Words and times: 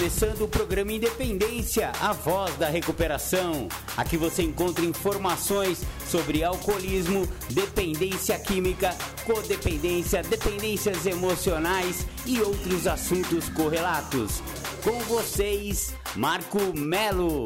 começando 0.00 0.40
o 0.44 0.48
programa 0.48 0.92
Independência, 0.92 1.92
a 2.00 2.14
voz 2.14 2.56
da 2.56 2.70
recuperação. 2.70 3.68
Aqui 3.98 4.16
você 4.16 4.42
encontra 4.42 4.82
informações 4.82 5.84
sobre 6.06 6.42
alcoolismo, 6.42 7.28
dependência 7.50 8.38
química, 8.38 8.96
codependência, 9.26 10.22
dependências 10.22 11.04
emocionais 11.04 12.06
e 12.24 12.40
outros 12.40 12.86
assuntos 12.86 13.50
correlatos. 13.50 14.42
Com 14.82 14.98
vocês, 15.00 15.94
Marco 16.16 16.74
Melo. 16.74 17.44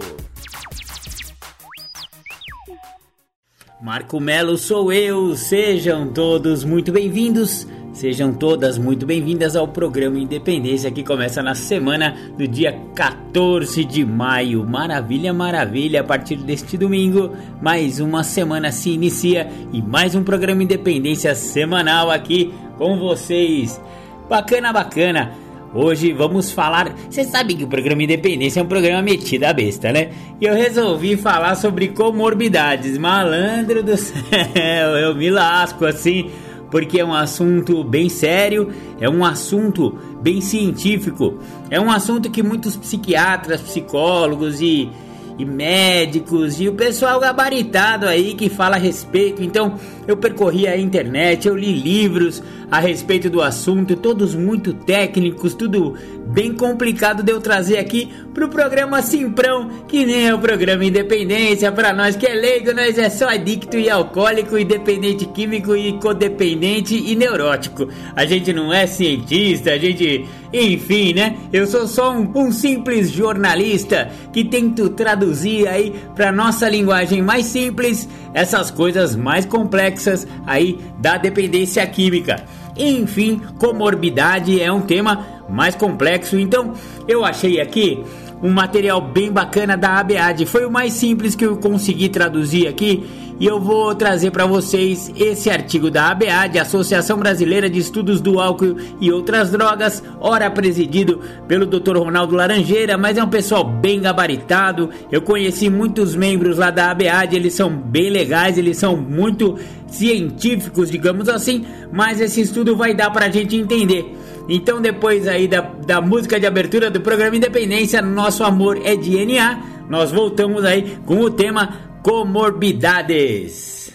Marco 3.83 4.21
Melo 4.21 4.57
sou 4.57 4.93
eu, 4.93 5.35
sejam 5.35 6.13
todos 6.13 6.63
muito 6.63 6.93
bem-vindos. 6.93 7.67
Sejam 7.95 8.33
todas 8.33 8.77
muito 8.77 9.07
bem-vindas 9.07 9.55
ao 9.55 9.69
programa 9.69 10.19
Independência 10.19 10.91
que 10.91 11.05
começa 11.05 11.41
na 11.45 11.55
semana 11.55 12.17
do 12.37 12.47
dia 12.47 12.77
14 12.93 13.85
de 13.85 14.05
maio. 14.05 14.67
Maravilha, 14.69 15.33
maravilha! 15.33 16.01
A 16.01 16.05
partir 16.05 16.35
deste 16.39 16.77
domingo, 16.77 17.31
mais 17.63 18.01
uma 18.01 18.25
semana 18.25 18.73
se 18.73 18.91
inicia 18.91 19.49
e 19.73 19.81
mais 19.81 20.17
um 20.17 20.25
programa 20.25 20.65
Independência 20.65 21.37
semanal 21.37 22.11
aqui 22.11 22.53
com 22.77 22.99
vocês. 22.99 23.81
Bacana, 24.29 24.73
bacana! 24.73 25.31
Hoje 25.73 26.13
vamos 26.13 26.51
falar. 26.51 26.93
Você 27.09 27.23
sabe 27.23 27.55
que 27.55 27.63
o 27.63 27.69
programa 27.69 28.03
Independência 28.03 28.59
é 28.59 28.63
um 28.65 28.69
programa 28.69 29.03
metido 29.03 29.45
a 29.45 29.53
besta, 29.53 29.93
né? 29.93 30.11
E 30.41 30.47
eu 30.47 30.55
resolvi 30.55 31.17
falar 31.17 31.55
sobre 31.55 31.89
comorbidades. 31.89 32.99
Malandro 32.99 33.85
do 33.85 33.95
céu, 33.97 34.97
eu 34.99 35.15
me 35.15 35.31
lasco 35.31 35.87
assim 35.87 36.29
porque 36.75 36.99
é 36.99 37.05
um 37.05 37.15
assunto 37.15 37.85
bem 37.85 38.09
sério, 38.09 38.69
é 39.01 39.09
um 39.09 39.25
assunto 39.25 39.97
bem 40.21 40.41
científico, 40.41 41.39
é 41.71 41.81
um 41.81 41.89
assunto 41.89 42.29
que 42.29 42.43
muitos 42.43 42.77
psiquiatras, 42.77 43.61
psicólogos 43.61 44.61
e, 44.61 44.91
e 45.39 45.45
médicos 45.45 46.61
e 46.61 46.69
o 46.69 46.75
pessoal 46.75 47.21
gabaritado 47.21 48.09
aí 48.09 48.35
que 48.35 48.49
fala 48.49 48.75
a 48.75 48.79
respeito. 48.81 49.41
Então 49.41 49.79
eu 50.09 50.17
percorri 50.17 50.67
a 50.67 50.77
internet, 50.77 51.47
eu 51.47 51.57
li 51.57 51.73
livros 51.73 52.43
a 52.71 52.81
respeito 52.81 53.31
do 53.31 53.43
assunto, 53.43 53.97
todos 53.97 54.35
muito 54.35 54.73
técnicos, 54.73 55.55
tudo 55.55 55.95
bem 56.27 56.53
complicado 56.55 57.23
de 57.23 57.31
eu 57.31 57.41
trazer 57.41 57.79
aqui 57.79 58.09
pro 58.33 58.49
programa 58.49 59.03
Simprão, 59.03 59.69
que 59.87 60.05
nem 60.05 60.29
é 60.29 60.35
o 60.35 60.39
programa 60.39 60.85
Independência, 60.85 61.71
para 61.71 61.93
nós 61.93 62.17
que 62.17 62.27
é 62.27 62.35
leigo, 62.35 62.73
nós 62.75 62.99
é 62.99 63.09
só 63.09 63.29
adicto 63.29 63.77
e 63.77 63.89
alcoólico, 63.89 64.59
e 64.59 64.65
dependente 64.65 65.27
químico 65.27 65.77
e 65.77 65.93
codependente 65.99 66.95
e 66.97 67.15
neurótico. 67.15 67.89
A 68.17 68.25
gente 68.25 68.53
não 68.53 68.73
é 68.73 68.87
cientista, 68.87 69.71
a 69.73 69.79
gente, 69.79 70.25
enfim, 70.53 71.13
né? 71.15 71.37
Eu 71.53 71.67
sou 71.67 71.87
só 71.87 72.13
um, 72.13 72.31
um 72.35 72.51
simples 72.51 73.11
jornalista 73.11 74.11
que 74.33 74.45
tento 74.45 74.89
traduzir 74.91 75.69
aí 75.69 75.95
para 76.15 76.33
nossa 76.33 76.69
linguagem 76.69 77.23
mais 77.23 77.47
simples 77.47 78.09
essas 78.33 78.71
coisas 78.71 79.15
mais 79.15 79.47
complexas 79.47 80.27
aí 80.47 80.79
da 80.99 81.17
dependência 81.17 81.87
química. 81.87 82.45
Enfim, 82.77 83.41
comorbidade 83.59 84.61
é 84.61 84.71
um 84.71 84.81
tema 84.81 85.27
mais 85.49 85.75
complexo, 85.75 86.39
então 86.39 86.73
eu 87.07 87.25
achei 87.25 87.61
aqui 87.61 88.03
um 88.45 88.51
material 88.51 89.01
bem 89.01 89.33
bacana 89.33 89.75
da 89.75 89.99
ABAD. 89.99 90.45
Foi 90.45 90.67
o 90.67 90.71
mais 90.71 90.93
simples 90.93 91.35
que 91.35 91.47
eu 91.47 91.57
consegui 91.57 92.11
traduzir 92.11 92.69
aqui 92.69 93.03
e 93.41 93.47
eu 93.47 93.59
vou 93.59 93.95
trazer 93.95 94.31
para 94.31 94.45
vocês 94.45 95.11
esse 95.17 95.49
artigo 95.49 95.91
da 95.91 96.11
ABAD, 96.11 96.59
Associação 96.59 97.19
Brasileira 97.19 97.71
de 97.71 97.79
Estudos 97.79 98.21
do 98.21 98.39
Álcool 98.39 98.77
e 99.01 99.11
Outras 99.11 99.51
Drogas, 99.51 100.03
ora 100.21 100.51
presidido 100.51 101.21
pelo 101.49 101.65
Dr. 101.65 101.97
Ronaldo 101.97 102.37
Laranjeira, 102.37 102.99
mas 102.99 103.17
é 103.17 103.25
um 103.25 103.31
pessoal 103.31 103.65
bem 103.65 104.03
gabaritado. 104.03 104.91
Eu 105.11 105.23
conheci 105.23 105.71
muitos 105.71 106.15
membros 106.15 106.59
lá 106.59 106.71
da 106.71 106.91
ABAD, 106.91 107.35
eles 107.35 107.55
são 107.55 107.71
bem 107.71 108.11
legais, 108.11 108.59
eles 108.59 108.77
são 108.77 108.95
muito 108.95 109.59
científicos, 109.89 110.91
digamos 110.91 111.31
assim, 111.31 111.65
mas 111.91 112.21
esse 112.21 112.43
estudo 112.43 112.77
vai 112.77 112.93
dar 112.93 113.11
para 113.11 113.27
a 113.27 113.31
gente 113.31 113.57
entender. 113.57 114.15
Então, 114.49 114.81
depois 114.81 115.27
aí 115.27 115.49
da, 115.49 115.61
da 115.61 116.01
música 116.01 116.39
de 116.39 116.47
abertura 116.47 116.91
do 116.91 117.01
programa 117.01 117.37
Independência, 117.37 118.03
Nosso 118.03 118.45
Amor 118.45 118.79
é 118.85 118.95
DNA, 118.95 119.87
nós 119.89 120.13
voltamos 120.13 120.65
aí 120.65 120.99
com 121.07 121.21
o 121.21 121.31
tema 121.31 122.01
comorbidades. 122.03 123.91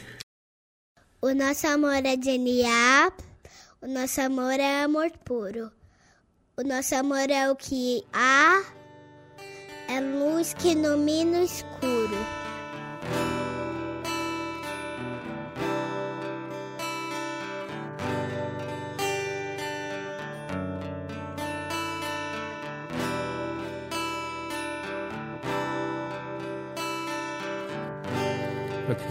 O 1.22 1.34
nosso 1.34 1.68
amor 1.68 2.04
é 2.04 2.16
DNA, 2.16 3.12
o 3.82 3.88
nosso 3.88 4.22
amor 4.22 4.60
é 4.60 4.84
amor 4.84 5.12
puro. 5.24 5.70
O 6.58 6.64
nosso 6.64 6.96
amor 6.96 7.30
é 7.30 7.50
o 7.52 7.56
que 7.56 8.04
há, 8.12 8.64
é 9.88 10.00
luz 10.00 10.54
que 10.54 10.70
ilumina 10.72 11.40
o 11.40 11.44
escuro. 11.44 12.18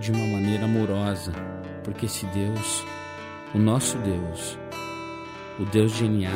de 0.00 0.12
uma 0.12 0.26
maneira 0.26 0.64
amorosa, 0.64 1.32
porque 1.82 2.06
esse 2.06 2.24
Deus, 2.26 2.84
o 3.54 3.58
nosso 3.58 3.98
Deus, 3.98 4.58
o 5.58 5.64
Deus 5.64 5.92
de 5.92 6.08
NA, 6.08 6.28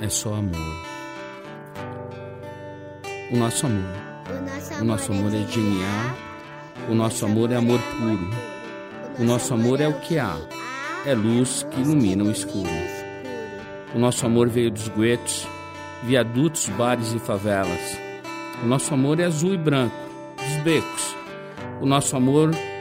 é 0.00 0.08
só 0.08 0.34
amor. 0.34 0.84
O 3.30 3.36
nosso 3.36 3.66
amor. 3.66 4.08
O 4.80 4.84
nosso 4.84 5.12
amor 5.12 5.34
é 5.34 5.44
de 5.44 5.60
NA, 5.60 6.14
o 6.88 6.94
nosso 6.94 7.24
amor 7.24 7.52
é 7.52 7.56
amor 7.56 7.80
puro. 7.80 8.30
O 9.18 9.24
nosso 9.24 9.54
amor 9.54 9.80
é 9.80 9.88
o 9.88 10.00
que 10.00 10.18
há, 10.18 10.36
é 11.04 11.14
luz 11.14 11.66
que 11.70 11.80
ilumina 11.80 12.24
o 12.24 12.30
escuro. 12.30 12.68
O 13.94 13.98
nosso 13.98 14.26
amor 14.26 14.48
veio 14.48 14.70
dos 14.70 14.88
guetos, 14.88 15.46
viadutos, 16.04 16.68
bares 16.70 17.12
e 17.12 17.18
favelas. 17.18 17.98
O 18.62 18.66
nosso 18.66 18.92
amor 18.92 19.20
é 19.20 19.24
azul 19.24 19.54
e 19.54 19.56
branco, 19.56 19.96
dos 20.36 20.62
becos. 20.62 21.16
O 21.80 21.86
nosso 21.86 22.16
amor 22.16 22.50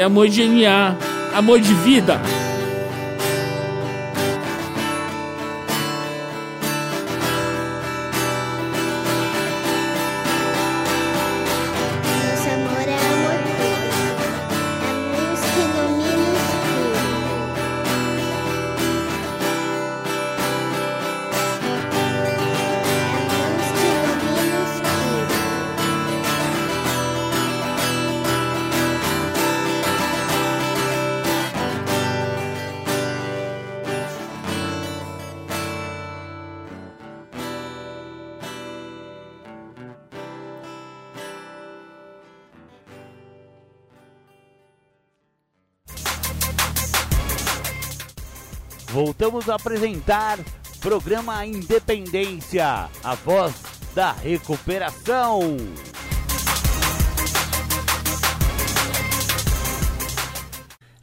É 0.00 0.02
amor 0.02 0.30
de 0.30 0.48
NA. 0.48 0.96
Amor 1.34 1.60
de 1.60 1.74
vida. 1.74 2.18
Voltamos 49.20 49.50
a 49.50 49.56
apresentar 49.56 50.38
programa 50.80 51.44
Independência, 51.44 52.88
a 53.04 53.14
voz 53.14 53.52
da 53.94 54.12
recuperação. 54.12 55.58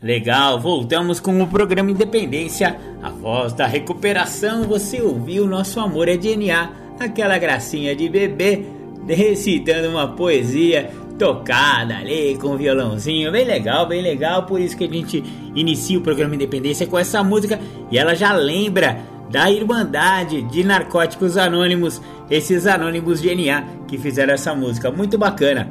Legal, 0.01 0.59
voltamos 0.59 1.19
com 1.19 1.39
o 1.43 1.45
programa 1.45 1.91
Independência, 1.91 2.79
a 3.03 3.11
voz 3.11 3.53
da 3.53 3.67
recuperação. 3.67 4.63
Você 4.63 4.99
ouviu 4.99 5.45
Nosso 5.45 5.79
Amor 5.79 6.07
é 6.07 6.17
DNA, 6.17 6.71
aquela 6.99 7.37
gracinha 7.37 7.95
de 7.95 8.09
bebê 8.09 8.65
recitando 9.07 9.89
uma 9.89 10.07
poesia 10.07 10.89
tocada 11.17 11.97
ali 11.97 12.37
com 12.37 12.55
violãozinho, 12.55 13.31
bem 13.31 13.45
legal, 13.45 13.87
bem 13.87 14.01
legal. 14.01 14.43
Por 14.43 14.61
isso 14.61 14.77
que 14.77 14.83
a 14.83 14.87
gente 14.87 15.23
inicia 15.55 15.97
o 15.97 16.01
programa 16.01 16.35
Independência 16.35 16.85
com 16.85 16.97
essa 16.97 17.23
música 17.23 17.59
e 17.91 17.97
ela 17.97 18.13
já 18.15 18.31
lembra 18.33 18.99
da 19.29 19.51
Irmandade 19.51 20.41
de 20.43 20.63
Narcóticos 20.63 21.37
Anônimos, 21.37 22.01
esses 22.29 22.65
anônimos 22.65 23.21
de 23.21 23.35
NA 23.35 23.63
que 23.87 23.97
fizeram 23.97 24.33
essa 24.33 24.55
música, 24.55 24.91
muito 24.91 25.17
bacana. 25.17 25.69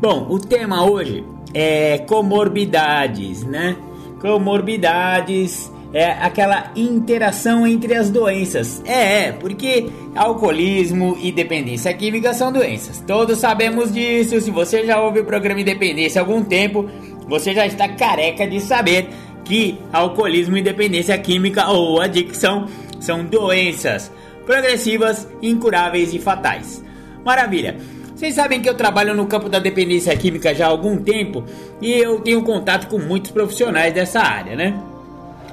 Bom, 0.00 0.26
o 0.30 0.38
tema 0.38 0.84
hoje 0.84 1.24
é 1.54 1.98
comorbidades, 1.98 3.44
né? 3.44 3.76
Comorbidades 4.20 5.70
é 5.92 6.12
aquela 6.12 6.70
interação 6.76 7.66
entre 7.66 7.94
as 7.94 8.10
doenças. 8.10 8.82
É, 8.84 9.26
é, 9.28 9.32
porque 9.32 9.86
alcoolismo 10.14 11.16
e 11.20 11.32
dependência 11.32 11.92
química 11.94 12.32
são 12.32 12.52
doenças. 12.52 13.02
Todos 13.06 13.38
sabemos 13.38 13.92
disso. 13.92 14.40
Se 14.40 14.50
você 14.50 14.84
já 14.86 15.00
ouve 15.00 15.20
o 15.20 15.24
programa 15.24 15.60
Independência 15.60 16.20
há 16.20 16.24
algum 16.24 16.42
tempo, 16.42 16.88
você 17.28 17.52
já 17.52 17.66
está 17.66 17.88
careca 17.88 18.46
de 18.46 18.60
saber 18.60 19.08
que 19.44 19.78
alcoolismo 19.92 20.56
e 20.56 20.62
dependência 20.62 21.16
química 21.18 21.68
ou 21.68 22.00
adicção 22.00 22.66
são 23.00 23.24
doenças 23.24 24.12
progressivas, 24.46 25.28
incuráveis 25.42 26.14
e 26.14 26.18
fatais. 26.18 26.84
Maravilha! 27.24 27.76
Vocês 28.14 28.34
sabem 28.34 28.60
que 28.60 28.68
eu 28.68 28.74
trabalho 28.74 29.14
no 29.14 29.26
campo 29.26 29.48
da 29.48 29.58
dependência 29.58 30.14
química 30.14 30.54
já 30.54 30.66
há 30.66 30.68
algum 30.68 30.98
tempo 30.98 31.42
e 31.80 31.90
eu 31.90 32.20
tenho 32.20 32.42
contato 32.42 32.86
com 32.86 32.98
muitos 32.98 33.30
profissionais 33.30 33.94
dessa 33.94 34.20
área, 34.20 34.54
né? 34.54 34.78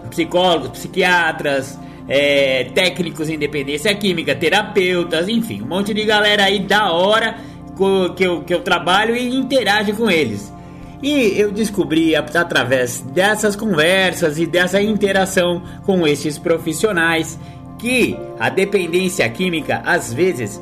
Psicólogos, 0.07 0.69
psiquiatras, 0.69 1.77
é, 2.07 2.65
técnicos 2.73 3.29
em 3.29 3.37
dependência 3.37 3.93
química, 3.93 4.33
terapeutas, 4.35 5.27
enfim, 5.27 5.61
um 5.61 5.67
monte 5.67 5.93
de 5.93 6.03
galera 6.05 6.45
aí 6.45 6.59
da 6.59 6.91
hora 6.91 7.37
que 8.15 8.23
eu, 8.23 8.41
que 8.41 8.53
eu 8.53 8.61
trabalho 8.61 9.15
e 9.15 9.35
interage 9.35 9.93
com 9.93 10.09
eles. 10.09 10.51
E 11.01 11.39
eu 11.39 11.51
descobri 11.51 12.15
através 12.15 13.01
dessas 13.01 13.55
conversas 13.55 14.39
e 14.39 14.47
dessa 14.47 14.81
interação 14.81 15.61
com 15.85 16.07
esses 16.07 16.39
profissionais 16.39 17.37
que 17.77 18.17
a 18.39 18.49
dependência 18.49 19.29
química 19.29 19.83
às 19.85 20.11
vezes 20.11 20.59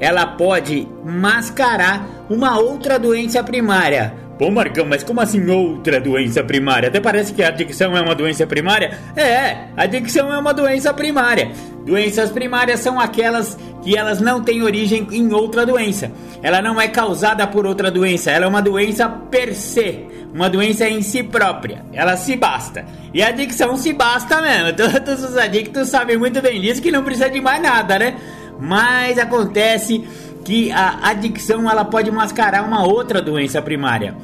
ela 0.00 0.26
pode 0.26 0.88
mascarar 1.04 2.26
uma 2.28 2.58
outra 2.58 2.98
doença 2.98 3.42
primária 3.44 4.25
Pô, 4.38 4.50
Marcão, 4.50 4.84
mas 4.84 5.02
como 5.02 5.20
assim 5.20 5.48
outra 5.48 5.98
doença 5.98 6.44
primária? 6.44 6.90
Até 6.90 7.00
parece 7.00 7.32
que 7.32 7.42
a 7.42 7.48
adicção 7.48 7.96
é 7.96 8.00
uma 8.02 8.14
doença 8.14 8.46
primária. 8.46 8.98
É, 9.16 9.68
adicção 9.74 10.30
é 10.32 10.38
uma 10.38 10.52
doença 10.52 10.92
primária. 10.92 11.50
Doenças 11.86 12.30
primárias 12.30 12.80
são 12.80 13.00
aquelas 13.00 13.56
que 13.82 13.96
elas 13.96 14.20
não 14.20 14.42
têm 14.42 14.62
origem 14.62 15.06
em 15.10 15.32
outra 15.32 15.64
doença. 15.64 16.10
Ela 16.42 16.60
não 16.60 16.78
é 16.78 16.86
causada 16.86 17.46
por 17.46 17.64
outra 17.64 17.90
doença, 17.90 18.30
ela 18.30 18.44
é 18.44 18.48
uma 18.48 18.60
doença 18.60 19.08
per 19.08 19.54
se, 19.54 20.04
uma 20.34 20.50
doença 20.50 20.86
em 20.86 21.00
si 21.00 21.22
própria. 21.22 21.82
Ela 21.92 22.14
se 22.18 22.36
basta. 22.36 22.84
E 23.14 23.22
a 23.22 23.28
adicção 23.28 23.74
se 23.78 23.94
basta 23.94 24.42
mesmo. 24.42 24.74
Todos 24.76 25.24
os 25.24 25.36
adictos 25.38 25.88
sabem 25.88 26.18
muito 26.18 26.42
bem 26.42 26.60
disso 26.60 26.82
que 26.82 26.92
não 26.92 27.02
precisa 27.02 27.30
de 27.30 27.40
mais 27.40 27.62
nada, 27.62 27.98
né? 27.98 28.16
Mas 28.60 29.18
acontece 29.18 30.04
que 30.46 30.70
a 30.70 31.08
adicção 31.08 31.68
ela 31.68 31.84
pode 31.84 32.08
mascarar 32.08 32.62
uma 32.62 32.86
outra 32.86 33.20
doença 33.20 33.60
primária. 33.60 34.16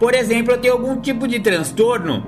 Por 0.00 0.14
exemplo, 0.14 0.52
eu 0.52 0.58
tenho 0.58 0.74
algum 0.74 1.00
tipo 1.00 1.28
de 1.28 1.38
transtorno 1.38 2.26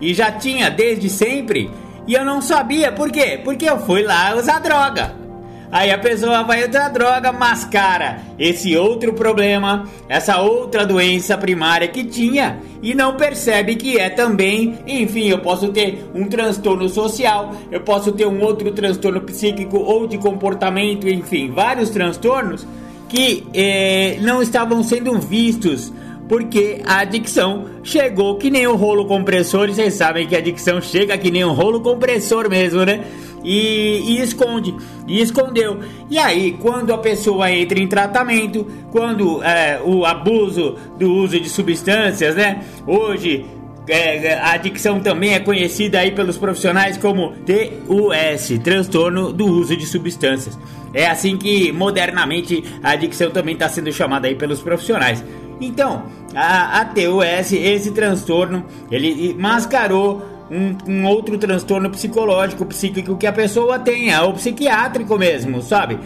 e 0.00 0.14
já 0.14 0.30
tinha 0.30 0.70
desde 0.70 1.10
sempre 1.10 1.68
e 2.06 2.14
eu 2.14 2.24
não 2.24 2.40
sabia 2.40 2.92
por 2.92 3.10
quê? 3.10 3.40
Porque 3.42 3.68
eu 3.68 3.80
fui 3.80 4.04
lá 4.04 4.36
usar 4.36 4.60
droga. 4.60 5.12
Aí 5.72 5.90
a 5.90 5.98
pessoa 5.98 6.44
vai 6.44 6.68
usar 6.68 6.88
droga, 6.90 7.32
mascara 7.32 8.20
esse 8.38 8.76
outro 8.76 9.12
problema, 9.12 9.88
essa 10.08 10.40
outra 10.40 10.86
doença 10.86 11.36
primária 11.36 11.88
que 11.88 12.04
tinha 12.04 12.60
e 12.80 12.94
não 12.94 13.16
percebe 13.16 13.74
que 13.74 13.98
é 13.98 14.08
também, 14.08 14.78
enfim, 14.86 15.26
eu 15.26 15.40
posso 15.40 15.72
ter 15.72 16.08
um 16.14 16.28
transtorno 16.28 16.88
social, 16.88 17.56
eu 17.72 17.80
posso 17.80 18.12
ter 18.12 18.24
um 18.24 18.40
outro 18.40 18.70
transtorno 18.70 19.20
psíquico 19.22 19.78
ou 19.78 20.06
de 20.06 20.16
comportamento, 20.16 21.08
enfim, 21.08 21.50
vários 21.50 21.90
transtornos 21.90 22.64
que 23.14 23.46
eh, 23.54 24.18
não 24.22 24.42
estavam 24.42 24.82
sendo 24.82 25.16
vistos 25.20 25.92
porque 26.28 26.80
a 26.84 27.00
adicção 27.00 27.66
chegou 27.84 28.36
que 28.36 28.50
nem 28.50 28.66
o 28.66 28.74
rolo 28.74 29.06
compressor, 29.06 29.68
e 29.68 29.74
vocês 29.74 29.94
sabem 29.94 30.26
que 30.26 30.34
a 30.34 30.38
adicção 30.38 30.80
chega 30.80 31.16
que 31.16 31.30
nem 31.30 31.44
um 31.44 31.52
rolo 31.52 31.80
compressor 31.80 32.48
mesmo, 32.48 32.84
né? 32.84 33.04
E, 33.44 34.00
e, 34.06 34.20
esconde, 34.20 34.74
e 35.06 35.20
escondeu. 35.20 35.78
E 36.10 36.18
aí, 36.18 36.56
quando 36.60 36.92
a 36.94 36.98
pessoa 36.98 37.52
entra 37.52 37.78
em 37.78 37.86
tratamento, 37.86 38.66
quando 38.90 39.44
é, 39.44 39.80
o 39.84 40.04
abuso 40.04 40.76
do 40.98 41.12
uso 41.12 41.38
de 41.38 41.48
substâncias, 41.48 42.34
né? 42.34 42.64
Hoje 42.86 43.44
é, 43.86 44.34
a 44.34 44.52
adicção 44.52 45.00
também 45.00 45.34
é 45.34 45.40
conhecida 45.40 45.98
aí 45.98 46.10
pelos 46.10 46.38
profissionais 46.38 46.96
como 46.96 47.32
TUS, 47.44 48.58
transtorno 48.62 49.32
do 49.32 49.46
uso 49.46 49.76
de 49.76 49.86
substâncias. 49.86 50.58
É 50.92 51.06
assim 51.06 51.36
que 51.36 51.70
modernamente 51.72 52.64
a 52.82 52.90
adicção 52.90 53.30
também 53.30 53.54
está 53.54 53.68
sendo 53.68 53.92
chamada 53.92 54.26
aí 54.26 54.34
pelos 54.34 54.60
profissionais. 54.60 55.22
Então, 55.60 56.04
a, 56.34 56.80
a 56.80 56.84
TUS, 56.86 57.52
esse 57.52 57.90
transtorno, 57.90 58.64
ele 58.90 59.34
mascarou 59.34 60.22
um, 60.50 60.76
um, 60.90 61.06
outro 61.06 61.38
transtorno 61.38 61.90
psicológico, 61.90 62.64
psíquico 62.66 63.16
que 63.16 63.26
a 63.26 63.32
pessoa 63.32 63.78
tem, 63.78 64.12
é 64.12 64.20
o 64.20 64.32
psiquiátrico 64.32 65.18
mesmo, 65.18 65.62
sabe? 65.62 65.98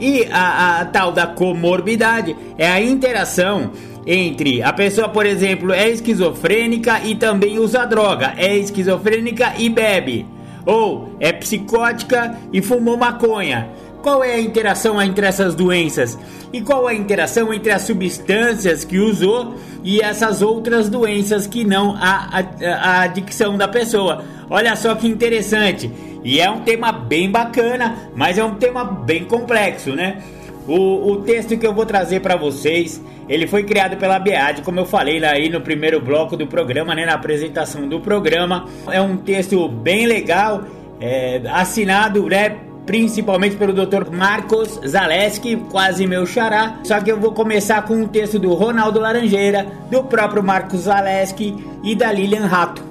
E 0.00 0.26
a, 0.32 0.80
a 0.80 0.84
tal 0.86 1.12
da 1.12 1.26
comorbidade 1.26 2.34
é 2.56 2.66
a 2.66 2.80
interação 2.80 3.70
entre 4.06 4.62
a 4.62 4.72
pessoa, 4.72 5.08
por 5.08 5.26
exemplo, 5.26 5.72
é 5.72 5.90
esquizofrênica 5.90 7.00
e 7.04 7.14
também 7.14 7.58
usa 7.58 7.84
droga, 7.84 8.32
é 8.38 8.56
esquizofrênica 8.56 9.52
e 9.58 9.68
bebe, 9.68 10.26
ou 10.64 11.14
é 11.20 11.32
psicótica 11.32 12.34
e 12.50 12.62
fumou 12.62 12.96
maconha. 12.96 13.68
Qual 14.02 14.24
é 14.24 14.32
a 14.32 14.40
interação 14.40 15.00
entre 15.02 15.26
essas 15.26 15.54
doenças? 15.54 16.18
E 16.50 16.62
qual 16.62 16.86
a 16.86 16.94
interação 16.94 17.52
entre 17.52 17.70
as 17.70 17.82
substâncias 17.82 18.82
que 18.82 18.98
usou 18.98 19.54
e 19.84 20.00
essas 20.00 20.40
outras 20.40 20.88
doenças 20.88 21.46
que 21.46 21.64
não 21.64 21.94
a, 21.96 22.40
a, 22.40 22.74
a 22.74 23.02
adicção 23.02 23.58
da 23.58 23.68
pessoa? 23.68 24.24
Olha 24.48 24.74
só 24.74 24.94
que 24.94 25.06
interessante. 25.06 25.90
E 26.22 26.40
é 26.40 26.50
um 26.50 26.60
tema 26.60 26.92
bem 26.92 27.30
bacana, 27.30 28.10
mas 28.14 28.38
é 28.38 28.44
um 28.44 28.54
tema 28.54 28.84
bem 28.84 29.24
complexo, 29.24 29.94
né? 29.94 30.22
O, 30.66 31.12
o 31.12 31.16
texto 31.22 31.56
que 31.56 31.66
eu 31.66 31.72
vou 31.72 31.86
trazer 31.86 32.20
para 32.20 32.36
vocês, 32.36 33.02
ele 33.28 33.46
foi 33.46 33.64
criado 33.64 33.96
pela 33.96 34.18
BEAD, 34.18 34.62
como 34.62 34.78
eu 34.78 34.86
falei 34.86 35.24
aí 35.24 35.48
no 35.48 35.60
primeiro 35.60 36.00
bloco 36.00 36.36
do 36.36 36.46
programa, 36.46 36.94
né, 36.94 37.06
na 37.06 37.14
apresentação 37.14 37.88
do 37.88 38.00
programa. 38.00 38.66
É 38.88 39.00
um 39.00 39.16
texto 39.16 39.66
bem 39.68 40.06
legal, 40.06 40.62
é, 41.00 41.40
assinado, 41.48 42.26
né, 42.28 42.56
principalmente 42.86 43.56
pelo 43.56 43.72
Dr. 43.72 44.10
Marcos 44.12 44.80
Zaleski, 44.86 45.56
quase 45.70 46.06
meu 46.06 46.26
xará. 46.26 46.80
Só 46.84 47.00
que 47.00 47.10
eu 47.10 47.18
vou 47.18 47.32
começar 47.32 47.82
com 47.82 47.94
um 47.94 48.06
texto 48.06 48.38
do 48.38 48.52
Ronaldo 48.54 49.00
Laranjeira, 49.00 49.66
do 49.90 50.04
próprio 50.04 50.42
Marcos 50.42 50.80
Zaleski 50.82 51.56
e 51.82 51.94
da 51.94 52.12
Lilian 52.12 52.46
Rato, 52.46 52.82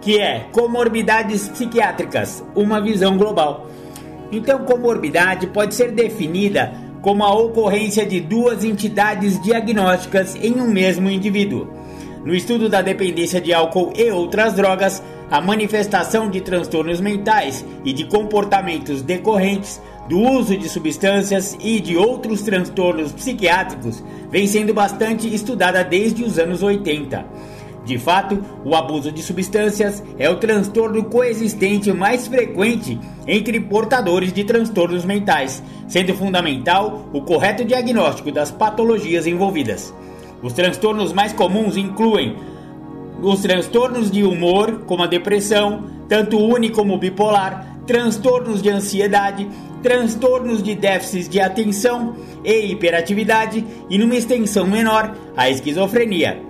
que 0.00 0.18
é 0.18 0.46
Comorbidades 0.52 1.48
Psiquiátricas, 1.48 2.42
uma 2.54 2.80
visão 2.80 3.16
global. 3.16 3.70
Então, 4.32 4.64
comorbidade 4.64 5.48
pode 5.48 5.74
ser 5.74 5.92
definida 5.92 6.72
como 7.02 7.24
a 7.24 7.34
ocorrência 7.34 8.06
de 8.06 8.20
duas 8.20 8.64
entidades 8.64 9.40
diagnósticas 9.42 10.36
em 10.36 10.60
um 10.60 10.70
mesmo 10.70 11.10
indivíduo. 11.10 11.68
No 12.24 12.34
estudo 12.34 12.68
da 12.68 12.82
dependência 12.82 13.40
de 13.40 13.52
álcool 13.52 13.92
e 13.96 14.10
outras 14.10 14.52
drogas, 14.52 15.02
a 15.30 15.40
manifestação 15.40 16.28
de 16.28 16.40
transtornos 16.40 17.00
mentais 17.00 17.64
e 17.84 17.92
de 17.92 18.04
comportamentos 18.04 19.00
decorrentes 19.00 19.80
do 20.08 20.18
uso 20.18 20.56
de 20.56 20.68
substâncias 20.68 21.56
e 21.60 21.80
de 21.80 21.96
outros 21.96 22.42
transtornos 22.42 23.12
psiquiátricos 23.12 24.02
vem 24.28 24.46
sendo 24.46 24.74
bastante 24.74 25.32
estudada 25.32 25.84
desde 25.84 26.24
os 26.24 26.38
anos 26.38 26.62
80. 26.62 27.24
De 27.84 27.98
fato, 27.98 28.42
o 28.64 28.74
abuso 28.74 29.10
de 29.10 29.22
substâncias 29.22 30.02
é 30.18 30.28
o 30.28 30.36
transtorno 30.36 31.04
coexistente 31.04 31.92
mais 31.92 32.28
frequente 32.28 32.98
entre 33.26 33.58
portadores 33.58 34.32
de 34.32 34.44
transtornos 34.44 35.04
mentais, 35.04 35.62
sendo 35.88 36.14
fundamental 36.14 37.08
o 37.12 37.22
correto 37.22 37.64
diagnóstico 37.64 38.30
das 38.30 38.50
patologias 38.50 39.26
envolvidas. 39.26 39.94
Os 40.42 40.52
transtornos 40.52 41.12
mais 41.12 41.32
comuns 41.32 41.76
incluem 41.76 42.36
os 43.22 43.40
transtornos 43.40 44.10
de 44.10 44.24
humor, 44.24 44.82
como 44.86 45.02
a 45.02 45.06
depressão, 45.06 45.84
tanto 46.08 46.38
uni 46.38 46.70
como 46.70 46.98
bipolar, 46.98 47.76
transtornos 47.86 48.62
de 48.62 48.70
ansiedade, 48.70 49.48
transtornos 49.82 50.62
de 50.62 50.74
déficits 50.74 51.28
de 51.28 51.40
atenção 51.40 52.14
e 52.44 52.72
hiperatividade 52.72 53.64
e, 53.88 53.98
numa 53.98 54.16
extensão 54.16 54.66
menor, 54.66 55.14
a 55.36 55.50
esquizofrenia. 55.50 56.49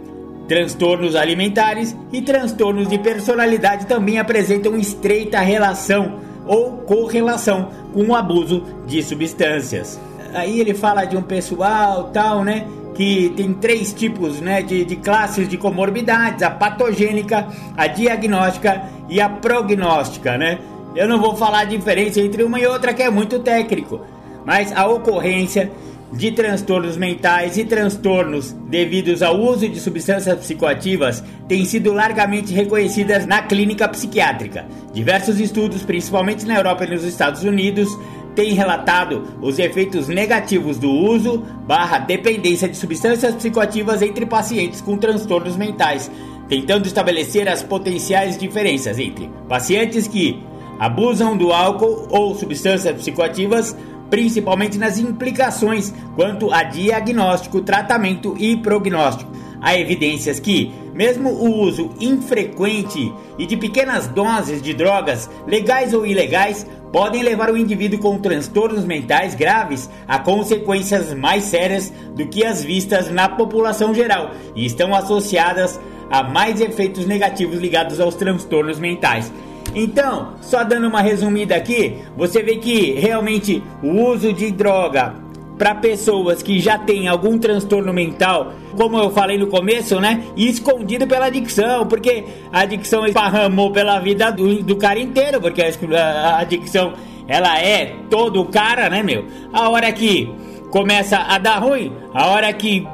Transtornos 0.50 1.14
alimentares 1.14 1.96
e 2.12 2.20
transtornos 2.20 2.88
de 2.88 2.98
personalidade 2.98 3.86
também 3.86 4.18
apresentam 4.18 4.76
estreita 4.76 5.38
relação 5.38 6.18
ou 6.44 6.78
correlação 6.78 7.70
com 7.92 8.06
o 8.06 8.16
abuso 8.16 8.64
de 8.84 9.00
substâncias. 9.00 10.00
Aí 10.34 10.58
ele 10.58 10.74
fala 10.74 11.04
de 11.04 11.16
um 11.16 11.22
pessoal 11.22 12.10
tal, 12.12 12.42
né? 12.42 12.66
Que 12.96 13.32
tem 13.36 13.54
três 13.54 13.92
tipos 13.92 14.40
né, 14.40 14.60
de, 14.60 14.84
de 14.84 14.96
classes 14.96 15.48
de 15.48 15.56
comorbidades: 15.56 16.42
a 16.42 16.50
patogênica, 16.50 17.46
a 17.76 17.86
diagnóstica 17.86 18.82
e 19.08 19.20
a 19.20 19.28
prognóstica, 19.28 20.36
né? 20.36 20.58
Eu 20.96 21.06
não 21.06 21.20
vou 21.20 21.36
falar 21.36 21.60
a 21.60 21.64
diferença 21.64 22.20
entre 22.20 22.42
uma 22.42 22.58
e 22.58 22.66
outra, 22.66 22.92
que 22.92 23.04
é 23.04 23.08
muito 23.08 23.38
técnico, 23.38 24.00
mas 24.44 24.72
a 24.72 24.84
ocorrência 24.88 25.70
de 26.12 26.32
transtornos 26.32 26.96
mentais 26.96 27.56
e 27.56 27.64
transtornos 27.64 28.52
devidos 28.68 29.22
ao 29.22 29.38
uso 29.38 29.68
de 29.68 29.78
substâncias 29.78 30.38
psicoativas 30.38 31.22
têm 31.48 31.64
sido 31.64 31.92
largamente 31.92 32.52
reconhecidas 32.52 33.26
na 33.26 33.42
clínica 33.42 33.88
psiquiátrica. 33.88 34.66
Diversos 34.92 35.38
estudos, 35.38 35.82
principalmente 35.82 36.44
na 36.44 36.56
Europa 36.56 36.84
e 36.84 36.90
nos 36.90 37.04
Estados 37.04 37.44
Unidos, 37.44 37.88
têm 38.34 38.54
relatado 38.54 39.24
os 39.40 39.58
efeitos 39.58 40.08
negativos 40.08 40.78
do 40.78 40.90
uso 40.90 41.38
barra 41.66 41.98
dependência 41.98 42.68
de 42.68 42.76
substâncias 42.76 43.34
psicoativas 43.34 44.02
entre 44.02 44.26
pacientes 44.26 44.80
com 44.80 44.96
transtornos 44.96 45.56
mentais, 45.56 46.10
tentando 46.48 46.86
estabelecer 46.86 47.48
as 47.48 47.62
potenciais 47.62 48.36
diferenças 48.36 48.98
entre 48.98 49.30
pacientes 49.48 50.08
que 50.08 50.42
abusam 50.78 51.36
do 51.36 51.52
álcool 51.52 52.08
ou 52.10 52.34
substâncias 52.34 52.96
psicoativas 52.96 53.76
principalmente 54.10 54.76
nas 54.76 54.98
implicações 54.98 55.94
quanto 56.16 56.52
a 56.52 56.64
diagnóstico, 56.64 57.62
tratamento 57.62 58.34
e 58.36 58.56
prognóstico. 58.56 59.30
Há 59.62 59.78
evidências 59.78 60.40
que, 60.40 60.72
mesmo 60.94 61.30
o 61.30 61.60
uso 61.60 61.90
infrequente 62.00 63.12
e 63.38 63.46
de 63.46 63.56
pequenas 63.56 64.06
doses 64.08 64.60
de 64.60 64.72
drogas, 64.72 65.30
legais 65.46 65.92
ou 65.92 66.06
ilegais, 66.06 66.66
podem 66.90 67.22
levar 67.22 67.50
o 67.50 67.56
indivíduo 67.56 68.00
com 68.00 68.18
transtornos 68.18 68.84
mentais 68.84 69.34
graves 69.34 69.88
a 70.08 70.18
consequências 70.18 71.14
mais 71.14 71.44
sérias 71.44 71.92
do 72.14 72.26
que 72.26 72.44
as 72.44 72.64
vistas 72.64 73.10
na 73.10 73.28
população 73.28 73.94
geral 73.94 74.32
e 74.56 74.64
estão 74.64 74.94
associadas 74.94 75.78
a 76.10 76.22
mais 76.22 76.60
efeitos 76.60 77.06
negativos 77.06 77.60
ligados 77.60 78.00
aos 78.00 78.14
transtornos 78.16 78.80
mentais. 78.80 79.30
Então, 79.74 80.34
só 80.40 80.64
dando 80.64 80.88
uma 80.88 81.00
resumida 81.00 81.54
aqui, 81.54 81.98
você 82.16 82.42
vê 82.42 82.56
que 82.56 82.92
realmente 82.92 83.62
o 83.82 84.10
uso 84.10 84.32
de 84.32 84.50
droga 84.50 85.14
para 85.60 85.74
pessoas 85.74 86.42
que 86.42 86.58
já 86.58 86.78
têm 86.78 87.06
algum 87.06 87.38
transtorno 87.38 87.92
mental, 87.92 88.54
como 88.76 88.98
eu 88.98 89.10
falei 89.10 89.36
no 89.36 89.46
começo, 89.46 90.00
né? 90.00 90.24
Escondido 90.34 91.06
pela 91.06 91.26
adicção, 91.26 91.86
porque 91.86 92.24
a 92.50 92.60
adicção 92.60 93.06
esparramou 93.06 93.70
pela 93.70 94.00
vida 94.00 94.32
do, 94.32 94.62
do 94.62 94.76
cara 94.76 94.98
inteiro, 94.98 95.38
porque 95.38 95.62
a, 95.62 96.02
a 96.02 96.38
adicção 96.38 96.94
ela 97.28 97.60
é 97.60 97.94
todo 98.08 98.40
o 98.40 98.46
cara, 98.46 98.88
né, 98.88 99.02
meu? 99.02 99.26
A 99.52 99.68
hora 99.68 99.92
que 99.92 100.32
começa 100.70 101.18
a 101.18 101.36
dar 101.36 101.58
ruim, 101.58 101.92
a 102.14 102.28
hora 102.28 102.52
que 102.54 102.86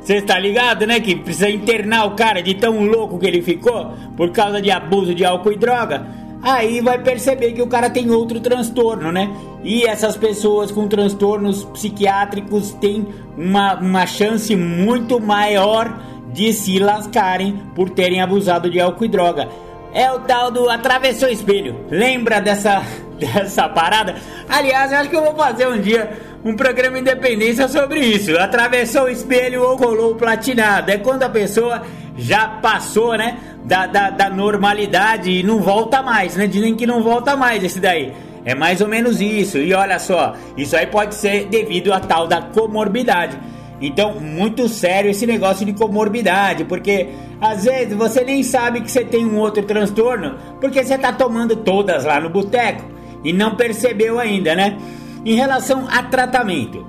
você 0.00 0.16
está 0.16 0.38
ligado, 0.38 0.86
né? 0.86 0.98
Que 0.98 1.14
precisa 1.14 1.50
internar 1.50 2.06
o 2.06 2.12
cara 2.12 2.42
de 2.42 2.54
tão 2.54 2.84
louco 2.84 3.18
que 3.18 3.26
ele 3.26 3.42
ficou 3.42 3.92
por 4.16 4.30
causa 4.30 4.60
de 4.60 4.70
abuso 4.70 5.14
de 5.14 5.24
álcool 5.24 5.52
e 5.52 5.56
droga. 5.56 6.06
Aí 6.42 6.80
vai 6.80 6.98
perceber 6.98 7.52
que 7.52 7.60
o 7.60 7.66
cara 7.66 7.90
tem 7.90 8.10
outro 8.10 8.40
transtorno, 8.40 9.12
né? 9.12 9.30
E 9.62 9.84
essas 9.84 10.16
pessoas 10.16 10.70
com 10.70 10.88
transtornos 10.88 11.64
psiquiátricos 11.64 12.72
têm 12.72 13.06
uma, 13.36 13.74
uma 13.74 14.06
chance 14.06 14.56
muito 14.56 15.20
maior 15.20 16.00
de 16.32 16.52
se 16.52 16.78
lascarem 16.78 17.60
por 17.74 17.90
terem 17.90 18.22
abusado 18.22 18.70
de 18.70 18.80
álcool 18.80 19.04
e 19.04 19.08
droga. 19.08 19.48
É 19.92 20.10
o 20.12 20.20
tal 20.20 20.50
do 20.50 20.68
atravessou 20.68 21.28
espelho. 21.28 21.84
Lembra 21.90 22.40
dessa, 22.40 22.82
dessa 23.18 23.68
parada? 23.68 24.14
Aliás, 24.48 24.92
eu 24.92 24.98
acho 24.98 25.10
que 25.10 25.16
eu 25.16 25.24
vou 25.24 25.34
fazer 25.34 25.66
um 25.66 25.80
dia 25.80 26.10
um 26.44 26.54
programa 26.54 26.98
Independência 26.98 27.68
sobre 27.68 28.00
isso. 28.00 28.36
Atravessou 28.38 29.04
o 29.04 29.08
espelho 29.08 29.62
ou 29.62 29.76
colou 29.76 30.12
o 30.12 30.14
platinado. 30.14 30.90
É 30.90 30.98
quando 30.98 31.22
a 31.22 31.28
pessoa 31.28 31.82
já 32.16 32.46
passou, 32.48 33.16
né? 33.16 33.38
Da, 33.64 33.86
da, 33.86 34.10
da 34.10 34.30
normalidade 34.30 35.30
e 35.30 35.42
não 35.42 35.60
volta 35.60 36.02
mais, 36.02 36.34
né? 36.36 36.46
Dizem 36.46 36.74
que 36.74 36.86
não 36.86 37.02
volta 37.02 37.36
mais 37.36 37.62
esse 37.62 37.78
daí. 37.78 38.12
É 38.44 38.54
mais 38.54 38.80
ou 38.80 38.88
menos 38.88 39.20
isso. 39.20 39.58
E 39.58 39.74
olha 39.74 39.98
só, 39.98 40.34
isso 40.56 40.76
aí 40.76 40.86
pode 40.86 41.14
ser 41.14 41.46
devido 41.46 41.92
a 41.92 42.00
tal 42.00 42.26
da 42.26 42.40
comorbidade. 42.40 43.38
Então, 43.80 44.20
muito 44.20 44.68
sério 44.68 45.10
esse 45.10 45.26
negócio 45.26 45.64
de 45.64 45.72
comorbidade, 45.72 46.64
porque 46.64 47.08
às 47.40 47.64
vezes 47.64 47.94
você 47.94 48.22
nem 48.22 48.42
sabe 48.42 48.82
que 48.82 48.90
você 48.90 49.04
tem 49.04 49.24
um 49.24 49.38
outro 49.38 49.62
transtorno, 49.62 50.36
porque 50.60 50.84
você 50.84 50.98
tá 50.98 51.12
tomando 51.12 51.56
todas 51.56 52.04
lá 52.04 52.20
no 52.20 52.28
boteco 52.28 52.84
e 53.24 53.32
não 53.32 53.56
percebeu 53.56 54.18
ainda, 54.18 54.54
né? 54.54 54.76
Em 55.24 55.34
relação 55.34 55.86
a 55.90 56.02
tratamento, 56.02 56.86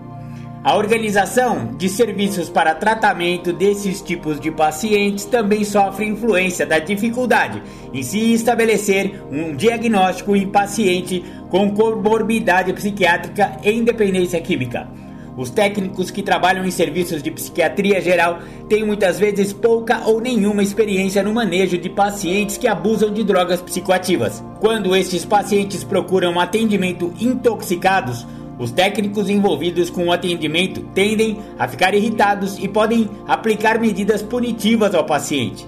a 0.63 0.75
organização 0.75 1.71
de 1.77 1.89
serviços 1.89 2.49
para 2.49 2.75
tratamento 2.75 3.51
desses 3.51 4.01
tipos 4.01 4.39
de 4.39 4.51
pacientes 4.51 5.25
também 5.25 5.63
sofre 5.63 6.05
influência 6.05 6.65
da 6.65 6.77
dificuldade 6.77 7.63
em 7.93 8.03
se 8.03 8.33
estabelecer 8.33 9.23
um 9.31 9.55
diagnóstico 9.55 10.35
em 10.35 10.47
paciente 10.47 11.23
com 11.49 11.71
comorbidade 11.71 12.71
psiquiátrica 12.73 13.57
e 13.63 13.71
independência 13.71 14.39
química. 14.39 15.00
Os 15.37 15.49
técnicos 15.49 16.11
que 16.11 16.21
trabalham 16.21 16.65
em 16.65 16.71
serviços 16.71 17.23
de 17.23 17.31
psiquiatria 17.31 18.01
geral 18.01 18.39
têm 18.67 18.85
muitas 18.85 19.17
vezes 19.17 19.53
pouca 19.53 20.01
ou 20.05 20.19
nenhuma 20.19 20.61
experiência 20.61 21.23
no 21.23 21.33
manejo 21.33 21.77
de 21.77 21.89
pacientes 21.89 22.57
que 22.57 22.67
abusam 22.67 23.13
de 23.13 23.23
drogas 23.23 23.61
psicoativas. 23.61 24.43
Quando 24.59 24.95
estes 24.95 25.23
pacientes 25.23 25.83
procuram 25.83 26.39
atendimento 26.39 27.13
intoxicados, 27.19 28.25
Os 28.61 28.69
técnicos 28.69 29.27
envolvidos 29.27 29.89
com 29.89 30.05
o 30.05 30.11
atendimento 30.11 30.81
tendem 30.93 31.39
a 31.57 31.67
ficar 31.67 31.95
irritados 31.95 32.59
e 32.59 32.67
podem 32.67 33.09
aplicar 33.27 33.79
medidas 33.79 34.21
punitivas 34.21 34.93
ao 34.93 35.03
paciente. 35.03 35.67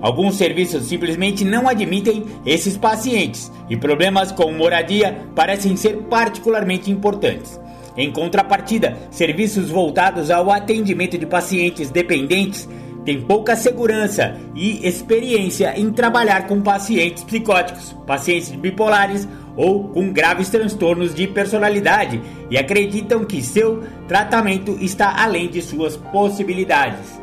Alguns 0.00 0.36
serviços 0.36 0.86
simplesmente 0.86 1.44
não 1.44 1.68
admitem 1.68 2.24
esses 2.46 2.78
pacientes 2.78 3.52
e 3.68 3.76
problemas 3.76 4.32
com 4.32 4.50
moradia 4.52 5.26
parecem 5.34 5.76
ser 5.76 5.98
particularmente 6.08 6.90
importantes. 6.90 7.60
Em 7.96 8.10
contrapartida, 8.10 8.96
serviços 9.10 9.68
voltados 9.70 10.30
ao 10.30 10.50
atendimento 10.50 11.18
de 11.18 11.26
pacientes 11.26 11.90
dependentes 11.90 12.68
têm 13.04 13.20
pouca 13.22 13.56
segurança 13.56 14.36
e 14.54 14.86
experiência 14.86 15.78
em 15.78 15.90
trabalhar 15.90 16.46
com 16.46 16.60
pacientes 16.60 17.24
psicóticos, 17.24 17.96
pacientes 18.06 18.50
bipolares 18.50 19.26
ou 19.56 19.88
com 19.88 20.12
graves 20.12 20.48
transtornos 20.48 21.14
de 21.14 21.26
personalidade 21.26 22.20
e 22.50 22.56
acreditam 22.56 23.24
que 23.24 23.42
seu 23.42 23.82
tratamento 24.06 24.76
está 24.80 25.22
além 25.22 25.48
de 25.48 25.60
suas 25.60 25.96
possibilidades. 25.96 27.20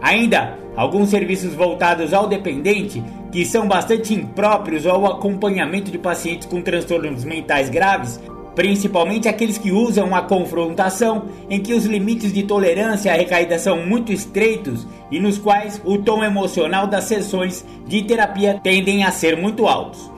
Ainda, 0.00 0.58
alguns 0.76 1.08
serviços 1.08 1.54
voltados 1.54 2.12
ao 2.12 2.28
dependente, 2.28 3.02
que 3.32 3.44
são 3.44 3.66
bastante 3.66 4.14
impróprios 4.14 4.86
ao 4.86 5.06
acompanhamento 5.06 5.90
de 5.90 5.98
pacientes 5.98 6.46
com 6.46 6.60
transtornos 6.60 7.24
mentais 7.24 7.70
graves, 7.70 8.20
principalmente 8.54 9.28
aqueles 9.28 9.58
que 9.58 9.72
usam 9.72 10.14
a 10.14 10.22
confrontação, 10.22 11.24
em 11.50 11.60
que 11.60 11.74
os 11.74 11.84
limites 11.84 12.32
de 12.32 12.42
tolerância 12.44 13.12
à 13.12 13.16
recaída 13.16 13.58
são 13.58 13.84
muito 13.84 14.12
estreitos 14.12 14.86
e 15.10 15.18
nos 15.18 15.38
quais 15.38 15.80
o 15.84 15.98
tom 15.98 16.22
emocional 16.22 16.86
das 16.86 17.04
sessões 17.04 17.64
de 17.86 18.02
terapia 18.02 18.60
tendem 18.62 19.04
a 19.04 19.10
ser 19.10 19.36
muito 19.36 19.66
altos. 19.66 20.14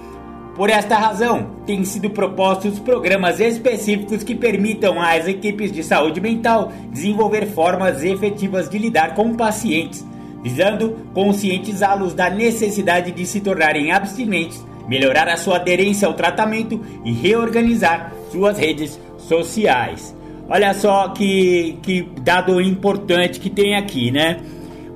Por 0.57 0.71
esta 0.71 0.97
razão, 0.97 1.51
têm 1.67 1.85
sido 1.85 2.09
propostos 2.09 2.79
programas 2.79 3.41
específicos 3.41 4.23
que 4.23 4.35
permitam 4.35 5.01
às 5.01 5.29
equipes 5.29 5.71
de 5.71 5.83
saúde 5.83 6.19
mental 6.19 6.73
desenvolver 6.91 7.47
formas 7.49 8.03
efetivas 8.03 8.67
de 8.67 8.79
lidar 8.79 9.15
com 9.15 9.35
pacientes, 9.35 10.03
visando 10.43 10.97
conscientizá-los 11.13 12.15
da 12.15 12.31
necessidade 12.31 13.13
de 13.13 13.27
se 13.27 13.41
tornarem 13.41 13.93
abstinentes, 13.93 14.65
melhorar 14.89 15.29
a 15.29 15.37
sua 15.37 15.57
aderência 15.57 16.09
ao 16.09 16.15
tratamento 16.15 16.81
e 17.05 17.13
reorganizar 17.13 18.15
suas 18.31 18.59
redes 18.59 19.01
sociais. 19.19 20.15
Olha 20.49 20.73
só 20.75 21.09
que, 21.09 21.79
que 21.83 22.09
dado 22.23 22.61
importante 22.61 23.41
que 23.41 23.51
tem 23.51 23.77
aqui, 23.77 24.11
né? 24.11 24.39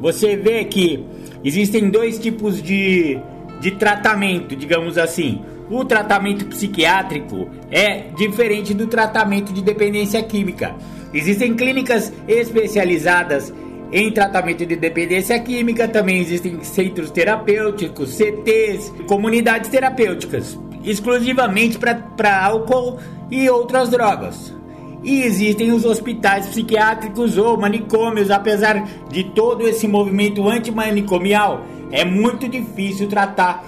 Você 0.00 0.36
vê 0.36 0.64
que 0.64 1.04
existem 1.44 1.90
dois 1.90 2.18
tipos 2.18 2.62
de 2.62 3.20
de 3.60 3.72
tratamento, 3.72 4.56
digamos 4.56 4.98
assim. 4.98 5.42
O 5.70 5.84
tratamento 5.84 6.46
psiquiátrico 6.46 7.48
é 7.70 8.08
diferente 8.16 8.74
do 8.74 8.86
tratamento 8.86 9.52
de 9.52 9.62
dependência 9.62 10.20
química. 10.22 10.74
Existem 11.14 11.54
clínicas 11.54 12.12
especializadas 12.26 13.52
em 13.92 14.10
tratamento 14.10 14.64
de 14.64 14.76
dependência 14.76 15.38
química, 15.40 15.86
também 15.86 16.20
existem 16.20 16.62
centros 16.62 17.10
terapêuticos, 17.10 18.14
CTs, 18.14 18.92
comunidades 19.06 19.68
terapêuticas, 19.68 20.58
exclusivamente 20.84 21.78
para 21.78 22.44
álcool 22.44 22.98
e 23.30 23.48
outras 23.48 23.88
drogas. 23.88 24.54
E 25.02 25.22
existem 25.22 25.72
os 25.72 25.84
hospitais 25.84 26.46
psiquiátricos 26.46 27.38
ou 27.38 27.56
manicômios, 27.56 28.30
apesar 28.30 28.86
de 29.08 29.24
todo 29.24 29.66
esse 29.66 29.88
movimento 29.88 30.46
antimanicomial 30.48 31.64
é 31.90 32.04
muito 32.04 32.48
difícil 32.48 33.08
tratar 33.08 33.64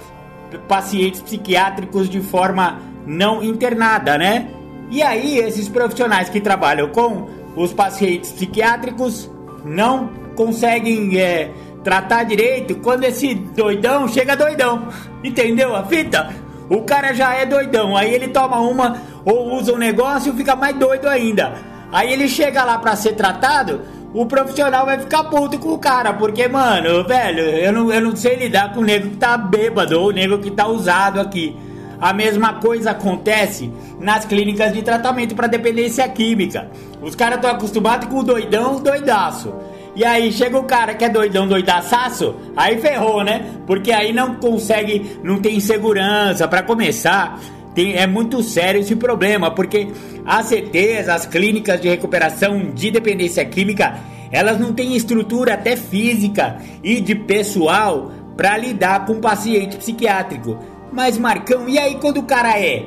pacientes 0.67 1.21
psiquiátricos 1.21 2.09
de 2.09 2.21
forma 2.21 2.79
não 3.05 3.43
internada, 3.43 4.17
né? 4.17 4.47
E 4.89 5.01
aí, 5.01 5.39
esses 5.39 5.67
profissionais 5.67 6.29
que 6.29 6.39
trabalham 6.39 6.89
com 6.89 7.27
os 7.55 7.73
pacientes 7.73 8.31
psiquiátricos 8.31 9.29
não 9.65 10.09
conseguem 10.35 11.17
é, 11.19 11.51
tratar 11.83 12.23
direito 12.23 12.75
quando 12.75 13.03
esse 13.03 13.33
doidão 13.33 14.07
chega 14.07 14.35
doidão. 14.35 14.87
Entendeu 15.23 15.75
a 15.75 15.83
fita? 15.83 16.33
O 16.69 16.81
cara 16.81 17.13
já 17.13 17.33
é 17.33 17.45
doidão, 17.45 17.95
aí 17.95 18.13
ele 18.13 18.29
toma 18.29 18.59
uma 18.59 18.97
ou 19.25 19.53
usa 19.55 19.73
um 19.73 19.77
negócio 19.77 20.33
e 20.33 20.37
fica 20.37 20.55
mais 20.55 20.75
doido 20.77 21.07
ainda. 21.07 21.53
Aí 21.91 22.11
ele 22.11 22.27
chega 22.27 22.63
lá 22.63 22.77
para 22.77 22.95
ser 22.95 23.13
tratado, 23.13 23.81
o 24.13 24.25
profissional 24.25 24.85
vai 24.85 24.99
ficar 24.99 25.23
puto 25.25 25.59
com 25.59 25.69
o 25.69 25.77
cara, 25.77 26.13
porque, 26.13 26.47
mano, 26.47 27.03
velho, 27.03 27.41
eu 27.41 27.71
não, 27.71 27.91
eu 27.91 28.01
não 28.01 28.15
sei 28.15 28.35
lidar 28.35 28.73
com 28.73 28.81
o 28.81 28.83
nego 28.83 29.09
que 29.09 29.17
tá 29.17 29.37
bêbado 29.37 29.99
ou 29.99 30.09
o 30.09 30.11
nego 30.11 30.37
que 30.39 30.51
tá 30.51 30.67
usado 30.67 31.19
aqui. 31.19 31.55
A 31.99 32.11
mesma 32.13 32.55
coisa 32.55 32.91
acontece 32.91 33.71
nas 33.99 34.25
clínicas 34.25 34.73
de 34.73 34.81
tratamento 34.81 35.35
para 35.35 35.47
dependência 35.47 36.07
química. 36.09 36.69
Os 37.01 37.15
caras 37.15 37.37
estão 37.37 37.49
acostumados 37.49 38.07
com 38.07 38.19
o 38.19 38.23
doidão, 38.23 38.79
doidaço. 38.79 39.53
E 39.95 40.03
aí 40.03 40.31
chega 40.31 40.57
o 40.57 40.63
cara 40.63 40.95
que 40.95 41.05
é 41.05 41.09
doidão, 41.09 41.47
doidaço, 41.47 42.35
aí 42.55 42.79
ferrou, 42.79 43.23
né? 43.23 43.45
Porque 43.67 43.91
aí 43.91 44.11
não 44.11 44.35
consegue, 44.35 45.19
não 45.23 45.39
tem 45.39 45.59
segurança 45.59 46.47
para 46.47 46.63
começar. 46.63 47.39
Tem, 47.75 47.95
é 47.95 48.07
muito 48.07 48.41
sério 48.41 48.81
esse 48.81 48.95
problema, 48.95 49.51
porque 49.51 49.87
as 50.25 50.47
CTs, 50.47 51.09
as 51.09 51.25
clínicas 51.25 51.79
de 51.79 51.89
recuperação 51.89 52.71
de 52.71 52.91
dependência 52.91 53.43
química, 53.45 53.99
elas 54.31 54.59
não 54.59 54.73
têm 54.73 54.95
estrutura 54.95 55.53
até 55.53 55.75
física 55.75 56.57
e 56.83 56.99
de 56.99 57.13
pessoal 57.13 58.11
para 58.35 58.57
lidar 58.57 59.05
com 59.05 59.19
paciente 59.19 59.77
psiquiátrico. 59.77 60.57
Mas 60.91 61.17
Marcão, 61.17 61.69
e 61.69 61.77
aí 61.77 61.97
quando 61.99 62.17
o 62.17 62.23
cara 62.23 62.59
é 62.59 62.85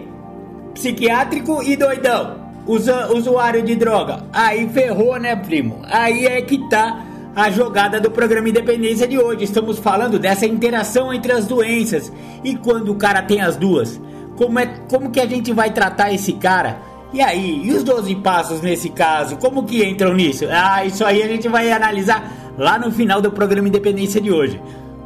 psiquiátrico 0.74 1.62
e 1.62 1.76
doidão, 1.76 2.45
usuário 2.66 3.62
de 3.62 3.74
droga? 3.74 4.24
Aí 4.32 4.68
ferrou, 4.68 5.18
né, 5.18 5.36
primo? 5.36 5.80
Aí 5.84 6.26
é 6.26 6.42
que 6.42 6.58
tá 6.68 7.04
a 7.34 7.50
jogada 7.50 8.00
do 8.00 8.10
programa 8.10 8.48
Independência 8.48 9.06
de 9.06 9.18
hoje. 9.18 9.44
Estamos 9.44 9.78
falando 9.78 10.18
dessa 10.18 10.46
interação 10.46 11.12
entre 11.12 11.32
as 11.32 11.46
doenças. 11.46 12.10
E 12.42 12.56
quando 12.56 12.90
o 12.92 12.96
cara 12.96 13.22
tem 13.22 13.42
as 13.42 13.56
duas? 13.56 14.00
Como, 14.36 14.58
é, 14.58 14.66
como 14.88 15.10
que 15.10 15.20
a 15.20 15.26
gente 15.26 15.52
vai 15.52 15.70
tratar 15.70 16.12
esse 16.12 16.32
cara? 16.32 16.78
E 17.12 17.20
aí, 17.20 17.62
e 17.64 17.72
os 17.72 17.84
12 17.84 18.14
passos 18.16 18.60
nesse 18.60 18.88
caso? 18.88 19.36
Como 19.36 19.64
que 19.64 19.84
entram 19.84 20.14
nisso? 20.14 20.46
Ah, 20.50 20.84
isso 20.84 21.04
aí 21.04 21.22
a 21.22 21.28
gente 21.28 21.48
vai 21.48 21.70
analisar 21.70 22.54
lá 22.58 22.78
no 22.78 22.90
final 22.90 23.20
do 23.20 23.30
programa 23.30 23.68
Independência 23.68 24.20
de 24.20 24.32
hoje. 24.32 24.60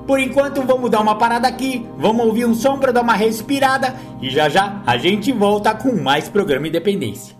Por 0.06 0.18
enquanto, 0.18 0.62
vamos 0.62 0.90
dar 0.90 1.00
uma 1.00 1.16
parada 1.16 1.46
aqui, 1.46 1.86
vamos 1.98 2.26
ouvir 2.26 2.44
um 2.44 2.54
som 2.54 2.78
para 2.78 2.90
dar 2.90 3.02
uma 3.02 3.14
respirada 3.14 3.94
e 4.20 4.30
já 4.30 4.48
já 4.48 4.82
a 4.86 4.96
gente 4.96 5.30
volta 5.30 5.74
com 5.74 6.00
mais 6.00 6.28
programa 6.28 6.66
Independência. 6.66 7.39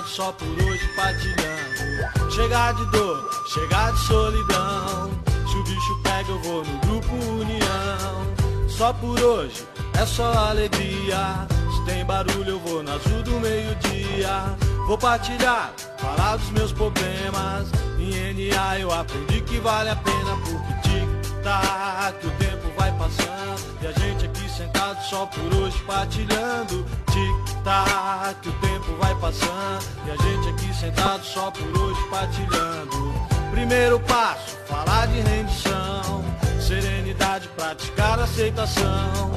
Só 0.00 0.32
por 0.32 0.48
hoje 0.48 0.88
partilhando. 0.96 2.30
Chegar 2.30 2.74
de 2.74 2.90
dor, 2.90 3.30
chegar 3.52 3.92
de 3.92 4.00
solidão. 4.00 5.10
Se 5.50 5.56
o 5.56 5.62
bicho 5.64 6.00
pega, 6.02 6.30
eu 6.30 6.38
vou 6.40 6.64
no 6.64 6.78
grupo 6.78 7.14
União. 7.14 8.68
Só 8.68 8.92
por 8.94 9.20
hoje, 9.20 9.66
é 10.00 10.06
só 10.06 10.32
alegria. 10.32 11.46
Se 11.74 11.84
tem 11.84 12.04
barulho, 12.06 12.48
eu 12.48 12.60
vou 12.60 12.82
na 12.82 12.94
azul 12.94 13.22
do 13.22 13.32
meio-dia. 13.40 14.56
Vou 14.86 14.96
partilhar, 14.96 15.72
falar 15.98 16.36
dos 16.36 16.50
meus 16.50 16.72
problemas. 16.72 17.68
Em 17.98 18.50
NA 18.50 18.78
eu 18.78 18.90
aprendi 18.90 19.42
que 19.42 19.58
vale 19.60 19.90
a 19.90 19.96
pena 19.96 20.36
porque 20.38 20.88
tic-tac, 20.88 22.26
o 22.26 22.30
tempo 22.30 22.72
vai 22.78 22.90
passando. 22.92 23.62
E 23.82 23.86
a 23.86 23.92
gente 23.92 24.24
aqui 24.24 24.48
sentado 24.48 25.02
só 25.04 25.26
por 25.26 25.54
hoje 25.54 25.78
partilhando. 25.86 26.84
Tic-tac, 27.12 27.51
o 27.64 28.52
tempo 28.60 28.96
vai 29.00 29.14
passando. 29.16 29.84
E 30.06 30.10
a 30.10 30.16
gente 30.16 30.48
aqui 30.48 30.74
sentado 30.74 31.24
só 31.24 31.50
por 31.50 31.80
hoje 31.80 32.00
partilhando. 32.10 33.14
Primeiro 33.50 34.00
passo, 34.00 34.56
falar 34.66 35.06
de 35.06 35.20
rendição. 35.20 36.24
Serenidade, 36.60 37.48
praticar 37.56 38.18
aceitação. 38.18 39.30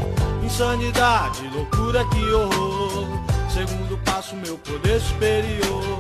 Insanidade, 0.44 1.48
loucura, 1.50 2.04
que 2.06 2.32
horror. 2.32 3.08
Segundo 3.50 3.98
passo, 4.04 4.36
meu 4.36 4.58
poder 4.58 5.00
superior. 5.00 6.00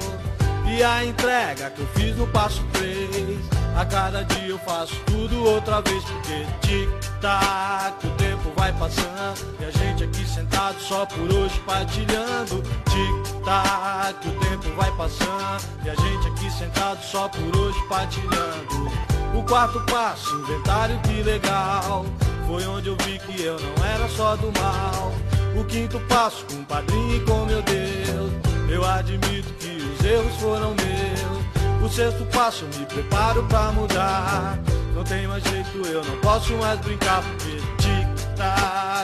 E 0.67 0.83
a 0.83 1.05
entrega 1.05 1.69
que 1.69 1.79
eu 1.79 1.87
fiz 1.95 2.17
no 2.17 2.27
passo 2.27 2.63
3 2.73 3.39
A 3.77 3.85
cada 3.85 4.23
dia 4.23 4.47
eu 4.47 4.57
faço 4.59 4.95
tudo 5.05 5.43
outra 5.45 5.79
vez 5.81 6.03
Porque 6.03 6.45
tic-tac, 6.61 8.05
o 8.05 8.09
tempo 8.11 8.44
vai 8.65 8.73
passando 8.73 9.55
E 9.59 9.65
a 9.65 9.71
gente 9.71 10.03
aqui 10.03 10.25
sentado 10.25 10.79
só 10.79 11.05
por 11.05 11.31
hoje 11.31 11.59
partilhando. 11.65 12.63
Tic-tac, 12.89 14.27
o 14.27 14.31
tempo 14.39 14.75
vai 14.75 14.91
passando 14.97 15.63
E 15.83 15.89
a 15.89 15.95
gente 15.95 16.27
aqui 16.27 16.51
sentado 16.51 17.03
só 17.03 17.27
por 17.27 17.55
hoje 17.57 17.79
partilhando. 17.87 18.91
O 19.37 19.43
quarto 19.43 19.79
passo, 19.81 20.33
inventário 20.35 20.99
que 21.01 21.21
legal. 21.21 22.05
Foi 22.47 22.65
onde 22.65 22.89
eu 22.89 22.97
vi 23.03 23.19
que 23.19 23.43
eu 23.43 23.57
não 23.59 23.85
era 23.85 24.07
só 24.09 24.35
do 24.35 24.51
mal. 24.59 25.11
O 25.59 25.63
quinto 25.65 25.99
passo, 26.01 26.45
com 26.45 26.61
o 26.61 26.65
padrinho 26.65 27.17
e 27.17 27.19
com 27.25 27.45
meu 27.45 27.61
Deus. 27.61 28.31
Eu 28.69 28.85
admito 28.85 29.53
que 29.55 29.75
os 29.75 30.05
erros 30.05 30.35
foram 30.37 30.73
meus. 30.75 31.83
O 31.83 31.93
sexto 31.93 32.25
passo, 32.27 32.65
me 32.65 32.85
preparo 32.85 33.43
pra 33.43 33.71
mudar. 33.71 34.57
Não 34.95 35.03
tem 35.03 35.27
mais 35.27 35.43
jeito, 35.43 35.85
eu 35.85 36.03
não 36.03 36.17
posso 36.21 36.53
mais 36.53 36.79
brincar, 36.79 37.21
porque 37.21 37.64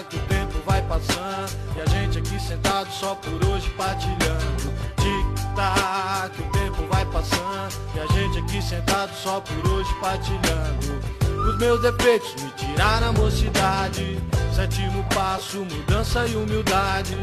tic-tac, 0.01 0.15
o 0.15 0.19
tempo 0.27 0.59
vai 0.65 0.81
passando. 0.83 1.51
E 1.75 1.81
a 1.81 1.85
gente 1.85 2.19
aqui 2.19 2.39
sentado 2.39 2.91
só 2.91 3.15
por 3.15 3.45
hoje 3.47 3.69
partilhando. 3.71 4.73
Tic-tac, 4.97 6.41
o 6.41 6.51
tempo 6.51 6.87
vai 6.89 7.05
passando. 7.05 7.73
E 7.95 7.99
a 7.99 8.07
gente 8.07 8.39
aqui 8.39 8.61
sentado 8.61 9.13
só 9.15 9.41
por 9.41 9.71
hoje 9.71 9.93
partilhando. 9.99 11.01
Os 11.47 11.57
meus 11.57 11.81
defeitos 11.81 12.35
me 12.41 12.49
tiraram 12.51 13.09
a 13.09 13.13
mocidade. 13.13 14.19
Sétimo 14.55 15.03
passo, 15.13 15.59
mudança 15.59 16.25
e 16.27 16.35
humildade. 16.35 17.17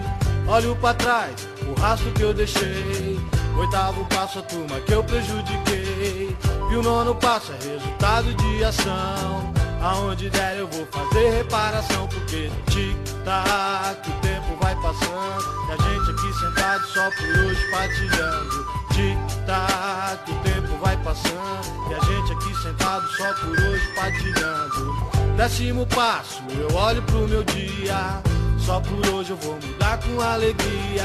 Olho 0.46 0.74
para 0.76 0.94
trás, 0.94 1.48
o 1.66 1.78
rastro 1.78 2.10
que 2.12 2.22
eu 2.22 2.32
deixei. 2.32 3.20
Oitavo 3.58 4.04
passo, 4.06 4.38
a 4.38 4.42
turma 4.42 4.80
que 4.80 4.92
eu 4.92 5.02
prejudiquei. 5.04 6.36
E 6.70 6.76
o 6.76 6.82
nono 6.82 7.14
passo 7.14 7.52
é 7.52 7.72
resultado 7.72 8.34
de 8.34 8.64
ação. 8.64 9.52
Aonde 9.80 10.28
der 10.30 10.58
eu 10.58 10.66
vou 10.66 10.86
fazer 10.86 11.30
reparação, 11.30 12.08
porque 12.08 12.50
tic-tac, 12.66 14.08
o 14.08 14.12
tempo 14.20 14.56
vai 14.60 14.74
passando. 14.82 15.68
E 15.68 15.72
a 15.72 15.76
gente 15.76 16.10
aqui 16.10 16.38
sentado 16.38 16.86
só 16.88 17.10
por 17.10 17.44
hoje 17.44 17.70
partilhando. 17.70 18.66
Tic-tac, 18.92 20.30
o 20.30 20.34
tempo 20.40 20.76
vai 20.82 20.96
passando. 20.96 21.90
E 21.90 21.94
a 21.94 22.00
gente 22.00 22.32
aqui 22.32 22.62
sentado 22.62 23.06
só 23.16 23.32
por 23.34 23.50
hoje 23.50 23.94
partilhando. 23.94 25.36
Décimo 25.36 25.86
passo, 25.86 26.42
eu 26.50 26.76
olho 26.76 27.02
pro 27.02 27.28
meu 27.28 27.44
dia. 27.44 28.20
Só 28.58 28.80
por 28.80 29.14
hoje 29.14 29.30
eu 29.30 29.36
vou 29.36 29.54
mudar 29.54 29.98
com 29.98 30.20
alegria. 30.20 31.04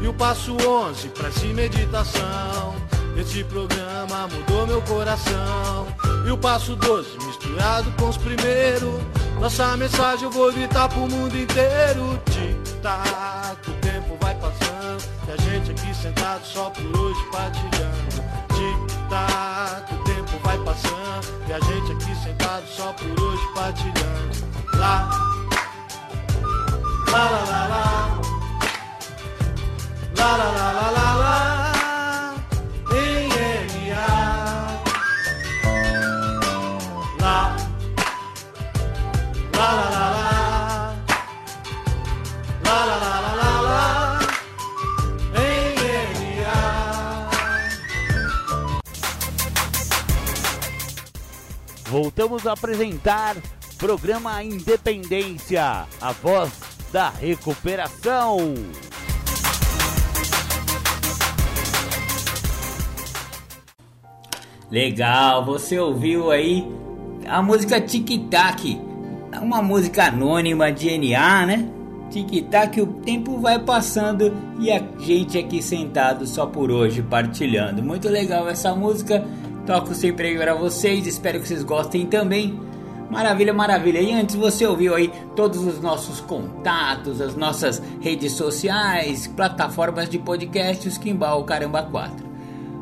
E 0.00 0.06
o 0.06 0.14
passo 0.14 0.56
11, 0.56 1.08
prece 1.08 1.46
meditação. 1.48 2.74
Esse 3.16 3.44
programa 3.44 4.26
mudou 4.28 4.66
meu 4.66 4.82
coração. 4.82 5.86
E 6.26 6.30
o 6.30 6.38
passo 6.38 6.74
12 6.76 7.18
misturado 7.26 7.90
com 7.92 8.08
os 8.08 8.16
primeiros. 8.16 9.00
Nossa 9.40 9.76
mensagem 9.76 10.24
eu 10.24 10.30
vou 10.30 10.52
gritar 10.52 10.88
pro 10.88 11.00
mundo 11.00 11.36
inteiro. 11.36 12.20
Tic-tac, 12.30 13.68
o 13.68 13.72
tempo 13.74 14.16
vai 14.20 14.34
passando. 14.36 15.02
E 15.28 15.32
a 15.32 15.36
gente 15.36 15.70
aqui 15.72 15.94
sentado 15.94 16.44
só 16.44 16.70
por 16.70 16.98
hoje 16.98 17.20
partilhando. 17.30 18.22
Tic-tac, 18.54 19.94
o 19.94 20.04
tempo 20.04 20.38
vai 20.42 20.58
passando. 20.58 21.42
E 21.48 21.52
a 21.52 21.60
gente 21.60 21.92
aqui 21.92 22.14
sentado 22.22 22.66
só 22.68 22.92
por 22.92 23.20
hoje 23.20 23.42
partilhando. 23.54 24.52
Lá, 24.74 25.10
lá, 27.10 27.30
lá, 27.30 27.44
lá, 27.44 27.66
lá. 27.66 28.20
Lá, 30.16 30.36
lá, 30.36 30.50
lá, 30.50 30.72
lá, 30.72 30.90
lá, 30.90 31.14
lá. 31.14 31.51
Voltamos 52.02 52.48
a 52.48 52.54
apresentar 52.54 53.36
programa 53.78 54.42
Independência, 54.42 55.86
a 56.00 56.10
voz 56.10 56.50
da 56.92 57.10
recuperação. 57.10 58.54
Legal, 64.68 65.44
você 65.44 65.78
ouviu 65.78 66.32
aí 66.32 66.66
a 67.24 67.40
música 67.40 67.80
Tic 67.80 68.28
Tac, 68.28 68.80
uma 69.40 69.62
música 69.62 70.06
anônima 70.06 70.72
de 70.72 70.98
NA, 70.98 71.46
né? 71.46 71.70
Tic 72.10 72.48
Tac, 72.50 72.80
o 72.80 72.86
tempo 73.04 73.38
vai 73.38 73.60
passando 73.60 74.36
e 74.58 74.72
a 74.72 74.82
gente 74.98 75.38
aqui 75.38 75.62
sentado 75.62 76.26
só 76.26 76.46
por 76.46 76.72
hoje 76.72 77.00
partilhando. 77.00 77.80
Muito 77.80 78.08
legal 78.08 78.48
essa 78.48 78.74
música, 78.74 79.24
toco 79.66 79.94
sempre 79.94 80.28
aí 80.28 80.38
para 80.38 80.54
vocês, 80.54 81.06
espero 81.06 81.40
que 81.40 81.48
vocês 81.48 81.62
gostem 81.62 82.06
também. 82.06 82.58
Maravilha, 83.10 83.52
maravilha. 83.52 84.00
E 84.00 84.10
antes 84.12 84.34
você 84.34 84.66
ouviu 84.66 84.94
aí 84.94 85.12
todos 85.36 85.62
os 85.66 85.80
nossos 85.82 86.20
contatos, 86.20 87.20
as 87.20 87.36
nossas 87.36 87.82
redes 88.00 88.32
sociais, 88.32 89.26
plataformas 89.26 90.08
de 90.08 90.18
podcasts 90.18 90.96
Kimbal 90.96 91.44
Caramba 91.44 91.82
4. 91.82 92.26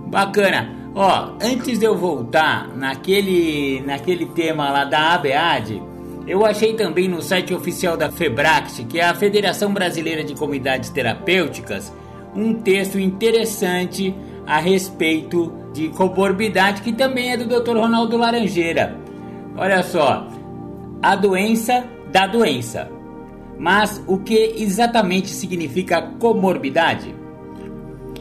Bacana. 0.07 0.73
Ó, 0.95 1.33
antes 1.41 1.79
de 1.79 1.85
eu 1.85 1.97
voltar 1.97 2.69
naquele 2.77 3.81
naquele 3.85 4.27
tema 4.27 4.71
lá 4.71 4.85
da 4.85 5.15
ABAD, 5.15 5.83
eu 6.27 6.45
achei 6.45 6.75
também 6.75 7.09
no 7.09 7.21
site 7.21 7.53
oficial 7.53 7.97
da 7.97 8.11
Febract, 8.11 8.85
que 8.85 9.01
é 9.01 9.05
a 9.05 9.15
Federação 9.15 9.73
Brasileira 9.73 10.23
de 10.23 10.35
Comunidades 10.35 10.91
Terapêuticas, 10.91 11.93
um 12.37 12.55
texto 12.55 13.01
interessante 13.01 14.15
a 14.47 14.61
respeito 14.61 15.60
de 15.73 15.89
comorbidade 15.91 16.83
que 16.83 16.93
também 16.93 17.33
é 17.33 17.37
do 17.37 17.45
Dr. 17.45 17.77
Ronaldo 17.77 18.17
Laranjeira. 18.17 18.97
Olha 19.57 19.83
só, 19.83 20.27
a 21.03 21.17
doença 21.17 21.85
da 22.13 22.27
doença. 22.27 22.91
Mas 23.59 24.03
o 24.07 24.19
que 24.19 24.55
exatamente 24.57 25.29
significa 25.29 26.01
comorbidade? 26.19 27.15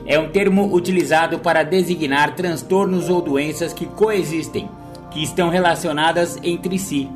É 0.05 0.19
um 0.19 0.29
termo 0.29 0.73
utilizado 0.73 1.39
para 1.39 1.63
designar 1.63 2.35
transtornos 2.35 3.09
ou 3.09 3.21
doenças 3.21 3.71
que 3.71 3.85
coexistem, 3.85 4.69
que 5.11 5.23
estão 5.23 5.49
relacionadas 5.49 6.37
entre 6.43 6.77
si. 6.77 7.09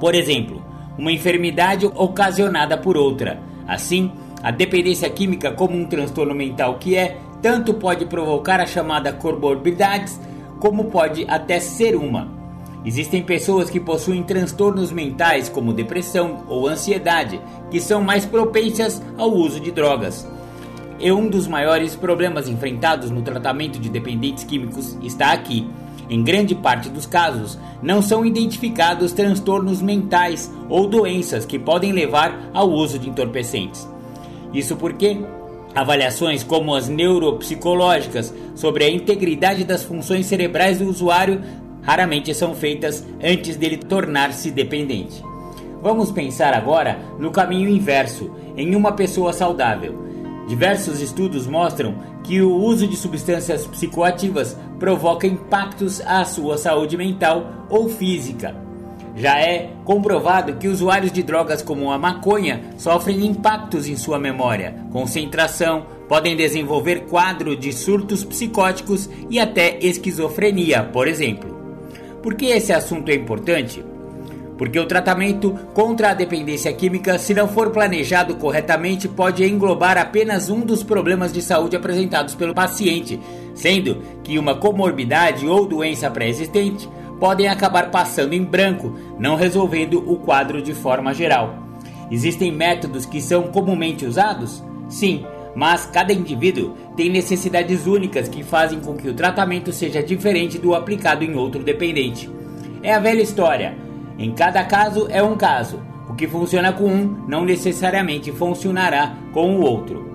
Por 0.00 0.14
exemplo, 0.14 0.64
uma 0.98 1.12
enfermidade 1.12 1.86
ocasionada 1.86 2.76
por 2.76 2.96
outra. 2.96 3.38
Assim, 3.66 4.10
a 4.42 4.50
dependência 4.50 5.08
química, 5.08 5.52
como 5.52 5.76
um 5.76 5.84
transtorno 5.84 6.34
mental 6.34 6.78
que 6.78 6.96
é, 6.96 7.18
tanto 7.42 7.74
pode 7.74 8.06
provocar 8.06 8.60
a 8.60 8.66
chamada 8.66 9.12
comorbidades, 9.12 10.18
como 10.60 10.84
pode 10.84 11.26
até 11.28 11.58
ser 11.58 11.96
uma. 11.96 12.40
Existem 12.84 13.22
pessoas 13.22 13.68
que 13.68 13.78
possuem 13.80 14.22
transtornos 14.22 14.90
mentais 14.90 15.48
como 15.48 15.72
depressão 15.72 16.44
ou 16.48 16.68
ansiedade, 16.68 17.40
que 17.70 17.80
são 17.80 18.00
mais 18.00 18.24
propensas 18.24 19.02
ao 19.18 19.32
uso 19.32 19.60
de 19.60 19.70
drogas. 19.70 20.26
e 21.00 21.10
um 21.10 21.28
dos 21.28 21.48
maiores 21.48 21.96
problemas 21.96 22.48
enfrentados 22.48 23.10
no 23.10 23.22
tratamento 23.22 23.76
de 23.80 23.88
dependentes 23.88 24.44
químicos 24.44 24.96
está 25.02 25.32
aqui. 25.32 25.68
Em 26.08 26.22
grande 26.22 26.54
parte 26.54 26.88
dos 26.88 27.06
casos, 27.06 27.58
não 27.82 28.00
são 28.00 28.24
identificados 28.24 29.12
transtornos 29.12 29.82
mentais 29.82 30.52
ou 30.68 30.86
doenças 30.86 31.44
que 31.44 31.58
podem 31.58 31.90
levar 31.90 32.50
ao 32.54 32.70
uso 32.70 33.00
de 33.00 33.08
entorpecentes. 33.08 33.88
Isso 34.54 34.76
porque 34.76 35.18
avaliações 35.74 36.42
como 36.42 36.74
as 36.74 36.88
neuropsicológicas 36.88 38.32
sobre 38.54 38.84
a 38.84 38.90
integridade 38.90 39.64
das 39.64 39.82
funções 39.82 40.26
cerebrais 40.26 40.78
do 40.78 40.88
usuário 40.88 41.40
raramente 41.82 42.32
são 42.34 42.54
feitas 42.54 43.04
antes 43.22 43.56
dele 43.56 43.76
tornar-se 43.76 44.50
dependente. 44.50 45.22
Vamos 45.82 46.12
pensar 46.12 46.54
agora 46.54 46.98
no 47.18 47.30
caminho 47.32 47.68
inverso, 47.68 48.30
em 48.56 48.76
uma 48.76 48.92
pessoa 48.92 49.32
saudável. 49.32 50.00
Diversos 50.46 51.00
estudos 51.00 51.46
mostram 51.46 51.94
que 52.22 52.40
o 52.40 52.54
uso 52.54 52.86
de 52.86 52.96
substâncias 52.96 53.66
psicoativas 53.66 54.56
provoca 54.78 55.26
impactos 55.26 56.00
à 56.02 56.24
sua 56.24 56.56
saúde 56.56 56.96
mental 56.96 57.66
ou 57.68 57.88
física. 57.88 58.61
Já 59.14 59.38
é 59.38 59.70
comprovado 59.84 60.54
que 60.54 60.68
usuários 60.68 61.12
de 61.12 61.22
drogas 61.22 61.62
como 61.62 61.90
a 61.90 61.98
maconha 61.98 62.62
sofrem 62.78 63.26
impactos 63.26 63.86
em 63.88 63.96
sua 63.96 64.18
memória, 64.18 64.74
concentração, 64.90 65.86
podem 66.08 66.36
desenvolver 66.36 67.06
quadro 67.06 67.56
de 67.56 67.72
surtos 67.72 68.24
psicóticos 68.24 69.08
e 69.28 69.38
até 69.38 69.78
esquizofrenia, 69.80 70.82
por 70.84 71.06
exemplo. 71.06 71.52
Por 72.22 72.34
que 72.34 72.46
esse 72.46 72.72
assunto 72.72 73.10
é 73.10 73.14
importante? 73.14 73.84
porque 74.62 74.78
o 74.78 74.86
tratamento 74.86 75.58
contra 75.74 76.10
a 76.10 76.14
dependência 76.14 76.72
química, 76.72 77.18
se 77.18 77.34
não 77.34 77.48
for 77.48 77.70
planejado 77.70 78.36
corretamente, 78.36 79.08
pode 79.08 79.44
englobar 79.44 79.98
apenas 79.98 80.50
um 80.50 80.60
dos 80.60 80.84
problemas 80.84 81.32
de 81.32 81.42
saúde 81.42 81.74
apresentados 81.74 82.36
pelo 82.36 82.54
paciente, 82.54 83.18
sendo 83.56 84.00
que 84.22 84.38
uma 84.38 84.54
comorbidade 84.54 85.48
ou 85.48 85.66
doença 85.66 86.08
pré-existente 86.08 86.88
podem 87.22 87.46
acabar 87.46 87.88
passando 87.88 88.32
em 88.32 88.42
branco, 88.42 88.96
não 89.16 89.36
resolvendo 89.36 90.02
o 90.10 90.16
quadro 90.16 90.60
de 90.60 90.74
forma 90.74 91.14
geral. 91.14 91.54
Existem 92.10 92.50
métodos 92.50 93.06
que 93.06 93.20
são 93.20 93.44
comumente 93.44 94.04
usados? 94.04 94.60
Sim, 94.88 95.24
mas 95.54 95.86
cada 95.86 96.12
indivíduo 96.12 96.74
tem 96.96 97.08
necessidades 97.08 97.86
únicas 97.86 98.28
que 98.28 98.42
fazem 98.42 98.80
com 98.80 98.94
que 98.96 99.08
o 99.08 99.14
tratamento 99.14 99.72
seja 99.72 100.02
diferente 100.02 100.58
do 100.58 100.74
aplicado 100.74 101.22
em 101.22 101.36
outro 101.36 101.62
dependente. 101.62 102.28
É 102.82 102.92
a 102.92 102.98
velha 102.98 103.22
história. 103.22 103.76
Em 104.18 104.32
cada 104.32 104.64
caso 104.64 105.06
é 105.08 105.22
um 105.22 105.36
caso. 105.36 105.80
O 106.10 106.14
que 106.14 106.26
funciona 106.26 106.72
com 106.72 106.86
um 106.86 107.24
não 107.28 107.44
necessariamente 107.44 108.32
funcionará 108.32 109.14
com 109.32 109.54
o 109.54 109.60
outro. 109.60 110.10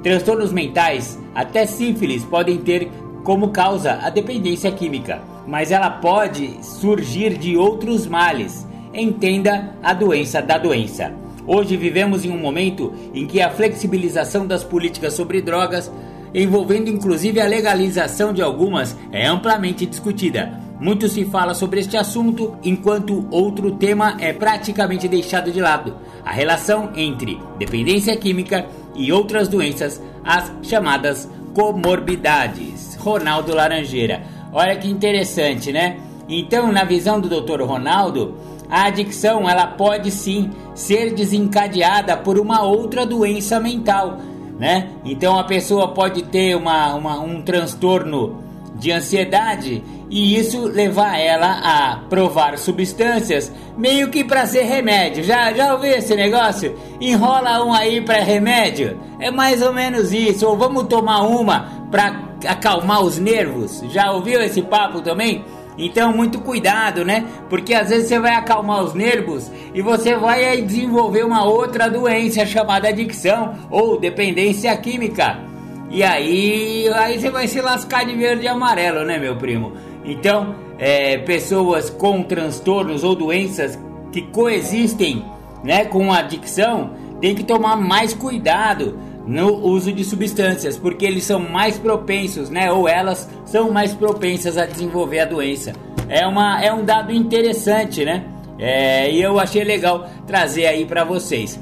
Transtornos 0.00 0.52
mentais, 0.52 1.18
até 1.34 1.66
sífilis, 1.66 2.24
podem 2.24 2.58
ter 2.58 2.88
como 3.24 3.48
causa 3.48 3.94
a 3.94 4.10
dependência 4.10 4.70
química, 4.70 5.31
mas 5.46 5.70
ela 5.70 5.90
pode 5.90 6.58
surgir 6.62 7.36
de 7.36 7.56
outros 7.56 8.06
males. 8.06 8.66
Entenda 8.94 9.74
a 9.82 9.92
doença 9.92 10.40
da 10.40 10.58
doença. 10.58 11.12
Hoje 11.46 11.76
vivemos 11.76 12.24
em 12.24 12.30
um 12.30 12.38
momento 12.38 12.92
em 13.12 13.26
que 13.26 13.40
a 13.40 13.50
flexibilização 13.50 14.46
das 14.46 14.62
políticas 14.62 15.14
sobre 15.14 15.42
drogas, 15.42 15.90
envolvendo 16.32 16.88
inclusive 16.88 17.40
a 17.40 17.46
legalização 17.46 18.32
de 18.32 18.40
algumas, 18.40 18.96
é 19.10 19.26
amplamente 19.26 19.84
discutida. 19.84 20.60
Muito 20.78 21.08
se 21.08 21.24
fala 21.24 21.54
sobre 21.54 21.80
este 21.80 21.96
assunto, 21.96 22.56
enquanto 22.62 23.26
outro 23.30 23.72
tema 23.72 24.16
é 24.20 24.32
praticamente 24.32 25.06
deixado 25.06 25.52
de 25.52 25.60
lado: 25.60 25.94
a 26.24 26.32
relação 26.32 26.90
entre 26.96 27.40
dependência 27.58 28.16
química 28.16 28.66
e 28.94 29.12
outras 29.12 29.48
doenças, 29.48 30.02
as 30.24 30.52
chamadas 30.62 31.28
comorbidades. 31.54 32.96
Ronaldo 32.96 33.54
Laranjeira. 33.54 34.22
Olha 34.52 34.76
que 34.76 34.88
interessante, 34.88 35.72
né? 35.72 35.98
Então, 36.28 36.70
na 36.70 36.84
visão 36.84 37.20
do 37.20 37.28
Dr. 37.28 37.62
Ronaldo, 37.62 38.36
a 38.72 38.84
adicção 38.84 39.48
ela 39.48 39.66
pode 39.66 40.10
sim 40.10 40.50
ser 40.74 41.12
desencadeada 41.14 42.16
por 42.16 42.38
uma 42.38 42.62
outra 42.62 43.04
doença 43.04 43.60
mental, 43.60 44.18
né? 44.58 44.88
Então 45.04 45.38
a 45.38 45.44
pessoa 45.44 45.88
pode 45.88 46.22
ter 46.22 46.56
uma, 46.56 46.94
uma 46.94 47.20
um 47.20 47.42
transtorno 47.42 48.42
de 48.74 48.90
ansiedade 48.90 49.82
e 50.10 50.36
isso 50.36 50.66
levar 50.66 51.18
ela 51.18 51.60
a 51.62 51.96
provar 52.08 52.58
substâncias 52.58 53.52
meio 53.76 54.10
que 54.10 54.22
para 54.22 54.46
ser 54.46 54.62
remédio. 54.64 55.24
Já 55.24 55.52
já 55.52 55.72
ouviu 55.72 55.92
esse 55.92 56.14
negócio? 56.14 56.74
Enrola 57.00 57.64
um 57.64 57.72
aí 57.72 58.00
para 58.00 58.22
remédio. 58.22 59.00
É 59.18 59.30
mais 59.30 59.62
ou 59.62 59.72
menos 59.72 60.12
isso. 60.12 60.46
Ou 60.46 60.56
vamos 60.56 60.84
tomar 60.84 61.22
uma 61.22 61.86
para 61.90 62.20
acalmar 62.46 63.02
os 63.02 63.18
nervos. 63.18 63.82
Já 63.88 64.12
ouviu 64.12 64.40
esse 64.42 64.60
papo 64.62 65.00
também? 65.00 65.44
Então, 65.78 66.12
muito 66.12 66.38
cuidado, 66.40 67.04
né? 67.04 67.24
Porque 67.48 67.72
às 67.72 67.88
vezes 67.88 68.08
você 68.08 68.18
vai 68.18 68.34
acalmar 68.34 68.84
os 68.84 68.92
nervos 68.92 69.50
e 69.72 69.80
você 69.80 70.14
vai 70.14 70.60
desenvolver 70.60 71.24
uma 71.24 71.44
outra 71.44 71.88
doença 71.88 72.44
chamada 72.44 72.88
adicção 72.88 73.54
ou 73.70 73.98
dependência 73.98 74.76
química. 74.76 75.51
E 75.92 76.02
aí, 76.02 76.88
aí 76.94 77.20
você 77.20 77.30
vai 77.30 77.46
se 77.46 77.60
lascar 77.60 78.06
de 78.06 78.16
verde 78.16 78.44
e 78.44 78.48
amarelo, 78.48 79.04
né, 79.04 79.18
meu 79.18 79.36
primo? 79.36 79.74
Então, 80.02 80.54
é, 80.78 81.18
pessoas 81.18 81.90
com 81.90 82.22
transtornos 82.22 83.04
ou 83.04 83.14
doenças 83.14 83.78
que 84.10 84.22
coexistem 84.22 85.22
né, 85.62 85.84
com 85.84 86.10
a 86.10 86.20
adicção 86.20 86.92
tem 87.20 87.34
que 87.34 87.44
tomar 87.44 87.76
mais 87.76 88.14
cuidado 88.14 88.98
no 89.26 89.54
uso 89.66 89.92
de 89.92 90.02
substâncias, 90.02 90.78
porque 90.78 91.04
eles 91.04 91.24
são 91.24 91.38
mais 91.38 91.78
propensos, 91.78 92.48
né, 92.48 92.72
ou 92.72 92.88
elas 92.88 93.28
são 93.44 93.70
mais 93.70 93.92
propensas 93.92 94.56
a 94.56 94.64
desenvolver 94.64 95.20
a 95.20 95.24
doença. 95.26 95.74
É, 96.08 96.26
uma, 96.26 96.64
é 96.64 96.72
um 96.72 96.86
dado 96.86 97.12
interessante, 97.12 98.02
né? 98.02 98.24
É, 98.58 99.10
e 99.10 99.20
eu 99.20 99.38
achei 99.38 99.62
legal 99.62 100.08
trazer 100.26 100.66
aí 100.66 100.86
para 100.86 101.04
vocês. 101.04 101.60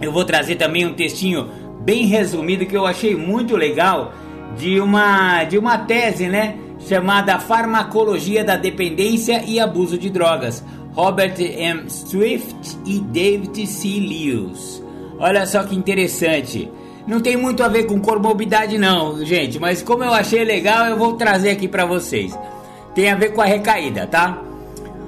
Eu 0.00 0.10
vou 0.10 0.24
trazer 0.24 0.56
também 0.56 0.86
um 0.86 0.94
textinho 0.94 1.48
bem 1.80 2.06
resumido 2.06 2.66
que 2.66 2.76
eu 2.76 2.86
achei 2.86 3.16
muito 3.16 3.56
legal 3.56 4.12
de 4.56 4.80
uma 4.80 5.44
de 5.44 5.58
uma 5.58 5.78
tese, 5.78 6.28
né, 6.28 6.56
chamada 6.78 7.38
Farmacologia 7.38 8.44
da 8.44 8.56
Dependência 8.56 9.42
e 9.46 9.60
Abuso 9.60 9.98
de 9.98 10.10
Drogas, 10.10 10.64
Robert 10.92 11.34
M. 11.38 11.88
Swift 11.88 12.78
e 12.84 13.00
David 13.00 13.66
C. 13.66 13.88
Lewis. 13.88 14.82
Olha 15.18 15.46
só 15.46 15.62
que 15.62 15.76
interessante. 15.76 16.70
Não 17.06 17.20
tem 17.20 17.36
muito 17.36 17.62
a 17.62 17.68
ver 17.68 17.84
com 17.84 18.00
comorbidade 18.00 18.78
não, 18.78 19.24
gente, 19.24 19.58
mas 19.58 19.82
como 19.82 20.04
eu 20.04 20.12
achei 20.12 20.44
legal, 20.44 20.86
eu 20.86 20.96
vou 20.96 21.14
trazer 21.14 21.50
aqui 21.50 21.66
para 21.66 21.86
vocês. 21.86 22.38
Tem 22.94 23.10
a 23.10 23.14
ver 23.14 23.32
com 23.32 23.40
a 23.40 23.46
recaída, 23.46 24.06
tá? 24.06 24.42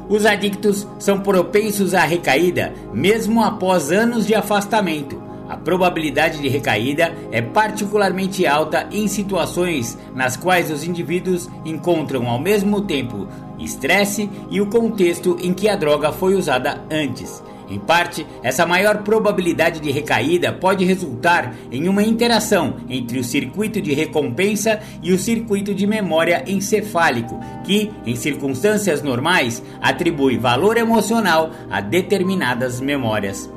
Os 0.09 0.27
adictos 0.27 0.87
são 0.99 1.21
propensos 1.21 1.95
à 1.95 2.03
recaída 2.03 2.73
mesmo 2.93 3.43
após 3.43 3.93
anos 3.93 4.27
de 4.27 4.35
afastamento. 4.35 5.22
A 5.53 5.57
probabilidade 5.59 6.41
de 6.41 6.49
recaída 6.49 7.15
é 7.31 7.43
particularmente 7.43 8.47
alta 8.47 8.89
em 8.91 9.07
situações 9.07 9.99
nas 10.15 10.35
quais 10.35 10.71
os 10.71 10.83
indivíduos 10.83 11.47
encontram 11.63 12.27
ao 12.27 12.39
mesmo 12.39 12.81
tempo 12.81 13.29
estresse 13.59 14.31
e 14.51 14.63
o 14.63 14.67
contexto 14.69 15.37
em 15.43 15.53
que 15.53 15.69
a 15.69 15.77
droga 15.77 16.11
foi 16.11 16.37
usada 16.37 16.83
antes. 16.91 17.45
Em 17.69 17.79
parte, 17.79 18.27
essa 18.43 18.65
maior 18.65 19.03
probabilidade 19.03 19.79
de 19.79 19.91
recaída 19.91 20.55
pode 20.55 20.87
resultar 20.87 21.55
em 21.71 21.87
uma 21.87 22.03
interação 22.03 22.77
entre 22.89 23.19
o 23.19 23.25
circuito 23.25 23.79
de 23.79 23.93
recompensa 23.93 24.81
e 25.03 25.13
o 25.13 25.19
circuito 25.19 25.75
de 25.75 25.87
memória 25.87 26.43
encefálico, 26.47 27.39
que, 27.63 27.91
em 28.07 28.17
circunstâncias 28.17 29.03
normais, 29.03 29.63
atribui 29.83 30.39
valor 30.39 30.79
emocional 30.79 31.51
a 31.71 31.83
determinadas 31.83 32.81
memórias 32.81 33.51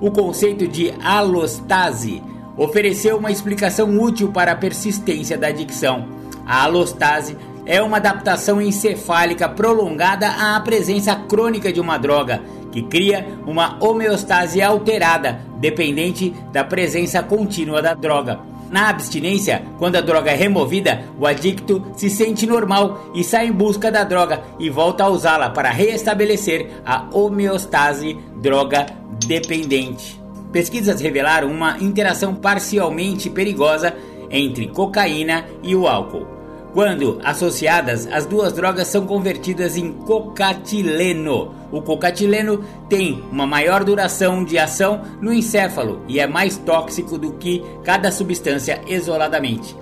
o 0.00 0.10
conceito 0.10 0.66
de 0.66 0.92
alostase 1.02 2.22
ofereceu 2.56 3.16
uma 3.16 3.30
explicação 3.30 3.98
útil 4.00 4.32
para 4.32 4.52
a 4.52 4.56
persistência 4.56 5.38
da 5.38 5.48
adicção. 5.48 6.08
A 6.46 6.64
alostase 6.64 7.36
é 7.66 7.82
uma 7.82 7.98
adaptação 7.98 8.60
encefálica 8.60 9.48
prolongada 9.48 10.28
à 10.28 10.58
presença 10.60 11.14
crônica 11.14 11.72
de 11.72 11.80
uma 11.80 11.98
droga, 11.98 12.42
que 12.72 12.82
cria 12.82 13.26
uma 13.46 13.76
homeostase 13.82 14.62
alterada, 14.62 15.40
dependente 15.58 16.34
da 16.52 16.64
presença 16.64 17.22
contínua 17.22 17.82
da 17.82 17.94
droga. 17.94 18.40
Na 18.70 18.90
abstinência, 18.90 19.62
quando 19.78 19.96
a 19.96 20.00
droga 20.00 20.30
é 20.30 20.34
removida, 20.34 21.04
o 21.18 21.26
adicto 21.26 21.82
se 21.96 22.10
sente 22.10 22.46
normal 22.46 23.10
e 23.14 23.24
sai 23.24 23.46
em 23.46 23.52
busca 23.52 23.90
da 23.90 24.04
droga 24.04 24.42
e 24.58 24.68
volta 24.68 25.04
a 25.04 25.08
usá-la 25.08 25.48
para 25.50 25.70
restabelecer 25.70 26.68
a 26.84 27.06
homeostase 27.12 28.18
droga 28.36 28.86
dependente. 29.26 30.20
Pesquisas 30.52 31.00
revelaram 31.00 31.50
uma 31.50 31.78
interação 31.78 32.34
parcialmente 32.34 33.30
perigosa 33.30 33.94
entre 34.30 34.68
cocaína 34.68 35.46
e 35.62 35.74
o 35.74 35.86
álcool. 35.86 36.37
Quando 36.72 37.18
associadas, 37.24 38.06
as 38.12 38.26
duas 38.26 38.52
drogas 38.52 38.88
são 38.88 39.06
convertidas 39.06 39.76
em 39.76 39.92
cocatileno. 39.92 41.54
O 41.72 41.80
cocatileno 41.80 42.62
tem 42.88 43.22
uma 43.32 43.46
maior 43.46 43.84
duração 43.84 44.44
de 44.44 44.58
ação 44.58 45.02
no 45.20 45.32
encéfalo 45.32 46.02
e 46.06 46.20
é 46.20 46.26
mais 46.26 46.56
tóxico 46.58 47.16
do 47.16 47.32
que 47.32 47.64
cada 47.82 48.10
substância 48.10 48.80
isoladamente. 48.86 49.74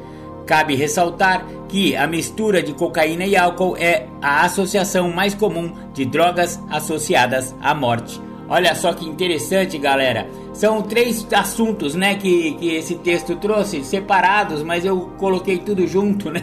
Cabe 0.46 0.76
ressaltar 0.76 1.44
que 1.68 1.96
a 1.96 2.06
mistura 2.06 2.62
de 2.62 2.72
cocaína 2.72 3.26
e 3.26 3.36
álcool 3.36 3.76
é 3.76 4.06
a 4.22 4.44
associação 4.44 5.10
mais 5.10 5.34
comum 5.34 5.72
de 5.92 6.04
drogas 6.04 6.60
associadas 6.70 7.52
à 7.60 7.74
morte. 7.74 8.25
Olha 8.48 8.74
só 8.74 8.92
que 8.92 9.04
interessante, 9.04 9.76
galera. 9.76 10.28
São 10.52 10.80
três 10.82 11.26
assuntos, 11.32 11.94
né, 11.94 12.14
que, 12.14 12.52
que 12.52 12.68
esse 12.74 12.94
texto 12.96 13.36
trouxe, 13.36 13.84
separados, 13.84 14.62
mas 14.62 14.84
eu 14.84 15.10
coloquei 15.18 15.58
tudo 15.58 15.86
junto, 15.86 16.30
né, 16.32 16.42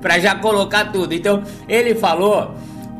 para 0.00 0.18
já 0.18 0.34
colocar 0.34 0.86
tudo. 0.86 1.14
Então, 1.14 1.42
ele 1.68 1.94
falou 1.94 2.52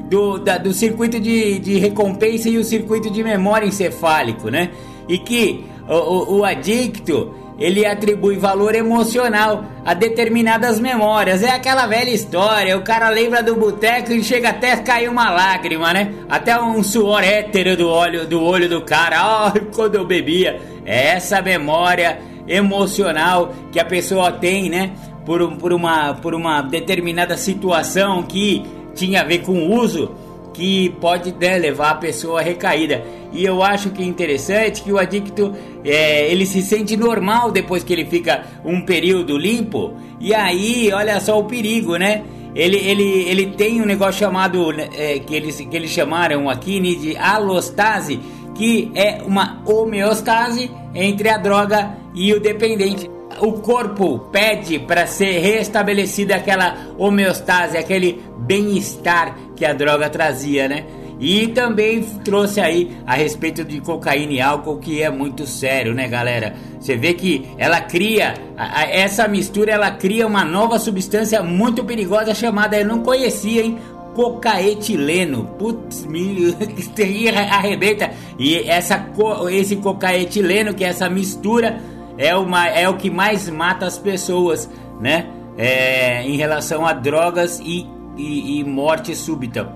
do, 0.08 0.38
da, 0.38 0.58
do 0.58 0.72
circuito 0.72 1.18
de, 1.18 1.58
de 1.58 1.78
recompensa 1.78 2.48
e 2.48 2.58
o 2.58 2.64
circuito 2.64 3.10
de 3.10 3.24
memória 3.24 3.66
encefálico, 3.66 4.50
né, 4.50 4.70
e 5.08 5.18
que 5.18 5.64
o, 5.88 5.94
o, 5.94 6.38
o 6.38 6.44
adicto 6.44 7.34
ele 7.58 7.84
atribui 7.84 8.36
valor 8.36 8.74
emocional 8.74 9.64
a 9.84 9.92
determinadas 9.92 10.78
memórias. 10.78 11.42
É 11.42 11.50
aquela 11.50 11.86
velha 11.86 12.10
história, 12.10 12.76
o 12.76 12.82
cara 12.82 13.08
lembra 13.08 13.42
do 13.42 13.56
boteco 13.56 14.12
e 14.12 14.22
chega 14.22 14.50
até 14.50 14.72
a 14.72 14.82
cair 14.82 15.08
uma 15.08 15.30
lágrima, 15.30 15.92
né? 15.92 16.14
Até 16.28 16.58
um 16.60 16.82
suor 16.82 17.24
hétero 17.24 17.76
do 17.76 17.88
olho 17.88 18.26
do, 18.26 18.40
olho 18.40 18.68
do 18.68 18.82
cara, 18.82 19.48
oh, 19.48 19.74
quando 19.74 19.96
eu 19.96 20.04
bebia. 20.04 20.60
É 20.86 21.08
essa 21.08 21.42
memória 21.42 22.20
emocional 22.46 23.52
que 23.72 23.80
a 23.80 23.84
pessoa 23.84 24.30
tem, 24.30 24.70
né? 24.70 24.92
Por, 25.26 25.56
por, 25.56 25.72
uma, 25.72 26.14
por 26.14 26.34
uma 26.34 26.62
determinada 26.62 27.36
situação 27.36 28.22
que 28.22 28.64
tinha 28.94 29.20
a 29.20 29.24
ver 29.24 29.40
com 29.40 29.52
o 29.52 29.74
uso 29.74 30.14
que 30.58 30.90
pode 31.00 31.32
né, 31.40 31.56
levar 31.56 31.90
a 31.90 31.94
pessoa 31.94 32.40
a 32.40 32.42
recaída. 32.42 33.04
E 33.32 33.44
eu 33.44 33.62
acho 33.62 33.90
que 33.90 34.02
é 34.02 34.04
interessante 34.04 34.82
que 34.82 34.90
o 34.90 34.98
adicto 34.98 35.54
é, 35.84 36.28
ele 36.32 36.44
se 36.44 36.62
sente 36.62 36.96
normal 36.96 37.52
depois 37.52 37.84
que 37.84 37.92
ele 37.92 38.04
fica 38.04 38.44
um 38.64 38.84
período 38.84 39.38
limpo. 39.38 39.94
E 40.18 40.34
aí, 40.34 40.90
olha 40.92 41.20
só 41.20 41.38
o 41.38 41.44
perigo, 41.44 41.96
né? 41.96 42.24
Ele, 42.56 42.76
ele, 42.76 43.04
ele 43.28 43.46
tem 43.52 43.80
um 43.80 43.84
negócio 43.84 44.18
chamado 44.18 44.72
né, 44.72 44.88
é, 44.96 45.20
que, 45.20 45.32
eles, 45.32 45.60
que 45.60 45.76
eles 45.76 45.92
chamaram 45.92 46.50
aqui 46.50 46.80
né, 46.80 47.00
de 47.00 47.16
alostase, 47.16 48.18
que 48.56 48.90
é 48.96 49.22
uma 49.24 49.62
homeostase 49.64 50.68
entre 50.92 51.28
a 51.28 51.38
droga 51.38 51.96
e 52.12 52.32
o 52.32 52.40
dependente 52.40 53.08
o 53.40 53.52
corpo 53.54 54.18
pede 54.32 54.78
para 54.78 55.06
ser 55.06 55.38
restabelecida 55.38 56.36
aquela 56.36 56.76
homeostase, 56.96 57.76
aquele 57.76 58.20
bem-estar 58.38 59.36
que 59.58 59.64
a 59.64 59.72
droga 59.72 60.08
trazia, 60.08 60.68
né? 60.68 60.84
E 61.20 61.48
também 61.48 62.00
trouxe 62.24 62.60
aí 62.60 62.96
a 63.04 63.14
respeito 63.14 63.64
de 63.64 63.80
cocaína 63.80 64.32
e 64.34 64.40
álcool, 64.40 64.78
que 64.78 65.02
é 65.02 65.10
muito 65.10 65.46
sério, 65.46 65.92
né, 65.92 66.06
galera? 66.06 66.54
Você 66.78 66.96
vê 66.96 67.12
que 67.12 67.44
ela 67.58 67.80
cria, 67.80 68.34
a, 68.56 68.82
a, 68.82 68.84
essa 68.84 69.26
mistura, 69.26 69.72
ela 69.72 69.90
cria 69.90 70.26
uma 70.26 70.44
nova 70.44 70.78
substância 70.78 71.42
muito 71.42 71.84
perigosa 71.84 72.32
chamada, 72.34 72.78
eu 72.78 72.86
não 72.86 73.02
conhecia, 73.02 73.62
hein? 73.64 73.78
Cocaetileno. 74.14 75.44
Putz, 75.58 76.04
me 76.04 76.54
arrebenta. 77.50 78.10
E 78.38 78.58
essa, 78.58 79.04
esse 79.50 79.76
cocaetileno, 79.76 80.72
que 80.72 80.84
é 80.84 80.88
essa 80.88 81.08
mistura 81.08 81.80
é, 82.16 82.34
uma, 82.36 82.68
é 82.68 82.88
o 82.88 82.96
que 82.96 83.10
mais 83.10 83.48
mata 83.48 83.86
as 83.86 83.98
pessoas, 83.98 84.70
né? 85.00 85.26
É, 85.56 86.22
em 86.22 86.36
relação 86.36 86.86
a 86.86 86.92
drogas 86.92 87.60
e, 87.64 87.84
e, 88.18 88.58
e, 88.58 88.64
morte 88.64 89.14
súbita. 89.14 89.72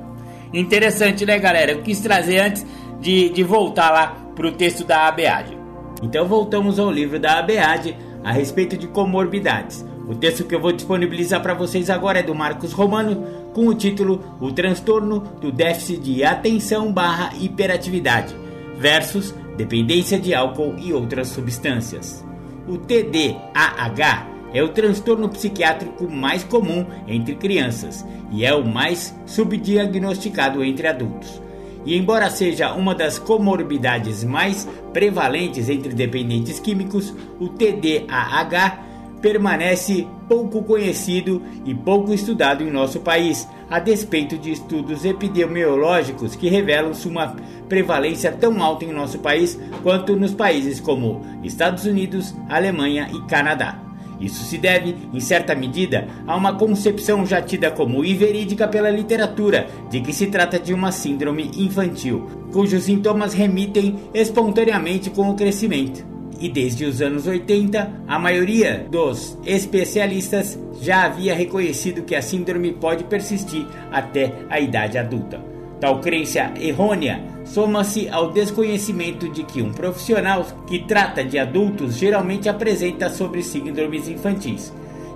Interessante, 0.53 1.25
né, 1.25 1.39
galera? 1.39 1.73
Eu 1.73 1.83
quis 1.83 2.01
trazer 2.01 2.41
antes 2.41 2.67
de, 3.01 3.31
de 3.31 3.43
voltar 3.43 3.91
lá 3.91 4.17
para 4.35 4.47
o 4.47 4.53
texto 4.53 4.85
da 4.85 5.07
ABAD. 5.07 5.57
Então 6.03 6.27
voltamos 6.27 6.79
ao 6.79 6.91
livro 6.91 7.19
da 7.19 7.39
ABAD 7.39 7.97
a 8.25 8.33
respeito 8.33 8.77
de 8.77 8.87
comorbidades. 8.89 9.85
O 10.09 10.15
texto 10.15 10.45
que 10.45 10.55
eu 10.55 10.61
vou 10.61 10.73
disponibilizar 10.73 11.41
para 11.41 11.55
vocês 11.55 11.89
agora 11.89 12.19
é 12.19 12.23
do 12.23 12.35
Marcos 12.35 12.73
Romano, 12.73 13.25
com 13.55 13.67
o 13.67 13.75
título 13.75 14.23
O 14.41 14.51
transtorno 14.51 15.21
do 15.41 15.53
déficit 15.53 16.01
de 16.01 16.25
atenção 16.25 16.93
barra 16.93 17.33
hiperatividade 17.41 18.35
versus 18.77 19.33
dependência 19.57 20.19
de 20.19 20.35
álcool 20.35 20.75
e 20.79 20.93
outras 20.93 21.29
substâncias. 21.29 22.25
O 22.67 22.79
TDAH 22.79 24.32
é 24.53 24.63
o 24.63 24.69
transtorno 24.69 25.29
psiquiátrico 25.29 26.11
mais 26.11 26.45
comum 26.45 26.87
entre 27.07 27.35
crianças 27.35 28.05
e 28.31 28.45
é 28.45 28.55
o 28.55 28.65
mais 28.65 29.15
subdiagnosticado 29.27 30.63
entre 30.63 30.87
adultos. 30.87 31.41
E 31.85 31.97
embora 31.97 32.31
seja 32.31 32.73
uma 32.75 32.95
das 32.95 33.19
comorbidades 33.19 34.23
mais 34.23 34.69
prevalentes 34.93 35.69
entre 35.69 35.93
dependentes 35.93 36.61
químicos, 36.61 37.13
o 37.41 37.49
TDAH 37.49 38.93
permanece 39.21 40.07
pouco 40.29 40.63
conhecido 40.65 41.41
e 41.65 41.75
pouco 41.75 42.13
estudado 42.13 42.65
em 42.65 42.71
nosso 42.71 43.01
país, 43.01 43.49
a 43.71 43.79
despeito 43.79 44.37
de 44.37 44.51
estudos 44.51 45.05
epidemiológicos 45.05 46.35
que 46.35 46.49
revelam 46.49 46.93
uma 47.07 47.37
prevalência 47.69 48.33
tão 48.33 48.61
alta 48.63 48.85
em 48.85 48.93
nosso 48.93 49.21
país 49.21 49.59
quanto 49.83 50.17
nos 50.17 50.35
países 50.35 50.81
como 50.81 51.23
Estados 51.43 51.85
Unidos, 51.85 52.35
Alemanha 52.49 53.09
e 53.13 53.21
Canadá. 53.23 53.92
Isso 54.23 54.45
se 54.45 54.57
deve, 54.57 54.97
em 55.13 55.21
certa 55.21 55.55
medida, 55.55 56.07
a 56.27 56.37
uma 56.37 56.57
concepção 56.57 57.27
já 57.27 57.43
tida 57.43 57.71
como 57.71 58.05
inverídica 58.05 58.69
pela 58.69 58.89
literatura 58.89 59.67
de 59.91 60.01
que 60.01 60.13
se 60.13 60.29
trata 60.29 60.59
de 60.59 60.73
uma 60.73 60.93
síndrome 60.93 61.51
infantil, 61.57 62.27
cujos 62.53 62.85
sintomas 62.85 63.35
remitem 63.35 63.97
espontaneamente 64.15 65.11
com 65.11 65.29
o 65.29 65.35
crescimento 65.35 66.13
e 66.43 66.49
desde 66.49 66.85
os 66.85 67.01
anos 67.01 67.29
80, 67.29 68.03
a 68.09 68.19
maioria 68.19 68.85
dos 68.91 69.39
especialistas 69.47 70.59
já 70.81 71.05
havia 71.05 71.37
reconhecido 71.37 72.03
que 72.03 72.17
a 72.17 72.21
síndrome 72.21 72.73
pode 72.73 73.05
persistir 73.05 73.65
até 73.93 74.33
a 74.51 74.59
idade 74.59 74.99
adulta. 74.99 75.52
Tal 75.83 75.99
crença 75.99 76.53
errônea 76.61 77.21
soma-se 77.45 78.09
ao 78.09 78.31
desconhecimento 78.31 79.29
de 79.29 79.43
que 79.43 79.61
um 79.61 79.73
profissional 79.73 80.47
que 80.65 80.79
trata 80.79 81.25
de 81.25 81.41
adultos 81.41 81.97
geralmente 81.97 82.49
apresenta 82.49 83.11
sobre 83.11 83.43
síndromes 83.43 84.07
infantis. 84.07 84.73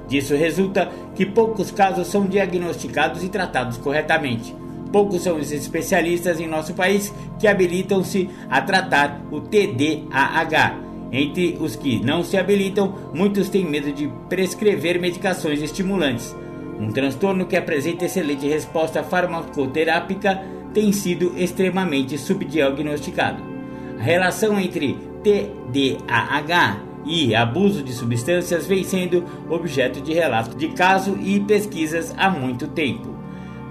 Disso 0.08 0.34
resulta 0.34 0.90
que 1.14 1.24
poucos 1.24 1.70
casos 1.70 2.08
são 2.08 2.26
diagnosticados 2.26 3.22
e 3.22 3.28
tratados 3.28 3.76
corretamente. 3.76 4.56
Poucos 4.90 5.22
são 5.22 5.36
os 5.36 5.52
especialistas 5.52 6.40
em 6.40 6.48
nosso 6.48 6.74
país 6.74 7.14
que 7.38 7.46
habilitam-se 7.46 8.28
a 8.50 8.60
tratar 8.60 9.22
o 9.30 9.40
TDAH, 9.42 10.80
entre 11.12 11.58
os 11.60 11.76
que 11.76 12.04
não 12.04 12.24
se 12.24 12.36
habilitam, 12.36 12.92
muitos 13.14 13.48
têm 13.48 13.64
medo 13.64 13.92
de 13.92 14.10
prescrever 14.28 15.00
medicações 15.00 15.62
estimulantes. 15.62 16.34
Um 16.80 16.90
transtorno 16.90 17.46
que 17.46 17.56
apresenta 17.56 18.04
excelente 18.04 18.48
resposta 18.48 19.02
farmacoterápica 19.04 20.55
tem 20.76 20.92
sido 20.92 21.32
extremamente 21.38 22.18
subdiagnosticado. 22.18 23.42
A 23.98 24.02
relação 24.02 24.60
entre 24.60 24.98
TDAH 25.22 26.82
e 27.06 27.34
abuso 27.34 27.82
de 27.82 27.94
substâncias 27.94 28.66
vem 28.66 28.84
sendo 28.84 29.24
objeto 29.48 30.02
de 30.02 30.12
relatos 30.12 30.54
de 30.54 30.68
caso 30.68 31.16
e 31.18 31.40
pesquisas 31.40 32.14
há 32.18 32.28
muito 32.28 32.66
tempo 32.68 33.15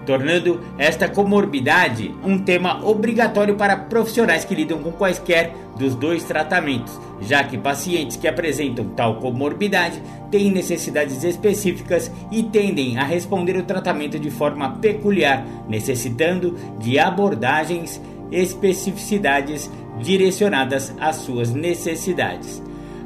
tornando 0.06 0.62
esta 0.78 1.10
comorbidade 1.10 2.14
um 2.24 2.38
tema 2.38 2.86
obrigatório 2.86 3.56
para 3.56 3.76
profissionais 3.76 4.46
que 4.46 4.56
lidam 4.56 4.82
com 4.82 4.92
quaisquer 4.92 5.54
dos 5.78 5.96
dois 5.96 6.24
tratamentos, 6.24 7.00
já 7.22 7.44
que 7.44 7.58
pacientes 7.58 8.16
que 8.16 8.28
apresentam 8.28 8.90
tal 8.90 9.16
comorbidade 9.16 10.02
têm 10.32 10.52
necessidades 10.52 11.24
específicas 11.24 12.12
e 12.32 12.44
tendem 12.44 12.98
a 12.98 13.04
responder 13.04 13.58
o 13.58 13.64
tratamento 13.64 14.18
de 14.18 14.30
forma 14.30 14.78
peculiar, 14.78 15.46
necessitando 15.68 16.56
de 16.80 16.98
abordagens 16.98 18.02
especificidades 18.32 19.70
direcionadas 20.00 20.94
às 21.00 21.18
suas 21.18 21.52
necessidades. 21.52 22.62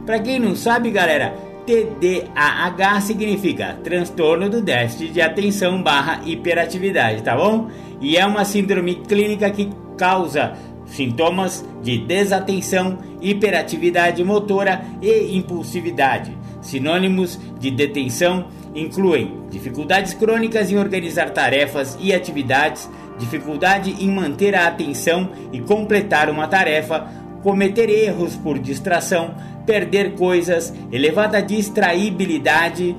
Para 0.05 0.19
quem 0.19 0.39
não 0.39 0.55
sabe, 0.55 0.89
galera, 0.89 1.36
TDAH 1.70 3.01
significa 3.01 3.78
transtorno 3.84 4.49
do 4.49 4.59
déficit 4.59 5.11
de 5.11 5.22
atenção 5.22 5.84
barra 5.84 6.22
hiperatividade, 6.26 7.22
tá 7.22 7.38
bom? 7.38 7.70
E 8.01 8.17
é 8.17 8.26
uma 8.26 8.43
síndrome 8.43 8.95
clínica 8.95 9.51
que 9.51 9.70
causa 9.95 10.53
sintomas 10.88 11.63
de 11.84 11.99
desatenção, 11.99 12.97
hiperatividade 13.22 14.24
motora 14.24 14.84
e 14.99 15.38
impulsividade. 15.38 16.36
Sinônimos 16.59 17.39
de 17.59 17.70
detenção 17.70 18.47
incluem 18.74 19.32
dificuldades 19.51 20.15
crônicas 20.15 20.72
em 20.72 20.78
organizar 20.80 21.30
tarefas 21.30 21.95
e 22.01 22.11
atividades, 22.11 22.89
dificuldade 23.20 23.95
em 24.03 24.09
manter 24.09 24.55
a 24.55 24.65
atenção 24.65 25.30
e 25.53 25.59
completar 25.59 26.32
uma 26.32 26.47
tarefa, 26.47 27.07
cometer 27.43 27.89
erros 27.89 28.36
por 28.36 28.57
distração, 28.57 29.36
perder 29.70 30.15
coisas, 30.15 30.74
elevada 30.91 31.43
distraibilidade, 31.43 32.95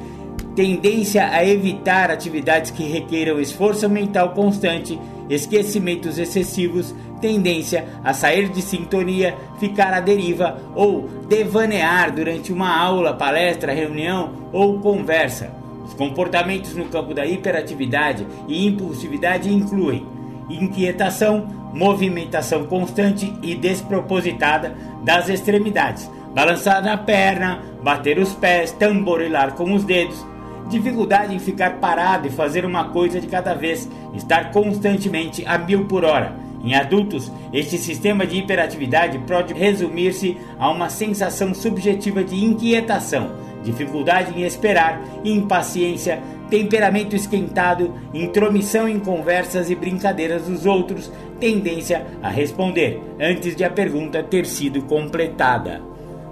tendência 0.54 1.26
a 1.26 1.44
evitar 1.44 2.12
atividades 2.12 2.70
que 2.70 2.84
requeram 2.84 3.40
esforço 3.40 3.90
mental 3.90 4.30
constante, 4.34 4.96
esquecimentos 5.28 6.16
excessivos, 6.16 6.94
tendência 7.20 7.86
a 8.04 8.14
sair 8.14 8.48
de 8.50 8.62
sintonia, 8.62 9.34
ficar 9.58 9.92
à 9.92 9.98
deriva 9.98 10.60
ou 10.76 11.08
devanear 11.28 12.14
durante 12.14 12.52
uma 12.52 12.72
aula, 12.72 13.14
palestra, 13.14 13.72
reunião 13.72 14.30
ou 14.52 14.78
conversa. 14.78 15.50
Os 15.84 15.94
comportamentos 15.94 16.76
no 16.76 16.84
campo 16.84 17.12
da 17.12 17.26
hiperatividade 17.26 18.24
e 18.46 18.64
impulsividade 18.64 19.52
incluem 19.52 20.06
inquietação, 20.48 21.48
movimentação 21.74 22.64
constante 22.66 23.32
e 23.42 23.56
despropositada 23.56 24.72
das 25.04 25.28
extremidades, 25.28 26.08
balançar 26.34 26.82
na 26.82 26.96
perna, 26.96 27.62
bater 27.82 28.18
os 28.18 28.32
pés, 28.34 28.72
tamborilar 28.72 29.54
com 29.54 29.72
os 29.72 29.84
dedos, 29.84 30.24
dificuldade 30.68 31.34
em 31.34 31.38
ficar 31.38 31.78
parado 31.78 32.28
e 32.28 32.30
fazer 32.30 32.64
uma 32.64 32.84
coisa 32.84 33.20
de 33.20 33.26
cada 33.26 33.54
vez, 33.54 33.88
estar 34.14 34.52
constantemente 34.52 35.44
a 35.46 35.58
mil 35.58 35.86
por 35.86 36.04
hora. 36.04 36.34
Em 36.62 36.74
adultos, 36.74 37.32
este 37.52 37.78
sistema 37.78 38.26
de 38.26 38.38
hiperatividade 38.38 39.18
pode 39.20 39.54
resumir-se 39.54 40.36
a 40.58 40.70
uma 40.70 40.90
sensação 40.90 41.54
subjetiva 41.54 42.22
de 42.22 42.44
inquietação, 42.44 43.32
dificuldade 43.62 44.38
em 44.38 44.44
esperar, 44.44 45.00
impaciência, 45.24 46.22
temperamento 46.50 47.16
esquentado, 47.16 47.94
intromissão 48.12 48.88
em 48.88 48.98
conversas 48.98 49.70
e 49.70 49.74
brincadeiras 49.74 50.42
dos 50.42 50.66
outros, 50.66 51.10
tendência 51.38 52.06
a 52.22 52.28
responder 52.28 53.00
antes 53.18 53.56
de 53.56 53.64
a 53.64 53.70
pergunta 53.70 54.22
ter 54.22 54.44
sido 54.44 54.82
completada. 54.82 55.80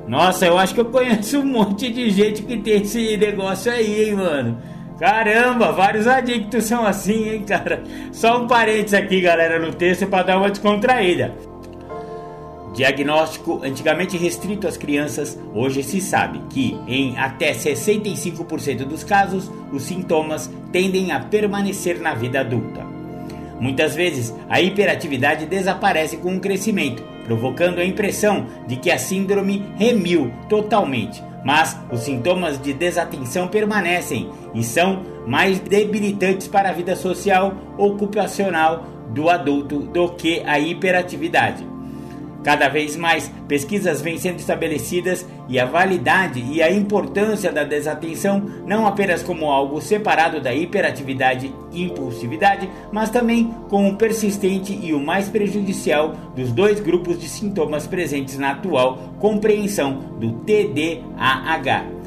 Nossa, 0.08 0.46
eu 0.46 0.56
acho 0.58 0.72
que 0.72 0.80
eu 0.80 0.86
conheço 0.86 1.40
um 1.40 1.44
monte 1.44 1.92
de 1.92 2.08
gente 2.08 2.42
que 2.42 2.56
tem 2.56 2.80
esse 2.80 3.14
negócio 3.18 3.70
aí, 3.70 4.08
hein, 4.08 4.14
mano. 4.14 4.58
Caramba, 4.98 5.70
vários 5.70 6.06
adictos 6.06 6.64
são 6.64 6.84
assim, 6.84 7.28
hein, 7.28 7.44
cara. 7.46 7.84
Só 8.10 8.42
um 8.42 8.46
parênteses 8.46 8.94
aqui, 8.94 9.20
galera, 9.20 9.58
no 9.58 9.72
texto 9.72 10.06
para 10.06 10.24
dar 10.24 10.38
uma 10.38 10.48
descontraída. 10.48 11.36
Diagnóstico 12.74 13.60
antigamente 13.62 14.16
restrito 14.16 14.66
às 14.66 14.78
crianças, 14.78 15.38
hoje 15.54 15.82
se 15.82 16.00
sabe 16.00 16.40
que 16.48 16.78
em 16.86 17.18
até 17.18 17.52
65% 17.52 18.84
dos 18.84 19.04
casos 19.04 19.50
os 19.72 19.82
sintomas 19.82 20.50
tendem 20.72 21.12
a 21.12 21.20
permanecer 21.20 22.00
na 22.00 22.14
vida 22.14 22.40
adulta. 22.40 22.82
Muitas 23.60 23.94
vezes 23.94 24.34
a 24.48 24.60
hiperatividade 24.60 25.44
desaparece 25.44 26.16
com 26.16 26.36
o 26.36 26.40
crescimento, 26.40 27.02
provocando 27.28 27.78
a 27.78 27.84
impressão 27.84 28.46
de 28.66 28.76
que 28.76 28.90
a 28.90 28.98
síndrome 28.98 29.62
remiu 29.76 30.32
totalmente, 30.48 31.22
mas 31.44 31.78
os 31.92 32.00
sintomas 32.00 32.60
de 32.60 32.72
desatenção 32.72 33.46
permanecem 33.46 34.30
e 34.54 34.64
são 34.64 35.02
mais 35.26 35.60
debilitantes 35.60 36.48
para 36.48 36.70
a 36.70 36.72
vida 36.72 36.96
social 36.96 37.54
ocupacional 37.76 38.86
do 39.10 39.28
adulto 39.28 39.80
do 39.80 40.08
que 40.14 40.42
a 40.46 40.58
hiperatividade. 40.58 41.77
Cada 42.42 42.68
vez 42.68 42.96
mais 42.96 43.30
pesquisas 43.46 44.00
vêm 44.00 44.18
sendo 44.18 44.38
estabelecidas 44.38 45.26
e 45.48 45.58
a 45.58 45.64
validade 45.64 46.40
e 46.40 46.62
a 46.62 46.70
importância 46.70 47.50
da 47.50 47.64
desatenção 47.64 48.40
não 48.66 48.86
apenas 48.86 49.22
como 49.22 49.50
algo 49.50 49.80
separado 49.80 50.40
da 50.40 50.54
hiperatividade 50.54 51.52
e 51.72 51.82
impulsividade, 51.82 52.68
mas 52.92 53.10
também 53.10 53.52
como 53.68 53.96
persistente 53.96 54.72
e 54.72 54.92
o 54.94 55.00
mais 55.00 55.28
prejudicial 55.28 56.14
dos 56.36 56.52
dois 56.52 56.80
grupos 56.80 57.18
de 57.18 57.28
sintomas 57.28 57.86
presentes 57.86 58.38
na 58.38 58.52
atual 58.52 58.98
compreensão 59.18 59.94
do 60.18 60.32
TDAH 60.32 61.97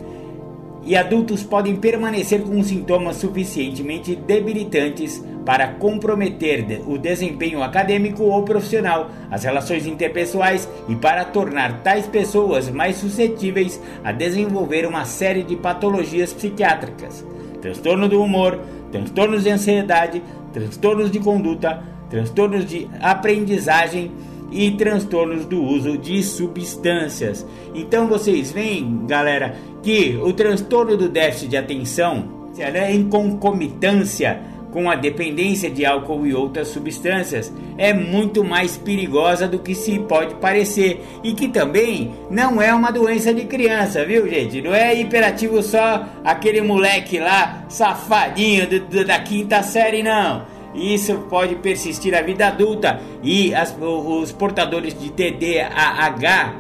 e 0.84 0.95
adultos 0.95 1.43
podem 1.43 1.75
permanecer 1.75 2.41
com 2.41 2.63
sintomas 2.63 3.17
suficientemente 3.17 4.15
debilitantes 4.15 5.23
para 5.45 5.67
comprometer 5.67 6.82
o 6.88 6.97
desempenho 6.97 7.63
acadêmico 7.63 8.23
ou 8.23 8.43
profissional, 8.43 9.09
as 9.29 9.43
relações 9.43 9.86
interpessoais 9.86 10.67
e 10.88 10.95
para 10.95 11.25
tornar 11.25 11.82
tais 11.82 12.07
pessoas 12.07 12.69
mais 12.69 12.97
suscetíveis 12.97 13.82
a 14.03 14.11
desenvolver 14.11 14.86
uma 14.86 15.05
série 15.05 15.43
de 15.43 15.55
patologias 15.55 16.34
psiquiátricas, 16.34 17.25
transtorno 17.61 18.07
do 18.07 18.21
humor, 18.21 18.59
transtornos 18.91 19.43
de 19.43 19.49
ansiedade, 19.49 20.21
transtornos 20.53 21.11
de 21.11 21.19
conduta, 21.19 21.84
transtornos 22.09 22.65
de 22.65 22.89
aprendizagem 22.99 24.11
e 24.51 24.71
transtornos 24.71 25.45
do 25.45 25.63
uso 25.63 25.97
de 25.97 26.21
substâncias. 26.21 27.45
Então 27.73 28.07
vocês 28.07 28.51
veem, 28.51 29.05
galera, 29.07 29.55
que 29.81 30.19
o 30.21 30.33
transtorno 30.33 30.97
do 30.97 31.09
déficit 31.09 31.49
de 31.49 31.57
atenção, 31.57 32.41
é 32.59 32.93
em 32.93 33.07
concomitância 33.07 34.41
com 34.71 34.89
a 34.89 34.95
dependência 34.95 35.69
de 35.69 35.85
álcool 35.85 36.25
e 36.25 36.33
outras 36.33 36.69
substâncias 36.69 37.53
é 37.77 37.93
muito 37.93 38.43
mais 38.43 38.77
perigosa 38.77 39.47
do 39.47 39.59
que 39.59 39.75
se 39.75 39.99
pode 39.99 40.35
parecer 40.35 41.03
e 41.23 41.33
que 41.33 41.47
também 41.47 42.11
não 42.29 42.61
é 42.61 42.73
uma 42.73 42.91
doença 42.91 43.33
de 43.33 43.45
criança, 43.45 44.05
viu 44.05 44.27
gente? 44.29 44.61
Não 44.61 44.73
é 44.73 44.95
hiperativo 44.95 45.61
só 45.61 46.05
aquele 46.23 46.61
moleque 46.61 47.19
lá 47.19 47.65
safadinho 47.69 48.67
do, 48.67 48.79
do, 48.79 49.05
da 49.05 49.19
quinta 49.19 49.61
série, 49.61 50.01
não. 50.01 50.43
Isso 50.74 51.17
pode 51.30 51.55
persistir 51.55 52.15
a 52.15 52.22
vida 52.22 52.47
adulta 52.47 52.99
e 53.22 53.53
as, 53.53 53.76
os 53.80 54.32
portadores 54.32 54.97
de 54.97 55.11
TDAH 55.11 56.55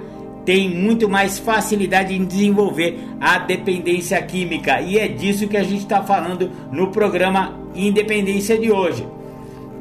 têm 0.45 0.69
muito 0.69 1.07
mais 1.07 1.37
facilidade 1.39 2.13
em 2.13 2.25
desenvolver 2.25 2.99
a 3.19 3.37
dependência 3.37 4.21
química 4.21 4.81
e 4.81 4.97
é 4.97 5.07
disso 5.07 5.47
que 5.47 5.57
a 5.57 5.63
gente 5.63 5.81
está 5.81 6.01
falando 6.01 6.49
no 6.71 6.87
programa 6.87 7.59
Independência 7.73 8.57
de 8.57 8.71
hoje. 8.71 9.07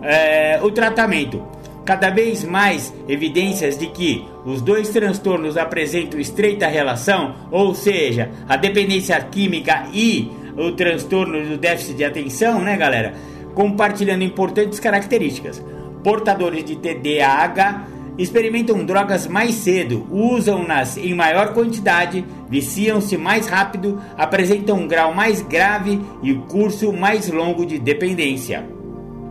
É, 0.03 0.61
o 0.62 0.70
tratamento. 0.70 1.43
Cada 1.85 2.11
vez 2.11 2.45
mais 2.45 2.95
evidências 3.09 3.76
de 3.76 3.89
que 3.89 4.24
os 4.45 4.62
dois 4.62 4.91
transtornos 4.91 5.57
apresentam 5.57 6.20
estreita 6.20 6.68
relação, 6.68 7.35
ou 7.51 7.74
seja, 7.74 8.31
a 8.49 8.57
dependência 8.57 9.20
química 9.22 9.89
e 9.93 10.31
o 10.57 10.70
transtorno 10.72 11.45
do 11.45 11.57
déficit 11.57 11.97
de 11.97 12.05
atenção, 12.05 12.61
né, 12.61 12.76
galera? 12.76 13.14
Compartilhando 13.55 14.24
importantes 14.24 14.80
características. 14.80 15.62
Portadores 16.03 16.64
de 16.64 16.76
TDAH 16.76 17.86
experimentam 18.18 18.84
drogas 18.84 19.26
mais 19.26 19.55
cedo, 19.55 20.07
usam-nas 20.11 20.96
em 20.96 21.14
maior 21.14 21.55
quantidade, 21.55 22.24
viciam-se 22.48 23.16
mais 23.16 23.46
rápido, 23.46 24.01
apresentam 24.16 24.78
um 24.78 24.86
grau 24.86 25.14
mais 25.14 25.40
grave 25.40 26.01
e 26.22 26.34
curso 26.34 26.92
mais 26.92 27.28
longo 27.30 27.64
de 27.64 27.78
dependência. 27.78 28.66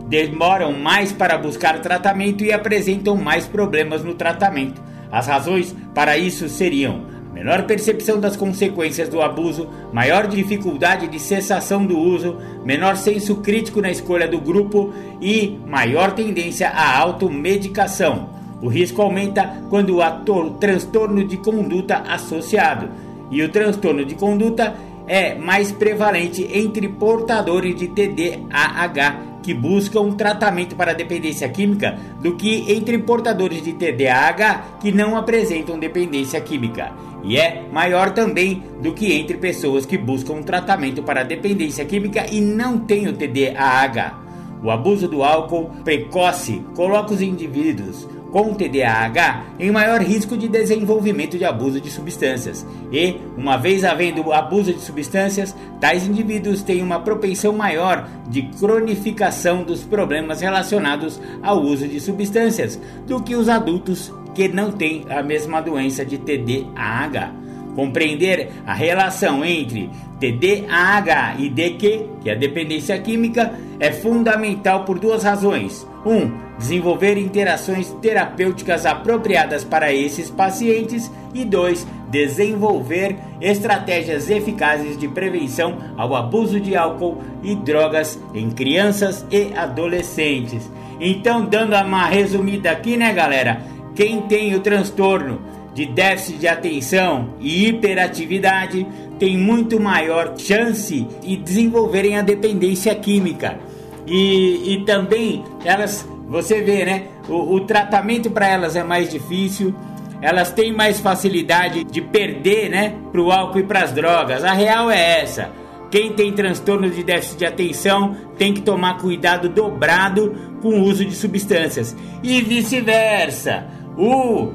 Demoram 0.08 0.72
mais 0.72 1.12
para 1.12 1.38
buscar 1.38 1.80
tratamento 1.80 2.42
e 2.42 2.52
apresentam 2.52 3.16
mais 3.16 3.46
problemas 3.46 4.02
no 4.02 4.14
tratamento. 4.14 4.82
As 5.10 5.28
razões 5.28 5.74
para 5.94 6.18
isso 6.18 6.48
seriam 6.48 7.06
menor 7.40 7.62
percepção 7.62 8.20
das 8.20 8.36
consequências 8.36 9.08
do 9.08 9.22
abuso, 9.22 9.66
maior 9.94 10.26
dificuldade 10.26 11.08
de 11.08 11.18
cessação 11.18 11.86
do 11.86 11.98
uso, 11.98 12.36
menor 12.66 12.98
senso 12.98 13.36
crítico 13.36 13.80
na 13.80 13.90
escolha 13.90 14.28
do 14.28 14.38
grupo 14.38 14.92
e 15.22 15.58
maior 15.66 16.12
tendência 16.12 16.68
à 16.68 16.98
automedicação. 16.98 18.28
O 18.60 18.68
risco 18.68 19.00
aumenta 19.00 19.62
quando 19.70 20.02
há 20.02 20.20
transtorno 20.60 21.24
de 21.24 21.38
conduta 21.38 22.02
associado, 22.06 22.90
e 23.30 23.42
o 23.42 23.48
transtorno 23.48 24.04
de 24.04 24.16
conduta 24.16 24.74
é 25.08 25.34
mais 25.34 25.72
prevalente 25.72 26.46
entre 26.52 26.88
portadores 26.88 27.74
de 27.74 27.88
TDAH 27.88 29.30
que 29.42 29.54
buscam 29.54 30.12
tratamento 30.12 30.76
para 30.76 30.92
dependência 30.92 31.48
química 31.48 31.98
do 32.20 32.36
que 32.36 32.70
entre 32.70 32.98
portadores 32.98 33.62
de 33.62 33.72
TDAH 33.72 34.76
que 34.80 34.92
não 34.92 35.16
apresentam 35.16 35.78
dependência 35.78 36.38
química. 36.42 36.92
E 37.22 37.36
é 37.36 37.64
maior 37.72 38.10
também 38.10 38.62
do 38.82 38.92
que 38.92 39.12
entre 39.12 39.36
pessoas 39.36 39.84
que 39.84 39.98
buscam 39.98 40.42
tratamento 40.42 41.02
para 41.02 41.22
dependência 41.22 41.84
química 41.84 42.26
e 42.30 42.40
não 42.40 42.78
têm 42.78 43.08
o 43.08 43.12
TDAH. 43.12 44.18
O 44.62 44.70
abuso 44.70 45.08
do 45.08 45.22
álcool 45.22 45.70
precoce 45.84 46.62
coloca 46.74 47.14
os 47.14 47.22
indivíduos 47.22 48.06
com 48.30 48.54
TDAH 48.54 49.44
em 49.58 49.70
maior 49.70 50.00
risco 50.00 50.36
de 50.36 50.48
desenvolvimento 50.48 51.36
de 51.36 51.44
abuso 51.44 51.80
de 51.80 51.90
substâncias. 51.90 52.66
E, 52.92 53.16
uma 53.36 53.56
vez 53.56 53.84
havendo 53.84 54.32
abuso 54.32 54.72
de 54.72 54.80
substâncias, 54.80 55.54
tais 55.80 56.06
indivíduos 56.06 56.62
têm 56.62 56.82
uma 56.82 57.00
propensão 57.00 57.52
maior 57.52 58.08
de 58.28 58.42
cronificação 58.58 59.62
dos 59.62 59.82
problemas 59.82 60.40
relacionados 60.40 61.20
ao 61.42 61.60
uso 61.62 61.86
de 61.86 62.00
substâncias 62.00 62.80
do 63.06 63.22
que 63.22 63.34
os 63.34 63.48
adultos 63.48 64.12
que 64.34 64.48
não 64.48 64.70
têm 64.70 65.04
a 65.10 65.22
mesma 65.22 65.60
doença 65.60 66.04
de 66.04 66.18
TDAH. 66.18 67.32
Compreender 67.74 68.50
a 68.66 68.74
relação 68.74 69.44
entre 69.44 69.88
TDAH 70.18 71.36
e 71.38 71.48
DQ, 71.48 72.06
que 72.20 72.28
é 72.28 72.32
a 72.32 72.36
dependência 72.36 72.98
química, 72.98 73.54
é 73.78 73.92
fundamental 73.92 74.84
por 74.84 74.98
duas 74.98 75.22
razões. 75.22 75.86
1. 76.04 76.10
Um, 76.10 76.49
desenvolver 76.60 77.16
interações 77.16 77.88
terapêuticas 78.02 78.84
apropriadas 78.84 79.64
para 79.64 79.92
esses 79.92 80.30
pacientes 80.30 81.10
e 81.34 81.42
2. 81.42 81.86
Desenvolver 82.10 83.16
estratégias 83.40 84.28
eficazes 84.28 84.98
de 84.98 85.08
prevenção 85.08 85.78
ao 85.96 86.14
abuso 86.14 86.60
de 86.60 86.76
álcool 86.76 87.22
e 87.42 87.54
drogas 87.54 88.20
em 88.34 88.50
crianças 88.50 89.24
e 89.30 89.52
adolescentes. 89.56 90.70
Então, 91.00 91.46
dando 91.46 91.74
uma 91.74 92.04
resumida 92.04 92.70
aqui, 92.70 92.96
né, 92.96 93.12
galera? 93.12 93.62
Quem 93.94 94.20
tem 94.22 94.54
o 94.54 94.60
transtorno 94.60 95.40
de 95.74 95.86
déficit 95.86 96.38
de 96.38 96.48
atenção 96.48 97.30
e 97.40 97.68
hiperatividade 97.68 98.86
tem 99.18 99.38
muito 99.38 99.80
maior 99.80 100.34
chance 100.36 101.06
de 101.22 101.36
desenvolverem 101.36 102.18
a 102.18 102.22
dependência 102.22 102.94
química. 102.94 103.58
E, 104.06 104.74
e 104.74 104.84
também 104.84 105.44
elas, 105.64 106.06
você 106.30 106.62
vê, 106.62 106.84
né? 106.84 107.08
O, 107.28 107.56
o 107.56 107.60
tratamento 107.60 108.30
para 108.30 108.48
elas 108.48 108.76
é 108.76 108.84
mais 108.84 109.10
difícil, 109.10 109.74
elas 110.22 110.52
têm 110.52 110.72
mais 110.72 111.00
facilidade 111.00 111.82
de 111.82 112.00
perder, 112.00 112.70
né? 112.70 112.94
Para 113.10 113.20
o 113.20 113.32
álcool 113.32 113.58
e 113.58 113.64
para 113.64 113.82
as 113.82 113.92
drogas. 113.92 114.44
A 114.44 114.52
real 114.52 114.90
é 114.90 115.20
essa. 115.20 115.50
Quem 115.90 116.12
tem 116.12 116.32
transtorno 116.32 116.88
de 116.88 117.02
déficit 117.02 117.38
de 117.38 117.46
atenção 117.46 118.16
tem 118.38 118.54
que 118.54 118.62
tomar 118.62 118.98
cuidado 118.98 119.48
dobrado 119.48 120.32
com 120.62 120.68
o 120.68 120.82
uso 120.84 121.04
de 121.04 121.16
substâncias 121.16 121.96
e 122.22 122.40
vice-versa. 122.40 123.66
O 123.98 124.52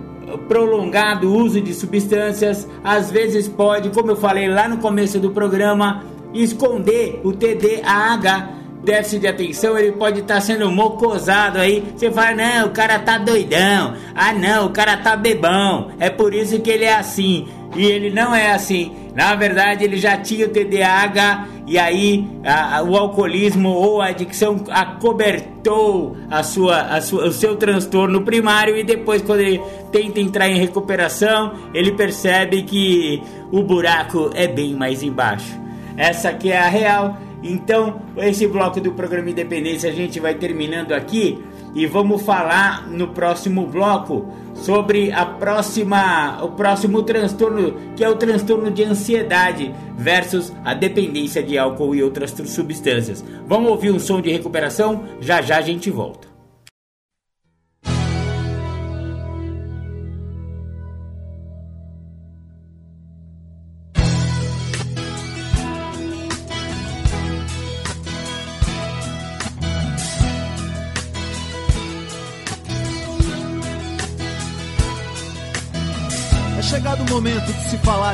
prolongado 0.48 1.34
uso 1.36 1.60
de 1.60 1.74
substâncias 1.74 2.68
às 2.84 3.12
vezes 3.12 3.50
pode, 3.50 3.90
como 3.90 4.12
eu 4.12 4.16
falei 4.16 4.48
lá 4.48 4.68
no 4.68 4.78
começo 4.78 5.20
do 5.20 5.32
programa, 5.32 6.06
esconder 6.34 7.20
o 7.24 7.34
TDAH. 7.34 8.50
Déficit 8.84 9.22
de 9.22 9.28
atenção, 9.28 9.78
ele 9.78 9.94
pode 9.94 10.20
estar 10.20 10.36
tá 10.36 10.42
sendo 10.42 10.70
mocosado 10.72 11.58
aí. 11.58 11.84
Você 11.96 12.12
fala, 12.12 12.36
não, 12.36 12.68
o 12.68 12.70
cara 12.70 13.00
tá 13.00 13.18
doidão. 13.18 13.96
Ah, 14.14 14.32
não, 14.34 14.68
o 14.68 14.70
cara 14.70 14.98
tá 14.98 15.16
bebão. 15.16 15.92
É 16.00 16.10
por 16.10 16.34
isso 16.34 16.60
que 16.60 16.70
ele 16.70 16.86
é 16.86 16.94
assim. 16.94 17.48
E 17.76 17.84
ele 17.86 18.12
não 18.12 18.34
é 18.34 18.52
assim. 18.52 18.92
Na 19.16 19.34
verdade, 19.34 19.84
ele 19.84 19.98
já 19.98 20.18
tinha 20.18 20.46
o 20.46 20.50
TDAH 20.50 21.48
e 21.68 21.80
aí 21.80 22.28
a, 22.44 22.78
a, 22.78 22.84
o 22.84 22.96
alcoolismo 22.96 23.70
ou 23.70 24.02
a 24.02 24.08
adicção 24.08 24.64
acobertou 24.70 26.16
a 26.30 26.44
sua, 26.44 26.82
a 26.82 27.02
sua, 27.02 27.28
o 27.28 27.32
seu 27.32 27.56
transtorno 27.56 28.22
primário 28.22 28.78
e 28.78 28.84
depois 28.84 29.22
quando 29.22 29.40
ele 29.40 29.62
tenta 29.92 30.20
entrar 30.20 30.48
em 30.48 30.60
recuperação, 30.60 31.54
ele 31.74 31.94
percebe 31.94 32.64
que 32.64 33.22
o 33.52 33.64
buraco 33.64 34.30
é 34.36 34.48
bem 34.48 34.76
mais 34.76 35.02
embaixo. 35.02 35.60
Essa 35.98 36.34
que 36.34 36.52
é 36.52 36.60
a 36.60 36.68
real. 36.68 37.18
Então, 37.48 38.02
esse 38.18 38.48
bloco 38.48 38.82
do 38.82 38.92
programa 38.94 39.30
Independência 39.30 39.88
a 39.88 39.94
gente 39.94 40.20
vai 40.20 40.34
terminando 40.34 40.94
aqui 40.94 41.40
e 41.76 41.86
vamos 41.86 42.24
falar 42.24 42.88
no 42.88 43.10
próximo 43.10 43.68
bloco 43.68 44.34
sobre 44.56 45.12
a 45.12 45.28
próxima, 45.28 46.44
o 46.44 46.50
próximo 46.54 47.04
transtorno, 47.04 47.76
que 47.96 48.04
é 48.04 48.10
o 48.10 48.16
transtorno 48.16 48.72
de 48.72 48.84
ansiedade 48.84 49.72
versus 49.96 50.52
a 50.64 50.74
dependência 50.74 51.44
de 51.44 51.56
álcool 51.56 51.94
e 51.94 52.02
outras 52.02 52.32
substâncias. 52.32 53.24
Vamos 53.46 53.70
ouvir 53.70 53.92
um 53.92 54.00
som 54.00 54.20
de 54.20 54.32
recuperação? 54.32 55.04
Já 55.22 55.40
já 55.40 55.58
a 55.58 55.62
gente 55.62 55.92
volta. 55.92 56.35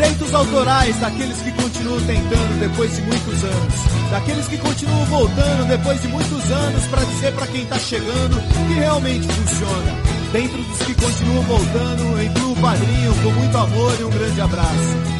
Direitos 0.00 0.32
autorais 0.32 0.98
daqueles 0.98 1.42
que 1.42 1.52
continuam 1.52 2.00
tentando 2.06 2.58
depois 2.58 2.96
de 2.96 3.02
muitos 3.02 3.44
anos. 3.44 3.74
Daqueles 4.10 4.48
que 4.48 4.56
continuam 4.56 5.04
voltando 5.04 5.68
depois 5.68 6.00
de 6.00 6.08
muitos 6.08 6.50
anos 6.50 6.86
para 6.86 7.04
dizer 7.04 7.34
para 7.34 7.46
quem 7.48 7.66
tá 7.66 7.78
chegando 7.78 8.40
que 8.66 8.72
realmente 8.80 9.28
funciona. 9.28 9.92
Dentro 10.32 10.62
dos 10.62 10.78
que 10.78 10.94
continuam 10.94 11.42
voltando, 11.42 12.22
incluo 12.22 12.52
o 12.52 12.56
padrinho 12.62 13.14
com 13.22 13.30
muito 13.30 13.58
amor 13.58 13.94
e 14.00 14.04
um 14.04 14.10
grande 14.10 14.40
abraço. 14.40 15.19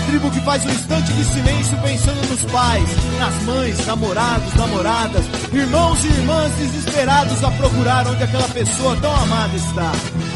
A 0.00 0.06
tribo 0.06 0.30
que 0.30 0.40
faz 0.40 0.64
um 0.64 0.70
instante 0.70 1.12
de 1.12 1.24
silêncio 1.24 1.78
pensando 1.82 2.28
nos 2.30 2.44
pais, 2.50 2.88
nas 3.18 3.42
mães, 3.42 3.86
namorados, 3.86 4.54
namoradas, 4.54 5.24
irmãos 5.52 6.04
e 6.04 6.08
irmãs 6.08 6.52
desesperados 6.54 7.44
a 7.44 7.50
procurar 7.50 8.06
onde 8.08 8.22
aquela 8.22 8.48
pessoa 8.48 8.96
tão 8.96 9.14
amada 9.14 9.54
está. 9.54 9.92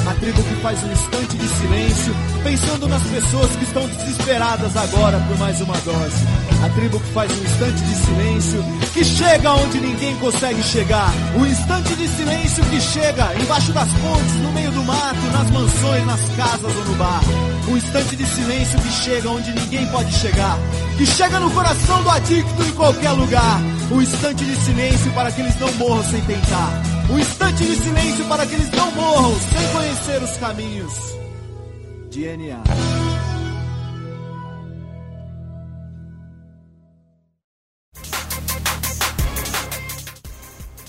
A 0.08 0.14
tribo 0.20 0.42
que 0.42 0.54
faz 0.56 0.84
um 0.84 0.92
instante 0.92 1.38
de 1.38 1.48
silêncio 1.48 2.14
pensando 2.44 2.86
nas 2.86 3.02
pessoas 3.04 3.56
que 3.56 3.64
estão 3.64 3.88
desesperadas 3.88 4.76
agora 4.76 5.18
por 5.26 5.38
mais 5.38 5.60
uma 5.62 5.74
dose. 5.78 6.26
A 6.62 6.68
tribo 6.68 7.00
que 7.00 7.12
faz 7.12 7.32
um 7.32 7.42
instante 7.42 7.82
de 7.82 7.94
silêncio 7.96 8.64
que 8.92 9.04
chega 9.04 9.52
onde 9.54 9.80
ninguém 9.80 10.14
consegue 10.16 10.62
chegar. 10.62 11.10
O 11.40 11.46
instante 11.46 11.96
de 11.96 12.06
silêncio 12.06 12.64
que 12.66 12.80
chega 12.80 13.34
embaixo 13.40 13.72
das 13.72 13.88
pontes, 13.94 14.34
no 14.42 14.52
meio 14.52 14.70
do 14.72 14.82
mato, 14.84 15.26
nas 15.32 15.50
mansões, 15.50 16.06
nas 16.06 16.20
casas 16.36 16.76
ou 16.76 16.84
no 16.84 16.94
bar. 16.96 17.22
Um 17.66 17.76
instante 17.78 18.14
de 18.14 18.26
silêncio 18.26 18.78
que 18.78 18.92
chega 18.92 19.30
onde 19.30 19.50
ninguém 19.50 19.86
pode 19.86 20.12
chegar. 20.12 20.58
Que 20.98 21.06
chega 21.06 21.40
no 21.40 21.50
coração 21.50 22.02
do 22.02 22.10
adicto 22.10 22.62
em 22.62 22.72
qualquer 22.72 23.12
lugar. 23.12 23.60
Um 23.90 24.02
instante 24.02 24.44
de 24.44 24.56
silêncio 24.56 25.10
para 25.12 25.32
que 25.32 25.40
eles 25.40 25.58
não 25.58 25.72
morram 25.74 26.04
sem 26.04 26.20
tentar. 26.22 26.82
Um 27.08 27.18
instante 27.18 27.64
de 27.64 27.76
silêncio 27.76 28.24
para 28.26 28.46
que 28.46 28.54
eles 28.54 28.70
não 28.72 28.90
morram 28.92 29.34
sem 29.34 29.68
conhecer 29.72 30.22
os 30.22 30.36
caminhos. 30.36 31.23
DNA. 32.14 32.62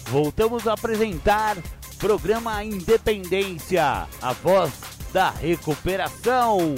Voltamos 0.08 0.68
a 0.68 0.74
apresentar 0.74 1.58
programa 1.98 2.64
Independência, 2.64 4.06
a 4.22 4.34
voz 4.34 4.72
da 5.12 5.32
recuperação. 5.32 6.76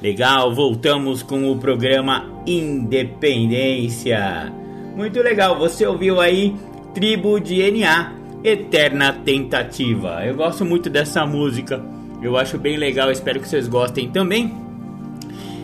Legal, 0.00 0.54
voltamos 0.54 1.24
com 1.24 1.50
o 1.50 1.58
programa 1.58 2.40
Independência. 2.46 4.52
Muito 4.94 5.20
legal, 5.20 5.58
você 5.58 5.84
ouviu 5.84 6.20
aí 6.20 6.54
Tribo 6.94 7.40
de 7.40 7.68
NA, 7.72 8.25
Eterna 8.44 9.12
Tentativa. 9.12 10.24
Eu 10.24 10.34
gosto 10.34 10.64
muito 10.64 10.88
dessa 10.88 11.26
música, 11.26 11.82
eu 12.22 12.36
acho 12.36 12.58
bem 12.58 12.76
legal, 12.76 13.10
espero 13.10 13.40
que 13.40 13.48
vocês 13.48 13.68
gostem 13.68 14.10
também. 14.10 14.54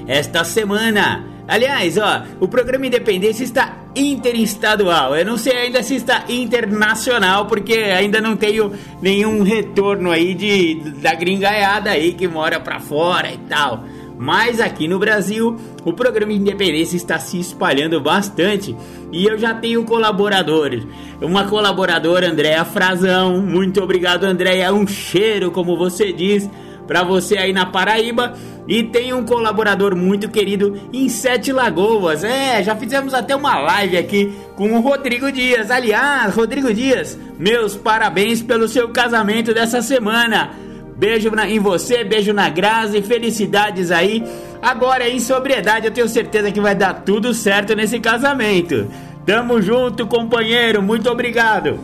Esta 0.06 0.44
semana, 0.44 1.24
aliás, 1.46 1.96
ó, 1.96 2.24
o 2.40 2.48
programa 2.48 2.86
Independência 2.86 3.44
está 3.44 3.82
interestadual. 3.94 5.14
Eu 5.16 5.24
não 5.24 5.36
sei 5.36 5.56
ainda 5.56 5.82
se 5.82 5.94
está 5.94 6.24
internacional, 6.28 7.46
porque 7.46 7.74
ainda 7.74 8.20
não 8.20 8.36
tenho 8.36 8.72
nenhum 9.00 9.42
retorno 9.42 10.10
aí 10.10 10.34
de 10.34 10.74
da 11.00 11.14
gringaiada 11.14 11.90
aí 11.90 12.12
que 12.14 12.26
mora 12.26 12.58
pra 12.58 12.80
fora 12.80 13.32
e 13.32 13.38
tal. 13.38 13.84
Mas 14.22 14.60
aqui 14.60 14.86
no 14.86 15.00
Brasil, 15.00 15.56
o 15.84 15.92
programa 15.92 16.32
Independência 16.32 16.94
está 16.94 17.18
se 17.18 17.40
espalhando 17.40 18.00
bastante 18.00 18.76
e 19.10 19.26
eu 19.26 19.36
já 19.36 19.52
tenho 19.52 19.82
colaboradores. 19.82 20.86
Uma 21.20 21.48
colaboradora, 21.48 22.30
Andréa 22.30 22.64
Frazão. 22.64 23.42
Muito 23.42 23.82
obrigado, 23.82 24.22
Andréa. 24.22 24.72
Um 24.72 24.86
cheiro, 24.86 25.50
como 25.50 25.76
você 25.76 26.12
diz, 26.12 26.48
para 26.86 27.02
você 27.02 27.36
aí 27.36 27.52
na 27.52 27.66
Paraíba. 27.66 28.34
E 28.68 28.84
tem 28.84 29.12
um 29.12 29.24
colaborador 29.24 29.96
muito 29.96 30.28
querido 30.28 30.80
em 30.92 31.08
Sete 31.08 31.50
Lagoas. 31.50 32.22
É, 32.22 32.62
já 32.62 32.76
fizemos 32.76 33.12
até 33.14 33.34
uma 33.34 33.58
live 33.58 33.96
aqui 33.96 34.32
com 34.54 34.72
o 34.72 34.80
Rodrigo 34.80 35.32
Dias. 35.32 35.68
Aliás, 35.68 36.32
Rodrigo 36.32 36.72
Dias, 36.72 37.18
meus 37.40 37.74
parabéns 37.74 38.40
pelo 38.40 38.68
seu 38.68 38.88
casamento 38.90 39.52
dessa 39.52 39.82
semana. 39.82 40.61
Beijo 41.02 41.32
na, 41.32 41.50
em 41.50 41.58
você, 41.58 42.04
beijo 42.04 42.32
na 42.32 42.48
Grazi, 42.48 43.02
felicidades 43.02 43.90
aí. 43.90 44.22
Agora, 44.62 45.08
em 45.08 45.18
sobriedade, 45.18 45.84
eu 45.84 45.90
tenho 45.90 46.06
certeza 46.06 46.52
que 46.52 46.60
vai 46.60 46.76
dar 46.76 47.02
tudo 47.02 47.34
certo 47.34 47.74
nesse 47.74 47.98
casamento. 47.98 48.88
Tamo 49.26 49.60
junto, 49.60 50.06
companheiro, 50.06 50.80
muito 50.80 51.10
obrigado. 51.10 51.80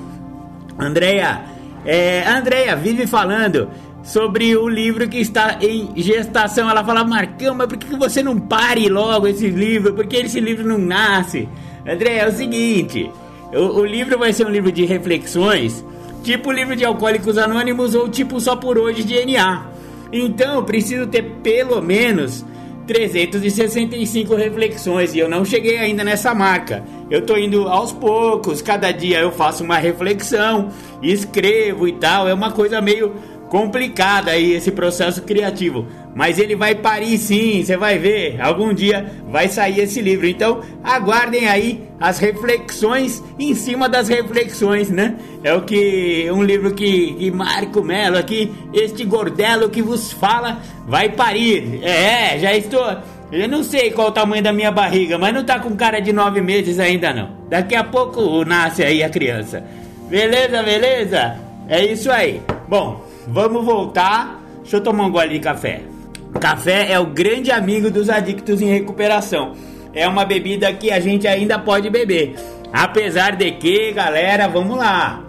Andreia, 0.78 1.40
é, 1.84 2.28
Andreia 2.28 2.76
vive 2.76 3.08
falando 3.08 3.68
sobre 4.04 4.56
o 4.56 4.68
livro 4.68 5.08
que 5.08 5.18
está 5.18 5.58
em 5.60 5.90
gestação. 5.96 6.70
Ela 6.70 6.84
fala, 6.84 7.02
Marcão, 7.02 7.56
mas 7.56 7.66
por 7.66 7.76
que 7.76 7.96
você 7.96 8.22
não 8.22 8.38
pare 8.38 8.88
logo 8.88 9.26
esse 9.26 9.48
livro? 9.48 9.94
Por 9.94 10.06
que 10.06 10.18
esse 10.18 10.38
livro 10.38 10.64
não 10.64 10.78
nasce? 10.78 11.48
André, 11.84 12.18
é 12.18 12.28
o 12.28 12.30
seguinte: 12.30 13.10
o, 13.52 13.80
o 13.80 13.84
livro 13.84 14.16
vai 14.16 14.32
ser 14.32 14.46
um 14.46 14.50
livro 14.50 14.70
de 14.70 14.84
reflexões 14.84 15.84
tipo 16.22 16.52
livro 16.52 16.76
de 16.76 16.84
Alcoólicos 16.84 17.38
Anônimos 17.38 17.94
ou 17.94 18.08
tipo 18.08 18.40
Só 18.40 18.56
por 18.56 18.78
Hoje 18.78 19.02
de 19.02 19.24
NA. 19.24 19.66
Então 20.12 20.64
preciso 20.64 21.06
ter 21.06 21.22
pelo 21.42 21.82
menos 21.82 22.44
365 22.86 24.34
reflexões 24.34 25.14
e 25.14 25.18
eu 25.18 25.28
não 25.28 25.44
cheguei 25.44 25.78
ainda 25.78 26.02
nessa 26.02 26.34
marca. 26.34 26.82
Eu 27.10 27.24
tô 27.24 27.36
indo 27.36 27.68
aos 27.68 27.92
poucos, 27.92 28.62
cada 28.62 28.90
dia 28.90 29.20
eu 29.20 29.30
faço 29.30 29.62
uma 29.62 29.76
reflexão, 29.76 30.70
escrevo 31.02 31.86
e 31.86 31.92
tal. 31.92 32.26
É 32.26 32.32
uma 32.32 32.50
coisa 32.50 32.80
meio 32.80 33.12
complicada 33.48 34.30
aí 34.30 34.52
esse 34.52 34.70
processo 34.70 35.22
criativo. 35.22 35.86
Mas 36.14 36.38
ele 36.38 36.56
vai 36.56 36.74
parir 36.74 37.16
sim, 37.18 37.62
você 37.62 37.76
vai 37.76 37.98
ver. 37.98 38.40
Algum 38.40 38.72
dia 38.72 39.12
vai 39.28 39.48
sair 39.48 39.80
esse 39.80 40.00
livro. 40.00 40.26
Então 40.26 40.60
aguardem 40.82 41.48
aí 41.48 41.84
as 42.00 42.18
reflexões 42.18 43.22
em 43.38 43.54
cima 43.54 43.88
das 43.88 44.08
reflexões, 44.08 44.90
né? 44.90 45.16
É 45.42 45.54
o 45.54 45.62
que 45.62 46.28
um 46.32 46.42
livro 46.42 46.74
que, 46.74 47.14
que 47.14 47.30
Marco 47.30 47.82
Melo 47.82 48.18
aqui, 48.18 48.52
este 48.72 49.04
gordelo 49.04 49.68
que 49.68 49.82
vos 49.82 50.12
fala, 50.12 50.58
vai 50.86 51.08
parir. 51.08 51.80
É, 51.82 52.38
já 52.38 52.54
estou. 52.54 52.84
Eu 53.30 53.46
não 53.46 53.62
sei 53.62 53.90
qual 53.90 54.08
o 54.08 54.12
tamanho 54.12 54.42
da 54.42 54.52
minha 54.52 54.72
barriga, 54.72 55.18
mas 55.18 55.34
não 55.34 55.44
tá 55.44 55.58
com 55.58 55.76
cara 55.76 56.00
de 56.00 56.12
nove 56.12 56.40
meses 56.40 56.78
ainda 56.78 57.12
não. 57.12 57.30
Daqui 57.48 57.74
a 57.74 57.84
pouco 57.84 58.44
nasce 58.44 58.82
aí 58.82 59.02
a 59.02 59.10
criança. 59.10 59.62
Beleza, 60.08 60.62
beleza? 60.62 61.36
É 61.68 61.84
isso 61.84 62.10
aí. 62.10 62.40
Bom, 62.66 63.04
vamos 63.28 63.64
voltar. 63.64 64.42
Deixa 64.60 64.76
eu 64.76 64.80
tomar 64.80 65.06
um 65.06 65.10
gole 65.10 65.30
de 65.30 65.38
café. 65.38 65.82
Café 66.40 66.92
é 66.92 66.98
o 66.98 67.06
grande 67.06 67.50
amigo 67.50 67.90
dos 67.90 68.10
adictos 68.10 68.60
em 68.60 68.66
recuperação. 68.66 69.52
É 69.94 70.06
uma 70.06 70.24
bebida 70.24 70.72
que 70.72 70.90
a 70.90 71.00
gente 71.00 71.26
ainda 71.26 71.58
pode 71.58 71.88
beber. 71.88 72.34
Apesar 72.72 73.34
de 73.36 73.50
que, 73.52 73.92
galera, 73.92 74.46
vamos 74.46 74.76
lá. 74.76 75.24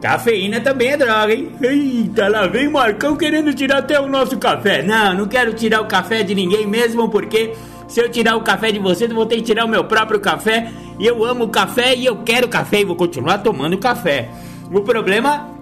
Cafeína 0.00 0.60
também 0.60 0.90
é 0.90 0.96
droga, 0.96 1.34
hein? 1.34 1.50
Eita, 1.60 2.28
lá 2.28 2.46
vem 2.46 2.68
Marcão 2.68 3.16
querendo 3.16 3.52
tirar 3.52 3.78
até 3.78 4.00
o 4.00 4.08
nosso 4.08 4.38
café. 4.38 4.80
Não, 4.80 5.12
não 5.12 5.26
quero 5.26 5.52
tirar 5.52 5.80
o 5.80 5.86
café 5.86 6.22
de 6.22 6.36
ninguém 6.36 6.68
mesmo, 6.68 7.08
porque 7.08 7.52
se 7.88 8.00
eu 8.00 8.08
tirar 8.08 8.36
o 8.36 8.42
café 8.42 8.70
de 8.70 8.78
vocês, 8.78 9.10
eu 9.10 9.16
vou 9.16 9.26
ter 9.26 9.36
que 9.36 9.42
tirar 9.42 9.64
o 9.64 9.68
meu 9.68 9.82
próprio 9.84 10.20
café. 10.20 10.70
E 11.00 11.06
eu 11.06 11.24
amo 11.24 11.48
café 11.48 11.96
e 11.96 12.06
eu 12.06 12.16
quero 12.18 12.46
café 12.46 12.80
e 12.80 12.84
vou 12.84 12.94
continuar 12.94 13.38
tomando 13.38 13.76
café. 13.76 14.28
O 14.72 14.82
problema 14.82 15.57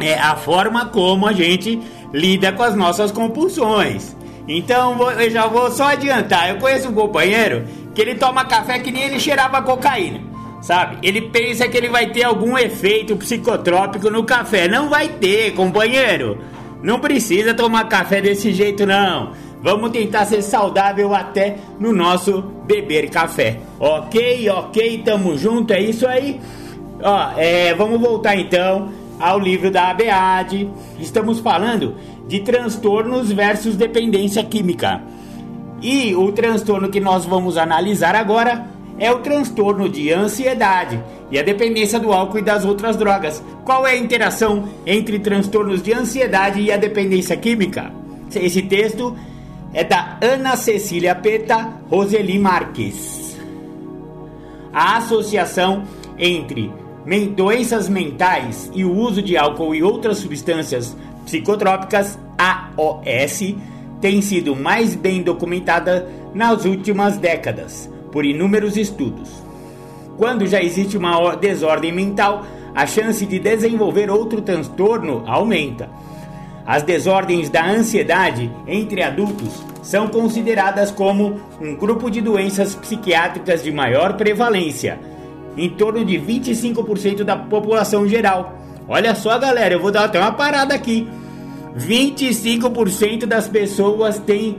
é 0.00 0.14
a 0.14 0.36
forma 0.36 0.86
como 0.86 1.26
a 1.26 1.32
gente 1.32 1.80
lida 2.12 2.52
com 2.52 2.62
as 2.62 2.74
nossas 2.74 3.10
compulsões. 3.10 4.16
Então 4.48 5.10
eu 5.12 5.30
já 5.30 5.46
vou 5.46 5.70
só 5.70 5.88
adiantar. 5.88 6.50
Eu 6.50 6.58
conheço 6.58 6.88
um 6.88 6.94
companheiro 6.94 7.64
que 7.94 8.00
ele 8.00 8.14
toma 8.14 8.44
café 8.44 8.78
que 8.78 8.92
nem 8.92 9.04
ele 9.04 9.18
cheirava 9.20 9.62
cocaína. 9.62 10.20
Sabe? 10.62 10.98
Ele 11.02 11.22
pensa 11.22 11.68
que 11.68 11.76
ele 11.76 11.88
vai 11.88 12.10
ter 12.10 12.24
algum 12.24 12.56
efeito 12.58 13.16
psicotrópico 13.16 14.10
no 14.10 14.24
café. 14.24 14.66
Não 14.66 14.88
vai 14.88 15.08
ter, 15.08 15.52
companheiro. 15.54 16.38
Não 16.82 16.98
precisa 16.98 17.54
tomar 17.54 17.88
café 17.88 18.20
desse 18.20 18.52
jeito, 18.52 18.86
não. 18.86 19.32
Vamos 19.62 19.90
tentar 19.90 20.24
ser 20.26 20.42
saudável 20.42 21.14
até 21.14 21.56
no 21.78 21.92
nosso 21.92 22.42
beber 22.66 23.10
café. 23.10 23.58
Ok, 23.78 24.48
ok, 24.50 25.02
tamo 25.04 25.36
junto, 25.36 25.72
é 25.72 25.80
isso 25.80 26.06
aí. 26.06 26.40
Ó, 27.02 27.30
é, 27.36 27.74
vamos 27.74 28.00
voltar 28.00 28.36
então 28.36 28.88
ao 29.18 29.38
livro 29.38 29.70
da 29.70 29.90
ABAD. 29.90 30.68
Estamos 31.00 31.40
falando 31.40 31.94
de 32.26 32.40
transtornos 32.40 33.32
versus 33.32 33.76
dependência 33.76 34.42
química. 34.44 35.02
E 35.82 36.14
o 36.14 36.32
transtorno 36.32 36.88
que 36.88 37.00
nós 37.00 37.24
vamos 37.24 37.56
analisar 37.56 38.14
agora 38.14 38.66
é 38.98 39.12
o 39.12 39.18
transtorno 39.18 39.88
de 39.88 40.12
ansiedade 40.12 41.02
e 41.30 41.38
a 41.38 41.42
dependência 41.42 41.98
do 42.00 42.12
álcool 42.12 42.38
e 42.38 42.42
das 42.42 42.64
outras 42.64 42.96
drogas. 42.96 43.42
Qual 43.64 43.86
é 43.86 43.92
a 43.92 43.96
interação 43.96 44.68
entre 44.86 45.18
transtornos 45.18 45.82
de 45.82 45.92
ansiedade 45.92 46.60
e 46.60 46.72
a 46.72 46.76
dependência 46.76 47.36
química? 47.36 47.92
Esse 48.34 48.62
texto 48.62 49.16
é 49.72 49.84
da 49.84 50.18
Ana 50.22 50.56
Cecília 50.56 51.14
Peta 51.14 51.74
Roseli 51.90 52.38
Marques. 52.38 53.36
A 54.72 54.96
associação 54.96 55.84
entre 56.18 56.72
doenças 57.34 57.88
mentais 57.88 58.70
e 58.74 58.84
o 58.84 58.92
uso 58.92 59.22
de 59.22 59.36
álcool 59.36 59.74
e 59.74 59.82
outras 59.82 60.18
substâncias 60.18 60.96
psicotrópicas, 61.24 62.18
AOS, 62.36 63.54
tem 64.00 64.20
sido 64.20 64.56
mais 64.56 64.94
bem 64.94 65.22
documentada 65.22 66.08
nas 66.34 66.64
últimas 66.64 67.16
décadas 67.16 67.88
por 68.10 68.24
inúmeros 68.24 68.76
estudos. 68.76 69.30
Quando 70.16 70.46
já 70.46 70.62
existe 70.62 70.96
uma 70.96 71.36
desordem 71.36 71.92
mental, 71.92 72.44
a 72.74 72.86
chance 72.86 73.24
de 73.24 73.38
desenvolver 73.38 74.10
outro 74.10 74.42
transtorno 74.42 75.22
aumenta. 75.26 75.88
As 76.66 76.82
desordens 76.82 77.48
da 77.48 77.64
ansiedade 77.64 78.50
entre 78.66 79.02
adultos 79.02 79.62
são 79.82 80.08
consideradas 80.08 80.90
como 80.90 81.40
um 81.60 81.76
grupo 81.76 82.10
de 82.10 82.20
doenças 82.20 82.74
psiquiátricas 82.74 83.62
de 83.62 83.70
maior 83.70 84.14
prevalência, 84.14 84.98
em 85.56 85.70
torno 85.70 86.04
de 86.04 86.18
25% 86.18 87.24
da 87.24 87.36
população 87.36 88.06
geral. 88.06 88.58
Olha 88.88 89.14
só, 89.14 89.38
galera, 89.38 89.74
eu 89.74 89.80
vou 89.80 89.90
dar 89.90 90.04
até 90.04 90.18
uma 90.20 90.32
parada 90.32 90.74
aqui. 90.74 91.08
25% 91.76 93.26
das 93.26 93.48
pessoas 93.48 94.18
têm 94.18 94.58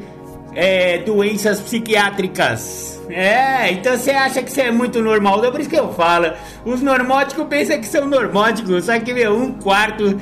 é, 0.53 0.99
doenças 0.99 1.59
psiquiátricas. 1.59 3.01
É, 3.09 3.71
então 3.71 3.95
você 3.95 4.11
acha 4.11 4.41
que 4.43 4.49
isso 4.49 4.59
é 4.59 4.71
muito 4.71 5.01
normal? 5.01 5.43
É 5.45 5.51
por 5.51 5.59
isso 5.61 5.69
que 5.69 5.79
eu 5.79 5.93
falo. 5.93 6.31
Os 6.65 6.81
normóticos 6.81 7.45
pensam 7.47 7.79
que 7.79 7.87
são 7.87 8.05
normóticos, 8.05 8.85
só 8.85 8.99
que, 8.99 9.13
meu, 9.13 9.35
um 9.35 9.53
quarto. 9.53 10.19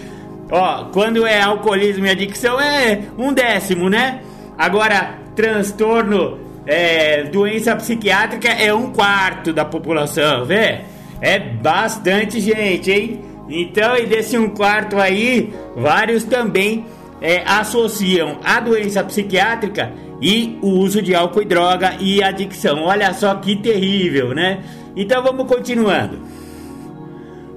Ó, 0.51 0.85
quando 0.85 1.25
é 1.25 1.41
alcoolismo 1.41 2.05
e 2.05 2.09
adicção 2.11 2.61
é 2.61 3.01
um 3.17 3.33
décimo, 3.33 3.89
né? 3.89 4.21
Agora, 4.57 5.17
transtorno, 5.35 6.44
é, 6.65 7.23
doença 7.23 7.75
psiquiátrica 7.75 8.49
é 8.49 8.73
um 8.73 8.91
quarto 8.91 9.53
da 9.53 9.63
população, 9.63 10.45
vê? 10.45 10.81
É 11.21 11.39
bastante 11.39 12.39
gente, 12.39 12.91
hein? 12.91 13.21
Então, 13.47 13.95
e 13.95 14.05
desse 14.05 14.37
um 14.37 14.49
quarto 14.49 14.97
aí, 14.97 15.53
vários 15.75 16.23
também 16.23 16.85
é, 17.21 17.43
associam 17.45 18.39
a 18.43 18.59
doença 18.59 19.03
psiquiátrica 19.03 19.91
e 20.21 20.57
o 20.61 20.69
uso 20.69 21.01
de 21.01 21.13
álcool 21.13 21.41
e 21.41 21.45
droga 21.45 21.95
e 21.99 22.23
adicção. 22.23 22.83
Olha 22.83 23.13
só 23.13 23.35
que 23.35 23.55
terrível, 23.55 24.33
né? 24.33 24.63
Então 24.95 25.21
vamos 25.21 25.47
continuando. 25.47 26.19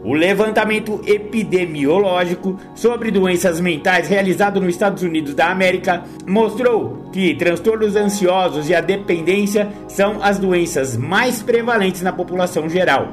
O 0.04 0.14
levantamento 0.14 1.00
epidemiológico 1.04 2.56
sobre 2.74 3.10
doenças 3.10 3.60
mentais 3.60 4.08
realizado 4.08 4.60
nos 4.60 4.70
Estados 4.70 5.02
Unidos 5.02 5.34
da 5.34 5.50
América 5.50 6.04
mostrou 6.26 7.08
que 7.12 7.34
transtornos 7.34 7.96
ansiosos 7.96 8.70
e 8.70 8.74
a 8.74 8.80
dependência 8.80 9.68
são 9.88 10.22
as 10.22 10.38
doenças 10.38 10.96
mais 10.96 11.42
prevalentes 11.42 12.02
na 12.02 12.12
população 12.12 12.68
geral. 12.68 13.08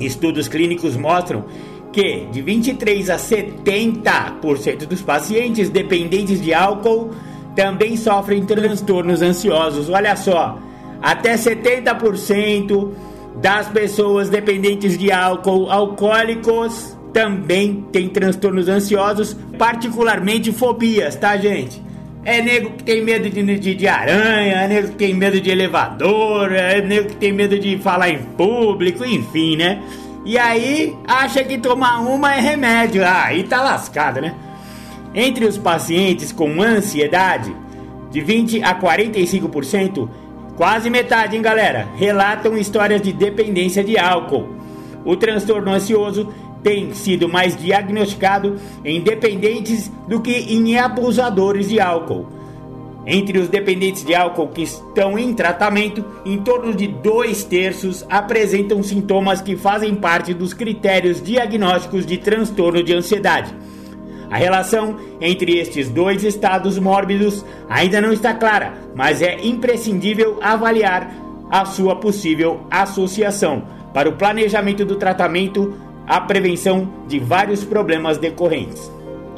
Estudos 0.00 0.48
clínicos 0.48 0.96
mostram 0.96 1.44
que 1.92 2.26
de 2.32 2.40
23 2.40 3.10
a 3.10 3.16
70% 3.16 4.86
dos 4.86 5.02
pacientes 5.02 5.68
dependentes 5.68 6.40
de 6.40 6.54
álcool 6.54 7.10
também 7.54 7.96
sofrem 7.96 8.44
transtornos 8.46 9.20
ansiosos. 9.20 9.90
Olha 9.90 10.16
só, 10.16 10.58
até 11.02 11.34
70% 11.34 12.92
das 13.40 13.68
pessoas 13.68 14.28
dependentes 14.28 14.98
de 14.98 15.12
álcool, 15.12 15.70
alcoólicos, 15.70 16.96
também 17.12 17.84
têm 17.92 18.08
transtornos 18.08 18.68
ansiosos, 18.68 19.36
particularmente 19.56 20.52
fobias, 20.52 21.16
tá, 21.16 21.36
gente? 21.36 21.82
É 22.24 22.42
nego 22.42 22.70
que 22.70 22.84
tem 22.84 23.02
medo 23.02 23.30
de, 23.30 23.58
de, 23.58 23.74
de, 23.74 23.88
aranha, 23.88 24.62
é 24.62 24.68
nego 24.68 24.88
que 24.88 24.96
tem 24.96 25.14
medo 25.14 25.40
de 25.40 25.50
elevador, 25.50 26.52
é 26.52 26.80
nego 26.82 27.08
que 27.08 27.16
tem 27.16 27.32
medo 27.32 27.58
de 27.58 27.78
falar 27.78 28.10
em 28.10 28.18
público, 28.18 29.04
enfim, 29.04 29.56
né? 29.56 29.82
E 30.24 30.36
aí 30.36 30.94
acha 31.06 31.42
que 31.42 31.56
tomar 31.56 32.00
uma 32.00 32.34
é 32.34 32.40
remédio. 32.40 33.04
Ah, 33.04 33.24
aí 33.26 33.44
tá 33.44 33.62
lascado, 33.62 34.20
né? 34.20 34.34
Entre 35.14 35.46
os 35.46 35.56
pacientes 35.56 36.32
com 36.32 36.60
ansiedade, 36.60 37.54
de 38.10 38.20
20 38.20 38.62
a 38.62 38.78
45%, 38.78 40.08
quase 40.58 40.90
metade, 40.90 41.36
hein, 41.36 41.40
galera, 41.40 41.86
relatam 41.94 42.58
histórias 42.58 43.00
de 43.00 43.12
dependência 43.12 43.84
de 43.84 43.96
álcool. 43.96 44.48
O 45.04 45.14
transtorno 45.14 45.70
ansioso 45.70 46.34
tem 46.64 46.92
sido 46.92 47.28
mais 47.28 47.56
diagnosticado 47.56 48.56
em 48.84 49.00
dependentes 49.00 49.88
do 50.08 50.20
que 50.20 50.32
em 50.32 50.76
abusadores 50.76 51.68
de 51.68 51.78
álcool. 51.78 52.26
Entre 53.06 53.38
os 53.38 53.48
dependentes 53.48 54.04
de 54.04 54.16
álcool 54.16 54.48
que 54.48 54.62
estão 54.62 55.16
em 55.16 55.32
tratamento, 55.32 56.04
em 56.26 56.38
torno 56.38 56.74
de 56.74 56.88
dois 56.88 57.44
terços 57.44 58.04
apresentam 58.10 58.82
sintomas 58.82 59.40
que 59.40 59.56
fazem 59.56 59.94
parte 59.94 60.34
dos 60.34 60.52
critérios 60.52 61.22
diagnósticos 61.22 62.04
de 62.04 62.18
transtorno 62.18 62.82
de 62.82 62.92
ansiedade. 62.92 63.54
A 64.30 64.36
relação 64.36 64.96
entre 65.20 65.58
estes 65.58 65.88
dois 65.88 66.22
estados 66.22 66.78
mórbidos 66.78 67.44
ainda 67.68 68.00
não 68.00 68.12
está 68.12 68.34
clara, 68.34 68.74
mas 68.94 69.22
é 69.22 69.38
imprescindível 69.44 70.38
avaliar 70.42 71.10
a 71.50 71.64
sua 71.64 71.96
possível 71.96 72.60
associação 72.70 73.62
para 73.94 74.08
o 74.08 74.16
planejamento 74.16 74.84
do 74.84 74.96
tratamento, 74.96 75.74
a 76.06 76.20
prevenção 76.20 76.88
de 77.06 77.18
vários 77.18 77.64
problemas 77.64 78.18
decorrentes. 78.18 78.90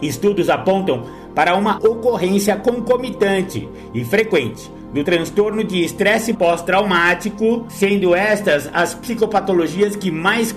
Estudos 0.02 0.50
apontam 0.50 1.04
para 1.34 1.54
uma 1.56 1.76
ocorrência 1.76 2.56
concomitante 2.56 3.68
e 3.94 4.04
frequente 4.04 4.70
do 4.92 5.04
transtorno 5.04 5.62
de 5.62 5.84
estresse 5.84 6.32
pós-traumático, 6.34 7.64
sendo 7.68 8.14
estas 8.14 8.68
as 8.72 8.92
psicopatologias 8.92 9.94
que 9.94 10.10
mais 10.10 10.54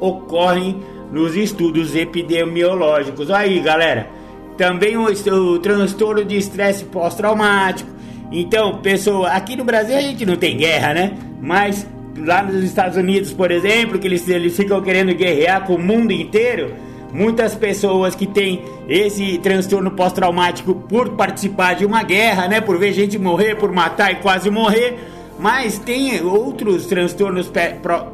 ocorrem 0.00 0.82
nos 1.12 1.36
estudos 1.36 1.94
epidemiológicos. 1.94 3.30
Aí, 3.30 3.60
galera, 3.60 4.08
também 4.56 4.96
o, 4.96 5.04
o 5.06 5.58
transtorno 5.58 6.24
de 6.24 6.36
estresse 6.36 6.84
pós-traumático. 6.84 7.90
Então, 8.30 8.78
pessoa, 8.78 9.28
aqui 9.30 9.56
no 9.56 9.64
Brasil 9.64 9.96
a 9.96 10.00
gente 10.00 10.26
não 10.26 10.36
tem 10.36 10.56
guerra, 10.56 10.92
né? 10.92 11.16
Mas 11.40 11.86
lá 12.16 12.42
nos 12.42 12.62
Estados 12.62 12.96
Unidos, 12.96 13.32
por 13.32 13.50
exemplo, 13.50 13.98
que 13.98 14.06
eles, 14.06 14.28
eles 14.28 14.56
ficam 14.56 14.80
querendo 14.82 15.14
guerrear 15.14 15.64
com 15.64 15.74
o 15.74 15.78
mundo 15.78 16.12
inteiro 16.12 16.74
Muitas 17.12 17.54
pessoas 17.54 18.14
que 18.14 18.26
têm 18.26 18.62
esse 18.86 19.38
transtorno 19.38 19.90
pós-traumático 19.90 20.74
por 20.74 21.10
participar 21.10 21.74
de 21.74 21.86
uma 21.86 22.02
guerra, 22.02 22.46
né, 22.48 22.60
por 22.60 22.78
ver 22.78 22.92
gente 22.92 23.18
morrer, 23.18 23.54
por 23.54 23.72
matar 23.72 24.12
e 24.12 24.16
quase 24.16 24.50
morrer, 24.50 24.98
mas 25.38 25.78
tem 25.78 26.22
outros 26.22 26.86
transtornos 26.86 27.50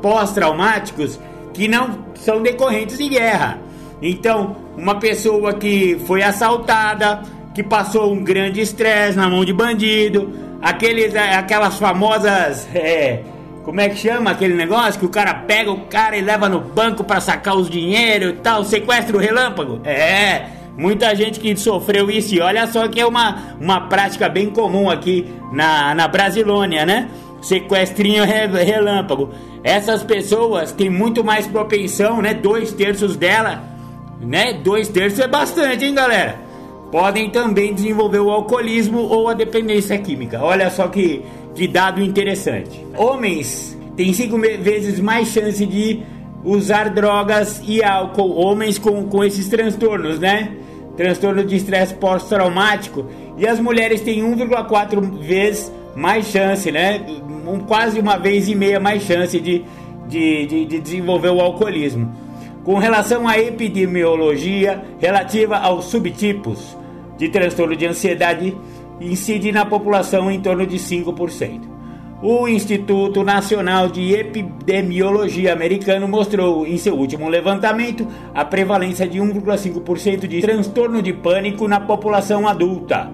pós-traumáticos 0.01 1.19
que 1.55 1.67
não 1.67 2.05
são 2.17 2.43
decorrentes 2.43 2.99
de 2.99 3.09
guerra. 3.09 3.59
Então, 4.03 4.57
uma 4.77 4.97
pessoa 4.97 5.55
que 5.55 5.99
foi 6.07 6.23
assaltada, 6.23 7.23
que 7.55 7.63
passou 7.63 8.13
um 8.13 8.23
grande 8.23 8.61
estresse 8.61 9.17
na 9.17 9.31
mão 9.31 9.45
de 9.45 9.53
bandido, 9.53 10.31
aqueles, 10.61 11.15
aquelas 11.15 11.79
famosas 11.79 12.69
é, 12.75 13.23
como 13.65 13.81
é 13.81 13.89
que 13.89 13.97
chama 13.97 14.31
aquele 14.31 14.55
negócio 14.55 15.01
que 15.01 15.07
o 15.07 15.09
cara 15.09 15.33
pega 15.33 15.71
o 15.71 15.87
cara 15.87 16.17
e 16.17 16.21
leva 16.21 16.49
no 16.49 16.61
banco 16.61 17.03
para 17.03 17.19
sacar 17.21 17.57
os 17.57 17.71
dinheiro 17.71 18.31
e 18.31 18.33
tal, 18.35 18.63
sequestro 18.63 19.17
relâmpago? 19.17 19.81
É, 19.85 20.49
muita 20.77 21.15
gente 21.15 21.41
que 21.41 21.57
sofreu 21.57 22.11
isso 22.11 22.35
e 22.35 22.41
olha 22.41 22.67
só 22.67 22.87
que 22.89 23.01
é 23.01 23.07
uma, 23.07 23.57
uma 23.59 23.83
prática 23.83 24.29
bem 24.29 24.51
comum 24.51 24.91
aqui 24.91 25.27
na, 25.51 25.95
na 25.95 26.07
Brasilônia, 26.07 26.85
né? 26.85 27.09
Sequestrinho 27.45 28.25
relâmpago. 28.25 29.29
Essas 29.63 30.03
pessoas 30.03 30.73
têm 30.73 30.89
muito 30.89 31.23
mais 31.23 31.47
propensão, 31.47 32.23
né? 32.23 32.33
Dois 32.33 32.73
terços 32.73 33.17
dela, 33.17 33.63
né? 34.19 34.55
Dois 34.55 34.89
terços 34.89 35.21
é 35.21 35.29
bastante, 35.29 35.85
hein, 35.85 35.95
galera? 35.95 36.37
Podem 36.91 37.29
também 37.29 37.75
desenvolver 37.75 38.21
o 38.21 38.31
alcoolismo 38.31 39.01
ou 39.01 39.29
a 39.29 39.35
dependência 39.35 39.99
química. 39.99 40.43
Olha 40.43 40.71
só 40.71 40.89
que 40.89 41.23
de 41.55 41.69
dado 41.69 42.03
interessante. 42.03 42.83
Homens 42.97 43.79
têm 43.95 44.15
cinco 44.15 44.39
vezes 44.39 44.99
mais 44.99 45.29
chance 45.29 45.67
de 45.67 46.03
usar 46.43 46.89
drogas 46.89 47.63
e 47.67 47.85
álcool. 47.85 48.37
Homens 48.37 48.79
com, 48.79 49.05
com 49.05 49.23
esses 49.23 49.49
transtornos, 49.49 50.19
né? 50.19 50.51
Transtorno 50.97 51.45
de 51.45 51.57
estresse 51.57 51.93
pós-traumático. 51.93 53.05
E 53.37 53.47
as 53.47 53.61
mulheres 53.61 54.01
têm 54.01 54.23
1,4 54.23 55.19
vezes 55.19 55.71
mais 55.95 56.27
chance, 56.27 56.71
né? 56.73 57.05
Um, 57.47 57.61
quase 57.61 58.01
uma 58.01 58.19
vez 58.19 58.49
e 58.49 58.55
meia 58.55 58.81
mais 58.81 59.03
chance 59.03 59.39
de, 59.39 59.65
de, 60.09 60.47
de, 60.47 60.65
de 60.65 60.81
desenvolver 60.81 61.31
o 61.31 61.41
alcoolismo. 61.41 62.13
Com 62.65 62.79
relação 62.79 63.29
à 63.29 63.39
epidemiologia 63.39 64.83
relativa 64.99 65.59
aos 65.59 65.87
subtipos 65.87 66.77
de 67.19 67.29
transtorno 67.29 67.77
de 67.77 67.87
ansiedade 67.87 68.57
incide 69.01 69.53
na 69.53 69.65
população 69.65 70.31
em 70.31 70.41
torno 70.41 70.67
de 70.67 70.77
5%. 70.77 71.75
O 72.23 72.49
Instituto 72.49 73.23
Nacional 73.23 73.89
de 73.89 74.15
Epidemiologia 74.15 75.53
americano 75.53 76.09
mostrou 76.09 76.67
em 76.67 76.79
seu 76.79 76.95
último 76.95 77.29
levantamento 77.29 78.07
a 78.33 78.45
prevalência 78.45 79.07
de 79.07 79.19
1,5% 79.19 80.27
de 80.27 80.41
transtorno 80.41 81.03
de 81.03 81.13
pânico 81.13 81.69
na 81.69 81.81
população 81.81 82.49
adulta. 82.49 83.11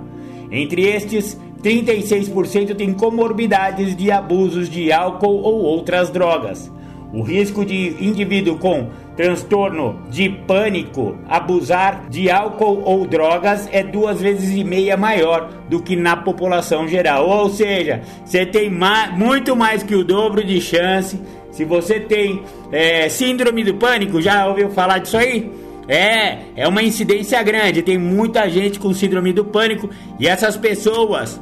Entre 0.53 0.83
estes, 0.83 1.37
36% 1.63 2.75
têm 2.75 2.93
comorbidades 2.93 3.95
de 3.95 4.11
abusos 4.11 4.69
de 4.69 4.91
álcool 4.91 5.43
ou 5.43 5.63
outras 5.63 6.11
drogas. 6.11 6.71
O 7.13 7.23
risco 7.23 7.65
de 7.65 7.97
indivíduo 8.01 8.57
com 8.57 8.89
transtorno 9.17 10.01
de 10.09 10.29
pânico 10.29 11.19
abusar 11.29 12.09
de 12.09 12.31
álcool 12.31 12.83
ou 12.85 13.05
drogas 13.05 13.69
é 13.73 13.83
duas 13.83 14.21
vezes 14.21 14.57
e 14.57 14.63
meia 14.63 14.97
maior 14.97 15.51
do 15.69 15.83
que 15.83 15.97
na 15.97 16.17
população 16.17 16.87
geral. 16.87 17.29
Ou 17.29 17.51
seja, 17.51 18.01
você 18.25 18.47
tem 18.47 18.71
mais, 18.71 19.17
muito 19.19 19.57
mais 19.57 19.83
que 19.83 19.95
o 19.95 20.05
dobro 20.05 20.45
de 20.45 20.61
chance. 20.61 21.21
Se 21.51 21.65
você 21.65 21.99
tem 21.99 22.43
é, 22.71 23.09
síndrome 23.09 23.65
do 23.65 23.75
pânico, 23.75 24.23
já 24.23 24.47
ouviu 24.47 24.71
falar 24.71 24.99
disso 24.99 25.17
aí? 25.17 25.51
É, 25.89 26.39
é 26.55 26.69
uma 26.69 26.83
incidência 26.83 27.43
grande. 27.43 27.83
Tem 27.83 27.99
muita 27.99 28.49
gente 28.49 28.79
com 28.79 28.95
síndrome 28.95 29.33
do 29.33 29.45
pânico 29.45 29.91
e 30.21 30.29
essas 30.29 30.57
pessoas, 30.57 31.41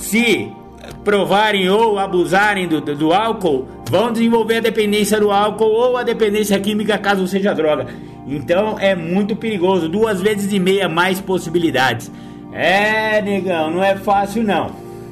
se 0.00 0.50
provarem 1.04 1.68
ou 1.68 1.98
abusarem 1.98 2.66
do, 2.66 2.80
do, 2.80 2.96
do, 2.96 3.12
álcool, 3.12 3.68
vão 3.88 4.12
desenvolver 4.12 4.56
a 4.56 4.60
dependência 4.60 5.20
do 5.20 5.30
álcool 5.30 5.70
ou 5.70 5.96
a 5.96 6.02
dependência 6.02 6.58
química 6.58 6.98
caso 6.98 7.26
seja 7.26 7.54
droga. 7.54 7.86
Então 8.26 8.76
é 8.78 8.94
muito 8.94 9.36
perigoso, 9.36 9.88
duas 9.88 10.20
vezes 10.20 10.52
e 10.52 10.58
meia 10.58 10.88
mais 10.88 11.20
possibilidades. 11.20 12.10
É, 12.52 13.22
negão, 13.22 13.70
não 13.70 13.82
é 13.82 13.96
fácil 13.96 14.42
não. 14.42 14.70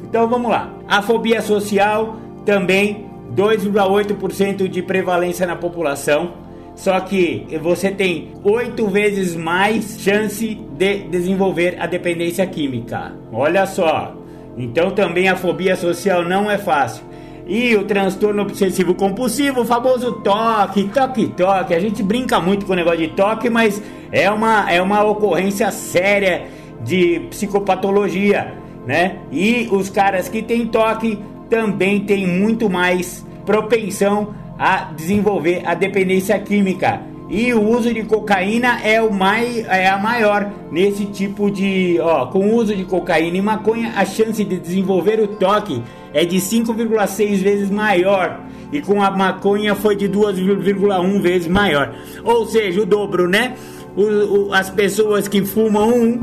Então 0.08 0.28
vamos 0.28 0.50
lá. 0.50 0.72
A 0.88 1.02
fobia 1.02 1.40
social 1.42 2.16
também 2.44 3.06
2,8% 3.34 4.68
de 4.68 4.82
prevalência 4.82 5.46
na 5.46 5.56
população. 5.56 6.48
Só 6.74 6.98
que 7.00 7.44
você 7.60 7.90
tem 7.90 8.32
oito 8.44 8.86
vezes 8.86 9.34
mais 9.34 9.98
chance 10.00 10.54
de 10.54 10.98
desenvolver 11.08 11.76
a 11.80 11.86
dependência 11.86 12.46
química. 12.46 13.12
Olha 13.32 13.66
só, 13.66 14.14
então 14.58 14.90
também 14.90 15.28
a 15.28 15.36
fobia 15.36 15.76
social 15.76 16.24
não 16.24 16.50
é 16.50 16.58
fácil. 16.58 17.04
E 17.46 17.74
o 17.76 17.84
transtorno 17.84 18.42
obsessivo 18.42 18.94
compulsivo, 18.94 19.62
o 19.62 19.64
famoso 19.64 20.12
toque, 20.20 20.84
toque, 20.88 21.28
toque. 21.28 21.74
A 21.74 21.80
gente 21.80 22.02
brinca 22.02 22.38
muito 22.38 22.66
com 22.66 22.74
o 22.74 22.76
negócio 22.76 22.98
de 22.98 23.08
toque, 23.08 23.48
mas 23.48 23.80
é 24.12 24.30
uma, 24.30 24.70
é 24.70 24.82
uma 24.82 25.02
ocorrência 25.04 25.70
séria 25.70 26.46
de 26.82 27.20
psicopatologia, 27.30 28.52
né? 28.86 29.20
E 29.32 29.66
os 29.72 29.88
caras 29.88 30.28
que 30.28 30.42
têm 30.42 30.66
toque 30.66 31.18
também 31.48 32.00
têm 32.00 32.26
muito 32.26 32.68
mais 32.68 33.26
propensão 33.46 34.34
a 34.58 34.92
desenvolver 34.92 35.62
a 35.64 35.72
dependência 35.72 36.38
química 36.38 37.00
e 37.28 37.52
o 37.52 37.62
uso 37.62 37.92
de 37.92 38.02
cocaína 38.04 38.80
é 38.82 39.02
o 39.02 39.12
mais 39.12 39.66
é 39.66 39.86
a 39.86 39.98
maior 39.98 40.50
nesse 40.72 41.04
tipo 41.04 41.50
de, 41.50 41.98
ó, 42.00 42.26
com 42.26 42.38
o 42.38 42.54
uso 42.54 42.74
de 42.74 42.84
cocaína 42.84 43.36
e 43.36 43.42
maconha, 43.42 43.92
a 43.96 44.04
chance 44.04 44.42
de 44.42 44.58
desenvolver 44.58 45.20
o 45.20 45.28
toque 45.28 45.82
é 46.14 46.24
de 46.24 46.38
5,6 46.38 47.36
vezes 47.42 47.70
maior 47.70 48.40
e 48.72 48.80
com 48.80 49.02
a 49.02 49.10
maconha 49.10 49.74
foi 49.74 49.94
de 49.94 50.08
2,1 50.08 51.20
vezes 51.20 51.48
maior. 51.48 51.94
Ou 52.24 52.46
seja, 52.46 52.82
o 52.82 52.86
dobro, 52.86 53.28
né? 53.28 53.54
O, 53.96 54.02
o, 54.02 54.54
as 54.54 54.70
pessoas 54.70 55.26
que 55.28 55.44
fumam 55.44 55.88
um, 55.88 56.20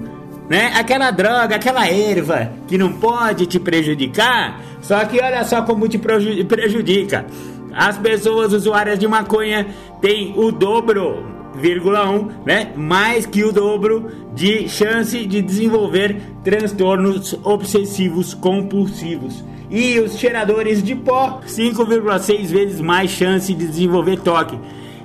né? 0.50 0.72
Aquela 0.76 1.12
droga, 1.12 1.56
aquela 1.56 1.88
erva 1.88 2.52
que 2.68 2.78
não 2.78 2.94
pode 2.94 3.46
te 3.46 3.60
prejudicar, 3.60 4.62
só 4.82 5.04
que 5.06 5.20
olha 5.20 5.44
só 5.44 5.62
como 5.64 5.88
te 5.88 5.98
prejudica. 5.98 7.26
As 7.74 7.98
pessoas 7.98 8.54
usuárias 8.54 8.98
de 8.98 9.06
maconha 9.06 9.68
têm 10.06 10.36
o 10.38 10.52
dobro, 10.52 11.26
vírgula 11.56 12.08
1, 12.08 12.30
né? 12.46 12.72
Mais 12.76 13.26
que 13.26 13.44
o 13.44 13.52
dobro 13.52 14.12
de 14.36 14.70
chance 14.70 15.26
de 15.26 15.42
desenvolver 15.42 16.22
transtornos 16.44 17.36
obsessivos 17.44 18.36
compulsivos. 18.36 19.44
E 19.68 20.00
os 20.00 20.20
cheiradores 20.20 20.84
de 20.84 20.94
pó, 20.94 21.42
5,6 21.48 22.46
vezes 22.46 22.80
mais 22.80 23.10
chance 23.10 23.52
de 23.52 23.66
desenvolver 23.66 24.20
toque. 24.20 24.60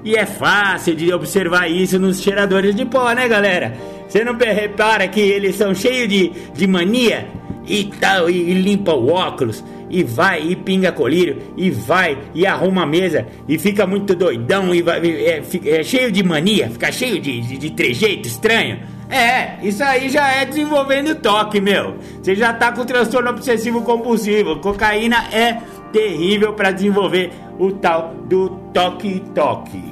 E 0.05 0.15
é 0.17 0.27
fácil 0.27 0.95
de 0.95 1.11
observar 1.15 1.71
isso 1.71 1.99
nos 1.99 2.21
cheiradores 2.21 2.75
de 2.75 2.85
pó, 2.85 3.11
né, 3.13 3.27
galera? 3.27 3.75
Você 4.07 4.23
não 4.23 4.37
repara 4.37 5.09
que 5.09 5.21
eles 5.21 5.57
são 5.57 5.75
cheios 5.75 6.11
de, 6.11 6.31
de 6.53 6.67
mania 6.67 7.27
e 7.67 7.85
tal, 7.85 8.29
e, 8.29 8.51
e 8.51 8.53
limpa 8.53 8.93
o 8.93 9.09
óculos 9.09 9.65
e 9.91 10.03
vai 10.03 10.43
e 10.43 10.57
pinga 10.57 10.93
colírio 10.93 11.39
e 11.57 11.71
vai 11.71 12.17
e 12.35 12.47
arruma 12.47 12.85
a 12.85 12.87
mesa 12.87 13.27
e 13.49 13.59
fica 13.59 13.87
muito 13.87 14.15
doidão 14.15 14.75
e 14.75 14.81
vai, 14.81 15.01
é, 15.05 15.43
é 15.67 15.83
cheio 15.83 16.13
de 16.13 16.23
mania, 16.23 16.71
fica 16.71 16.93
cheio 16.93 17.21
de, 17.21 17.41
de, 17.41 17.59
de 17.59 17.71
trejeito 17.71 18.29
estranho. 18.29 18.79
É, 19.11 19.59
isso 19.63 19.83
aí 19.83 20.09
já 20.09 20.31
é 20.31 20.45
desenvolvendo 20.45 21.17
toque, 21.17 21.61
meu. 21.61 21.97
Você 22.23 22.37
já 22.37 22.53
tá 22.53 22.71
com 22.71 22.85
transtorno 22.85 23.31
obsessivo 23.31 23.83
compulsivo. 23.83 24.61
Cocaína 24.61 25.25
é 25.33 25.59
terrível 25.93 26.53
para 26.53 26.71
desenvolver 26.71 27.33
o 27.59 27.73
tal 27.73 28.15
do 28.29 28.51
toque-toque. 28.73 29.83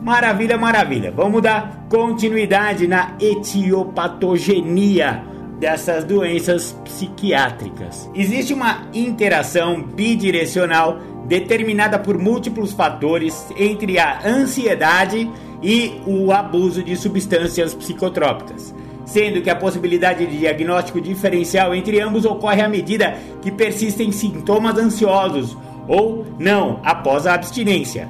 Maravilha, 0.00 0.56
maravilha. 0.56 1.10
Vamos 1.10 1.42
dar 1.42 1.86
continuidade 1.88 2.86
na 2.86 3.16
etiopatogenia 3.20 5.24
dessas 5.62 6.02
doenças 6.02 6.76
psiquiátricas. 6.84 8.10
Existe 8.16 8.52
uma 8.52 8.88
interação 8.92 9.80
bidirecional 9.80 10.98
determinada 11.28 12.00
por 12.00 12.18
múltiplos 12.18 12.72
fatores 12.72 13.46
entre 13.56 13.96
a 13.96 14.26
ansiedade 14.26 15.30
e 15.62 16.00
o 16.04 16.32
abuso 16.32 16.82
de 16.82 16.96
substâncias 16.96 17.74
psicotrópicas, 17.74 18.74
sendo 19.04 19.40
que 19.40 19.48
a 19.48 19.54
possibilidade 19.54 20.26
de 20.26 20.36
diagnóstico 20.36 21.00
diferencial 21.00 21.72
entre 21.72 22.00
ambos 22.00 22.24
ocorre 22.24 22.60
à 22.60 22.68
medida 22.68 23.16
que 23.40 23.52
persistem 23.52 24.10
sintomas 24.10 24.76
ansiosos 24.76 25.56
ou 25.86 26.26
não 26.40 26.80
após 26.82 27.24
a 27.24 27.34
abstinência. 27.34 28.08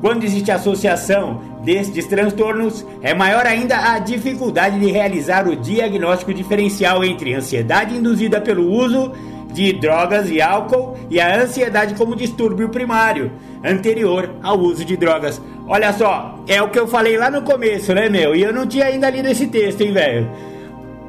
Quando 0.00 0.24
existe 0.24 0.50
associação 0.50 1.42
destes 1.66 2.06
transtornos, 2.06 2.86
é 3.02 3.12
maior 3.12 3.44
ainda 3.44 3.92
a 3.92 3.98
dificuldade 3.98 4.78
de 4.78 4.88
realizar 4.88 5.48
o 5.48 5.56
diagnóstico 5.56 6.32
diferencial 6.32 7.02
entre 7.02 7.34
ansiedade 7.34 7.96
induzida 7.96 8.40
pelo 8.40 8.70
uso 8.70 9.12
de 9.52 9.72
drogas 9.72 10.30
e 10.30 10.40
álcool 10.40 10.96
e 11.10 11.18
a 11.18 11.42
ansiedade 11.42 11.96
como 11.96 12.14
distúrbio 12.14 12.68
primário, 12.68 13.32
anterior 13.64 14.30
ao 14.44 14.60
uso 14.60 14.84
de 14.84 14.96
drogas. 14.96 15.42
Olha 15.66 15.92
só, 15.92 16.38
é 16.46 16.62
o 16.62 16.68
que 16.68 16.78
eu 16.78 16.86
falei 16.86 17.18
lá 17.18 17.32
no 17.32 17.42
começo, 17.42 17.92
né, 17.92 18.08
meu? 18.08 18.36
E 18.36 18.42
eu 18.42 18.52
não 18.52 18.64
tinha 18.64 18.84
ainda 18.84 19.10
lido 19.10 19.28
esse 19.28 19.48
texto, 19.48 19.80
hein, 19.80 19.92
velho? 19.92 20.30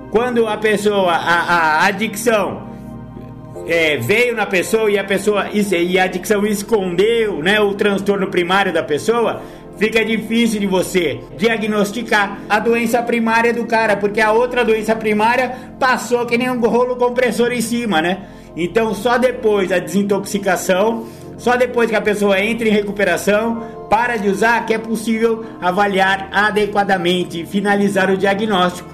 Quando 0.10 0.47
a 0.47 0.58
pessoa, 0.58 1.12
a, 1.12 1.84
a 1.84 1.86
adicção 1.86 2.68
é, 3.68 3.97
veio 3.97 4.36
na 4.36 4.45
pessoa 4.45 4.89
e 4.89 4.97
a 4.97 5.03
pessoa 5.03 5.47
e 5.51 5.99
a 5.99 6.03
adicção 6.05 6.45
escondeu 6.45 7.43
né, 7.43 7.60
o 7.60 7.74
transtorno 7.74 8.28
primário 8.28 8.72
da 8.72 8.82
pessoa, 8.82 9.41
fica 9.78 10.03
difícil 10.03 10.59
de 10.59 10.67
você 10.67 11.19
diagnosticar 11.38 12.39
a 12.49 12.59
doença 12.59 13.01
primária 13.01 13.53
do 13.53 13.65
cara, 13.65 13.95
porque 13.95 14.19
a 14.19 14.32
outra 14.32 14.65
doença 14.65 14.95
primária 14.95 15.55
passou 15.80 16.25
que 16.25 16.38
nem 16.38 16.49
um 16.49 16.59
rolo 16.59 16.95
compressor 16.95 17.51
em 17.51 17.61
cima, 17.61 18.01
né? 18.01 18.28
Então 18.55 18.93
só 18.93 19.17
depois 19.17 19.69
da 19.69 19.80
desintoxicação, 19.80 21.05
só 21.38 21.55
depois 21.55 21.89
que 21.89 21.95
a 21.95 22.01
pessoa 22.01 22.39
entra 22.39 22.67
em 22.67 22.71
recuperação, 22.71 23.63
para 23.89 24.17
de 24.17 24.28
usar, 24.28 24.65
que 24.65 24.73
é 24.73 24.78
possível 24.78 25.45
avaliar 25.61 26.30
adequadamente 26.32 27.41
e 27.41 27.45
finalizar 27.45 28.09
o 28.09 28.17
diagnóstico. 28.17 28.89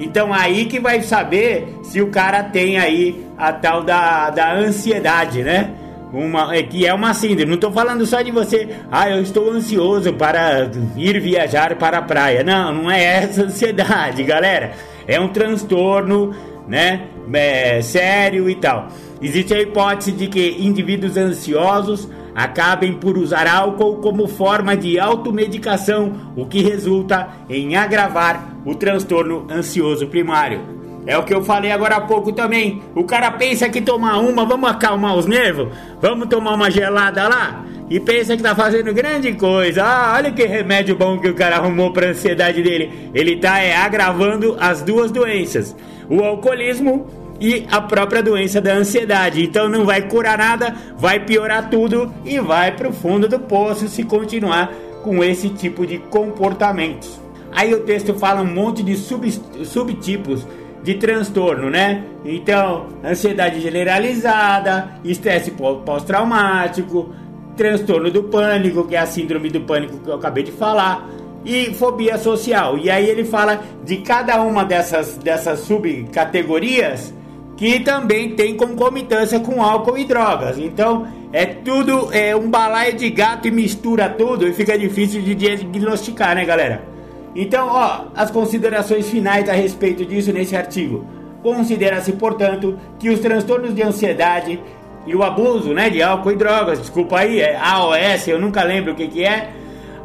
Então 0.00 0.32
aí 0.32 0.66
que 0.66 0.78
vai 0.78 1.02
saber 1.02 1.76
se 1.82 2.00
o 2.00 2.08
cara 2.08 2.44
tem 2.44 2.78
aí 2.78 3.26
a 3.36 3.52
tal 3.52 3.82
da, 3.82 4.30
da 4.30 4.54
ansiedade, 4.54 5.42
né? 5.42 5.72
Uma, 6.12 6.54
é, 6.54 6.62
que 6.62 6.86
é 6.86 6.94
uma 6.94 7.12
síndrome. 7.12 7.46
Não 7.46 7.54
estou 7.54 7.70
falando 7.70 8.06
só 8.06 8.22
de 8.22 8.30
você, 8.30 8.68
ah, 8.90 9.10
eu 9.10 9.20
estou 9.22 9.50
ansioso 9.50 10.12
para 10.14 10.70
ir 10.96 11.20
viajar 11.20 11.76
para 11.76 11.98
a 11.98 12.02
praia. 12.02 12.42
Não, 12.42 12.72
não 12.72 12.90
é 12.90 13.24
essa 13.24 13.42
ansiedade, 13.42 14.22
galera. 14.22 14.72
É 15.06 15.20
um 15.20 15.28
transtorno, 15.28 16.34
né? 16.66 17.08
É, 17.32 17.82
sério 17.82 18.48
e 18.48 18.54
tal. 18.54 18.88
Existe 19.20 19.52
a 19.52 19.60
hipótese 19.60 20.12
de 20.12 20.28
que 20.28 20.56
indivíduos 20.60 21.16
ansiosos 21.16 22.08
acabem 22.34 22.94
por 22.94 23.18
usar 23.18 23.48
álcool 23.48 23.96
como 23.96 24.28
forma 24.28 24.76
de 24.76 24.98
automedicação, 24.98 26.32
o 26.36 26.46
que 26.46 26.62
resulta 26.62 27.28
em 27.50 27.76
agravar 27.76 28.56
o 28.64 28.74
transtorno 28.76 29.46
ansioso 29.50 30.06
primário. 30.06 30.77
É 31.08 31.16
o 31.16 31.22
que 31.22 31.32
eu 31.32 31.42
falei 31.42 31.72
agora 31.72 31.96
há 31.96 32.00
pouco 32.02 32.32
também. 32.32 32.82
O 32.94 33.02
cara 33.02 33.30
pensa 33.30 33.66
que 33.70 33.80
tomar 33.80 34.18
uma, 34.18 34.44
vamos 34.44 34.68
acalmar 34.68 35.16
os 35.16 35.24
nervos, 35.24 35.68
vamos 36.02 36.28
tomar 36.28 36.52
uma 36.52 36.70
gelada 36.70 37.26
lá 37.26 37.64
e 37.88 37.98
pensa 37.98 38.36
que 38.36 38.42
tá 38.42 38.54
fazendo 38.54 38.92
grande 38.92 39.32
coisa. 39.32 39.82
Ah, 39.82 40.12
olha 40.18 40.30
que 40.30 40.44
remédio 40.44 40.94
bom 40.94 41.18
que 41.18 41.26
o 41.26 41.34
cara 41.34 41.56
arrumou 41.56 41.94
para 41.94 42.10
ansiedade 42.10 42.62
dele. 42.62 43.10
Ele 43.14 43.36
tá 43.36 43.58
é, 43.58 43.74
agravando 43.74 44.54
as 44.60 44.82
duas 44.82 45.10
doenças: 45.10 45.74
o 46.10 46.22
alcoolismo 46.22 47.06
e 47.40 47.64
a 47.70 47.80
própria 47.80 48.22
doença 48.22 48.60
da 48.60 48.74
ansiedade. 48.74 49.42
Então 49.42 49.66
não 49.66 49.86
vai 49.86 50.02
curar 50.02 50.36
nada, 50.36 50.76
vai 50.98 51.20
piorar 51.20 51.70
tudo 51.70 52.12
e 52.22 52.38
vai 52.38 52.72
para 52.72 52.86
o 52.86 52.92
fundo 52.92 53.26
do 53.26 53.38
poço 53.38 53.88
se 53.88 54.02
continuar 54.02 54.70
com 55.02 55.24
esse 55.24 55.48
tipo 55.48 55.86
de 55.86 55.96
comportamentos. 55.96 57.18
Aí 57.50 57.72
o 57.72 57.80
texto 57.80 58.12
fala 58.12 58.42
um 58.42 58.52
monte 58.52 58.82
de 58.82 58.94
sub, 58.94 59.26
subtipos 59.64 60.46
de 60.82 60.94
transtorno, 60.94 61.68
né? 61.70 62.04
Então, 62.24 62.86
ansiedade 63.04 63.60
generalizada, 63.60 65.00
estresse 65.04 65.50
pós-traumático, 65.50 67.12
transtorno 67.56 68.10
do 68.10 68.24
pânico, 68.24 68.86
que 68.86 68.94
é 68.94 69.00
a 69.00 69.06
síndrome 69.06 69.50
do 69.50 69.60
pânico 69.62 69.98
que 69.98 70.08
eu 70.08 70.14
acabei 70.14 70.44
de 70.44 70.52
falar, 70.52 71.08
e 71.44 71.74
fobia 71.74 72.16
social. 72.18 72.78
E 72.78 72.90
aí 72.90 73.08
ele 73.08 73.24
fala 73.24 73.62
de 73.84 73.98
cada 73.98 74.40
uma 74.42 74.64
dessas, 74.64 75.16
dessas 75.18 75.60
subcategorias 75.60 77.12
que 77.56 77.80
também 77.80 78.36
tem 78.36 78.56
concomitância 78.56 79.40
com 79.40 79.62
álcool 79.62 79.98
e 79.98 80.04
drogas. 80.04 80.58
Então 80.58 81.08
é 81.32 81.44
tudo 81.44 82.08
é 82.12 82.34
um 82.34 82.48
balaio 82.48 82.96
de 82.96 83.10
gato 83.10 83.48
e 83.48 83.50
mistura 83.50 84.08
tudo 84.08 84.46
e 84.46 84.52
fica 84.52 84.78
difícil 84.78 85.20
de 85.20 85.34
diagnosticar, 85.34 86.36
né, 86.36 86.44
galera? 86.44 86.97
Então, 87.40 87.68
ó, 87.68 88.06
as 88.16 88.32
considerações 88.32 89.08
finais 89.08 89.48
a 89.48 89.52
respeito 89.52 90.04
disso 90.04 90.32
nesse 90.32 90.56
artigo. 90.56 91.06
Considera-se, 91.40 92.14
portanto, 92.14 92.76
que 92.98 93.08
os 93.08 93.20
transtornos 93.20 93.72
de 93.72 93.80
ansiedade 93.80 94.60
e 95.06 95.14
o 95.14 95.22
abuso, 95.22 95.72
né, 95.72 95.88
de 95.88 96.02
álcool 96.02 96.32
e 96.32 96.36
drogas, 96.36 96.80
desculpa 96.80 97.20
aí, 97.20 97.38
é 97.40 97.56
AOS, 97.56 98.26
eu 98.26 98.40
nunca 98.40 98.64
lembro 98.64 98.92
o 98.92 98.96
que 98.96 99.06
que 99.06 99.24
é, 99.24 99.52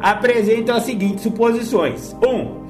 apresentam 0.00 0.76
as 0.76 0.84
seguintes 0.84 1.24
suposições. 1.24 2.16
1. 2.24 2.28
Um, 2.28 2.64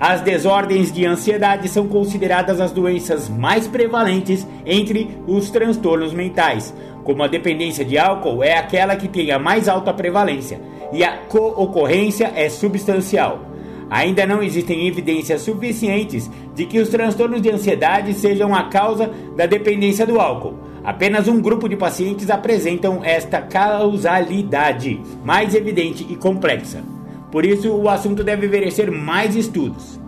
as 0.00 0.20
desordens 0.20 0.90
de 0.90 1.06
ansiedade 1.06 1.68
são 1.68 1.86
consideradas 1.86 2.60
as 2.60 2.72
doenças 2.72 3.28
mais 3.28 3.68
prevalentes 3.68 4.44
entre 4.66 5.16
os 5.28 5.48
transtornos 5.48 6.12
mentais, 6.12 6.74
como 7.04 7.22
a 7.22 7.28
dependência 7.28 7.84
de 7.84 7.96
álcool 7.96 8.42
é 8.42 8.58
aquela 8.58 8.96
que 8.96 9.06
tem 9.06 9.30
a 9.30 9.38
mais 9.38 9.68
alta 9.68 9.94
prevalência 9.94 10.60
e 10.92 11.04
a 11.04 11.18
co-ocorrência 11.28 12.32
é 12.34 12.48
substancial. 12.48 13.51
Ainda 13.92 14.24
não 14.24 14.42
existem 14.42 14.88
evidências 14.88 15.42
suficientes 15.42 16.30
de 16.54 16.64
que 16.64 16.78
os 16.80 16.88
transtornos 16.88 17.42
de 17.42 17.50
ansiedade 17.50 18.14
sejam 18.14 18.54
a 18.54 18.70
causa 18.70 19.10
da 19.36 19.44
dependência 19.44 20.06
do 20.06 20.18
álcool. 20.18 20.54
Apenas 20.82 21.28
um 21.28 21.42
grupo 21.42 21.68
de 21.68 21.76
pacientes 21.76 22.30
apresentam 22.30 23.04
esta 23.04 23.42
causalidade 23.42 24.98
mais 25.22 25.54
evidente 25.54 26.06
e 26.08 26.16
complexa. 26.16 26.82
Por 27.30 27.44
isso, 27.44 27.70
o 27.70 27.86
assunto 27.86 28.24
deve 28.24 28.48
merecer 28.48 28.90
mais 28.90 29.36
estudos. 29.36 30.00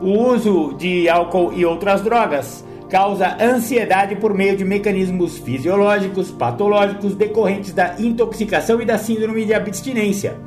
O 0.00 0.32
uso 0.32 0.74
de 0.78 1.08
álcool 1.08 1.52
e 1.56 1.66
outras 1.66 2.02
drogas 2.02 2.64
causa 2.88 3.36
ansiedade 3.40 4.14
por 4.14 4.32
meio 4.32 4.56
de 4.56 4.64
mecanismos 4.64 5.38
fisiológicos, 5.38 6.30
patológicos 6.30 7.16
decorrentes 7.16 7.72
da 7.72 7.96
intoxicação 7.98 8.80
e 8.80 8.84
da 8.84 8.96
síndrome 8.96 9.44
de 9.44 9.54
abstinência. 9.54 10.46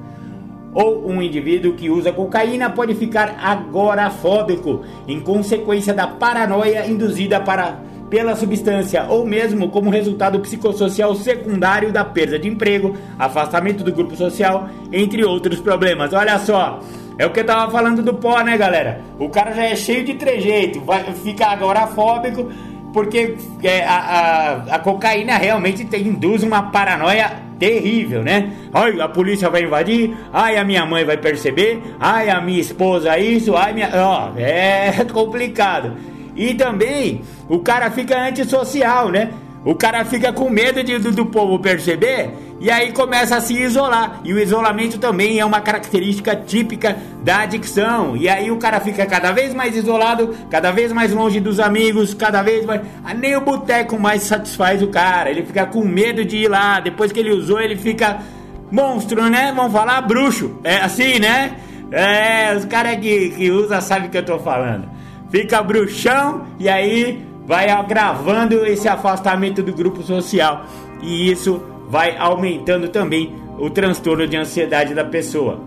Ou 0.74 1.08
um 1.10 1.22
indivíduo 1.22 1.74
que 1.74 1.90
usa 1.90 2.12
cocaína 2.12 2.70
pode 2.70 2.96
ficar 2.96 3.38
agorafóbico 3.42 4.82
em 5.08 5.20
consequência 5.20 5.94
da 5.94 6.08
paranoia 6.08 6.88
induzida 6.88 7.40
para 7.40 7.80
pela 8.10 8.36
substância 8.36 9.06
ou 9.08 9.26
mesmo 9.26 9.70
como 9.70 9.90
resultado 9.90 10.38
psicossocial 10.42 11.16
secundário 11.16 11.94
da 11.94 12.04
perda 12.04 12.38
de 12.38 12.50
emprego, 12.50 12.98
afastamento 13.18 13.86
do 13.86 13.94
grupo 13.94 14.18
social, 14.18 14.68
entre 14.92 15.24
outros 15.24 15.62
problemas. 15.62 16.12
Olha 16.12 16.38
só, 16.38 16.82
é 17.18 17.26
o 17.26 17.30
que 17.30 17.40
eu 17.40 17.46
tava 17.46 17.72
falando 17.72 18.04
do 18.04 18.14
pó, 18.14 18.42
né, 18.42 18.58
galera? 18.58 19.00
O 19.18 19.30
cara 19.30 19.54
já 19.54 19.64
é 19.64 19.78
cheio 19.78 20.04
de 20.04 20.16
trejeito, 20.16 20.82
vai 20.82 21.04
ficar 21.14 21.52
agorafóbico 21.52 22.52
porque 22.94 23.38
é, 23.64 23.86
a, 23.86 23.96
a, 23.96 24.76
a, 24.76 24.80
cocaína 24.80 25.38
realmente 25.38 25.86
tem, 25.86 26.08
induz 26.08 26.44
uma 26.44 26.64
paranoia 26.64 27.32
terrível, 27.62 28.24
né? 28.24 28.52
Ai, 28.74 29.00
a 29.00 29.08
polícia 29.08 29.48
vai 29.48 29.62
invadir, 29.62 30.18
ai, 30.34 30.58
a 30.58 30.64
minha 30.64 30.84
mãe 30.84 31.06
vai 31.06 31.16
perceber, 31.16 31.80
ai, 32.00 32.28
a 32.28 32.42
minha 32.42 32.60
esposa 32.60 33.20
isso, 33.20 33.56
ai, 33.56 33.72
minha. 33.72 33.92
Ó, 33.94 34.32
é 34.36 35.06
complicado. 35.14 35.94
E 36.36 36.56
também 36.56 37.22
o 37.48 37.60
cara 37.60 37.92
fica 37.92 38.20
antissocial, 38.20 39.10
né? 39.10 39.30
O 39.64 39.76
cara 39.76 40.04
fica 40.04 40.34
com 40.34 40.50
medo 40.50 40.84
de, 40.84 40.98
do, 40.98 41.12
do, 41.12 41.26
povo 41.28 41.60
perceber 41.60 42.32
e 42.60 42.72
aí 42.72 42.92
começa 42.92 43.36
a 43.36 43.42
se 43.42 43.54
isolar. 43.54 44.20
E 44.24 44.34
o 44.34 44.40
isolamento 44.40 44.98
também 44.98 45.40
é 45.40 45.46
uma 45.46 45.62
característica 45.62 46.36
típica 46.36 46.98
da 47.24 47.42
adicção. 47.42 48.18
E 48.18 48.28
aí 48.28 48.50
o 48.50 48.58
cara 48.58 48.80
fica 48.80 49.06
cada 49.06 49.32
vez 49.32 49.54
mais 49.54 49.76
isolado, 49.76 50.36
cada 50.50 50.72
vez 50.72 50.92
mais 50.92 51.14
longe 51.14 51.40
dos 51.40 51.60
amigos, 51.60 52.16
cada 52.16 52.42
vez 52.42 52.66
mais. 52.66 52.82
Ah, 53.04 53.14
nem 53.14 53.36
o 53.36 53.42
boteco 53.42 54.00
mais 54.00 54.24
satisfaz 54.24 54.82
o 54.82 54.88
cara. 54.88 55.30
Ele 55.30 55.44
fica 55.44 55.68
com 55.68 55.86
medo 55.86 56.26
de 56.26 56.38
ir 56.38 56.48
lá. 56.48 56.80
Depois 56.80 57.12
que 57.12 57.20
ele 57.20 57.32
usou, 57.32 57.62
ele 57.62 57.76
fica 57.76 58.20
monstro, 58.72 59.30
né? 59.30 59.54
Vamos 59.56 59.72
falar 59.72 60.02
bruxo. 60.02 60.60
É 60.64 60.78
assim, 60.78 61.20
né? 61.20 61.56
É, 61.92 62.56
os 62.56 62.66
caras 62.66 62.98
que, 62.98 63.30
que 63.30 63.52
usam 63.52 63.80
sabem 63.80 64.08
o 64.08 64.12
que 64.12 64.18
eu 64.18 64.26
tô 64.26 64.40
falando 64.40 64.90
fica 65.32 65.64
bruxão 65.64 66.46
e 66.60 66.68
aí 66.68 67.26
vai 67.52 67.70
agravando 67.70 68.66
esse 68.66 68.88
afastamento 68.88 69.62
do 69.62 69.74
grupo 69.74 70.02
social 70.04 70.66
e 71.04 71.30
isso 71.30 71.62
vai 71.90 72.16
aumentando 72.18 72.88
também 72.88 73.36
o 73.60 73.70
transtorno 73.70 74.26
de 74.26 74.38
ansiedade 74.38 74.94
da 74.94 75.04
pessoa. 75.04 75.60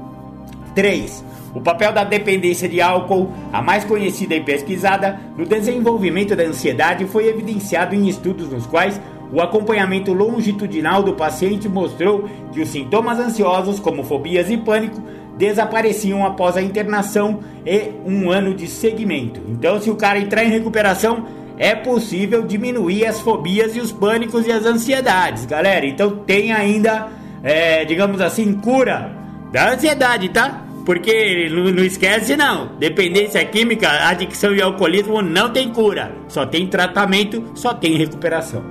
3. 0.74 1.22
O 1.54 1.60
papel 1.60 1.92
da 1.92 2.02
dependência 2.02 2.66
de 2.70 2.80
álcool, 2.80 3.30
a 3.52 3.60
mais 3.60 3.84
conhecida 3.84 4.34
e 4.34 4.40
pesquisada, 4.40 5.20
no 5.36 5.44
desenvolvimento 5.44 6.34
da 6.34 6.44
ansiedade 6.44 7.04
foi 7.04 7.28
evidenciado 7.28 7.94
em 7.94 8.08
estudos 8.08 8.48
nos 8.48 8.64
quais 8.64 8.98
o 9.30 9.42
acompanhamento 9.42 10.14
longitudinal 10.14 11.02
do 11.02 11.12
paciente 11.12 11.68
mostrou 11.68 12.26
que 12.50 12.62
os 12.62 12.68
sintomas 12.70 13.18
ansiosos, 13.18 13.78
como 13.78 14.04
fobias 14.04 14.50
e 14.50 14.56
pânico, 14.56 15.02
desapareciam 15.36 16.24
após 16.24 16.56
a 16.56 16.62
internação 16.62 17.40
e 17.66 17.90
um 18.06 18.30
ano 18.30 18.54
de 18.54 18.68
segmento. 18.68 19.42
Então, 19.46 19.78
se 19.78 19.90
o 19.90 19.96
cara 19.96 20.18
entrar 20.18 20.44
em 20.44 20.50
recuperação, 20.50 21.43
é 21.58 21.74
possível 21.74 22.42
diminuir 22.42 23.06
as 23.06 23.20
fobias 23.20 23.76
e 23.76 23.80
os 23.80 23.92
pânicos 23.92 24.46
e 24.46 24.52
as 24.52 24.64
ansiedades, 24.64 25.46
galera. 25.46 25.86
Então, 25.86 26.16
tem 26.26 26.52
ainda, 26.52 27.08
é, 27.42 27.84
digamos 27.84 28.20
assim, 28.20 28.52
cura 28.54 29.12
da 29.52 29.72
ansiedade, 29.72 30.28
tá? 30.30 30.64
Porque 30.84 31.48
não, 31.50 31.84
esquece 31.84 32.36
não, 32.36 32.76
dependência 32.78 33.44
química, 33.44 33.88
adicção 34.08 34.54
e 34.54 34.60
alcoolismo 34.60 35.22
não 35.22 35.50
tem 35.50 35.70
cura, 35.70 36.12
só 36.28 36.44
tem 36.44 36.66
tratamento, 36.66 37.42
só 37.54 37.72
tem 37.72 37.96
recuperação. 37.96 38.62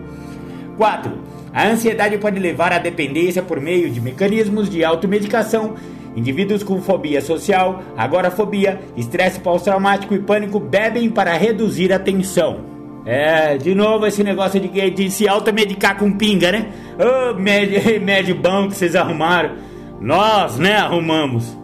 4. 0.77 1.11
A 1.51 1.67
ansiedade 1.67 2.17
pode 2.17 2.39
levar 2.39 2.71
à 2.73 2.77
dependência 2.77 3.41
por 3.41 3.59
meio 3.59 3.89
de 3.89 4.01
mecanismos 4.01 4.69
de 4.69 4.83
automedicação 4.83 5.75
Indivíduos 6.15 6.63
com 6.63 6.81
fobia 6.81 7.21
social, 7.21 7.81
agorafobia, 7.97 8.79
estresse 8.95 9.39
pós-traumático 9.39 10.13
e 10.13 10.19
pânico 10.19 10.59
bebem 10.59 11.09
para 11.09 11.33
reduzir 11.33 11.91
a 11.91 11.99
tensão. 11.99 12.72
É, 13.05 13.57
de 13.57 13.75
novo 13.75 14.05
esse 14.05 14.23
negócio 14.23 14.59
de, 14.59 14.91
de 14.91 15.11
se 15.11 15.27
automedicar 15.27 15.97
com 15.97 16.11
pinga, 16.13 16.51
né? 16.51 16.67
Ô, 16.97 17.31
oh, 17.31 17.35
bom 18.41 18.69
que 18.69 18.75
vocês 18.75 18.95
arrumaram. 18.95 19.51
Nós, 19.99 20.57
né, 20.57 20.75
arrumamos. 20.75 21.57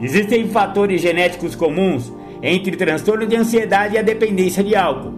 Existem 0.00 0.48
fatores 0.48 1.00
genéticos 1.00 1.54
comuns 1.54 2.12
entre 2.42 2.76
transtorno 2.76 3.26
de 3.26 3.36
ansiedade 3.36 3.94
e 3.94 3.98
a 3.98 4.02
dependência 4.02 4.62
de 4.62 4.74
álcool. 4.74 5.14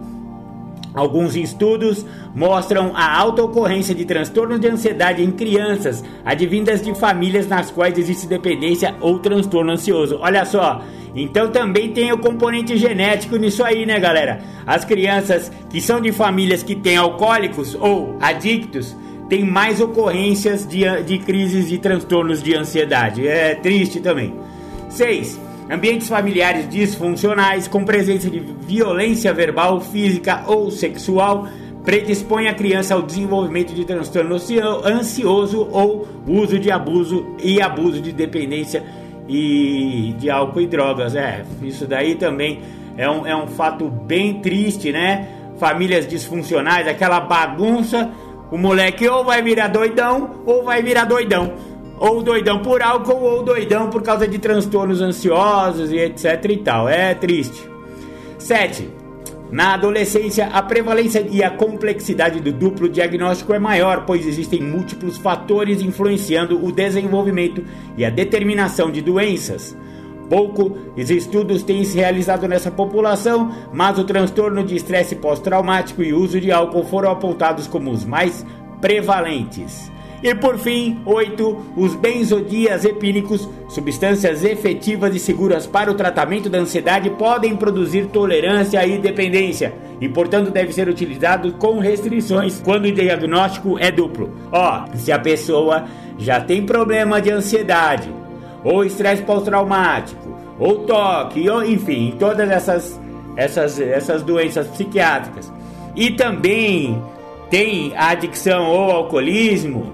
Alguns 0.93 1.35
estudos 1.35 2.05
mostram 2.33 2.91
a 2.95 3.15
alta 3.17 3.43
ocorrência 3.43 3.93
de 3.93 4.03
transtornos 4.03 4.59
de 4.59 4.67
ansiedade 4.67 5.23
em 5.23 5.31
crianças 5.31 6.03
advindas 6.25 6.81
de 6.81 6.93
famílias 6.95 7.47
nas 7.47 7.69
quais 7.69 7.97
existe 7.97 8.25
dependência 8.25 8.95
ou 8.99 9.19
transtorno 9.19 9.71
ansioso. 9.71 10.17
Olha 10.19 10.43
só, 10.43 10.81
então 11.23 11.49
também 11.49 11.91
tem 11.91 12.11
o 12.11 12.17
componente 12.17 12.77
genético 12.77 13.37
nisso 13.37 13.63
aí, 13.63 13.85
né, 13.85 13.99
galera? 13.99 14.39
As 14.65 14.85
crianças 14.85 15.51
que 15.69 15.81
são 15.81 15.99
de 15.99 16.11
famílias 16.11 16.61
que 16.61 16.75
têm 16.75 16.97
alcoólicos 16.97 17.75
ou 17.75 18.17
adictos 18.21 18.95
têm 19.27 19.43
mais 19.43 19.81
ocorrências 19.81 20.67
de, 20.67 20.83
de 21.03 21.17
crises 21.19 21.69
de 21.69 21.77
transtornos 21.77 22.41
de 22.41 22.55
ansiedade. 22.55 23.27
É 23.27 23.55
triste 23.55 23.99
também. 23.99 24.33
6. 24.89 25.39
Ambientes 25.69 26.07
familiares 26.07 26.69
disfuncionais 26.69 27.67
com 27.67 27.83
presença 27.83 28.29
de 28.29 28.39
violência 28.39 29.33
verbal, 29.33 29.81
física 29.81 30.43
ou 30.47 30.71
sexual 30.71 31.47
predispõe 31.83 32.47
a 32.49 32.53
criança 32.53 32.93
ao 32.93 33.01
desenvolvimento 33.01 33.73
de 33.73 33.85
transtorno 33.85 34.35
ansioso 34.35 35.69
ou 35.71 36.05
uso 36.27 36.59
de 36.59 36.69
abuso 36.69 37.25
e 37.41 37.61
abuso 37.61 38.01
de 38.01 38.11
dependência 38.11 38.83
e 39.27 40.15
de 40.17 40.29
álcool 40.29 40.61
e 40.61 40.67
drogas. 40.67 41.15
É, 41.15 41.43
isso 41.61 41.85
daí 41.85 42.15
também 42.15 42.61
é 42.97 43.09
um, 43.09 43.25
é 43.25 43.35
um 43.35 43.47
fato 43.47 43.89
bem 43.89 44.41
triste, 44.41 44.91
né? 44.91 45.27
Famílias 45.59 46.07
disfuncionais, 46.07 46.87
aquela 46.87 47.19
bagunça, 47.19 48.11
o 48.51 48.57
moleque 48.57 49.07
ou 49.07 49.23
vai 49.23 49.41
virar 49.41 49.67
doidão 49.67 50.41
ou 50.45 50.63
vai 50.63 50.81
virar 50.81 51.05
doidão 51.05 51.53
ou 51.99 52.21
doidão 52.21 52.59
por 52.59 52.81
álcool 52.81 53.21
ou 53.21 53.43
doidão 53.43 53.89
por 53.89 54.03
causa 54.03 54.27
de 54.27 54.37
transtornos 54.37 55.01
ansiosos 55.01 55.91
e 55.91 55.97
etc 55.97 56.45
e 56.49 56.57
tal. 56.57 56.87
É 56.87 57.13
triste. 57.13 57.67
7. 58.37 58.96
Na 59.51 59.75
adolescência, 59.75 60.47
a 60.47 60.61
prevalência 60.61 61.25
e 61.29 61.41
a 61.41 61.49
complexidade 61.49 62.41
do 62.41 62.51
duplo 62.51 62.89
diagnóstico 62.89 63.53
é 63.53 63.59
maior, 63.59 64.05
pois 64.05 64.27
existem 64.27 64.61
múltiplos 64.61 65.17
fatores 65.17 65.81
influenciando 65.81 66.63
o 66.63 66.71
desenvolvimento 66.71 67.63
e 67.95 68.03
a 68.03 68.09
determinação 68.09 68.91
de 68.91 69.01
doenças. 69.01 69.75
Poucos 70.29 70.73
estudos 71.09 71.63
têm 71.63 71.85
se 71.85 71.95
realizado 71.95 72.45
nessa 72.45 72.69
população, 72.69 73.53
mas 73.71 73.97
o 73.97 74.03
transtorno 74.03 74.61
de 74.65 74.75
estresse 74.75 75.15
pós-traumático 75.15 76.03
e 76.03 76.13
uso 76.13 76.41
de 76.41 76.51
álcool 76.51 76.83
foram 76.83 77.09
apontados 77.09 77.67
como 77.67 77.89
os 77.89 78.03
mais 78.03 78.45
prevalentes. 78.81 79.89
E 80.21 80.33
por 80.33 80.57
fim, 80.57 80.99
8. 81.05 81.57
Os 81.75 81.95
benzodiazepínicos, 81.95 83.47
substâncias 83.69 84.43
efetivas 84.43 85.15
e 85.15 85.19
seguras 85.19 85.67
para 85.67 85.91
o 85.91 85.95
tratamento 85.95 86.49
da 86.49 86.59
ansiedade, 86.59 87.09
podem 87.11 87.55
produzir 87.55 88.07
tolerância 88.07 88.85
e 88.85 88.97
dependência 88.97 89.73
e, 89.99 90.07
portanto, 90.07 90.51
deve 90.51 90.73
ser 90.73 90.87
utilizado 90.87 91.53
com 91.53 91.79
restrições 91.79 92.61
quando 92.63 92.85
o 92.85 92.91
diagnóstico 92.91 93.77
é 93.79 93.91
duplo. 93.91 94.31
Ó, 94.51 94.85
se 94.95 95.11
a 95.11 95.19
pessoa 95.19 95.85
já 96.17 96.39
tem 96.39 96.65
problema 96.65 97.21
de 97.21 97.31
ansiedade, 97.31 98.09
ou 98.63 98.83
estresse 98.83 99.23
pós-traumático, 99.23 100.35
ou 100.59 100.79
toque, 100.79 101.49
ou 101.49 101.63
enfim, 101.63 102.15
todas 102.17 102.49
essas, 102.49 102.99
essas, 103.35 103.79
essas 103.79 104.23
doenças 104.23 104.67
psiquiátricas, 104.67 105.51
e 105.95 106.11
também 106.11 107.01
tem 107.49 107.93
adicção 107.95 108.67
ou 108.67 108.91
alcoolismo, 108.91 109.93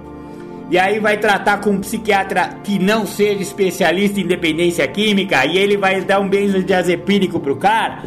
e 0.70 0.78
aí 0.80 1.00
vai 1.00 1.18
tratar 1.18 1.60
com 1.60 1.72
um 1.72 1.80
psiquiatra 1.80 2.58
que 2.64 2.80
não 2.80 3.06
seja 3.06 3.42
especialista 3.42 4.20
em 4.20 4.26
dependência 4.26 4.88
química 4.88 5.46
e 5.46 5.58
ele 5.58 5.78
vai 5.78 6.02
dar 6.02 6.20
um 6.20 6.28
benzodiazepínico 6.28 7.40
pro 7.40 7.56
cara. 7.56 8.00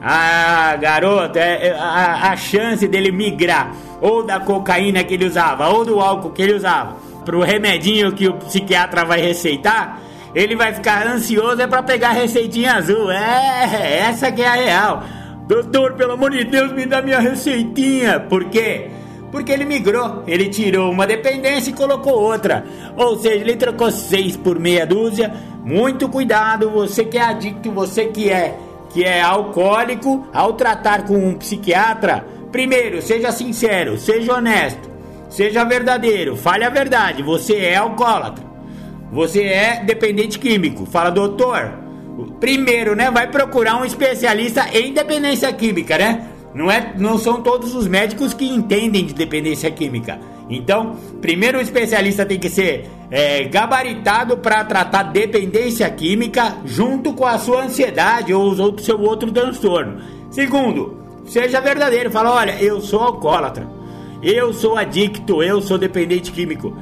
Ah, 0.00 0.76
garoto, 0.80 1.38
é, 1.38 1.68
é, 1.68 1.72
a, 1.72 2.30
a 2.30 2.36
chance 2.36 2.86
dele 2.86 3.10
migrar 3.10 3.74
ou 4.00 4.22
da 4.22 4.38
cocaína 4.38 5.02
que 5.02 5.14
ele 5.14 5.24
usava 5.24 5.68
ou 5.68 5.84
do 5.84 5.98
álcool 6.00 6.30
que 6.30 6.42
ele 6.42 6.54
usava 6.54 6.96
pro 7.24 7.40
remedinho 7.40 8.12
que 8.12 8.28
o 8.28 8.34
psiquiatra 8.34 9.04
vai 9.04 9.20
receitar, 9.20 9.98
ele 10.32 10.54
vai 10.54 10.72
ficar 10.72 11.06
ansioso 11.06 11.60
é 11.60 11.66
para 11.66 11.82
pegar 11.82 12.10
a 12.10 12.12
receitinha 12.12 12.74
azul. 12.74 13.10
É, 13.10 13.98
essa 13.98 14.30
que 14.30 14.42
é 14.42 14.46
a 14.46 14.52
real. 14.52 15.02
Doutor, 15.48 15.94
pelo 15.94 16.12
amor 16.12 16.30
de 16.30 16.44
Deus, 16.44 16.72
me 16.72 16.86
dá 16.86 17.02
minha 17.02 17.18
receitinha. 17.18 18.20
Por 18.20 18.44
quê? 18.44 18.90
Porque 18.90 19.05
ele 19.48 19.64
migrou, 19.64 20.22
ele 20.26 20.48
tirou 20.48 20.90
uma 20.90 21.06
dependência 21.06 21.70
e 21.70 21.74
colocou 21.74 22.14
outra. 22.14 22.64
Ou 22.96 23.18
seja, 23.18 23.36
ele 23.36 23.56
trocou 23.56 23.90
seis 23.90 24.36
por 24.36 24.58
meia 24.58 24.86
dúzia. 24.86 25.32
Muito 25.64 26.08
cuidado, 26.08 26.70
você 26.70 27.04
que 27.04 27.18
é 27.18 27.22
adicto, 27.22 27.70
você 27.70 28.06
que 28.06 28.30
é 28.30 28.56
que 28.90 29.04
é 29.04 29.20
alcoólico, 29.20 30.26
ao 30.32 30.54
tratar 30.54 31.04
com 31.04 31.16
um 31.16 31.34
psiquiatra, 31.34 32.26
primeiro, 32.50 33.02
seja 33.02 33.30
sincero, 33.30 33.98
seja 33.98 34.34
honesto, 34.34 34.88
seja 35.28 35.64
verdadeiro, 35.64 36.34
fale 36.34 36.64
a 36.64 36.70
verdade, 36.70 37.22
você 37.22 37.56
é 37.56 37.76
alcoólatra. 37.76 38.46
Você 39.12 39.42
é 39.42 39.82
dependente 39.84 40.38
químico. 40.38 40.86
Fala, 40.86 41.10
doutor, 41.10 41.72
primeiro, 42.40 42.96
né, 42.96 43.10
vai 43.10 43.30
procurar 43.30 43.76
um 43.76 43.84
especialista 43.84 44.66
em 44.72 44.92
dependência 44.92 45.52
química, 45.52 45.98
né? 45.98 46.26
Não, 46.56 46.70
é, 46.70 46.94
não 46.96 47.18
são 47.18 47.42
todos 47.42 47.74
os 47.74 47.86
médicos 47.86 48.32
que 48.32 48.46
entendem 48.46 49.04
de 49.04 49.12
dependência 49.12 49.70
química. 49.70 50.18
Então, 50.48 50.96
primeiro 51.20 51.58
o 51.58 51.60
especialista 51.60 52.24
tem 52.24 52.38
que 52.38 52.48
ser 52.48 52.88
é, 53.10 53.44
gabaritado 53.44 54.38
para 54.38 54.64
tratar 54.64 55.02
dependência 55.02 55.88
química 55.90 56.56
junto 56.64 57.12
com 57.12 57.26
a 57.26 57.38
sua 57.38 57.64
ansiedade 57.64 58.32
ou 58.32 58.52
o 58.52 58.78
seu 58.78 58.98
outro 59.02 59.30
transtorno. 59.30 60.00
Segundo, 60.30 60.98
seja 61.26 61.60
verdadeiro. 61.60 62.10
Fala, 62.10 62.32
olha, 62.32 62.56
eu 62.62 62.80
sou 62.80 63.00
alcoólatra, 63.00 63.68
eu 64.22 64.50
sou 64.54 64.78
adicto, 64.78 65.42
eu 65.42 65.60
sou 65.60 65.76
dependente 65.76 66.32
químico. 66.32 66.74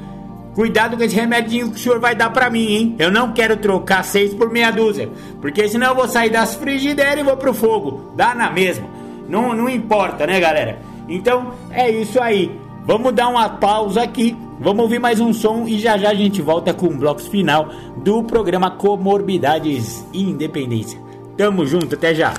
Cuidado 0.53 0.95
com 0.95 1.03
esse 1.03 1.17
remedinho 1.17 1.69
que 1.69 1.75
o 1.75 1.79
senhor 1.79 1.99
vai 1.99 2.15
dar 2.15 2.29
para 2.29 2.49
mim, 2.49 2.67
hein? 2.67 2.95
Eu 2.97 3.11
não 3.11 3.33
quero 3.33 3.57
trocar 3.57 4.05
seis 4.05 4.33
por 4.33 4.49
meia 4.49 4.71
dúzia, 4.71 5.09
porque 5.41 5.67
senão 5.67 5.87
eu 5.87 5.95
vou 5.95 6.07
sair 6.07 6.29
das 6.29 6.55
frigideiras 6.55 7.19
e 7.19 7.23
vou 7.23 7.35
pro 7.35 7.53
fogo. 7.53 8.13
Dá 8.15 8.33
na 8.33 8.49
mesma. 8.49 8.94
Não, 9.27 9.53
não 9.53 9.69
importa, 9.69 10.25
né, 10.27 10.39
galera? 10.39 10.79
Então 11.07 11.53
é 11.71 11.89
isso 11.89 12.21
aí. 12.21 12.51
Vamos 12.85 13.13
dar 13.13 13.27
uma 13.29 13.49
pausa 13.49 14.03
aqui. 14.03 14.37
Vamos 14.59 14.83
ouvir 14.83 14.99
mais 14.99 15.19
um 15.19 15.33
som 15.33 15.67
e 15.67 15.79
já 15.79 15.97
já 15.97 16.09
a 16.09 16.13
gente 16.13 16.41
volta 16.41 16.73
com 16.73 16.87
o 16.87 16.97
bloco 16.97 17.21
final 17.21 17.69
do 17.97 18.23
programa 18.23 18.71
Comorbidades 18.71 20.05
e 20.13 20.21
Independência. 20.21 20.99
Tamo 21.37 21.65
junto, 21.65 21.95
até 21.95 22.13
já. 22.15 22.33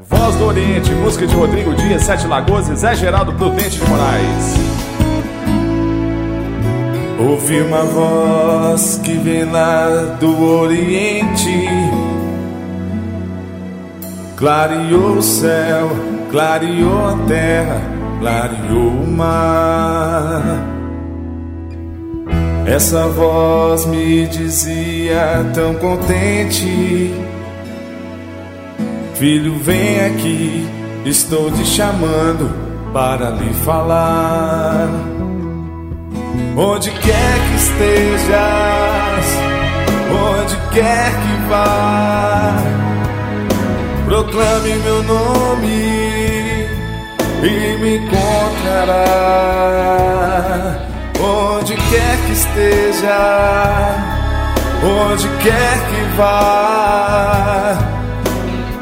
Voz 0.00 0.36
do 0.36 0.46
Oriente, 0.46 0.90
música 0.92 1.26
de 1.26 1.34
Rodrigo 1.34 1.74
Dias, 1.74 2.02
Sete 2.02 2.26
Lagoas 2.26 2.68
e 2.68 2.76
Zé 2.76 2.94
Geraldo 2.94 3.32
Prudente 3.34 3.78
de 3.78 3.88
Moraes. 3.88 4.54
Ouvi 7.20 7.60
uma 7.62 7.82
voz 7.82 9.00
que 9.04 9.12
vem 9.14 9.44
lá 9.44 10.16
do 10.20 10.40
Oriente 10.40 11.97
Clareou 14.38 15.16
o 15.16 15.22
céu, 15.22 15.90
clareou 16.30 17.08
a 17.08 17.16
terra, 17.26 17.82
clareou 18.20 18.88
o 18.88 19.04
mar. 19.04 20.64
Essa 22.64 23.08
voz 23.08 23.84
me 23.86 24.28
dizia 24.28 25.44
tão 25.52 25.74
contente: 25.74 27.12
Filho, 29.16 29.58
vem 29.58 30.06
aqui, 30.06 30.68
estou 31.04 31.50
te 31.50 31.66
chamando 31.66 32.48
para 32.92 33.30
lhe 33.30 33.52
falar. 33.64 34.88
Onde 36.56 36.92
quer 36.92 37.48
que 37.48 37.56
estejas, 37.56 39.26
onde 40.12 40.56
quer 40.72 41.10
que 41.10 41.48
vá 41.48 42.87
proclame 44.08 44.74
meu 44.76 45.02
nome 45.02 46.66
e 47.42 47.78
me 47.78 47.96
encontrará 47.98 49.04
onde 51.20 51.74
quer 51.74 52.16
que 52.26 52.32
esteja, 52.32 53.20
onde 54.82 55.28
quer 55.42 55.78
que 55.88 56.00
vá. 56.16 57.76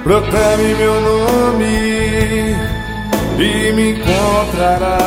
Proclame 0.04 0.74
meu 0.74 1.00
nome 1.00 2.54
e 3.38 3.72
me 3.72 3.90
encontrará. 3.90 4.98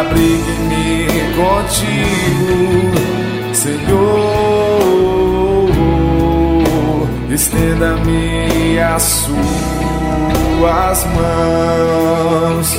Abrigue-me 0.00 1.08
contigo, 1.34 2.54
Senhor 3.52 4.35
estenda-me 7.36 8.80
as 8.80 9.02
suas 9.02 11.04
mãos, 11.14 12.74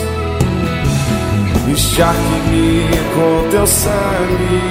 encharque-me 1.67 2.89
com 3.13 3.49
teu 3.51 3.67
sangue, 3.67 4.63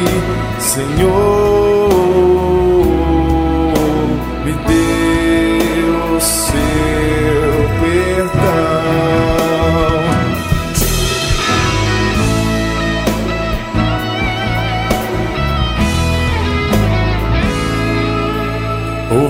Senhor, 0.59 1.89
me 4.45 4.53
dê 4.67 5.61
o 6.17 6.21
seu 6.21 6.96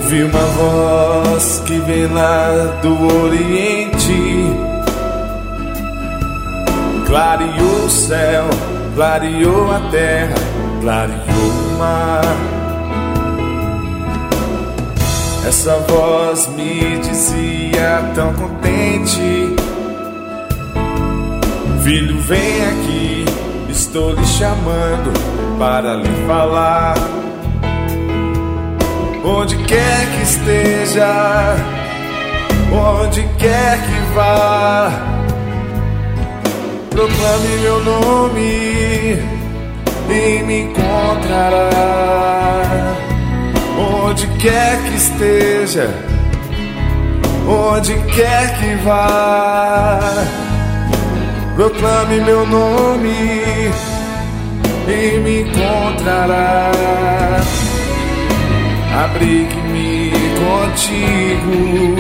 Ouvi 0.07 0.23
uma 0.23 0.39
voz 0.39 1.63
que 1.67 1.81
vem 1.81 2.07
lá 2.07 2.79
do 2.81 3.25
Oriente, 3.25 4.53
clareou 7.05 7.85
o 7.85 7.91
céu, 7.91 8.45
clareou 8.95 9.73
a 9.73 9.81
terra, 9.91 10.35
clareou 10.81 11.17
o 11.19 11.77
mar. 11.77 12.23
Essa 15.45 15.77
voz 15.89 16.47
me 16.55 16.99
dizia 16.99 18.09
tão 18.15 18.33
contente: 18.35 19.57
Filho, 21.83 22.21
vem 22.21 22.65
aqui, 22.65 23.25
estou 23.69 24.13
lhe 24.13 24.25
chamando 24.25 25.59
para 25.59 25.97
lhe 25.97 26.27
falar 26.29 26.95
onde 29.27 29.57
quer 29.65 30.07
que 30.13 30.23
esteja, 30.23 31.57
onde 32.73 33.23
quer 33.39 33.77
que 33.83 34.15
vá, 34.15 34.93
proclame 36.91 37.49
meu 37.61 37.85
nome 37.85 39.19
e 40.09 40.43
me 40.45 40.63
encontrará. 40.63 41.71
Onde 43.79 44.27
quer 44.39 44.79
que 44.85 44.97
esteja, 44.97 45.91
onde 47.47 47.95
quer 48.15 48.57
que 48.59 48.77
vá. 48.85 49.99
Proclame 51.57 52.21
meu 52.21 52.47
nome 52.47 53.73
e 54.87 55.19
me 55.19 55.41
encontrará. 55.43 56.71
Abrigue-me 58.97 60.11
contigo, 60.41 61.97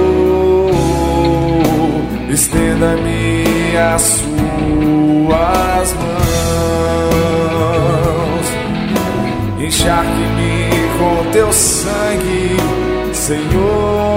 Estenda-me 2.31 3.77
as 3.79 4.03
suas 4.03 5.93
mãos, 5.95 6.17
encharque-me 9.65 10.69
com 10.99 11.31
teu 11.31 11.51
sangue, 11.53 12.57
Senhor. 13.15 14.12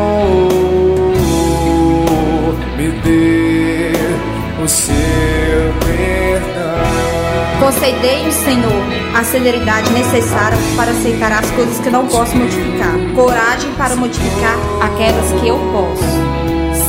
Concedei-me, 7.86 8.32
Senhor, 8.32 8.82
a 9.16 9.24
celeridade 9.24 9.94
necessária 9.94 10.57
para 10.76 10.90
aceitar 10.90 11.32
as 11.32 11.52
coisas 11.52 11.78
que 11.80 11.91
não 11.91 12.07
posso 12.07 12.36
modificar, 12.36 12.98
coragem 13.14 13.72
para 13.74 13.95
modificar 13.95 14.57
aquelas 14.82 15.40
que 15.40 15.48
eu 15.48 15.60
posso, 15.72 16.02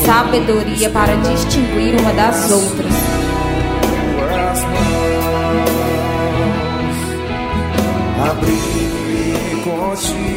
sabedoria 0.06 0.88
para 0.88 1.14
distinguir 1.16 2.00
uma 2.00 2.14
das 2.14 2.50
outras. 2.50 2.94
Tuas 4.16 4.64
mãos, 4.64 5.36
abrir 8.30 9.64
contigo, 9.64 10.35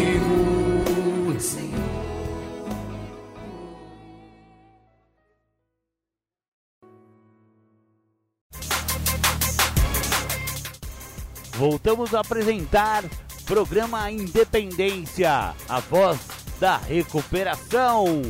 Voltamos 11.89 12.13
a 12.13 12.19
apresentar 12.19 13.03
programa 13.47 14.11
Independência, 14.11 15.55
a 15.67 15.79
voz 15.79 16.19
da 16.59 16.77
recuperação. 16.77 18.21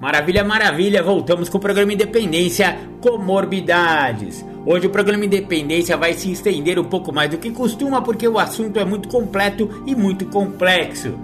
Maravilha, 0.00 0.42
maravilha! 0.42 1.02
Voltamos 1.02 1.50
com 1.50 1.58
o 1.58 1.60
programa 1.60 1.92
Independência 1.92 2.78
Comorbidades. 3.02 4.42
Hoje 4.64 4.86
o 4.86 4.90
programa 4.90 5.26
Independência 5.26 5.94
vai 5.94 6.14
se 6.14 6.32
estender 6.32 6.78
um 6.78 6.84
pouco 6.84 7.12
mais 7.12 7.30
do 7.30 7.36
que 7.36 7.50
costuma, 7.50 8.00
porque 8.00 8.26
o 8.26 8.38
assunto 8.38 8.80
é 8.80 8.86
muito 8.86 9.06
completo 9.10 9.68
e 9.86 9.94
muito 9.94 10.24
complexo. 10.24 11.18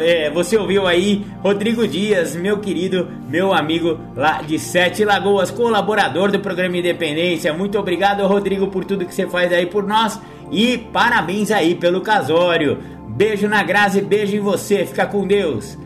É, 0.00 0.30
Você 0.30 0.56
ouviu 0.56 0.86
aí 0.86 1.26
Rodrigo 1.42 1.86
Dias, 1.88 2.36
meu 2.36 2.58
querido, 2.58 3.08
meu 3.28 3.52
amigo 3.52 3.98
lá 4.14 4.40
de 4.40 4.58
Sete 4.58 5.04
Lagoas, 5.04 5.50
colaborador 5.50 6.30
do 6.30 6.38
programa 6.38 6.76
Independência. 6.76 7.52
Muito 7.52 7.78
obrigado, 7.78 8.26
Rodrigo, 8.26 8.68
por 8.68 8.84
tudo 8.84 9.04
que 9.04 9.14
você 9.14 9.26
faz 9.26 9.52
aí 9.52 9.66
por 9.66 9.84
nós 9.84 10.20
e 10.52 10.78
parabéns 10.78 11.50
aí 11.50 11.74
pelo 11.74 12.00
casório. 12.00 12.78
Beijo 13.08 13.48
na 13.48 13.62
Grazi, 13.62 14.00
beijo 14.00 14.36
em 14.36 14.40
você, 14.40 14.86
fica 14.86 15.04
com 15.04 15.26
Deus. 15.26 15.76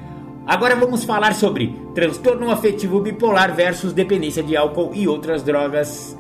Agora 0.47 0.77
vamos 0.77 1.03
falar 1.03 1.35
sobre 1.35 1.75
transtorno 1.95 2.51
afetivo 2.51 3.01
bipolar 3.01 3.55
versus 3.55 3.93
dependência 3.93 4.43
de 4.43 4.57
álcool 4.57 4.93
e 4.95 5.09
outras 5.09 5.43
drogas. 5.43 6.17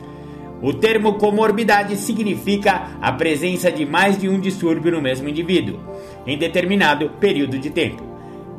O 0.62 0.72
termo 0.72 1.14
comorbidade 1.14 1.96
significa 1.96 2.88
a 3.00 3.12
presença 3.12 3.70
de 3.70 3.84
mais 3.84 4.18
de 4.18 4.28
um 4.28 4.40
distúrbio 4.40 4.90
no 4.92 5.02
mesmo 5.02 5.28
indivíduo, 5.28 5.78
em 6.26 6.36
determinado 6.36 7.10
período 7.20 7.58
de 7.58 7.70
tempo. 7.70 8.02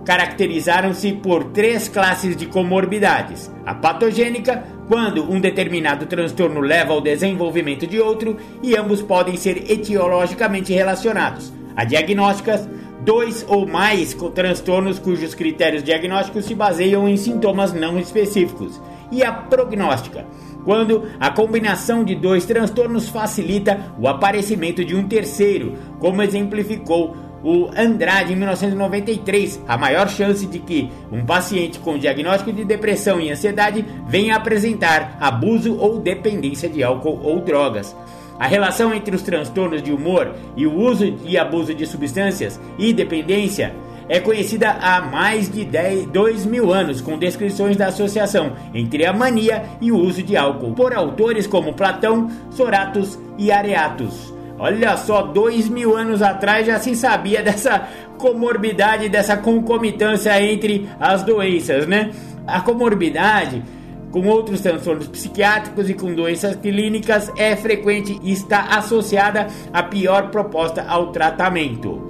Caracterizaram-se 0.06 1.12
por 1.14 1.46
três 1.46 1.90
classes 1.90 2.38
de 2.38 2.46
comorbidades: 2.46 3.52
a 3.66 3.76
patogênica, 3.76 4.64
quando 4.88 5.30
um 5.30 5.40
determinado 5.40 6.06
transtorno 6.06 6.62
leva 6.62 6.94
ao 6.94 7.02
desenvolvimento 7.02 7.86
de 7.86 8.00
outro, 8.00 8.38
e 8.64 8.76
ambos 8.78 9.02
podem 9.02 9.36
ser 9.36 9.70
etiologicamente 9.70 10.72
relacionados. 10.72 11.52
A 11.76 11.84
diagnósticas, 11.84 12.68
dois 13.04 13.46
ou 13.48 13.68
mais 13.68 14.16
transtornos 14.34 14.98
cujos 14.98 15.36
critérios 15.36 15.84
diagnósticos 15.84 16.46
se 16.46 16.56
baseiam 16.56 17.08
em 17.08 17.18
sintomas 17.18 17.74
não 17.74 18.00
específicos. 18.00 18.82
E 19.12 19.24
a 19.24 19.32
prognóstica, 19.32 20.26
quando 20.66 21.04
a 21.20 21.30
combinação 21.30 22.04
de 22.04 22.16
dois 22.16 22.46
transtornos 22.46 23.08
facilita 23.08 23.94
o 24.00 24.08
aparecimento 24.08 24.84
de 24.84 24.96
um 24.96 25.08
terceiro, 25.08 25.76
como 26.00 26.22
exemplificou 26.22 27.16
o 27.44 27.70
Andrade 27.78 28.34
em 28.34 28.36
1993, 28.36 29.62
a 29.68 29.78
maior 29.78 30.10
chance 30.10 30.46
de 30.46 30.60
que 30.60 30.90
um 31.12 31.26
paciente 31.26 31.80
com 31.80 31.98
diagnóstico 31.98 32.52
de 32.52 32.66
depressão 32.66 33.20
e 33.20 33.32
ansiedade 33.32 33.86
venha 34.08 34.36
apresentar 34.36 35.18
abuso 35.20 35.78
ou 35.78 36.00
dependência 36.00 36.68
de 36.68 36.84
álcool 36.84 37.20
ou 37.24 37.40
drogas. 37.42 37.96
A 38.40 38.46
relação 38.46 38.94
entre 38.94 39.16
os 39.16 39.22
transtornos 39.22 39.82
de 39.82 39.92
humor 39.92 40.36
e 40.56 40.68
o 40.68 40.74
uso 40.74 41.18
e 41.26 41.38
abuso 41.38 41.74
de 41.74 41.86
substâncias 41.88 42.60
e 42.78 42.94
dependência 42.94 43.74
é 44.10 44.20
conhecida 44.20 44.72
há 44.72 45.02
mais 45.02 45.52
de 45.52 45.66
10, 45.66 46.08
2 46.08 46.46
mil 46.46 46.72
anos, 46.72 47.02
com 47.02 47.18
descrições 47.18 47.76
da 47.76 47.88
associação 47.88 48.54
entre 48.74 49.06
a 49.06 49.12
mania 49.12 49.64
e 49.82 49.92
o 49.92 49.98
uso 49.98 50.24
de 50.24 50.38
álcool, 50.38 50.74
por 50.74 50.94
autores 50.94 51.46
como 51.46 51.74
Platão, 51.74 52.30
Soratos 52.52 53.20
e 53.38 53.52
Areatus. 53.52 54.37
Olha 54.60 54.98
só, 54.98 55.22
dois 55.22 55.70
mil 55.70 55.96
anos 55.96 56.22
atrás 56.22 56.66
já 56.66 56.80
se 56.80 56.96
sabia 56.96 57.42
dessa 57.44 57.88
comorbidade, 58.18 59.10
dessa 59.10 59.38
concomitância 59.38 60.42
entre 60.42 60.90
as 61.00 61.24
doenças, 61.24 61.86
né? 61.86 62.12
A 62.46 62.62
comorbidade 62.62 63.64
com 64.12 64.26
outros 64.28 64.62
transtornos 64.62 65.08
psiquiátricos 65.08 65.90
e 65.90 65.94
com 65.94 66.14
doenças 66.14 66.56
clínicas 66.56 67.32
é 67.38 67.56
frequente 67.56 68.18
e 68.24 68.32
está 68.32 68.78
associada 68.78 69.48
à 69.72 69.84
pior 69.84 70.30
proposta 70.32 70.84
ao 70.88 71.12
tratamento. 71.12 72.02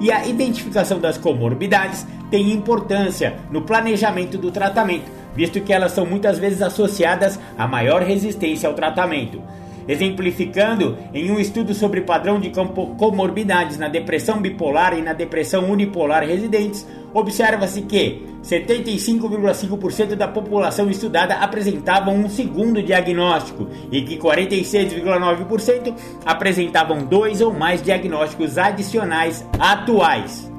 E 0.00 0.10
a 0.10 0.26
identificação 0.26 0.98
das 0.98 1.16
comorbidades 1.16 2.06
tem 2.30 2.52
importância 2.52 3.36
no 3.50 3.62
planejamento 3.62 4.36
do 4.36 4.50
tratamento, 4.50 5.10
visto 5.34 5.60
que 5.60 5.72
elas 5.72 5.92
são 5.92 6.04
muitas 6.04 6.38
vezes 6.38 6.60
associadas 6.60 7.38
a 7.56 7.66
maior 7.66 8.02
resistência 8.02 8.68
ao 8.68 8.74
tratamento. 8.74 9.40
Exemplificando 9.86 10.96
em 11.12 11.30
um 11.30 11.38
estudo 11.38 11.74
sobre 11.74 12.00
padrão 12.00 12.40
de 12.40 12.50
comorbidades 12.50 13.78
na 13.78 13.88
depressão 13.88 14.40
bipolar 14.40 14.98
e 14.98 15.02
na 15.02 15.12
depressão 15.12 15.70
unipolar 15.70 16.24
residentes, 16.24 16.86
observa-se 17.12 17.82
que 17.82 18.24
75,5% 18.42 20.14
da 20.14 20.28
população 20.28 20.90
estudada 20.90 21.34
apresentavam 21.34 22.14
um 22.14 22.28
segundo 22.28 22.82
diagnóstico 22.82 23.68
e 23.90 24.02
que 24.02 24.18
46,9% 24.18 25.94
apresentavam 26.24 27.04
dois 27.04 27.40
ou 27.40 27.52
mais 27.52 27.82
diagnósticos 27.82 28.58
adicionais 28.58 29.44
atuais. 29.58 30.54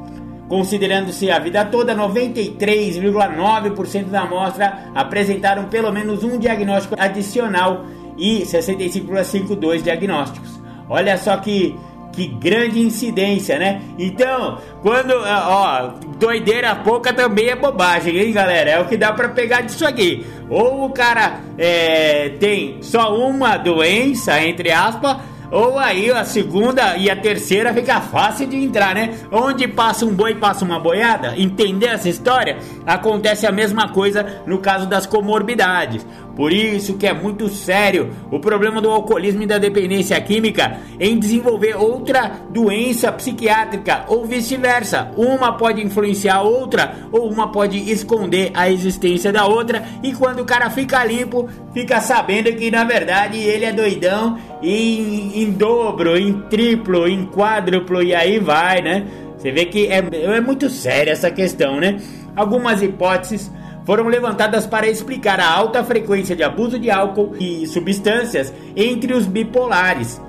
Considerando-se 0.48 1.32
a 1.32 1.40
vida 1.40 1.66
toda, 1.66 1.96
93,9% 1.96 4.06
da 4.06 4.22
amostra 4.22 4.92
apresentaram 4.94 5.66
pelo 5.66 5.92
menos 5.92 6.24
um 6.24 6.38
diagnóstico 6.38 6.94
adicional 6.98 7.84
e 8.18 8.44
65,5% 8.44 9.56
dois 9.56 9.84
diagnósticos. 9.84 10.60
Olha 10.90 11.18
só 11.18 11.38
que 11.38 11.76
que 12.16 12.28
grande 12.28 12.80
incidência, 12.80 13.60
né? 13.60 13.82
Então, 14.00 14.58
quando, 14.82 15.14
ó, 15.14 15.92
doideira 16.18 16.74
pouca 16.76 17.14
também 17.14 17.50
é 17.50 17.56
bobagem, 17.56 18.18
hein, 18.18 18.32
galera? 18.32 18.72
É 18.72 18.80
o 18.80 18.86
que 18.86 18.96
dá 18.96 19.12
pra 19.12 19.30
pegar 19.30 19.62
disso 19.62 19.86
aqui. 19.86 20.26
Ou 20.50 20.86
o 20.86 20.90
cara 20.92 21.42
é, 21.58 22.30
tem 22.40 22.82
só 22.82 23.14
uma 23.16 23.58
doença, 23.58 24.42
entre 24.42 24.72
aspas, 24.72 25.18
ou 25.52 25.78
aí 25.78 26.12
a 26.12 26.24
segunda 26.24 26.98
e 26.98 27.10
a 27.10 27.16
terceira 27.16 27.74
fica 27.74 28.02
fácil 28.02 28.48
de 28.48 28.58
entrar, 28.58 28.96
né? 28.96 29.18
Onde 29.32 29.68
passa 29.68 30.06
um 30.06 30.14
boi, 30.14 30.36
passa 30.36 30.66
uma 30.66 30.80
boiada. 30.80 31.34
Entender 31.38 31.88
essa 31.88 32.10
história? 32.10 32.58
Acontece 32.86 33.46
a 33.46 33.52
mesma 33.52 33.90
coisa 33.90 34.42
no 34.46 34.58
caso 34.60 34.88
das 34.88 35.06
comorbidades. 35.06 36.06
Por 36.36 36.52
isso 36.52 36.98
que 36.98 37.08
é 37.08 37.14
muito 37.14 37.48
sério 37.48 38.12
o 38.30 38.40
problema 38.40 38.82
do 38.82 38.90
alcoolismo 38.90 39.44
e 39.44 39.48
da 39.48 39.58
dependência 39.58 40.20
química 40.20 40.80
em 41.00 41.18
desenvolver 41.18 41.78
outra 41.78 42.30
doença 42.50 43.12
psiquiátrica 43.12 44.04
ou 44.08 44.26
vice-versa. 44.26 45.12
Uma 45.16 45.54
pode 45.54 45.82
influenciar 45.82 46.36
a 46.36 46.42
outra 46.42 46.96
ou 47.12 47.32
uma 47.32 47.52
pode 47.52 47.90
esconder 47.90 48.52
a 48.54 48.70
existência 48.70 49.32
da 49.32 49.46
outra 49.46 49.84
e 50.04 50.14
quando 50.14 50.42
o 50.42 50.46
cara 50.46 50.70
fica 50.70 51.04
limpo, 51.06 51.48
fica 51.74 52.02
sabendo 52.02 52.52
que 52.54 52.70
na 52.70 52.84
verdade 52.84 53.38
ele 53.38 53.64
é 53.64 53.72
doidão 53.72 54.38
em, 54.62 55.42
em 55.42 55.52
dobro, 55.52 56.18
em 56.18 56.34
triplo, 56.50 57.08
em 57.08 57.26
quádruplo 57.26 58.04
e 58.04 58.14
aí 58.14 58.40
vai, 58.40 58.82
né? 58.82 59.06
Você 59.38 59.52
vê 59.52 59.66
que 59.66 59.88
é, 59.88 60.04
é 60.12 60.42
muito 60.42 60.70
séria 60.70 61.12
essa 61.12 61.32
questão, 61.32 61.80
né? 61.80 61.98
Algumas 62.36 62.82
hipóteses 62.82 63.52
foram 63.86 64.08
levantadas 64.08 64.66
para 64.66 64.90
explicar 64.90 65.40
a 65.40 65.50
alta 65.50 65.84
frequência 65.84 66.36
de 66.36 66.44
abuso 66.44 66.80
de 66.80 66.90
álcool 66.90 67.36
e 67.40 67.66
substâncias 67.68 68.52
entre 68.76 69.14
os 69.14 69.28
bipolares. 69.28 70.20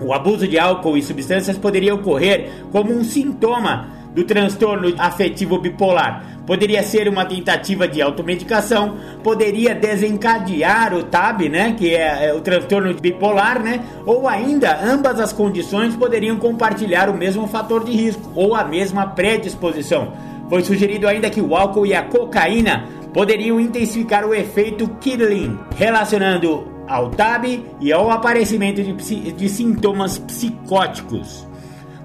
O 0.00 0.12
abuso 0.12 0.46
de 0.46 0.58
álcool 0.58 0.96
e 0.96 1.02
substâncias 1.02 1.58
poderia 1.58 1.94
ocorrer 1.94 2.64
como 2.70 2.92
um 2.92 3.02
sintoma 3.02 3.96
do 4.14 4.24
transtorno 4.24 4.94
afetivo 4.98 5.58
bipolar. 5.58 6.24
Poderia 6.46 6.82
ser 6.82 7.08
uma 7.08 7.26
tentativa 7.26 7.88
de 7.88 8.00
automedicação, 8.00 8.96
poderia 9.22 9.74
desencadear 9.74 10.94
o 10.94 11.02
TAB, 11.02 11.48
né, 11.50 11.74
que 11.76 11.94
é, 11.94 12.28
é 12.28 12.32
o 12.32 12.40
transtorno 12.40 12.94
bipolar, 12.94 13.62
né, 13.62 13.84
ou 14.06 14.26
ainda 14.28 14.78
ambas 14.82 15.20
as 15.20 15.32
condições 15.32 15.94
poderiam 15.96 16.36
compartilhar 16.36 17.10
o 17.10 17.14
mesmo 17.14 17.46
fator 17.46 17.84
de 17.84 17.92
risco 17.92 18.30
ou 18.34 18.54
a 18.54 18.64
mesma 18.64 19.06
predisposição. 19.08 20.12
Foi 20.48 20.62
sugerido 20.62 21.08
ainda 21.08 21.30
que 21.30 21.40
o 21.40 21.56
álcool 21.56 21.86
e 21.86 21.94
a 21.94 22.04
cocaína 22.04 22.88
poderiam 23.12 23.58
intensificar 23.60 24.24
o 24.24 24.34
efeito 24.34 24.88
Killing, 25.00 25.58
relacionando 25.76 26.68
ao 26.86 27.10
TAB 27.10 27.64
e 27.80 27.92
ao 27.92 28.10
aparecimento 28.10 28.82
de, 28.82 29.32
de 29.32 29.48
sintomas 29.48 30.18
psicóticos. 30.18 31.46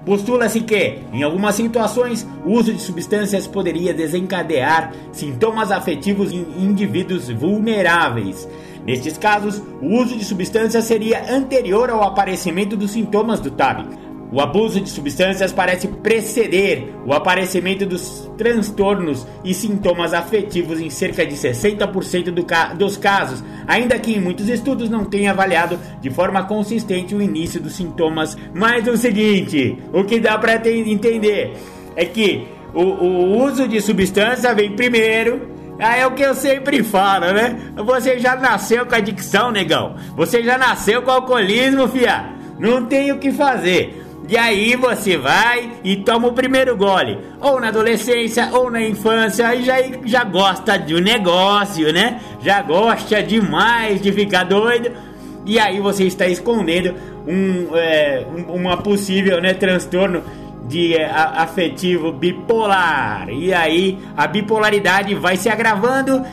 Postula-se 0.04 0.60
que, 0.60 0.98
em 1.12 1.22
algumas 1.22 1.54
situações, 1.54 2.26
o 2.44 2.50
uso 2.50 2.72
de 2.72 2.80
substâncias 2.80 3.46
poderia 3.46 3.94
desencadear 3.94 4.92
sintomas 5.12 5.70
afetivos 5.70 6.32
em 6.32 6.44
indivíduos 6.58 7.28
vulneráveis. 7.28 8.48
Nestes 8.84 9.16
casos, 9.16 9.62
o 9.80 10.00
uso 10.00 10.16
de 10.16 10.24
substâncias 10.24 10.84
seria 10.84 11.32
anterior 11.32 11.88
ao 11.88 12.02
aparecimento 12.02 12.76
dos 12.76 12.90
sintomas 12.90 13.38
do 13.38 13.52
TAB. 13.52 13.86
O 14.32 14.40
abuso 14.40 14.80
de 14.80 14.88
substâncias 14.88 15.52
parece 15.52 15.86
preceder 15.86 16.94
o 17.04 17.12
aparecimento 17.12 17.84
dos 17.84 18.30
transtornos 18.38 19.26
e 19.44 19.52
sintomas 19.52 20.14
afetivos 20.14 20.80
em 20.80 20.88
cerca 20.88 21.26
de 21.26 21.34
60% 21.34 22.30
do 22.30 22.42
ca 22.42 22.72
dos 22.72 22.96
casos, 22.96 23.44
ainda 23.66 23.98
que 23.98 24.14
em 24.14 24.20
muitos 24.20 24.48
estudos 24.48 24.88
não 24.88 25.04
tenha 25.04 25.32
avaliado 25.32 25.78
de 26.00 26.08
forma 26.08 26.44
consistente 26.44 27.14
o 27.14 27.20
início 27.20 27.60
dos 27.60 27.74
sintomas. 27.74 28.34
Mas 28.54 28.88
o 28.88 28.96
seguinte, 28.96 29.76
o 29.92 30.02
que 30.02 30.18
dá 30.18 30.38
para 30.38 30.54
entender 30.66 31.52
é 31.94 32.06
que 32.06 32.48
o, 32.72 32.80
o 32.80 33.44
uso 33.44 33.68
de 33.68 33.82
substância 33.82 34.54
vem 34.54 34.74
primeiro, 34.74 35.46
ah, 35.78 35.96
é 35.96 36.06
o 36.06 36.12
que 36.12 36.22
eu 36.22 36.34
sempre 36.34 36.82
falo, 36.82 37.32
né? 37.32 37.54
Você 37.76 38.18
já 38.18 38.34
nasceu 38.36 38.86
com 38.86 38.94
adicção, 38.94 39.50
negão. 39.50 39.96
Você 40.16 40.42
já 40.42 40.56
nasceu 40.56 41.02
com 41.02 41.10
alcoolismo, 41.10 41.86
fia. 41.86 42.30
Não 42.58 42.86
tem 42.86 43.12
o 43.12 43.18
que 43.18 43.30
fazer. 43.30 44.02
E 44.32 44.36
aí 44.38 44.76
você 44.76 45.18
vai 45.18 45.72
e 45.84 45.94
toma 45.94 46.28
o 46.28 46.32
primeiro 46.32 46.74
gole, 46.74 47.18
ou 47.38 47.60
na 47.60 47.68
adolescência 47.68 48.48
ou 48.54 48.70
na 48.70 48.80
infância, 48.80 49.54
e 49.54 49.62
já, 49.62 49.74
já 50.06 50.24
gosta 50.24 50.78
de 50.78 50.94
um 50.94 51.00
negócio, 51.00 51.92
né? 51.92 52.18
Já 52.40 52.62
gosta 52.62 53.22
demais 53.22 54.00
de 54.00 54.10
ficar 54.10 54.44
doido, 54.44 54.90
e 55.44 55.58
aí 55.58 55.80
você 55.80 56.04
está 56.04 56.26
escondendo 56.26 56.94
um, 57.28 57.76
é, 57.76 58.26
uma 58.48 58.78
possível 58.78 59.38
né, 59.38 59.52
transtorno 59.52 60.22
de 60.66 60.94
é, 60.94 61.10
afetivo 61.10 62.10
bipolar. 62.10 63.28
E 63.28 63.52
aí 63.52 63.98
a 64.16 64.26
bipolaridade 64.26 65.14
vai 65.14 65.36
se 65.36 65.50
agravando 65.50 66.24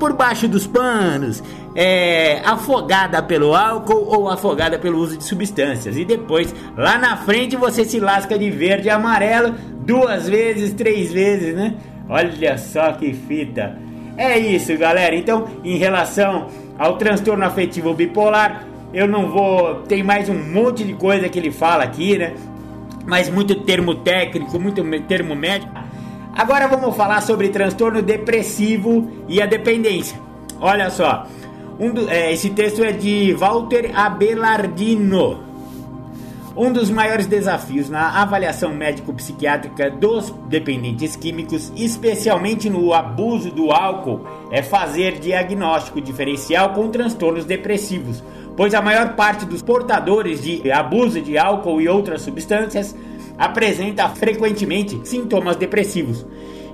por 0.00 0.14
baixo 0.14 0.48
dos 0.48 0.66
panos 0.66 1.42
é, 1.74 2.40
afogada 2.44 3.22
pelo 3.22 3.54
álcool 3.54 4.06
ou 4.06 4.28
afogada 4.28 4.78
pelo 4.78 4.98
uso 4.98 5.16
de 5.18 5.24
substâncias. 5.24 5.96
E 5.96 6.04
depois, 6.04 6.54
lá 6.76 6.98
na 6.98 7.16
frente, 7.16 7.56
você 7.56 7.84
se 7.84 7.98
lasca 7.98 8.38
de 8.38 8.50
verde 8.50 8.86
e 8.86 8.90
amarelo 8.90 9.54
duas 9.84 10.28
vezes, 10.28 10.72
três 10.72 11.12
vezes, 11.12 11.54
né? 11.54 11.74
Olha 12.08 12.56
só 12.58 12.92
que 12.92 13.12
fita. 13.12 13.78
É 14.16 14.38
isso, 14.38 14.76
galera. 14.78 15.14
Então, 15.14 15.46
em 15.64 15.76
relação 15.76 16.46
ao 16.78 16.96
transtorno 16.96 17.44
afetivo 17.44 17.94
bipolar, 17.94 18.64
eu 18.92 19.08
não 19.08 19.28
vou. 19.28 19.82
Tem 19.82 20.02
mais 20.02 20.28
um 20.28 20.38
monte 20.38 20.84
de 20.84 20.94
coisa 20.94 21.28
que 21.28 21.38
ele 21.38 21.50
fala 21.50 21.82
aqui, 21.82 22.16
né? 22.16 22.34
Mas 23.06 23.28
muito 23.28 23.54
termo 23.62 23.96
técnico, 23.96 24.58
muito 24.58 24.82
termo 25.02 25.34
médico. 25.34 25.72
Agora 26.34 26.66
vamos 26.68 26.96
falar 26.96 27.20
sobre 27.20 27.48
transtorno 27.48 28.00
depressivo 28.02 29.10
e 29.28 29.42
a 29.42 29.46
dependência. 29.46 30.18
Olha 30.60 30.90
só, 30.90 31.26
um 31.78 31.92
do, 31.92 32.08
é, 32.08 32.32
esse 32.32 32.50
texto 32.50 32.82
é 32.82 32.92
de 32.92 33.32
Walter 33.34 33.90
Abelardino. 33.94 35.42
Um 36.56 36.72
dos 36.72 36.88
maiores 36.88 37.26
desafios 37.26 37.90
na 37.90 38.22
avaliação 38.22 38.72
médico-psiquiátrica 38.72 39.90
dos 39.90 40.30
dependentes 40.48 41.16
químicos, 41.16 41.72
especialmente 41.74 42.70
no 42.70 42.94
abuso 42.94 43.50
do 43.50 43.72
álcool, 43.72 44.24
é 44.52 44.62
fazer 44.62 45.18
diagnóstico 45.18 46.00
diferencial 46.00 46.70
com 46.70 46.88
transtornos 46.90 47.44
depressivos, 47.44 48.22
pois 48.56 48.72
a 48.72 48.80
maior 48.80 49.16
parte 49.16 49.44
dos 49.44 49.62
portadores 49.62 50.42
de 50.42 50.70
abuso 50.70 51.20
de 51.20 51.36
álcool 51.36 51.80
e 51.80 51.88
outras 51.88 52.22
substâncias 52.22 52.94
apresenta 53.36 54.08
frequentemente 54.10 55.00
sintomas 55.02 55.56
depressivos. 55.56 56.24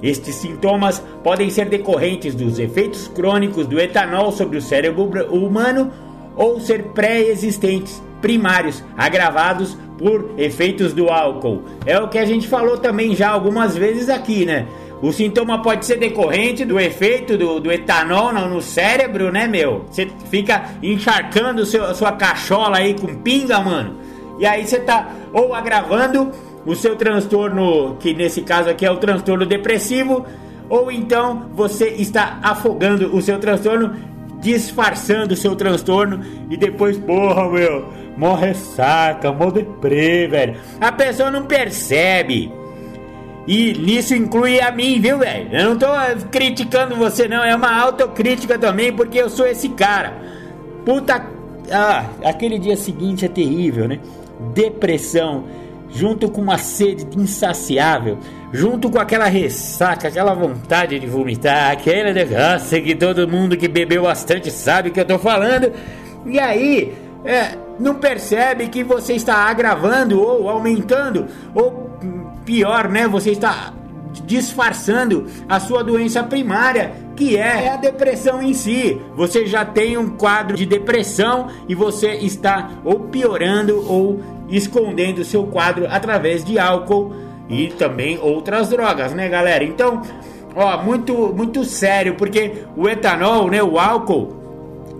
Estes 0.02 0.36
sintomas 0.36 1.02
podem 1.22 1.50
ser 1.50 1.68
decorrentes 1.68 2.34
dos 2.34 2.58
efeitos 2.58 3.08
crônicos 3.08 3.66
do 3.66 3.78
etanol 3.78 4.32
sobre 4.32 4.58
o 4.58 4.62
cérebro 4.62 5.04
humano 5.30 5.92
ou 6.36 6.58
ser 6.60 6.84
pré-existentes, 6.94 8.02
primários, 8.20 8.82
agravados 8.96 9.76
por 9.98 10.34
efeitos 10.38 10.94
do 10.94 11.08
álcool. 11.10 11.62
É 11.84 11.98
o 11.98 12.08
que 12.08 12.18
a 12.18 12.24
gente 12.24 12.48
falou 12.48 12.78
também 12.78 13.14
já 13.14 13.28
algumas 13.28 13.76
vezes 13.76 14.08
aqui, 14.08 14.46
né? 14.46 14.66
O 15.02 15.12
sintoma 15.12 15.62
pode 15.62 15.86
ser 15.86 15.96
decorrente 15.96 16.64
do 16.64 16.78
efeito 16.78 17.36
do, 17.36 17.58
do 17.58 17.72
etanol 17.72 18.32
no, 18.32 18.60
cérebro, 18.60 19.32
né, 19.32 19.46
meu? 19.46 19.84
Você 19.90 20.08
fica 20.30 20.72
encharcando 20.82 21.64
seu, 21.64 21.94
sua 21.94 22.12
cachola 22.12 22.78
aí 22.78 22.94
com 22.94 23.14
pinga, 23.22 23.60
mano. 23.60 23.96
E 24.38 24.46
aí 24.46 24.66
você 24.66 24.78
tá 24.78 25.10
ou 25.32 25.54
agravando 25.54 26.30
o 26.66 26.74
seu 26.74 26.96
transtorno, 26.96 27.96
que 27.98 28.12
nesse 28.12 28.42
caso 28.42 28.68
aqui 28.68 28.84
é 28.84 28.90
o 28.90 28.96
transtorno 28.96 29.46
depressivo, 29.46 30.24
ou 30.68 30.90
então 30.90 31.50
você 31.54 31.88
está 31.88 32.38
afogando 32.42 33.14
o 33.14 33.20
seu 33.20 33.38
transtorno, 33.38 33.96
disfarçando 34.40 35.34
o 35.34 35.36
seu 35.36 35.56
transtorno 35.56 36.20
e 36.50 36.56
depois, 36.56 36.96
porra, 36.98 37.48
meu, 37.50 37.88
morre 38.16 38.48
ressaca, 38.48 39.32
mó 39.32 39.50
deprê, 39.50 40.28
velho. 40.28 40.56
A 40.80 40.92
pessoa 40.92 41.30
não 41.30 41.44
percebe. 41.44 42.52
E 43.46 43.72
nisso 43.72 44.14
inclui 44.14 44.60
a 44.60 44.70
mim, 44.70 45.00
viu, 45.00 45.18
velho? 45.18 45.48
Eu 45.50 45.70
não 45.70 45.78
tô 45.78 45.88
criticando 46.30 46.94
você, 46.94 47.26
não. 47.26 47.42
É 47.42 47.56
uma 47.56 47.74
autocrítica 47.80 48.58
também, 48.58 48.92
porque 48.92 49.18
eu 49.18 49.28
sou 49.28 49.46
esse 49.46 49.70
cara. 49.70 50.12
Puta. 50.84 51.26
Ah, 51.72 52.04
aquele 52.24 52.58
dia 52.58 52.76
seguinte 52.76 53.24
é 53.24 53.28
terrível, 53.28 53.88
né? 53.88 53.98
Depressão 54.54 55.44
junto 55.92 56.30
com 56.30 56.40
uma 56.40 56.58
sede 56.58 57.06
insaciável, 57.16 58.18
junto 58.52 58.90
com 58.90 58.98
aquela 58.98 59.26
ressaca, 59.26 60.08
aquela 60.08 60.34
vontade 60.34 60.98
de 60.98 61.06
vomitar, 61.06 61.72
aquele 61.72 62.12
negócio 62.12 62.82
que 62.82 62.94
todo 62.94 63.28
mundo 63.28 63.56
que 63.56 63.68
bebeu 63.68 64.02
bastante 64.04 64.50
sabe 64.50 64.90
que 64.90 65.00
eu 65.00 65.04
tô 65.04 65.18
falando, 65.18 65.72
e 66.26 66.38
aí 66.38 66.94
é, 67.24 67.56
não 67.78 67.96
percebe 67.96 68.68
que 68.68 68.82
você 68.82 69.14
está 69.14 69.34
agravando 69.34 70.20
ou 70.20 70.48
aumentando, 70.48 71.26
ou 71.54 71.90
pior, 72.44 72.88
né? 72.88 73.06
Você 73.08 73.30
está 73.32 73.72
disfarçando 74.24 75.26
a 75.48 75.60
sua 75.60 75.84
doença 75.84 76.22
primária, 76.22 76.92
que 77.16 77.36
é 77.36 77.72
a 77.72 77.76
depressão 77.76 78.42
em 78.42 78.54
si. 78.54 79.00
Você 79.14 79.46
já 79.46 79.64
tem 79.64 79.96
um 79.96 80.10
quadro 80.10 80.56
de 80.56 80.66
depressão 80.66 81.48
e 81.68 81.74
você 81.74 82.14
está 82.14 82.70
ou 82.84 83.00
piorando 83.00 83.84
ou 83.88 84.20
escondendo 84.50 85.24
seu 85.24 85.44
quadro 85.44 85.86
através 85.88 86.44
de 86.44 86.58
álcool 86.58 87.14
e 87.48 87.68
também 87.68 88.18
outras 88.18 88.68
drogas, 88.68 89.12
né, 89.12 89.28
galera? 89.28 89.64
Então, 89.64 90.02
ó, 90.54 90.82
muito 90.82 91.14
muito 91.34 91.64
sério, 91.64 92.14
porque 92.14 92.64
o 92.76 92.88
etanol, 92.88 93.48
né, 93.48 93.62
o 93.62 93.78
álcool, 93.78 94.36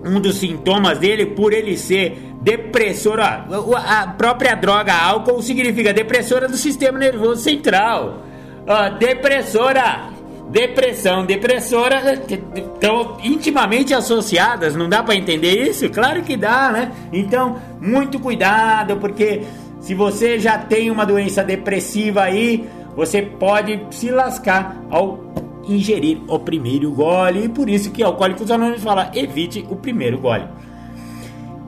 um 0.03 0.19
dos 0.19 0.37
sintomas 0.37 0.97
dele 0.99 1.27
por 1.27 1.53
ele 1.53 1.77
ser 1.77 2.17
depressor, 2.41 3.19
ó, 3.19 3.75
a 3.77 4.07
própria 4.07 4.55
droga 4.55 4.93
álcool 4.93 5.41
significa 5.41 5.93
depressora 5.93 6.47
do 6.47 6.57
sistema 6.57 6.97
nervoso 6.97 7.41
central. 7.41 8.23
Ó, 8.67 8.89
depressora 8.97 10.09
depressão, 10.51 11.25
depressora 11.25 12.21
estão 12.53 13.17
intimamente 13.23 13.93
associadas, 13.93 14.75
não 14.75 14.89
dá 14.89 15.01
para 15.01 15.15
entender 15.15 15.67
isso? 15.67 15.89
Claro 15.89 16.21
que 16.23 16.35
dá, 16.35 16.71
né? 16.71 16.91
Então, 17.11 17.55
muito 17.79 18.19
cuidado, 18.19 18.97
porque 18.97 19.43
se 19.79 19.95
você 19.95 20.37
já 20.37 20.57
tem 20.57 20.91
uma 20.91 21.05
doença 21.05 21.41
depressiva 21.43 22.23
aí, 22.23 22.67
você 22.95 23.21
pode 23.21 23.81
se 23.91 24.11
lascar 24.11 24.75
ao 24.89 25.19
ingerir 25.63 26.19
o 26.27 26.37
primeiro 26.37 26.91
gole, 26.91 27.45
e 27.45 27.49
por 27.49 27.69
isso 27.69 27.89
que 27.91 28.03
Alcoólicos 28.03 28.51
Anônimos 28.51 28.83
fala, 28.83 29.09
evite 29.15 29.65
o 29.69 29.75
primeiro 29.77 30.17
gole. 30.17 30.43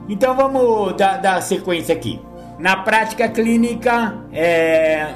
Então 0.08 0.36
vamos 0.36 0.94
dar, 0.96 1.16
dar 1.16 1.40
sequência 1.40 1.94
aqui. 1.94 2.20
Na 2.58 2.76
prática 2.76 3.28
clínica, 3.28 4.14
é, 4.30 5.14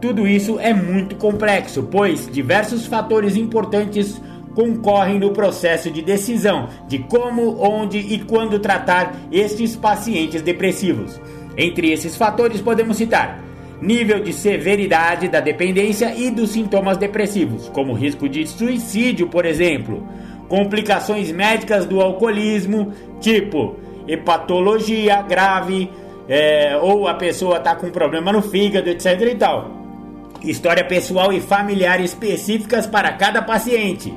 tudo 0.00 0.26
isso 0.26 0.58
é 0.60 0.72
muito 0.72 1.16
complexo, 1.16 1.88
pois 1.90 2.28
diversos 2.30 2.86
fatores 2.86 3.36
importantes 3.36 4.20
concorrem 4.54 5.18
no 5.18 5.32
processo 5.32 5.90
de 5.90 6.02
decisão 6.02 6.68
de 6.88 6.98
como, 6.98 7.62
onde 7.62 7.98
e 7.98 8.18
quando 8.18 8.58
tratar 8.58 9.14
estes 9.30 9.76
pacientes 9.76 10.42
depressivos. 10.42 11.20
Entre 11.56 11.92
esses 11.92 12.16
fatores 12.16 12.60
podemos 12.60 12.96
citar 12.96 13.44
nível 13.80 14.20
de 14.20 14.32
severidade 14.32 15.28
da 15.28 15.40
dependência 15.40 16.12
e 16.16 16.30
dos 16.30 16.50
sintomas 16.50 16.96
depressivos, 16.96 17.68
como 17.68 17.92
risco 17.92 18.28
de 18.28 18.46
suicídio, 18.46 19.28
por 19.28 19.44
exemplo, 19.44 20.06
complicações 20.48 21.30
médicas 21.30 21.86
do 21.86 22.00
alcoolismo, 22.00 22.92
tipo 23.20 23.76
hepatologia 24.06 25.22
grave, 25.22 25.90
é, 26.28 26.78
ou 26.80 27.06
a 27.06 27.14
pessoa 27.14 27.58
está 27.58 27.74
com 27.74 27.90
problema 27.90 28.32
no 28.32 28.42
fígado, 28.42 28.88
etc. 28.88 29.20
e 29.20 29.34
tal. 29.34 29.87
História 30.42 30.84
pessoal 30.84 31.32
e 31.32 31.40
familiar 31.40 32.00
específicas 32.00 32.86
para 32.86 33.12
cada 33.12 33.42
paciente. 33.42 34.14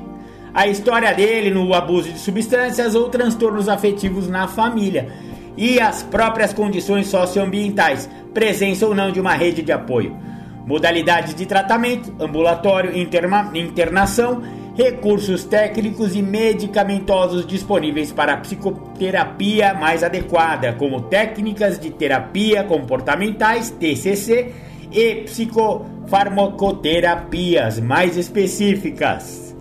A 0.54 0.68
história 0.68 1.12
dele 1.12 1.50
no 1.50 1.74
abuso 1.74 2.12
de 2.12 2.18
substâncias 2.18 2.94
ou 2.94 3.08
transtornos 3.08 3.68
afetivos 3.68 4.28
na 4.28 4.46
família. 4.46 5.08
E 5.56 5.80
as 5.80 6.02
próprias 6.02 6.52
condições 6.52 7.08
socioambientais, 7.08 8.08
presença 8.32 8.86
ou 8.86 8.94
não 8.94 9.10
de 9.10 9.20
uma 9.20 9.34
rede 9.34 9.62
de 9.62 9.72
apoio. 9.72 10.16
Modalidades 10.64 11.34
de 11.34 11.44
tratamento, 11.44 12.14
ambulatório, 12.20 12.96
interna 12.96 13.50
internação, 13.54 14.42
recursos 14.76 15.42
técnicos 15.42 16.14
e 16.14 16.22
medicamentosos 16.22 17.44
disponíveis 17.44 18.12
para 18.12 18.34
a 18.34 18.36
psicoterapia 18.36 19.74
mais 19.74 20.04
adequada, 20.04 20.72
como 20.74 21.02
técnicas 21.02 21.80
de 21.80 21.90
terapia 21.90 22.62
comportamentais, 22.62 23.70
TCC, 23.70 24.52
e 24.92 25.22
psicofarmacoterapias 25.22 27.80
mais 27.80 28.16
específicas. 28.16 29.56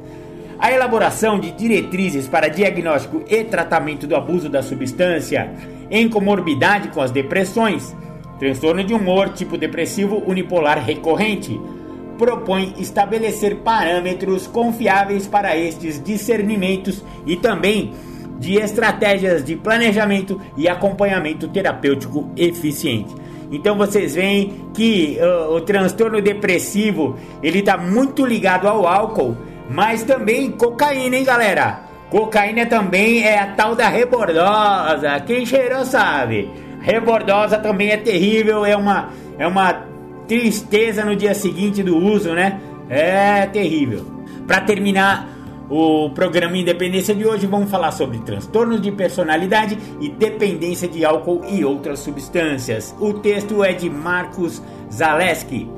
A 0.59 0.71
elaboração 0.71 1.39
de 1.39 1.49
diretrizes 1.51 2.27
para 2.27 2.47
diagnóstico 2.47 3.23
e 3.27 3.43
tratamento 3.43 4.05
do 4.05 4.15
abuso 4.15 4.47
da 4.47 4.61
substância 4.61 5.51
em 5.89 6.07
comorbidade 6.07 6.89
com 6.89 7.01
as 7.01 7.09
depressões, 7.09 7.95
transtorno 8.37 8.83
de 8.83 8.93
humor 8.93 9.29
tipo 9.29 9.57
depressivo 9.57 10.21
unipolar 10.27 10.77
recorrente, 10.83 11.59
propõe 12.17 12.73
estabelecer 12.77 13.55
parâmetros 13.57 14.45
confiáveis 14.45 15.25
para 15.25 15.57
estes 15.57 16.03
discernimentos 16.03 17.03
e 17.25 17.35
também 17.35 17.93
de 18.39 18.55
estratégias 18.55 19.43
de 19.43 19.55
planejamento 19.55 20.39
e 20.57 20.67
acompanhamento 20.67 21.47
terapêutico 21.47 22.29
eficiente. 22.37 23.13
Então 23.51 23.77
vocês 23.77 24.15
veem 24.15 24.69
que 24.73 25.17
uh, 25.19 25.53
o 25.53 25.61
transtorno 25.61 26.21
depressivo 26.21 27.17
ele 27.43 27.59
está 27.59 27.77
muito 27.77 28.25
ligado 28.25 28.67
ao 28.67 28.87
álcool, 28.87 29.35
mas 29.69 30.03
também 30.03 30.49
cocaína, 30.51 31.17
hein, 31.17 31.25
galera? 31.25 31.81
Cocaína 32.09 32.65
também 32.65 33.23
é 33.23 33.39
a 33.39 33.47
tal 33.47 33.75
da 33.75 33.87
rebordosa. 33.87 35.19
Quem 35.25 35.45
cheirou 35.45 35.85
sabe. 35.85 36.49
Rebordosa 36.81 37.57
também 37.57 37.89
é 37.89 37.97
terrível, 37.97 38.65
é 38.65 38.75
uma 38.75 39.09
é 39.37 39.45
uma 39.45 39.73
tristeza 40.27 41.03
no 41.03 41.15
dia 41.15 41.33
seguinte 41.33 41.83
do 41.83 41.97
uso, 41.97 42.33
né? 42.33 42.59
É 42.89 43.45
terrível. 43.47 44.05
Para 44.47 44.61
terminar 44.61 45.27
o 45.71 46.09
programa 46.09 46.57
Independência 46.57 47.15
de 47.15 47.25
hoje, 47.25 47.47
vamos 47.47 47.71
falar 47.71 47.91
sobre 47.91 48.19
transtornos 48.19 48.81
de 48.81 48.91
personalidade 48.91 49.77
e 50.01 50.09
dependência 50.09 50.85
de 50.85 51.05
álcool 51.05 51.45
e 51.47 51.63
outras 51.63 51.99
substâncias. 51.99 52.93
O 52.99 53.13
texto 53.13 53.63
é 53.63 53.71
de 53.71 53.89
Marcos 53.89 54.61
Zaleski. 54.91 55.69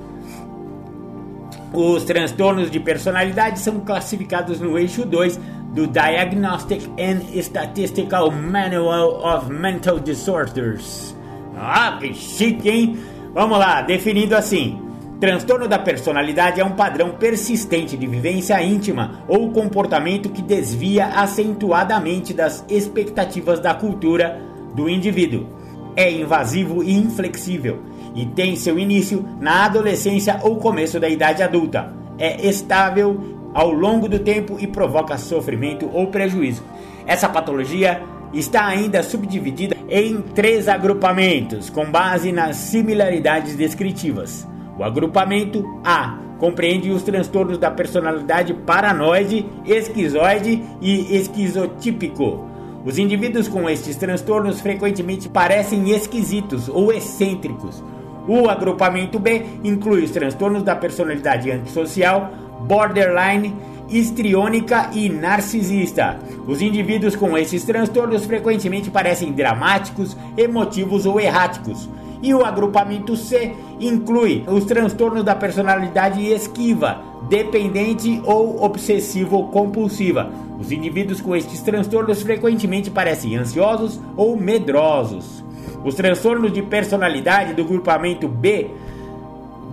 Os 1.72 2.04
transtornos 2.06 2.72
de 2.72 2.80
personalidade 2.80 3.60
são 3.60 3.82
classificados 3.82 4.60
no 4.60 4.80
eixo 4.80 5.06
2 5.06 5.40
do 5.76 5.86
Diagnostic 5.86 6.90
and 7.00 7.22
Statistical 7.40 8.32
Manual 8.32 9.24
of 9.24 9.52
Mental 9.52 10.00
Disorders. 10.00 11.16
Ah, 11.56 12.00
que 12.02 12.16
chique, 12.16 12.68
hein? 12.68 12.98
Vamos 13.32 13.60
lá, 13.60 13.84
definido 13.84 14.36
assim: 14.36 14.82
transtorno 15.20 15.68
da 15.68 15.80
personalidade 15.80 16.60
é 16.60 16.66
um 16.66 16.72
padrão 16.72 17.12
persistente 17.12 17.96
de 17.96 18.08
vivência 18.08 18.62
íntima 18.62 19.24
ou 19.28 19.52
comportamento 19.52 20.30
que 20.30 20.42
desvia 20.42 21.08
acentuadamente 21.08 22.34
das 22.34 22.66
expectativas 22.70 23.60
da 23.60 23.74
cultura 23.74 24.42
do 24.76 24.90
indivíduo. 24.90 25.48
É 25.96 26.12
invasivo 26.12 26.84
e 26.84 26.94
inflexível 26.94 27.80
e 28.16 28.26
tem 28.26 28.56
seu 28.56 28.78
início 28.78 29.26
na 29.40 29.66
adolescência 29.66 30.40
ou 30.44 30.58
começo 30.58 31.00
da 31.00 31.10
idade 31.10 31.44
adulta. 31.44 31.94
É 32.18 32.48
estável 32.48 33.52
ao 33.54 33.72
longo 33.72 34.10
do 34.10 34.20
tempo 34.20 34.58
e 34.60 34.68
provoca 34.68 35.18
sofrimento 35.18 35.90
ou 35.94 36.08
prejuízo. 36.08 36.64
Essa 37.06 37.30
patologia 37.30 38.02
está 38.34 38.66
ainda 38.66 39.04
subdividida 39.04 39.76
em 39.88 40.22
três 40.22 40.68
agrupamentos, 40.68 41.70
com 41.70 41.90
base 41.90 42.32
nas 42.32 42.56
similaridades 42.56 43.56
descritivas. 43.56 44.48
O 44.78 44.84
agrupamento 44.84 45.80
A 45.84 46.18
compreende 46.40 46.90
os 46.90 47.04
transtornos 47.04 47.58
da 47.58 47.72
personalidade 47.72 48.54
paranoide, 48.54 49.46
esquizoide 49.66 50.64
e 50.82 51.16
esquizotípico. 51.16 52.50
Os 52.86 52.98
indivíduos 52.98 53.48
com 53.48 53.70
estes 53.70 53.96
transtornos 53.96 54.60
frequentemente 54.60 55.30
parecem 55.30 55.90
esquisitos 55.92 56.68
ou 56.68 56.92
excêntricos. 56.92 57.82
O 58.28 58.50
agrupamento 58.50 59.20
B 59.20 59.46
inclui 59.64 60.04
os 60.04 60.12
transtornos 60.12 60.64
da 60.64 60.76
personalidade 60.76 61.50
antissocial, 61.50 62.32
borderline 62.68 63.56
histriônica 63.90 64.90
e 64.94 65.08
narcisista. 65.10 66.20
Os 66.48 66.62
indivíduos 66.62 67.16
com 67.16 67.38
esses 67.38 67.64
transtornos 67.64 68.26
frequentemente 68.26 68.90
parecem 68.90 69.32
dramáticos, 69.32 70.18
emotivos 70.38 71.06
ou 71.06 71.20
erráticos. 71.20 71.88
E 72.24 72.34
o 72.34 72.46
agrupamento 72.46 73.18
C 73.18 73.54
inclui 73.82 74.46
os 74.48 74.64
transtornos 74.64 75.26
da 75.26 75.36
personalidade 75.36 76.26
esquiva, 76.26 77.04
dependente 77.30 78.22
ou 78.24 78.64
obsessivo-compulsiva. 78.64 80.32
Os 80.58 80.72
indivíduos 80.72 81.20
com 81.20 81.36
estes 81.36 81.62
transtornos 81.62 82.22
frequentemente 82.22 82.90
parecem 82.90 83.36
ansiosos 83.36 84.00
ou 84.16 84.38
medrosos. 84.38 85.44
Os 85.84 85.96
transtornos 85.96 86.54
de 86.54 86.62
personalidade 86.62 87.54
do 87.54 87.66
grupamento 87.66 88.30
B 88.30 88.72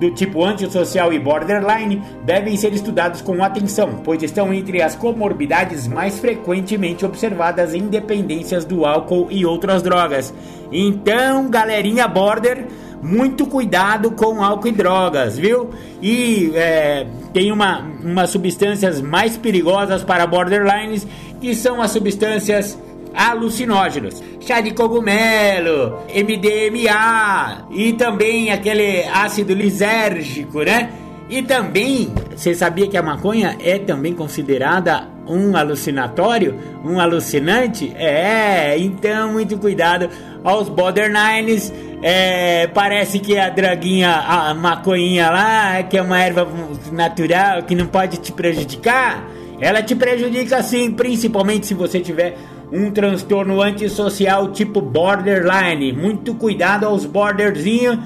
do 0.00 0.10
tipo 0.10 0.42
antissocial 0.42 1.12
e 1.12 1.18
borderline 1.18 2.02
devem 2.24 2.56
ser 2.56 2.72
estudados 2.72 3.20
com 3.20 3.44
atenção, 3.44 4.00
pois 4.02 4.22
estão 4.22 4.52
entre 4.52 4.80
as 4.80 4.96
comorbidades 4.96 5.86
mais 5.86 6.18
frequentemente 6.18 7.04
observadas 7.04 7.74
em 7.74 7.86
dependências 7.86 8.64
do 8.64 8.86
álcool 8.86 9.28
e 9.30 9.44
outras 9.44 9.82
drogas. 9.82 10.32
Então, 10.72 11.50
galerinha 11.50 12.08
border, 12.08 12.66
muito 13.02 13.46
cuidado 13.46 14.10
com 14.12 14.42
álcool 14.42 14.68
e 14.68 14.72
drogas, 14.72 15.36
viu? 15.36 15.68
E 16.00 16.50
é, 16.54 17.06
tem 17.34 17.52
uma, 17.52 17.80
umas 18.02 18.30
substâncias 18.30 19.02
mais 19.02 19.36
perigosas 19.36 20.02
para 20.02 20.26
borderlines, 20.26 21.06
que 21.40 21.54
são 21.54 21.82
as 21.82 21.90
substâncias 21.90 22.78
alucinógenos, 23.14 24.22
chá 24.40 24.60
de 24.60 24.72
cogumelo, 24.72 25.98
MDMA 26.08 27.66
e 27.70 27.92
também 27.92 28.50
aquele 28.50 29.04
ácido 29.04 29.54
lisérgico, 29.54 30.62
né? 30.62 30.92
E 31.30 31.42
também, 31.42 32.12
você 32.34 32.54
sabia 32.54 32.88
que 32.88 32.96
a 32.96 33.02
maconha 33.02 33.56
é 33.60 33.78
também 33.78 34.12
considerada 34.12 35.06
um 35.28 35.56
alucinatório, 35.56 36.58
um 36.84 36.98
alucinante? 36.98 37.92
É, 37.96 38.76
então 38.76 39.32
muito 39.34 39.56
cuidado 39.56 40.10
aos 40.42 40.68
borderlines. 40.68 41.72
É, 42.02 42.66
parece 42.66 43.20
que 43.20 43.38
a 43.38 43.48
droguinha, 43.48 44.10
a 44.10 44.52
maconhinha 44.54 45.30
lá, 45.30 45.82
que 45.84 45.96
é 45.96 46.02
uma 46.02 46.20
erva 46.20 46.48
natural 46.90 47.62
que 47.62 47.76
não 47.76 47.86
pode 47.86 48.16
te 48.16 48.32
prejudicar, 48.32 49.24
ela 49.60 49.82
te 49.82 49.94
prejudica 49.94 50.60
sim, 50.64 50.90
principalmente 50.90 51.66
se 51.66 51.74
você 51.74 52.00
tiver 52.00 52.36
um 52.72 52.90
transtorno 52.90 53.60
antissocial 53.60 54.52
tipo 54.52 54.80
borderline. 54.80 55.92
Muito 55.92 56.34
cuidado 56.34 56.86
aos 56.86 57.04
borderzinhos 57.04 57.98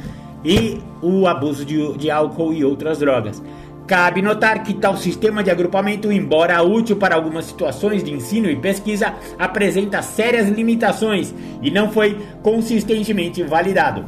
e 0.44 0.80
o 1.00 1.26
abuso 1.26 1.64
de, 1.64 1.96
de 1.98 2.10
álcool 2.10 2.52
e 2.52 2.64
outras 2.64 2.98
drogas. 2.98 3.42
Cabe 3.86 4.22
notar 4.22 4.62
que 4.62 4.72
tal 4.72 4.96
sistema 4.96 5.44
de 5.44 5.50
agrupamento, 5.50 6.10
embora 6.10 6.62
útil 6.62 6.96
para 6.96 7.14
algumas 7.14 7.44
situações 7.44 8.02
de 8.02 8.10
ensino 8.10 8.48
e 8.48 8.56
pesquisa, 8.56 9.14
apresenta 9.38 10.00
sérias 10.00 10.48
limitações 10.48 11.34
e 11.60 11.70
não 11.70 11.92
foi 11.92 12.18
consistentemente 12.42 13.42
validado. 13.42 14.06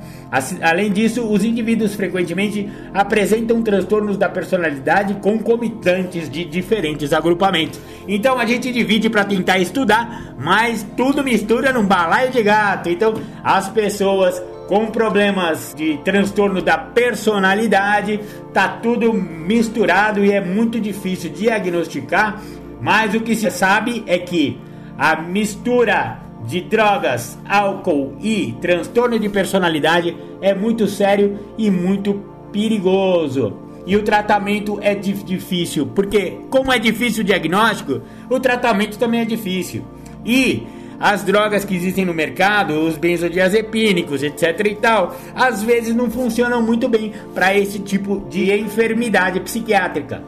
Além 0.62 0.90
disso, 0.90 1.30
os 1.30 1.44
indivíduos 1.44 1.94
frequentemente 1.94 2.70
apresentam 2.94 3.62
transtornos 3.62 4.16
da 4.16 4.30
personalidade 4.30 5.12
concomitantes 5.20 6.30
de 6.30 6.44
diferentes 6.46 7.12
agrupamentos. 7.12 7.78
Então 8.08 8.38
a 8.38 8.46
gente 8.46 8.72
divide 8.72 9.10
para 9.10 9.24
tentar 9.24 9.58
estudar, 9.58 10.34
mas 10.38 10.86
tudo 10.96 11.22
mistura 11.22 11.70
num 11.70 11.84
balaio 11.84 12.30
de 12.30 12.42
gato. 12.42 12.88
Então 12.88 13.12
as 13.44 13.68
pessoas 13.68 14.42
com 14.66 14.86
problemas 14.86 15.74
de 15.76 15.98
transtorno 15.98 16.60
da 16.60 16.76
personalidade, 16.76 18.20
tá 18.52 18.68
tudo 18.68 19.12
misturado 19.12 20.24
e 20.24 20.32
é 20.32 20.40
muito 20.40 20.80
difícil 20.80 21.30
diagnosticar, 21.30 22.42
mas 22.80 23.14
o 23.14 23.20
que 23.20 23.36
se 23.36 23.50
sabe 23.50 24.02
é 24.06 24.18
que 24.18 24.58
a 24.98 25.20
mistura 25.20 26.20
de 26.46 26.60
drogas, 26.60 27.38
álcool 27.48 28.16
e 28.20 28.54
transtorno 28.60 29.18
de 29.18 29.28
personalidade 29.28 30.16
é 30.40 30.54
muito 30.54 30.86
sério 30.86 31.38
e 31.56 31.70
muito 31.70 32.22
perigoso. 32.52 33.58
E 33.86 33.96
o 33.96 34.02
tratamento 34.02 34.80
é 34.82 34.94
difícil, 34.94 35.86
porque 35.86 36.38
como 36.50 36.72
é 36.72 36.78
difícil 36.78 37.22
o 37.22 37.26
diagnóstico, 37.26 38.02
o 38.28 38.40
tratamento 38.40 38.98
também 38.98 39.20
é 39.20 39.24
difícil. 39.24 39.84
E 40.24 40.66
as 40.98 41.22
drogas 41.22 41.64
que 41.64 41.74
existem 41.74 42.04
no 42.04 42.14
mercado, 42.14 42.74
os 42.74 42.96
benzodiazepínicos, 42.96 44.22
etc 44.22 44.66
e 44.66 44.74
tal, 44.74 45.16
às 45.34 45.62
vezes 45.62 45.94
não 45.94 46.10
funcionam 46.10 46.62
muito 46.62 46.88
bem 46.88 47.12
para 47.34 47.56
esse 47.56 47.78
tipo 47.78 48.24
de 48.28 48.52
enfermidade 48.52 49.40
psiquiátrica. 49.40 50.22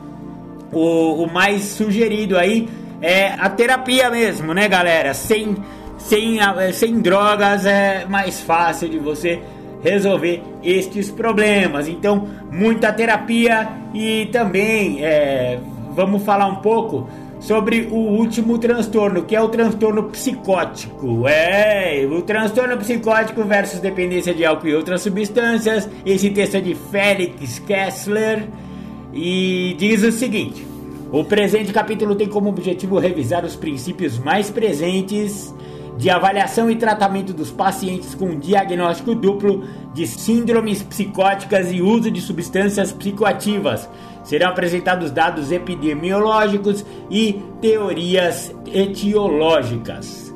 O, 0.73 1.25
o 1.25 1.33
mais 1.33 1.63
sugerido 1.63 2.37
aí 2.37 2.69
é 3.01 3.29
a 3.39 3.49
terapia 3.49 4.11
mesmo, 4.11 4.53
né, 4.53 4.69
galera? 4.69 5.15
Sem 5.15 5.57
sem, 5.99 6.39
sem 6.73 7.01
drogas 7.01 7.67
é 7.67 8.07
mais 8.09 8.41
fácil 8.41 8.89
de 8.89 8.99
você 8.99 9.41
resolver 9.83 10.43
estes 10.63 11.11
problemas. 11.11 11.89
Então, 11.89 12.27
muita 12.51 12.93
terapia 12.93 13.69
e 13.93 14.27
também 14.33 15.05
é, 15.05 15.59
vamos 15.91 16.23
falar 16.25 16.47
um 16.47 16.57
pouco 16.57 17.09
sobre 17.41 17.89
o 17.91 17.97
último 17.97 18.59
transtorno, 18.59 19.23
que 19.23 19.35
é 19.35 19.41
o 19.41 19.49
transtorno 19.49 20.05
psicótico. 20.05 21.27
É, 21.29 22.07
o 22.11 22.23
transtorno 22.23 22.77
psicótico 22.77 23.45
versus 23.45 23.81
dependência 23.81 24.35
de 24.35 24.45
álcool 24.45 24.69
e 24.69 24.75
outras 24.75 25.03
substâncias. 25.03 25.89
Esse 26.05 26.31
texto 26.31 26.57
é 26.57 26.61
de 26.61 26.75
Félix 26.75 27.59
Kessler 27.61 28.49
e 29.13 29.75
diz 29.79 30.03
o 30.03 30.13
seguinte: 30.13 30.67
o 31.11 31.25
presente 31.25 31.73
capítulo 31.73 32.15
tem 32.15 32.29
como 32.29 32.51
objetivo 32.51 32.99
revisar 32.99 33.45
os 33.45 33.57
princípios 33.57 34.19
mais 34.19 34.51
presentes 34.51 35.55
de 35.99 36.09
avaliação 36.09 36.71
e 36.71 36.77
tratamento 36.77 37.33
dos 37.33 37.51
pacientes 37.51 38.15
com 38.15 38.39
diagnóstico 38.39 39.17
duplo 39.17 39.65
de 39.93 40.07
síndromes 40.07 40.81
psicóticas 40.81 41.73
e 41.73 41.83
uso 41.83 42.09
de 42.09 42.21
substâncias 42.21 42.93
psicoativas. 42.93 43.91
Serão 44.23 44.51
apresentados 44.51 45.11
dados 45.11 45.51
epidemiológicos 45.51 46.87
e 47.11 47.43
teorias 47.61 48.55
etiológicas. 48.73 50.33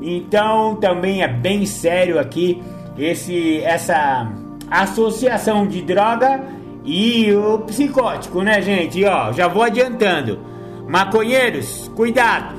Então, 0.00 0.76
também 0.76 1.22
é 1.22 1.28
bem 1.28 1.66
sério 1.66 2.18
aqui 2.18 2.62
esse 2.96 3.60
essa 3.62 4.32
associação 4.70 5.66
de 5.66 5.82
droga 5.82 6.42
e 6.82 7.30
o 7.32 7.58
psicótico, 7.58 8.42
né, 8.42 8.62
gente? 8.62 9.00
E, 9.00 9.04
ó, 9.04 9.32
já 9.32 9.48
vou 9.48 9.62
adiantando. 9.62 10.38
Maconheiros, 10.88 11.90
cuidado! 11.94 12.57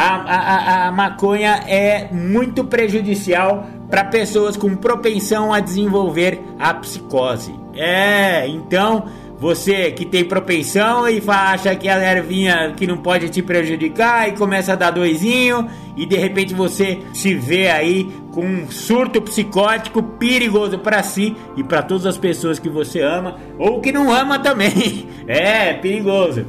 A, 0.00 0.84
a, 0.84 0.88
a 0.88 0.92
maconha 0.92 1.60
é 1.66 2.08
muito 2.12 2.62
prejudicial 2.64 3.66
para 3.90 4.04
pessoas 4.04 4.56
com 4.56 4.76
propensão 4.76 5.52
a 5.52 5.58
desenvolver 5.58 6.40
a 6.58 6.72
psicose. 6.74 7.52
É, 7.74 8.46
então 8.46 9.06
você 9.40 9.90
que 9.90 10.04
tem 10.04 10.24
propensão 10.24 11.08
e 11.08 11.20
acha 11.26 11.74
que 11.74 11.88
a 11.88 12.16
ervinha 12.16 12.74
que 12.76 12.86
não 12.86 12.98
pode 12.98 13.28
te 13.28 13.42
prejudicar 13.42 14.28
e 14.28 14.32
começa 14.32 14.72
a 14.72 14.76
dar 14.76 14.90
doisinho 14.90 15.68
e 15.96 16.06
de 16.06 16.16
repente 16.16 16.54
você 16.54 16.98
se 17.12 17.34
vê 17.34 17.68
aí 17.68 18.08
com 18.32 18.44
um 18.44 18.70
surto 18.70 19.20
psicótico 19.22 20.00
perigoso 20.00 20.78
para 20.78 21.02
si 21.02 21.36
e 21.56 21.64
para 21.64 21.82
todas 21.82 22.06
as 22.06 22.16
pessoas 22.16 22.60
que 22.60 22.68
você 22.68 23.00
ama 23.00 23.36
ou 23.58 23.80
que 23.80 23.90
não 23.90 24.12
ama 24.12 24.38
também. 24.38 25.08
É, 25.28 25.74
perigoso. 25.74 26.46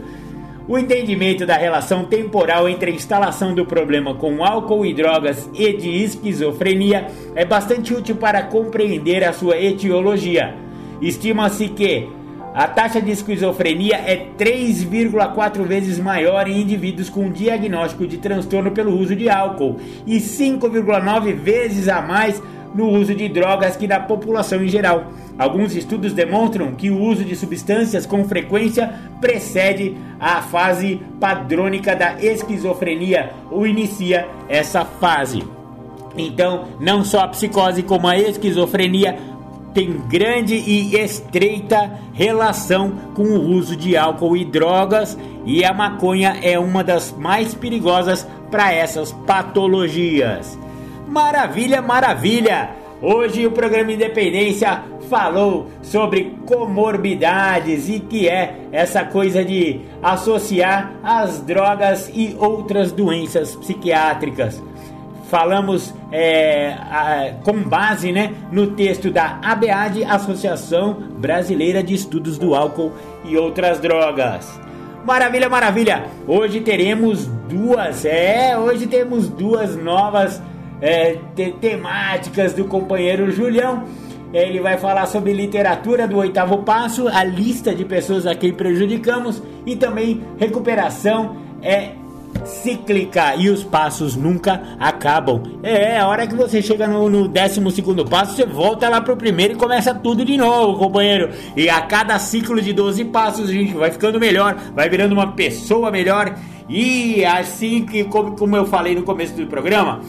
O 0.70 0.78
entendimento 0.78 1.48
da 1.48 1.58
relação 1.58 2.06
temporal 2.06 2.70
entre 2.70 2.92
a 2.92 2.94
instalação 2.94 3.56
do 3.56 3.66
problema 3.66 4.14
com 4.14 4.46
álcool 4.46 4.86
e 4.86 4.94
drogas 4.94 5.50
e 5.52 5.74
de 5.74 5.90
esquizofrenia 6.04 7.08
é 7.34 7.44
bastante 7.44 7.92
útil 7.92 8.18
para 8.18 8.44
compreender 8.44 9.24
a 9.24 9.34
sua 9.34 9.58
etiologia. 9.58 10.56
Estima-se 11.02 11.70
que 11.70 12.08
a 12.54 12.68
taxa 12.68 13.02
de 13.02 13.10
esquizofrenia 13.10 13.96
é 13.96 14.28
3,4 14.38 15.64
vezes 15.64 15.98
maior 15.98 16.48
em 16.48 16.62
indivíduos 16.62 17.10
com 17.10 17.32
diagnóstico 17.32 18.06
de 18.06 18.20
transtorno 18.20 18.70
pelo 18.70 18.96
uso 18.96 19.16
de 19.16 19.28
álcool 19.28 19.78
e 20.06 20.18
5,9 20.18 21.34
vezes 21.34 21.88
a 21.88 22.00
mais 22.00 22.40
no 22.74 22.90
uso 22.90 23.16
de 23.16 23.28
drogas 23.28 23.76
que 23.76 23.88
na 23.88 24.00
população 24.00 24.64
em 24.64 24.68
geral. 24.68 25.12
Alguns 25.38 25.76
estudos 25.76 26.14
demonstram 26.14 26.74
que 26.74 26.90
o 26.90 27.02
uso 27.02 27.24
de 27.24 27.36
substâncias 27.36 28.06
com 28.06 28.26
frequência 28.26 28.94
precede 29.22 29.96
a 30.20 30.42
fase 30.42 31.02
padrônica 31.20 31.96
da 31.96 32.16
esquizofrenia 32.22 33.32
ou 33.50 33.66
inicia 33.66 34.28
essa 34.48 34.84
fase. 34.84 35.44
Então, 36.18 36.66
não 36.80 37.04
só 37.04 37.22
a 37.22 37.28
psicose 37.28 37.84
como 37.84 38.08
a 38.08 38.18
esquizofrenia 38.18 39.18
tem 39.74 40.02
grande 40.10 40.56
e 40.56 40.96
estreita 40.96 41.92
relação 42.14 42.92
com 43.14 43.24
o 43.24 43.50
uso 43.52 43.76
de 43.76 43.96
álcool 43.96 44.36
e 44.36 44.44
drogas, 44.44 45.18
e 45.46 45.64
a 45.64 45.74
maconha 45.74 46.38
é 46.42 46.60
uma 46.60 46.84
das 46.84 47.16
mais 47.18 47.54
perigosas 47.54 48.28
para 48.52 48.74
essas 48.74 49.12
patologias. 49.26 50.58
Maravilha, 51.10 51.82
maravilha! 51.82 52.70
Hoje 53.02 53.48
o 53.48 53.52
programa 53.52 53.92
Independência 53.92 54.84
falou 55.10 55.68
sobre 55.82 56.38
comorbidades 56.46 57.90
e 57.90 58.00
que 58.00 58.30
é 58.30 58.68
essa 58.72 59.04
coisa 59.04 59.44
de 59.44 59.82
associar 60.04 60.94
as 61.04 61.42
drogas 61.42 62.12
e 62.14 62.36
outras 62.38 62.92
doenças 62.92 63.56
psiquiátricas. 63.56 64.62
Falamos 65.32 65.96
é, 66.12 66.76
a, 66.80 67.34
com 67.44 67.64
base 67.64 68.12
né, 68.12 68.32
no 68.52 68.68
texto 68.68 69.10
da 69.10 69.40
ABAD, 69.42 70.04
Associação 70.04 70.94
Brasileira 71.18 71.82
de 71.82 71.96
Estudos 71.96 72.38
do 72.38 72.54
Álcool 72.54 72.92
e 73.26 73.36
Outras 73.36 73.80
Drogas. 73.80 74.60
Maravilha, 75.04 75.50
maravilha! 75.50 76.06
Hoje 76.28 76.62
teremos 76.62 77.26
duas, 77.26 78.06
é, 78.06 78.56
hoje 78.56 78.86
temos 78.86 79.28
duas 79.28 79.76
novas 79.76 80.40
é, 80.82 81.18
te 81.36 81.52
temáticas 81.60 82.54
do 82.54 82.66
companheiro 82.66 83.32
Julião. 83.32 83.84
Ele 84.32 84.60
vai 84.60 84.78
falar 84.78 85.08
sobre 85.08 85.34
literatura 85.34 86.08
do 86.08 86.18
oitavo 86.18 86.60
passo, 86.60 87.08
a 87.08 87.24
lista 87.24 87.74
de 87.74 87.84
pessoas 87.84 88.28
a 88.28 88.36
quem 88.36 88.54
prejudicamos 88.54 89.42
e 89.66 89.76
também 89.76 90.22
recuperação 90.38 91.36
é 91.64 91.92
cíclica 92.46 93.36
e 93.36 93.50
os 93.50 93.64
passos 93.64 94.16
nunca 94.16 94.62
acabam. 94.80 95.42
É, 95.64 96.00
a 96.00 96.08
hora 96.08 96.28
que 96.28 96.36
você 96.36 96.62
chega 96.62 96.88
no, 96.88 97.10
no 97.10 97.28
décimo 97.28 97.72
segundo 97.72 98.06
passo, 98.06 98.36
você 98.36 98.46
volta 98.46 98.88
lá 98.88 99.02
pro 99.02 99.18
primeiro 99.18 99.54
e 99.54 99.58
começa 99.58 99.94
tudo 99.94 100.24
de 100.24 100.38
novo, 100.38 100.78
companheiro. 100.78 101.30
E 101.56 101.70
a 101.70 101.82
cada 101.82 102.18
ciclo 102.20 102.62
de 102.62 102.74
12 102.74 103.06
passos 103.06 103.50
a 103.50 103.54
gente 103.54 103.74
vai 103.74 103.92
ficando 103.92 104.20
melhor, 104.20 104.56
vai 104.76 104.90
virando 104.90 105.14
uma 105.14 105.32
pessoa 105.32 105.92
melhor. 105.92 106.36
E 106.68 107.26
assim 107.26 107.84
que, 107.86 108.04
como, 108.04 108.36
como 108.36 108.56
eu 108.56 108.66
falei 108.66 108.94
no 108.94 109.02
começo 109.02 109.34
do 109.34 109.48
programa, 109.48 110.02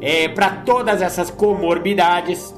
é, 0.00 0.28
para 0.28 0.50
todas 0.50 1.02
essas 1.02 1.30
comorbidades. 1.30 2.54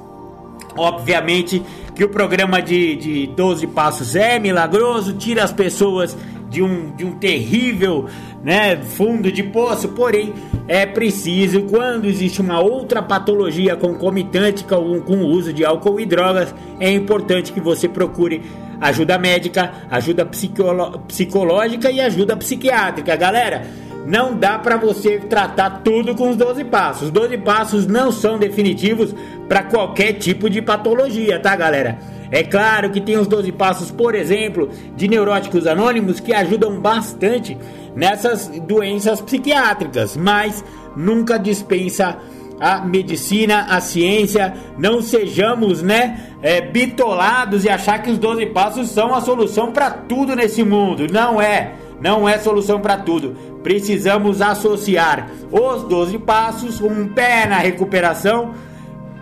Obviamente 0.77 1.63
que 1.95 2.05
o 2.05 2.09
programa 2.09 2.63
de, 2.63 2.97
de 2.97 3.27
12 3.29 3.67
passos 3.69 4.15
é 4.15 4.39
milagroso, 4.39 5.15
tira 5.15 5.43
as 5.43 5.53
pessoas 5.53 6.17
de 6.49 6.63
um, 6.63 6.91
de 6.95 7.05
um 7.05 7.13
terrível 7.13 8.07
né, 8.43 8.77
fundo 8.77 9.31
de 9.31 9.43
poço, 9.43 9.89
porém 9.91 10.33
é 10.67 10.87
preciso, 10.87 11.63
quando 11.63 12.07
existe 12.07 12.41
uma 12.41 12.61
outra 12.61 13.03
patologia 13.03 13.77
concomitante 13.77 14.65
com, 14.65 15.01
com 15.01 15.17
o 15.19 15.27
uso 15.27 15.53
de 15.53 15.65
álcool 15.65 16.01
e 16.01 16.07
drogas, 16.07 16.55
é 16.79 16.91
importante 16.91 17.53
que 17.53 17.61
você 17.61 17.89
procure 17.89 18.43
ajuda 18.81 19.19
médica, 19.19 19.73
ajuda 19.91 20.25
psicológica 20.27 21.91
e 21.91 22.01
ajuda 22.01 22.37
psiquiátrica, 22.37 23.15
galera 23.15 23.67
não 24.11 24.35
dá 24.35 24.59
para 24.59 24.77
você 24.77 25.21
tratar 25.21 25.83
tudo 25.85 26.17
com 26.17 26.31
os 26.31 26.37
12 26.37 26.65
passos. 26.65 27.03
Os 27.05 27.11
12 27.13 27.39
passos 27.39 27.87
não 27.87 28.11
são 28.11 28.41
definitivos 28.41 29.15
para 29.49 29.63
qualquer 29.63 30.15
tipo 30.15 30.51
de 30.51 30.61
patologia, 30.61 31.39
tá, 31.39 31.55
galera? 31.55 31.97
É 32.29 32.43
claro 32.43 32.91
que 32.91 33.01
tem 33.01 33.17
os 33.17 33.29
12 33.29 33.53
passos, 33.53 33.93
por 33.93 34.17
exemplo, 34.17 34.69
de 34.97 35.07
neuróticos 35.07 35.65
anônimos 35.65 36.19
que 36.19 36.35
ajudam 36.35 36.81
bastante 36.81 37.57
nessas 37.95 38.49
doenças 38.49 39.21
psiquiátricas, 39.21 40.17
mas 40.17 40.65
nunca 40.97 41.39
dispensa 41.39 42.19
a 42.59 42.81
medicina, 42.81 43.67
a 43.71 43.81
ciência, 43.81 44.53
não 44.77 45.01
sejamos, 45.01 45.83
né, 45.83 46.19
é, 46.43 46.61
bitolados 46.61 47.65
e 47.65 47.69
achar 47.69 48.03
que 48.03 48.11
os 48.11 48.19
12 48.19 48.47
passos 48.47 48.91
são 48.91 49.15
a 49.15 49.21
solução 49.21 49.71
para 49.71 49.89
tudo 49.89 50.35
nesse 50.35 50.65
mundo. 50.65 51.07
Não 51.11 51.41
é, 51.41 51.75
não 52.01 52.29
é 52.29 52.39
solução 52.39 52.81
para 52.81 52.97
tudo 52.97 53.51
precisamos 53.63 54.41
associar 54.41 55.31
os 55.51 55.83
12 55.85 56.19
passos, 56.19 56.81
um 56.81 57.09
pé 57.09 57.47
na 57.47 57.59
recuperação, 57.59 58.55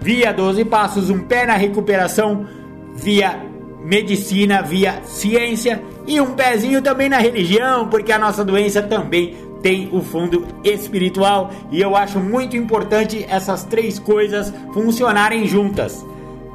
via 0.01 0.33
12 0.33 0.65
passos, 0.65 1.11
um 1.11 1.21
pé 1.21 1.47
na 1.47 1.55
recuperação, 1.55 2.47
via 2.95 3.43
medicina, 3.85 4.63
via 4.63 5.01
ciência 5.05 5.83
e 6.07 6.21
um 6.21 6.35
pezinho 6.35 6.83
também 6.83 7.09
na 7.09 7.19
religião, 7.19 7.89
porque 7.89 8.13
a 8.13 8.19
nossa 8.19 8.45
doença 8.45 8.83
também 8.83 9.37
tem 9.63 9.89
o 9.93 10.01
fundo 10.01 10.47
espiritual 10.63 11.51
e 11.71 11.81
eu 11.81 11.97
acho 11.97 12.21
muito 12.21 12.57
importante 12.57 13.27
essas 13.29 13.65
três 13.65 13.99
coisas 13.99 14.53
funcionarem 14.73 15.47
juntas. 15.47 16.07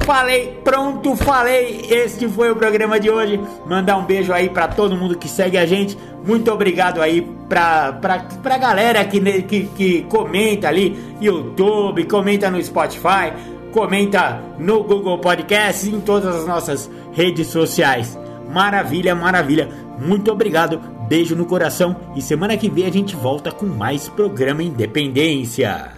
Falei, 0.05 0.59
pronto, 0.63 1.15
falei. 1.15 1.85
Este 1.89 2.27
foi 2.27 2.51
o 2.51 2.55
programa 2.55 2.99
de 2.99 3.09
hoje. 3.09 3.39
Mandar 3.65 3.97
um 3.97 4.05
beijo 4.05 4.33
aí 4.33 4.49
para 4.49 4.67
todo 4.67 4.97
mundo 4.97 5.17
que 5.17 5.29
segue 5.29 5.57
a 5.57 5.65
gente. 5.65 5.97
Muito 6.25 6.51
obrigado 6.51 7.01
aí 7.01 7.21
pra, 7.47 7.93
pra, 7.93 8.19
pra 8.41 8.57
galera 8.57 9.03
que, 9.05 9.19
que, 9.43 9.65
que 9.67 10.01
comenta 10.03 10.67
ali 10.67 10.97
YouTube, 11.21 12.03
comenta 12.05 12.49
no 12.51 12.61
Spotify, 12.61 13.33
comenta 13.71 14.41
no 14.59 14.83
Google 14.83 15.19
Podcasts, 15.19 15.87
em 15.87 15.99
todas 16.01 16.35
as 16.35 16.45
nossas 16.45 16.91
redes 17.13 17.47
sociais. 17.47 18.17
Maravilha, 18.51 19.15
maravilha. 19.15 19.69
Muito 19.99 20.31
obrigado. 20.31 20.79
Beijo 21.07 21.35
no 21.35 21.45
coração 21.45 21.95
e 22.15 22.21
semana 22.21 22.57
que 22.57 22.69
vem 22.69 22.85
a 22.85 22.91
gente 22.91 23.15
volta 23.15 23.51
com 23.51 23.65
mais 23.65 24.09
programa 24.09 24.63
Independência. 24.63 25.92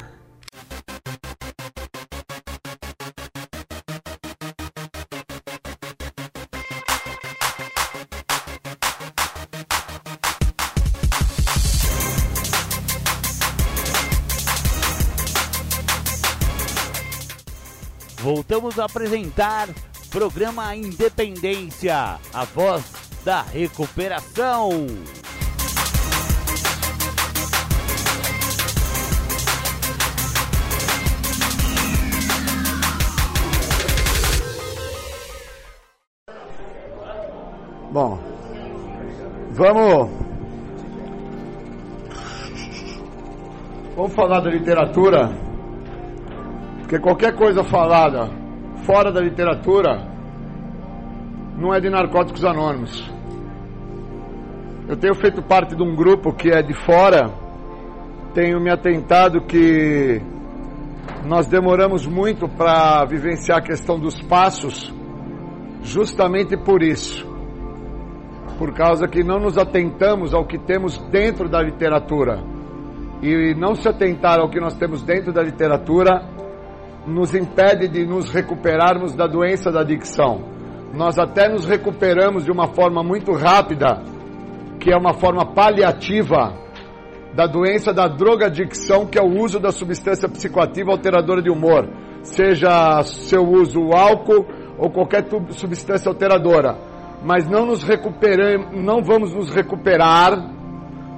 Voltamos 18.75 18.79
a 18.79 18.85
apresentar 18.85 19.69
programa 20.11 20.75
Independência, 20.75 22.19
a 22.33 22.45
voz 22.45 22.83
da 23.23 23.41
recuperação. 23.41 24.87
Bom, 37.91 38.19
vamos. 39.51 40.09
Vamos 43.95 44.13
falar 44.13 44.41
da 44.41 44.49
literatura 44.49 45.29
porque 46.79 46.99
qualquer 46.99 47.33
coisa 47.35 47.63
falada 47.63 48.44
fora 48.85 49.11
da 49.11 49.19
literatura 49.19 50.07
não 51.57 51.73
é 51.73 51.79
de 51.79 51.89
narcóticos 51.89 52.45
anônimos. 52.45 53.11
Eu 54.87 54.95
tenho 54.95 55.15
feito 55.15 55.41
parte 55.41 55.75
de 55.75 55.81
um 55.81 55.95
grupo 55.95 56.31
que 56.31 56.49
é 56.49 56.61
de 56.61 56.73
fora, 56.85 57.31
tenho 58.33 58.59
me 58.61 58.71
atentado 58.71 59.41
que 59.41 60.21
nós 61.25 61.47
demoramos 61.47 62.05
muito 62.05 62.47
para 62.47 63.03
vivenciar 63.05 63.57
a 63.57 63.61
questão 63.61 63.99
dos 63.99 64.21
passos, 64.21 64.93
justamente 65.81 66.55
por 66.55 66.83
isso. 66.83 67.25
Por 68.59 68.73
causa 68.73 69.07
que 69.07 69.23
não 69.23 69.39
nos 69.39 69.57
atentamos 69.57 70.33
ao 70.33 70.45
que 70.45 70.59
temos 70.59 70.97
dentro 71.09 71.49
da 71.49 71.61
literatura. 71.61 72.43
E 73.21 73.55
não 73.55 73.73
se 73.73 73.89
atentar 73.89 74.39
ao 74.39 74.49
que 74.49 74.59
nós 74.59 74.75
temos 74.75 75.01
dentro 75.01 75.33
da 75.33 75.41
literatura 75.41 76.21
nos 77.07 77.33
impede 77.35 77.87
de 77.87 78.05
nos 78.05 78.29
recuperarmos 78.31 79.15
da 79.15 79.27
doença 79.27 79.71
da 79.71 79.81
adicção. 79.81 80.41
Nós 80.93 81.17
até 81.19 81.49
nos 81.49 81.65
recuperamos 81.65 82.45
de 82.45 82.51
uma 82.51 82.67
forma 82.67 83.03
muito 83.03 83.31
rápida, 83.33 84.01
que 84.79 84.91
é 84.91 84.97
uma 84.97 85.13
forma 85.13 85.45
paliativa 85.53 86.53
da 87.33 87.45
doença 87.45 87.93
da 87.93 88.07
drogadicção, 88.07 89.05
que 89.05 89.19
é 89.19 89.21
o 89.21 89.39
uso 89.41 89.59
da 89.59 89.71
substância 89.71 90.29
psicoativa 90.29 90.91
alteradora 90.91 91.41
de 91.41 91.49
humor, 91.49 91.89
seja 92.21 93.03
seu 93.03 93.43
uso 93.43 93.91
álcool 93.91 94.45
ou 94.77 94.89
qualquer 94.89 95.25
substância 95.49 96.09
alteradora. 96.09 96.77
Mas 97.23 97.47
não 97.47 97.65
nos 97.65 97.83
recuperamos, 97.83 98.67
não 98.81 99.03
vamos 99.03 99.33
nos 99.33 99.53
recuperar 99.53 100.53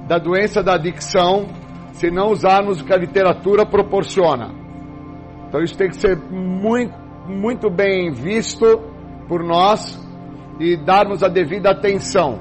da 0.08 0.18
doença 0.18 0.62
da 0.62 0.74
adicção 0.74 1.46
se 1.92 2.10
não 2.10 2.30
usarmos 2.30 2.80
o 2.80 2.84
que 2.84 2.92
a 2.92 2.96
literatura 2.96 3.64
proporciona. 3.64 4.67
Então 5.48 5.62
isso 5.62 5.76
tem 5.76 5.88
que 5.88 5.96
ser 5.96 6.16
muito, 6.16 6.94
muito 7.26 7.70
bem 7.70 8.12
visto 8.12 8.80
por 9.26 9.42
nós 9.42 9.98
e 10.60 10.76
darmos 10.76 11.22
a 11.22 11.28
devida 11.28 11.70
atenção. 11.70 12.38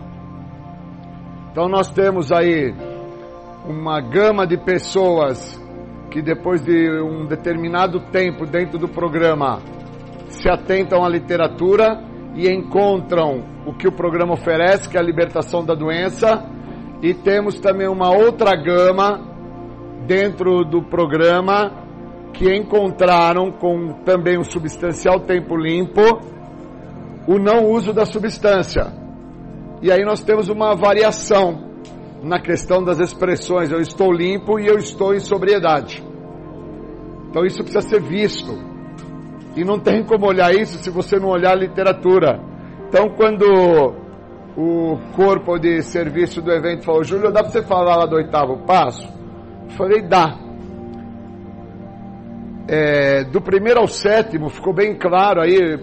Então 1.51 1.69
nós 1.69 1.89
temos 1.89 2.31
aí 2.31 2.73
uma 3.65 4.01
gama 4.01 4.45
de 4.45 4.57
pessoas 4.57 5.59
que 6.11 6.21
depois 6.21 6.61
de 6.63 7.01
um 7.01 7.25
determinado 7.25 7.99
tempo 8.11 8.45
dentro 8.45 8.77
do 8.77 8.87
programa 8.87 9.59
se 10.27 10.49
atentam 10.49 11.03
à 11.03 11.09
literatura 11.09 12.03
e 12.35 12.49
encontram 12.49 13.43
o 13.65 13.73
que 13.73 13.87
o 13.87 13.91
programa 13.91 14.33
oferece, 14.33 14.87
que 14.89 14.97
é 14.97 14.99
a 14.99 15.03
libertação 15.03 15.65
da 15.65 15.73
doença, 15.73 16.43
e 17.01 17.13
temos 17.13 17.59
também 17.59 17.87
uma 17.87 18.11
outra 18.11 18.51
gama 18.55 19.19
dentro 20.05 20.63
do 20.63 20.81
programa 20.83 21.86
que 22.33 22.53
encontraram 22.55 23.51
com 23.51 23.93
também 24.03 24.37
um 24.37 24.43
substancial 24.43 25.21
tempo 25.21 25.55
limpo 25.55 26.01
o 27.27 27.37
não 27.37 27.65
uso 27.65 27.91
da 27.91 28.05
substância. 28.05 28.93
E 29.81 29.91
aí 29.91 30.03
nós 30.03 30.23
temos 30.23 30.47
uma 30.47 30.75
variação 30.75 31.67
na 32.23 32.39
questão 32.39 32.83
das 32.83 32.99
expressões 32.99 33.71
eu 33.71 33.79
estou 33.79 34.11
limpo 34.11 34.59
e 34.59 34.65
eu 34.65 34.77
estou 34.77 35.13
em 35.13 35.19
sobriedade. 35.19 36.03
Então 37.29 37.45
isso 37.45 37.63
precisa 37.63 37.81
ser 37.81 38.01
visto. 38.01 38.57
E 39.55 39.63
não 39.63 39.79
tem 39.79 40.03
como 40.03 40.25
olhar 40.25 40.53
isso 40.53 40.77
se 40.77 40.89
você 40.89 41.19
não 41.19 41.29
olhar 41.29 41.51
a 41.51 41.55
literatura. 41.55 42.39
Então 42.87 43.09
quando 43.09 43.45
o 44.55 44.97
corpo 45.15 45.59
de 45.59 45.81
serviço 45.81 46.41
do 46.41 46.51
evento 46.51 46.85
falou, 46.85 47.03
Júlio, 47.03 47.31
dá 47.31 47.41
para 47.41 47.51
você 47.51 47.61
falar 47.61 47.97
lá 47.97 48.05
do 48.05 48.15
oitavo 48.15 48.65
passo? 48.65 49.07
Eu 49.69 49.75
falei, 49.75 50.01
dá 50.01 50.46
é, 52.67 53.23
do 53.23 53.39
primeiro 53.41 53.79
ao 53.79 53.87
sétimo 53.87 54.49
ficou 54.49 54.73
bem 54.73 54.93
claro 54.95 55.41
aí, 55.41 55.79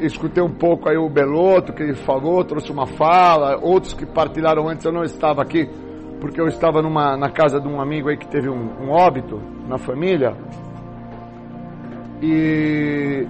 escutei 0.00 0.42
um 0.42 0.52
pouco 0.52 0.88
aí 0.88 0.96
o 0.96 1.08
Beloto 1.08 1.72
que 1.72 1.82
ele 1.82 1.94
falou, 1.94 2.44
trouxe 2.44 2.72
uma 2.72 2.86
fala, 2.86 3.58
outros 3.62 3.94
que 3.94 4.04
partilharam 4.04 4.68
antes, 4.68 4.84
eu 4.84 4.92
não 4.92 5.04
estava 5.04 5.42
aqui, 5.42 5.68
porque 6.20 6.40
eu 6.40 6.48
estava 6.48 6.82
numa, 6.82 7.16
na 7.16 7.30
casa 7.30 7.60
de 7.60 7.68
um 7.68 7.80
amigo 7.80 8.08
aí 8.08 8.16
que 8.16 8.26
teve 8.26 8.48
um, 8.48 8.82
um 8.82 8.90
óbito 8.90 9.40
na 9.68 9.78
família, 9.78 10.36
e, 12.20 13.26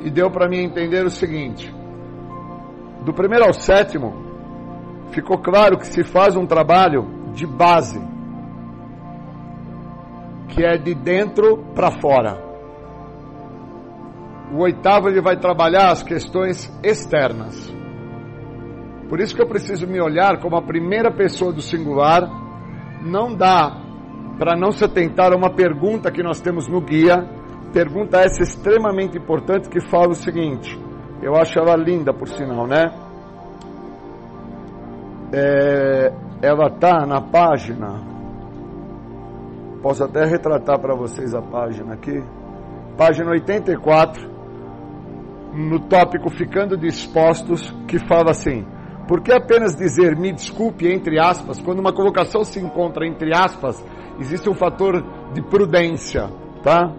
e 0.00 0.10
deu 0.10 0.30
para 0.30 0.48
mim 0.48 0.64
entender 0.64 1.04
o 1.04 1.10
seguinte, 1.10 1.72
do 3.04 3.12
primeiro 3.12 3.44
ao 3.44 3.52
sétimo, 3.52 4.12
ficou 5.12 5.38
claro 5.38 5.78
que 5.78 5.86
se 5.86 6.02
faz 6.02 6.36
um 6.36 6.46
trabalho 6.46 7.06
de 7.32 7.46
base, 7.46 8.00
que 10.48 10.64
é 10.64 10.76
de 10.76 10.94
dentro 10.94 11.58
para 11.74 11.90
fora. 12.00 12.48
O 14.52 14.62
oitavo 14.62 15.08
ele 15.08 15.20
vai 15.20 15.36
trabalhar 15.36 15.90
as 15.90 16.02
questões 16.02 16.72
externas. 16.82 17.72
Por 19.08 19.20
isso 19.20 19.34
que 19.34 19.42
eu 19.42 19.46
preciso 19.46 19.86
me 19.86 20.00
olhar 20.00 20.38
como 20.40 20.56
a 20.56 20.62
primeira 20.62 21.10
pessoa 21.10 21.52
do 21.52 21.60
singular. 21.60 22.28
Não 23.02 23.34
dá 23.34 23.76
para 24.38 24.56
não 24.56 24.70
se 24.70 24.84
atentar 24.84 25.32
a 25.32 25.36
uma 25.36 25.50
pergunta 25.50 26.10
que 26.10 26.22
nós 26.22 26.40
temos 26.40 26.66
no 26.68 26.80
guia. 26.80 27.26
Pergunta 27.72 28.18
essa 28.20 28.42
extremamente 28.42 29.18
importante 29.18 29.68
que 29.68 29.80
fala 29.88 30.08
o 30.08 30.14
seguinte. 30.14 30.78
Eu 31.22 31.36
acho 31.36 31.58
ela 31.58 31.76
linda, 31.76 32.12
por 32.14 32.28
sinal, 32.28 32.66
né? 32.66 32.86
É, 35.32 36.12
ela 36.40 36.70
tá 36.70 37.04
na 37.06 37.20
página 37.20 38.17
Posso 39.82 40.02
até 40.02 40.24
retratar 40.24 40.80
para 40.80 40.94
vocês 40.94 41.34
a 41.34 41.40
página 41.40 41.94
aqui. 41.94 42.22
Página 42.96 43.30
84, 43.30 44.28
no 45.54 45.78
tópico 45.80 46.28
Ficando 46.30 46.76
Dispostos, 46.76 47.72
que 47.86 47.98
fala 48.08 48.32
assim: 48.32 48.66
Por 49.06 49.20
que 49.22 49.32
apenas 49.32 49.76
dizer 49.76 50.16
me 50.16 50.32
desculpe, 50.32 50.88
entre 50.88 51.20
aspas, 51.20 51.60
quando 51.60 51.78
uma 51.78 51.92
colocação 51.92 52.42
se 52.42 52.58
encontra 52.58 53.06
entre 53.06 53.32
aspas, 53.32 53.84
existe 54.18 54.50
um 54.50 54.54
fator 54.54 55.00
de 55.32 55.40
prudência, 55.42 56.28
tá? 56.62 56.92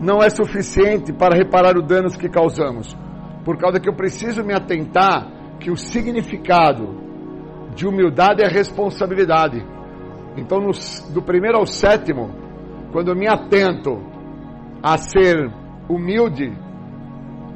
Não 0.00 0.20
é 0.20 0.28
suficiente 0.28 1.12
para 1.12 1.36
reparar 1.36 1.78
os 1.78 1.86
danos 1.86 2.16
que 2.16 2.28
causamos, 2.28 2.96
por 3.44 3.56
causa 3.56 3.78
que 3.78 3.88
eu 3.88 3.94
preciso 3.94 4.42
me 4.42 4.52
atentar 4.52 5.30
que 5.60 5.70
o 5.70 5.76
significado 5.76 7.00
de 7.76 7.86
humildade 7.86 8.42
é 8.42 8.48
responsabilidade. 8.48 9.64
Então, 10.36 10.58
no, 10.58 10.70
do 11.12 11.22
primeiro 11.22 11.58
ao 11.58 11.66
sétimo, 11.66 12.30
quando 12.92 13.08
eu 13.08 13.16
me 13.16 13.28
atento 13.28 14.00
a 14.82 14.96
ser 14.96 15.50
humilde, 15.88 16.52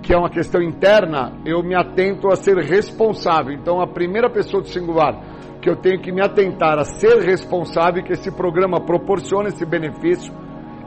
que 0.03 0.13
é 0.13 0.17
uma 0.17 0.31
questão 0.31 0.63
interna, 0.63 1.33
eu 1.45 1.63
me 1.63 1.75
atento 1.75 2.29
a 2.29 2.37
ser 2.37 2.57
responsável. 2.59 3.53
Então, 3.53 3.81
a 3.81 3.87
primeira 3.87 4.31
pessoa 4.31 4.63
do 4.63 4.69
singular 4.69 5.21
que 5.61 5.71
eu 5.71 5.75
tenho 5.75 6.01
que 6.01 6.13
me 6.13 6.23
atentar 6.23 6.79
a 6.79 6.85
ser 6.85 7.19
responsável, 7.23 8.05
que 8.05 8.13
esse 8.13 8.31
programa 8.31 8.81
proporciona 8.81 9.49
esse 9.49 9.67
benefício 9.67 10.33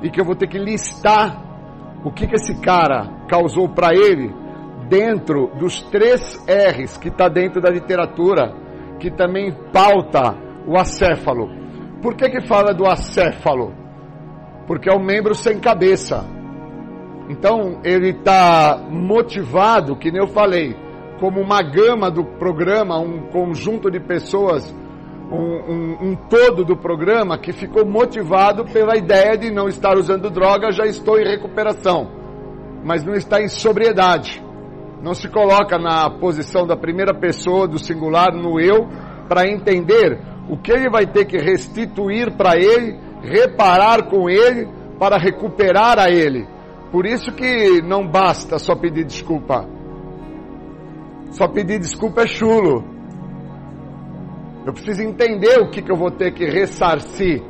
e 0.02 0.10
que 0.10 0.22
eu 0.22 0.24
vou 0.24 0.36
ter 0.36 0.48
que 0.48 0.57
listar 0.57 1.44
o 2.06 2.11
que, 2.11 2.26
que 2.26 2.36
esse 2.36 2.61
cara 2.61 3.26
causou 3.28 3.68
para 3.68 3.94
ele 3.94 4.34
dentro 4.88 5.52
dos 5.60 5.82
três 5.84 6.41
R's 6.48 6.98
que 6.98 7.10
está 7.10 7.28
dentro 7.28 7.60
da 7.60 7.70
literatura, 7.70 8.56
que 8.99 9.11
também 9.11 9.52
pauta 9.74 10.38
o 10.66 10.78
acéfalo. 10.78 11.49
Por 12.02 12.16
que, 12.16 12.30
que 12.30 12.42
fala 12.48 12.74
do 12.74 12.86
acéfalo? 12.86 13.74
Porque 14.66 14.90
é 14.90 14.94
um 14.94 15.04
membro 15.04 15.36
sem 15.36 15.60
cabeça. 15.60 16.26
Então 17.30 17.80
ele 17.84 18.10
está 18.10 18.82
motivado, 18.90 19.96
que 19.96 20.12
nem 20.12 20.22
eu 20.22 20.28
falei, 20.28 20.76
como 21.20 21.40
uma 21.42 21.62
gama 21.62 22.10
do 22.10 22.24
programa, 22.24 22.98
um 22.98 23.28
conjunto 23.30 23.92
de 23.92 24.00
pessoas, 24.00 24.74
um, 25.32 25.36
um, 25.36 26.10
um, 26.10 26.16
todo 26.28 26.66
do 26.66 26.76
programa 26.76 27.38
que 27.38 27.52
ficou 27.52 27.86
motivado 27.86 28.66
pela 28.66 28.98
ideia 28.98 29.38
de 29.38 29.52
não 29.52 29.68
estar 29.68 29.96
usando 29.96 30.30
droga, 30.30 30.72
já 30.72 30.86
estou 30.86 31.20
em 31.20 31.28
recuperação, 31.28 32.10
mas 32.84 33.04
não 33.04 33.14
está 33.14 33.42
em 33.42 33.48
sobriedade. 33.48 34.44
Não 35.04 35.14
se 35.14 35.30
coloca 35.30 35.78
na 35.78 36.10
posição 36.10 36.66
da 36.66 36.76
primeira 36.76 37.14
pessoa, 37.14 37.68
do 37.68 37.78
singular, 37.78 38.34
no 38.34 38.60
eu, 38.60 38.88
para 39.30 39.48
entender 39.48 40.20
o 40.50 40.58
que 40.58 40.72
ele 40.72 40.90
vai 40.90 41.06
ter 41.06 41.26
que 41.26 41.38
restituir 41.38 42.36
para 42.36 42.58
ele, 42.58 43.00
reparar 43.22 44.10
com 44.10 44.30
ele, 44.30 44.68
para 44.98 45.18
recuperar 45.18 46.00
a 46.00 46.10
ele. 46.10 46.48
Por 46.92 47.06
isso 47.06 47.32
que 47.32 47.82
não 47.82 48.08
basta 48.08 48.58
só 48.58 48.76
pedir 48.76 49.06
desculpa 49.06 49.80
só 51.32 51.48
pedir 51.48 51.80
desculpa 51.80 52.24
é 52.24 52.28
chulo. 52.28 52.84
Eu 54.66 54.74
preciso 54.74 55.02
entender 55.02 55.60
o 55.60 55.70
que, 55.70 55.82
que 55.82 55.92
eu 55.92 55.96
vou 55.96 56.12
ter 56.12 56.34
que 56.34 56.46
ressarcir 56.46 57.42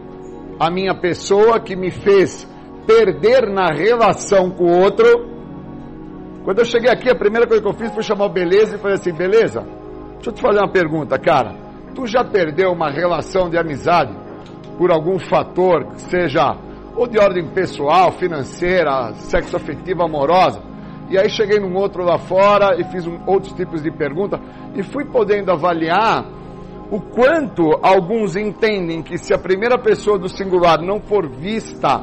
a 0.59 0.69
minha 0.69 0.93
pessoa 0.93 1.59
que 1.59 1.75
me 1.75 1.89
fez 1.89 2.47
perder 2.85 3.47
na 3.47 3.67
relação 3.67 4.51
com 4.51 4.65
o 4.65 4.81
outro. 4.81 5.05
Quando 6.43 6.59
eu 6.59 6.65
cheguei 6.65 6.89
aqui, 6.89 7.09
a 7.09 7.15
primeira 7.15 7.47
coisa 7.47 7.61
que 7.61 7.69
eu 7.69 7.73
fiz 7.73 7.91
foi 7.93 8.03
chamar 8.03 8.25
o 8.25 8.29
Beleza 8.29 8.75
e 8.75 8.79
falei 8.79 8.95
assim: 8.95 9.13
Beleza, 9.13 9.61
deixa 10.15 10.29
eu 10.29 10.33
te 10.33 10.41
fazer 10.41 10.59
uma 10.59 10.71
pergunta, 10.71 11.17
cara. 11.17 11.68
Tu 11.99 12.07
já 12.07 12.23
perdeu 12.23 12.71
uma 12.71 12.89
relação 12.89 13.49
de 13.49 13.57
amizade 13.57 14.15
por 14.77 14.89
algum 14.89 15.19
fator, 15.19 15.85
seja 15.97 16.55
ou 16.95 17.05
de 17.05 17.19
ordem 17.19 17.45
pessoal, 17.49 18.13
financeira, 18.13 19.11
sexo 19.15 19.57
afetiva, 19.57 20.05
amorosa? 20.05 20.61
E 21.09 21.17
aí 21.17 21.29
cheguei 21.29 21.59
num 21.59 21.75
outro 21.75 22.05
lá 22.05 22.17
fora 22.17 22.79
e 22.79 22.85
fiz 22.85 23.05
um, 23.05 23.19
outros 23.27 23.51
tipos 23.51 23.83
de 23.83 23.91
pergunta 23.91 24.39
e 24.73 24.81
fui 24.81 25.03
podendo 25.03 25.51
avaliar 25.51 26.25
o 26.89 27.01
quanto 27.01 27.77
alguns 27.81 28.37
entendem 28.37 29.01
que 29.01 29.17
se 29.17 29.33
a 29.33 29.37
primeira 29.37 29.77
pessoa 29.77 30.17
do 30.17 30.29
singular 30.29 30.81
não 30.81 31.01
for 31.01 31.27
vista, 31.27 32.01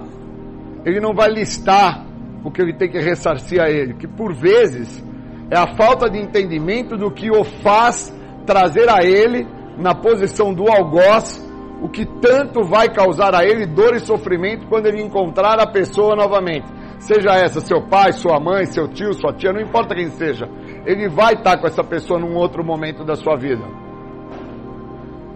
ele 0.84 1.00
não 1.00 1.14
vai 1.14 1.30
listar 1.30 2.04
o 2.44 2.50
que 2.50 2.60
ele 2.60 2.74
tem 2.74 2.90
que 2.90 2.98
ressarcir 2.98 3.62
a 3.62 3.70
ele, 3.70 3.94
que 3.94 4.06
por 4.06 4.34
vezes 4.34 5.02
é 5.50 5.56
a 5.56 5.74
falta 5.74 6.10
de 6.10 6.18
entendimento 6.18 6.98
do 6.98 7.10
que 7.10 7.30
o 7.30 7.42
faz 7.44 8.14
trazer 8.44 8.90
a 8.90 9.02
ele 9.02 9.56
na 9.76 9.94
posição 9.94 10.52
do 10.52 10.70
algoz, 10.70 11.44
o 11.82 11.88
que 11.88 12.06
tanto 12.20 12.64
vai 12.64 12.88
causar 12.88 13.34
a 13.34 13.44
ele 13.44 13.66
dor 13.66 13.94
e 13.94 14.00
sofrimento 14.00 14.66
quando 14.66 14.86
ele 14.86 15.02
encontrar 15.02 15.60
a 15.60 15.66
pessoa 15.66 16.16
novamente 16.16 16.76
seja 16.98 17.30
essa 17.32 17.60
seu 17.60 17.82
pai, 17.82 18.12
sua 18.12 18.40
mãe, 18.40 18.64
seu 18.66 18.88
tio, 18.88 19.12
sua 19.12 19.32
tia, 19.32 19.52
não 19.52 19.60
importa 19.60 19.94
quem 19.94 20.08
seja, 20.10 20.48
ele 20.84 21.08
vai 21.08 21.34
estar 21.34 21.58
com 21.58 21.66
essa 21.66 21.82
pessoa 21.84 22.18
num 22.18 22.34
outro 22.34 22.64
momento 22.64 23.04
da 23.04 23.14
sua 23.14 23.36
vida. 23.36 23.64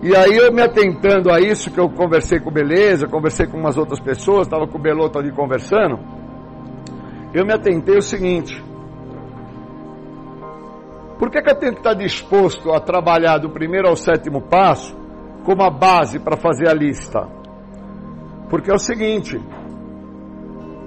E 0.03 0.17
aí 0.17 0.35
eu 0.35 0.53
me 0.53 0.63
atentando 0.63 1.31
a 1.31 1.41
isso, 1.41 1.71
que 1.71 1.79
eu 1.79 1.89
conversei 1.91 2.41
com 2.41 2.51
Beleza, 2.51 3.07
conversei 3.07 3.47
com 3.47 3.59
umas 3.59 3.77
outras 3.77 4.01
pessoas, 4.01 4.47
estava 4.47 4.67
com 4.67 4.79
o 4.79 4.81
Beloto 4.81 5.19
ali 5.19 5.31
conversando, 5.31 5.99
eu 7.35 7.45
me 7.45 7.53
atentei 7.53 7.99
o 7.99 8.03
seguinte, 8.03 8.63
por 11.21 11.31
que, 11.31 11.43
que 11.43 11.51
eu 11.51 11.55
tenho 11.55 11.73
que 11.75 11.81
estar 11.81 11.93
disposto 11.93 12.73
a 12.73 12.81
trabalhar 12.81 13.37
do 13.37 13.51
primeiro 13.51 13.87
ao 13.87 13.95
sétimo 13.95 14.41
passo 14.41 14.97
como 15.45 15.63
a 15.63 15.69
base 15.69 16.19
para 16.19 16.35
fazer 16.35 16.67
a 16.67 16.73
lista? 16.73 17.29
Porque 18.49 18.71
é 18.71 18.75
o 18.75 18.79
seguinte, 18.79 19.39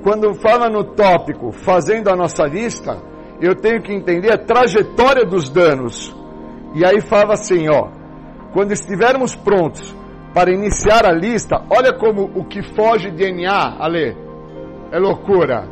quando 0.02 0.34
fala 0.34 0.72
no 0.72 0.84
tópico 0.84 1.52
fazendo 1.52 2.10
a 2.10 2.16
nossa 2.16 2.46
lista, 2.46 2.98
eu 3.40 3.54
tenho 3.56 3.80
que 3.84 3.94
entender 3.94 4.34
a 4.34 4.38
trajetória 4.40 5.24
dos 5.24 5.52
danos. 5.52 6.12
E 6.74 6.84
aí 6.84 7.00
fala 7.00 7.36
assim, 7.36 7.70
ó, 7.70 7.90
quando 8.54 8.72
estivermos 8.72 9.36
prontos 9.36 9.96
para 10.34 10.52
iniciar 10.52 11.06
a 11.06 11.12
lista, 11.12 11.64
olha 11.70 11.94
como 11.94 12.24
o 12.24 12.44
que 12.44 12.64
foge 12.76 13.12
de 13.12 13.18
DNA, 13.18 13.78
Ale, 13.80 14.18
é 14.92 14.98
loucura. 14.98 15.70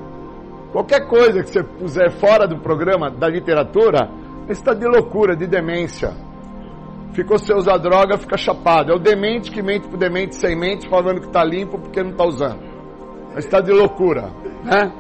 Qualquer 0.72 1.08
coisa 1.08 1.42
que 1.42 1.50
você 1.50 1.64
puser 1.64 2.12
fora 2.12 2.48
do 2.48 2.60
programa 2.60 3.10
da 3.10 3.28
literatura, 3.28 4.21
está 4.52 4.74
de 4.74 4.86
loucura, 4.86 5.36
de 5.36 5.48
demência. 5.48 6.14
Ficou 7.14 7.38
sem 7.38 7.56
usar 7.56 7.78
droga, 7.78 8.18
fica 8.18 8.38
chapado. 8.38 8.92
É 8.92 8.96
o 8.96 9.00
demente 9.00 9.52
que 9.52 9.62
mente 9.62 9.88
pro 9.88 9.98
demente 9.98 10.36
sem 10.36 10.56
mente, 10.56 10.88
falando 10.90 11.20
que 11.20 11.28
está 11.28 11.44
limpo 11.44 11.78
porque 11.78 12.02
não 12.02 12.12
está 12.12 12.24
usando 12.26 12.72
está 13.38 13.62
de 13.62 13.72
loucura, 13.72 14.30
né? 14.64 14.92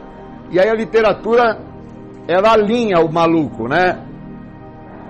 E 0.49 0.59
aí 0.59 0.69
a 0.69 0.73
literatura, 0.73 1.59
ela 2.27 2.53
alinha 2.53 2.99
o 2.99 3.11
maluco, 3.11 3.67
né? 3.67 4.07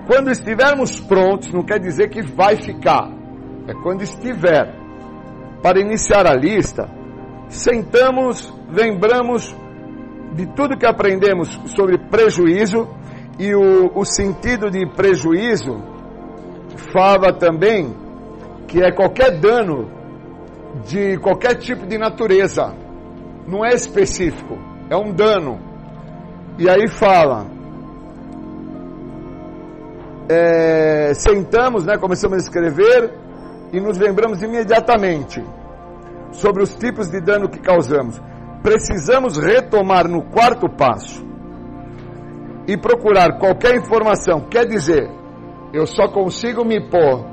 Quando 0.06 0.30
estivermos 0.30 1.00
prontos, 1.00 1.52
não 1.52 1.62
quer 1.62 1.78
dizer 1.78 2.08
que 2.08 2.22
vai 2.22 2.56
ficar, 2.56 3.08
é 3.68 3.74
quando 3.82 4.02
estiver. 4.02 4.80
Para 5.62 5.80
iniciar 5.80 6.26
a 6.26 6.34
lista, 6.34 6.90
sentamos, 7.48 8.52
lembramos 8.68 9.54
de 10.34 10.46
tudo 10.46 10.76
que 10.76 10.86
aprendemos 10.86 11.48
sobre 11.76 11.98
prejuízo 11.98 12.88
e 13.38 13.54
o, 13.54 13.90
o 13.94 14.04
sentido 14.04 14.70
de 14.70 14.86
prejuízo 14.86 15.82
fala 16.92 17.32
também 17.32 17.94
que 18.68 18.82
é 18.82 18.92
qualquer 18.92 19.38
dano 19.38 19.90
de 20.86 21.18
qualquer 21.18 21.56
tipo 21.56 21.86
de 21.86 21.98
natureza 21.98 22.74
não 23.46 23.64
é 23.64 23.74
específico, 23.74 24.56
é 24.88 24.96
um 24.96 25.12
dano. 25.12 25.58
E 26.58 26.68
aí 26.68 26.88
fala, 26.88 27.46
é, 30.28 31.12
sentamos, 31.14 31.84
né, 31.84 31.98
começamos 31.98 32.38
a 32.38 32.40
escrever 32.40 33.12
e 33.72 33.80
nos 33.80 33.98
lembramos 33.98 34.42
imediatamente 34.42 35.42
sobre 36.30 36.62
os 36.62 36.74
tipos 36.74 37.08
de 37.08 37.20
dano 37.20 37.48
que 37.48 37.58
causamos. 37.58 38.20
Precisamos 38.62 39.36
retomar 39.36 40.06
no 40.08 40.22
quarto 40.22 40.68
passo 40.68 41.31
e 42.66 42.76
procurar 42.76 43.38
qualquer 43.38 43.76
informação. 43.76 44.40
Quer 44.48 44.66
dizer, 44.66 45.10
eu 45.72 45.86
só 45.86 46.08
consigo 46.08 46.64
me 46.64 46.80
pôr 46.80 47.24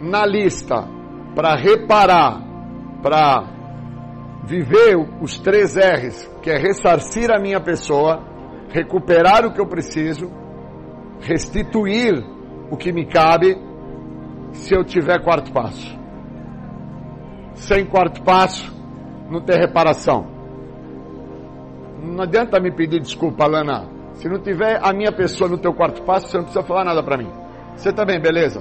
na 0.00 0.26
lista 0.26 0.88
para 1.34 1.54
reparar, 1.54 2.42
para 3.02 3.44
viver 4.44 4.96
os 5.20 5.38
três 5.38 5.76
R's, 5.76 6.30
que 6.42 6.50
é 6.50 6.56
ressarcir 6.56 7.30
a 7.30 7.38
minha 7.38 7.60
pessoa, 7.60 8.22
recuperar 8.70 9.44
o 9.44 9.52
que 9.52 9.60
eu 9.60 9.66
preciso, 9.66 10.30
restituir 11.20 12.24
o 12.70 12.76
que 12.76 12.92
me 12.92 13.06
cabe, 13.06 13.56
se 14.52 14.74
eu 14.74 14.84
tiver 14.84 15.22
quarto 15.22 15.52
passo. 15.52 15.96
Sem 17.54 17.84
quarto 17.86 18.22
passo, 18.22 18.74
não 19.30 19.40
tem 19.40 19.58
reparação. 19.58 20.26
Não 22.02 22.22
adianta 22.22 22.60
me 22.60 22.70
pedir 22.70 23.00
desculpa, 23.00 23.46
Lana. 23.46 23.95
Se 24.16 24.28
não 24.28 24.38
tiver 24.40 24.80
a 24.82 24.92
minha 24.92 25.12
pessoa 25.12 25.48
no 25.48 25.58
teu 25.58 25.72
quarto 25.72 26.02
passo, 26.02 26.28
você 26.28 26.36
não 26.36 26.44
precisa 26.44 26.64
falar 26.66 26.84
nada 26.84 27.02
para 27.02 27.16
mim. 27.16 27.30
Você 27.76 27.92
também, 27.92 28.20
beleza? 28.20 28.60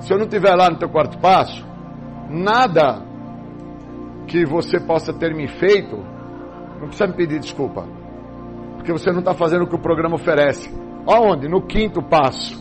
Se 0.00 0.12
eu 0.12 0.18
não 0.18 0.26
tiver 0.26 0.54
lá 0.54 0.70
no 0.70 0.78
teu 0.78 0.88
quarto 0.88 1.18
passo, 1.18 1.64
nada 2.28 3.02
que 4.26 4.44
você 4.44 4.80
possa 4.80 5.12
ter 5.12 5.34
me 5.34 5.46
feito, 5.46 5.96
não 6.80 6.88
precisa 6.88 7.06
me 7.06 7.14
pedir 7.14 7.38
desculpa. 7.38 7.86
Porque 8.76 8.92
você 8.92 9.12
não 9.12 9.20
está 9.20 9.34
fazendo 9.34 9.64
o 9.64 9.66
que 9.68 9.76
o 9.76 9.78
programa 9.78 10.16
oferece. 10.16 10.72
Aonde? 11.06 11.48
No 11.48 11.62
quinto 11.62 12.02
passo. 12.02 12.60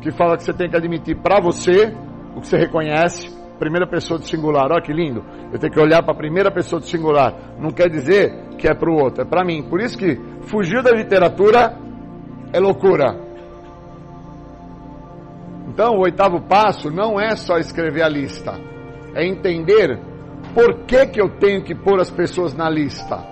Que 0.00 0.10
fala 0.10 0.36
que 0.36 0.42
você 0.42 0.52
tem 0.52 0.68
que 0.68 0.76
admitir 0.76 1.16
para 1.16 1.40
você 1.40 1.94
o 2.34 2.40
que 2.40 2.46
você 2.48 2.56
reconhece, 2.56 3.30
primeira 3.58 3.86
pessoa 3.86 4.18
do 4.18 4.26
singular. 4.26 4.70
Olha 4.70 4.82
que 4.82 4.92
lindo. 4.92 5.24
Eu 5.52 5.58
tenho 5.58 5.72
que 5.72 5.80
olhar 5.80 6.02
para 6.02 6.12
a 6.12 6.16
primeira 6.16 6.50
pessoa 6.50 6.80
do 6.80 6.86
singular. 6.86 7.34
Não 7.58 7.70
quer 7.70 7.88
dizer 7.88 8.45
que 8.56 8.68
é 8.68 8.74
para 8.74 8.90
o 8.90 8.94
outro, 8.94 9.22
é 9.22 9.24
para 9.24 9.44
mim. 9.44 9.62
Por 9.62 9.80
isso 9.80 9.96
que 9.96 10.16
fugir 10.42 10.82
da 10.82 10.90
literatura 10.90 11.76
é 12.52 12.58
loucura. 12.58 13.16
Então, 15.68 15.96
o 15.96 16.00
oitavo 16.00 16.40
passo 16.42 16.90
não 16.90 17.20
é 17.20 17.36
só 17.36 17.58
escrever 17.58 18.02
a 18.02 18.08
lista, 18.08 18.58
é 19.14 19.26
entender 19.26 20.00
por 20.54 20.86
que, 20.86 21.06
que 21.06 21.20
eu 21.20 21.28
tenho 21.38 21.62
que 21.62 21.74
pôr 21.74 22.00
as 22.00 22.10
pessoas 22.10 22.54
na 22.54 22.70
lista? 22.70 23.22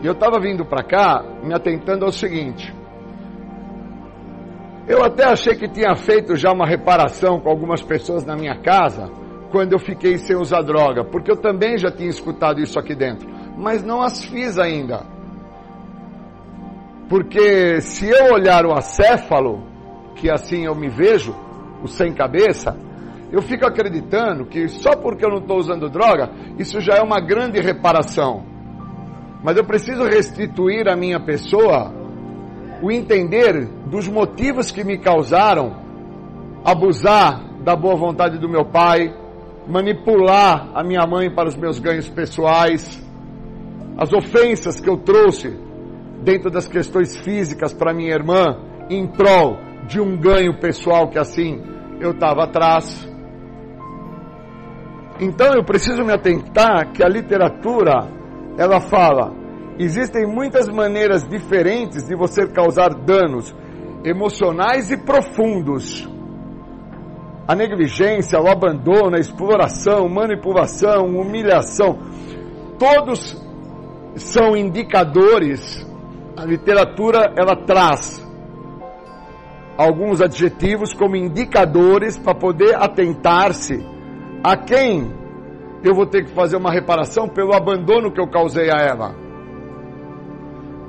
E 0.00 0.06
eu 0.06 0.12
estava 0.12 0.38
vindo 0.38 0.64
para 0.64 0.84
cá 0.84 1.24
me 1.42 1.52
atentando 1.52 2.04
ao 2.04 2.12
seguinte: 2.12 2.72
Eu 4.86 5.02
até 5.02 5.24
achei 5.24 5.56
que 5.56 5.68
tinha 5.68 5.96
feito 5.96 6.36
já 6.36 6.52
uma 6.52 6.66
reparação 6.66 7.40
com 7.40 7.48
algumas 7.48 7.82
pessoas 7.82 8.24
na 8.24 8.36
minha 8.36 8.56
casa 8.60 9.10
quando 9.50 9.72
eu 9.72 9.78
fiquei 9.78 10.18
sem 10.18 10.36
usar 10.36 10.62
droga, 10.62 11.04
porque 11.04 11.30
eu 11.30 11.36
também 11.36 11.78
já 11.78 11.90
tinha 11.90 12.08
escutado 12.08 12.60
isso 12.60 12.78
aqui 12.78 12.94
dentro, 12.94 13.28
mas 13.58 13.82
não 13.82 14.00
as 14.00 14.24
fiz 14.24 14.58
ainda. 14.58 15.04
Porque 17.08 17.80
se 17.80 18.08
eu 18.08 18.32
olhar 18.32 18.64
o 18.64 18.72
acéfalo, 18.72 19.62
que 20.14 20.30
assim 20.30 20.64
eu 20.64 20.74
me 20.74 20.88
vejo, 20.88 21.34
o 21.82 21.88
sem 21.88 22.12
cabeça, 22.12 22.76
eu 23.30 23.42
fico 23.42 23.66
acreditando 23.66 24.46
que 24.46 24.68
só 24.68 24.96
porque 24.96 25.24
eu 25.24 25.30
não 25.30 25.38
estou 25.38 25.58
usando 25.58 25.88
droga, 25.88 26.30
isso 26.58 26.80
já 26.80 26.94
é 26.94 27.02
uma 27.02 27.20
grande 27.20 27.60
reparação. 27.60 28.44
Mas 29.42 29.56
eu 29.56 29.64
preciso 29.64 30.04
restituir 30.04 30.88
à 30.88 30.96
minha 30.96 31.20
pessoa 31.20 31.92
o 32.82 32.90
entender 32.90 33.66
dos 33.86 34.08
motivos 34.08 34.70
que 34.70 34.84
me 34.84 34.98
causaram 34.98 35.76
abusar 36.64 37.42
da 37.62 37.74
boa 37.74 37.96
vontade 37.96 38.38
do 38.38 38.48
meu 38.48 38.64
pai, 38.64 39.14
manipular 39.66 40.70
a 40.74 40.82
minha 40.82 41.06
mãe 41.06 41.30
para 41.30 41.48
os 41.48 41.56
meus 41.56 41.78
ganhos 41.78 42.08
pessoais, 42.08 43.02
as 43.98 44.12
ofensas 44.12 44.80
que 44.80 44.88
eu 44.88 44.96
trouxe 44.98 45.50
dentro 46.22 46.50
das 46.50 46.68
questões 46.68 47.16
físicas 47.18 47.72
para 47.72 47.92
minha 47.92 48.14
irmã 48.14 48.44
em 48.88 49.06
prol 49.06 49.58
de 49.86 50.00
um 50.00 50.16
ganho 50.16 50.58
pessoal 50.58 51.08
que 51.08 51.18
assim 51.18 51.62
eu 52.00 52.12
estava 52.12 52.44
atrás. 52.44 53.06
Então 55.20 55.52
eu 55.54 55.64
preciso 55.64 56.04
me 56.04 56.12
atentar 56.12 56.92
que 56.92 57.02
a 57.02 57.08
literatura 57.08 58.08
ela 58.56 58.80
fala 58.80 59.38
Existem 59.78 60.26
muitas 60.26 60.68
maneiras 60.68 61.22
diferentes 61.28 62.02
de 62.04 62.16
você 62.16 62.48
causar 62.48 62.88
danos 62.88 63.54
emocionais 64.04 64.90
e 64.90 64.96
profundos. 64.96 66.08
A 67.46 67.54
negligência, 67.54 68.40
o 68.40 68.48
abandono, 68.48 69.16
a 69.16 69.20
exploração, 69.20 70.08
manipulação, 70.08 71.06
humilhação, 71.06 71.96
todos 72.76 73.40
são 74.22 74.56
indicadores. 74.56 75.86
A 76.36 76.44
literatura 76.44 77.32
ela 77.36 77.56
traz 77.56 78.26
alguns 79.76 80.20
adjetivos 80.20 80.92
como 80.92 81.16
indicadores 81.16 82.18
para 82.18 82.34
poder 82.34 82.74
atentar-se 82.76 83.84
a 84.42 84.56
quem 84.56 85.12
eu 85.84 85.94
vou 85.94 86.06
ter 86.06 86.24
que 86.24 86.30
fazer 86.32 86.56
uma 86.56 86.70
reparação 86.70 87.28
pelo 87.28 87.54
abandono 87.54 88.12
que 88.12 88.20
eu 88.20 88.28
causei 88.28 88.70
a 88.70 88.78
ela 88.80 89.28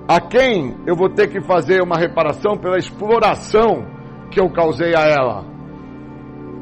a 0.10 0.19
quem 0.19 0.76
eu 0.88 0.95
vou 0.95 1.07
ter 1.07 1.27
que 1.27 1.39
fazer 1.39 1.84
uma 1.84 1.95
reparação 1.95 2.57
pela 2.57 2.80
exploração 2.80 3.85
que 4.31 4.39
eu 4.39 4.49
causei 4.49 4.95
a 4.95 5.01
ela. 5.01 5.45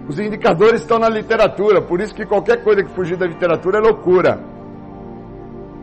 Os 0.09 0.19
indicadores 0.19 0.81
estão 0.81 0.99
na 0.99 1.07
literatura, 1.07 1.81
por 1.81 2.01
isso 2.01 2.13
que 2.13 2.25
qualquer 2.25 2.61
coisa 2.61 2.83
que 2.83 2.93
fugir 2.93 3.15
da 3.15 3.25
literatura 3.25 3.77
é 3.77 3.81
loucura. 3.81 4.56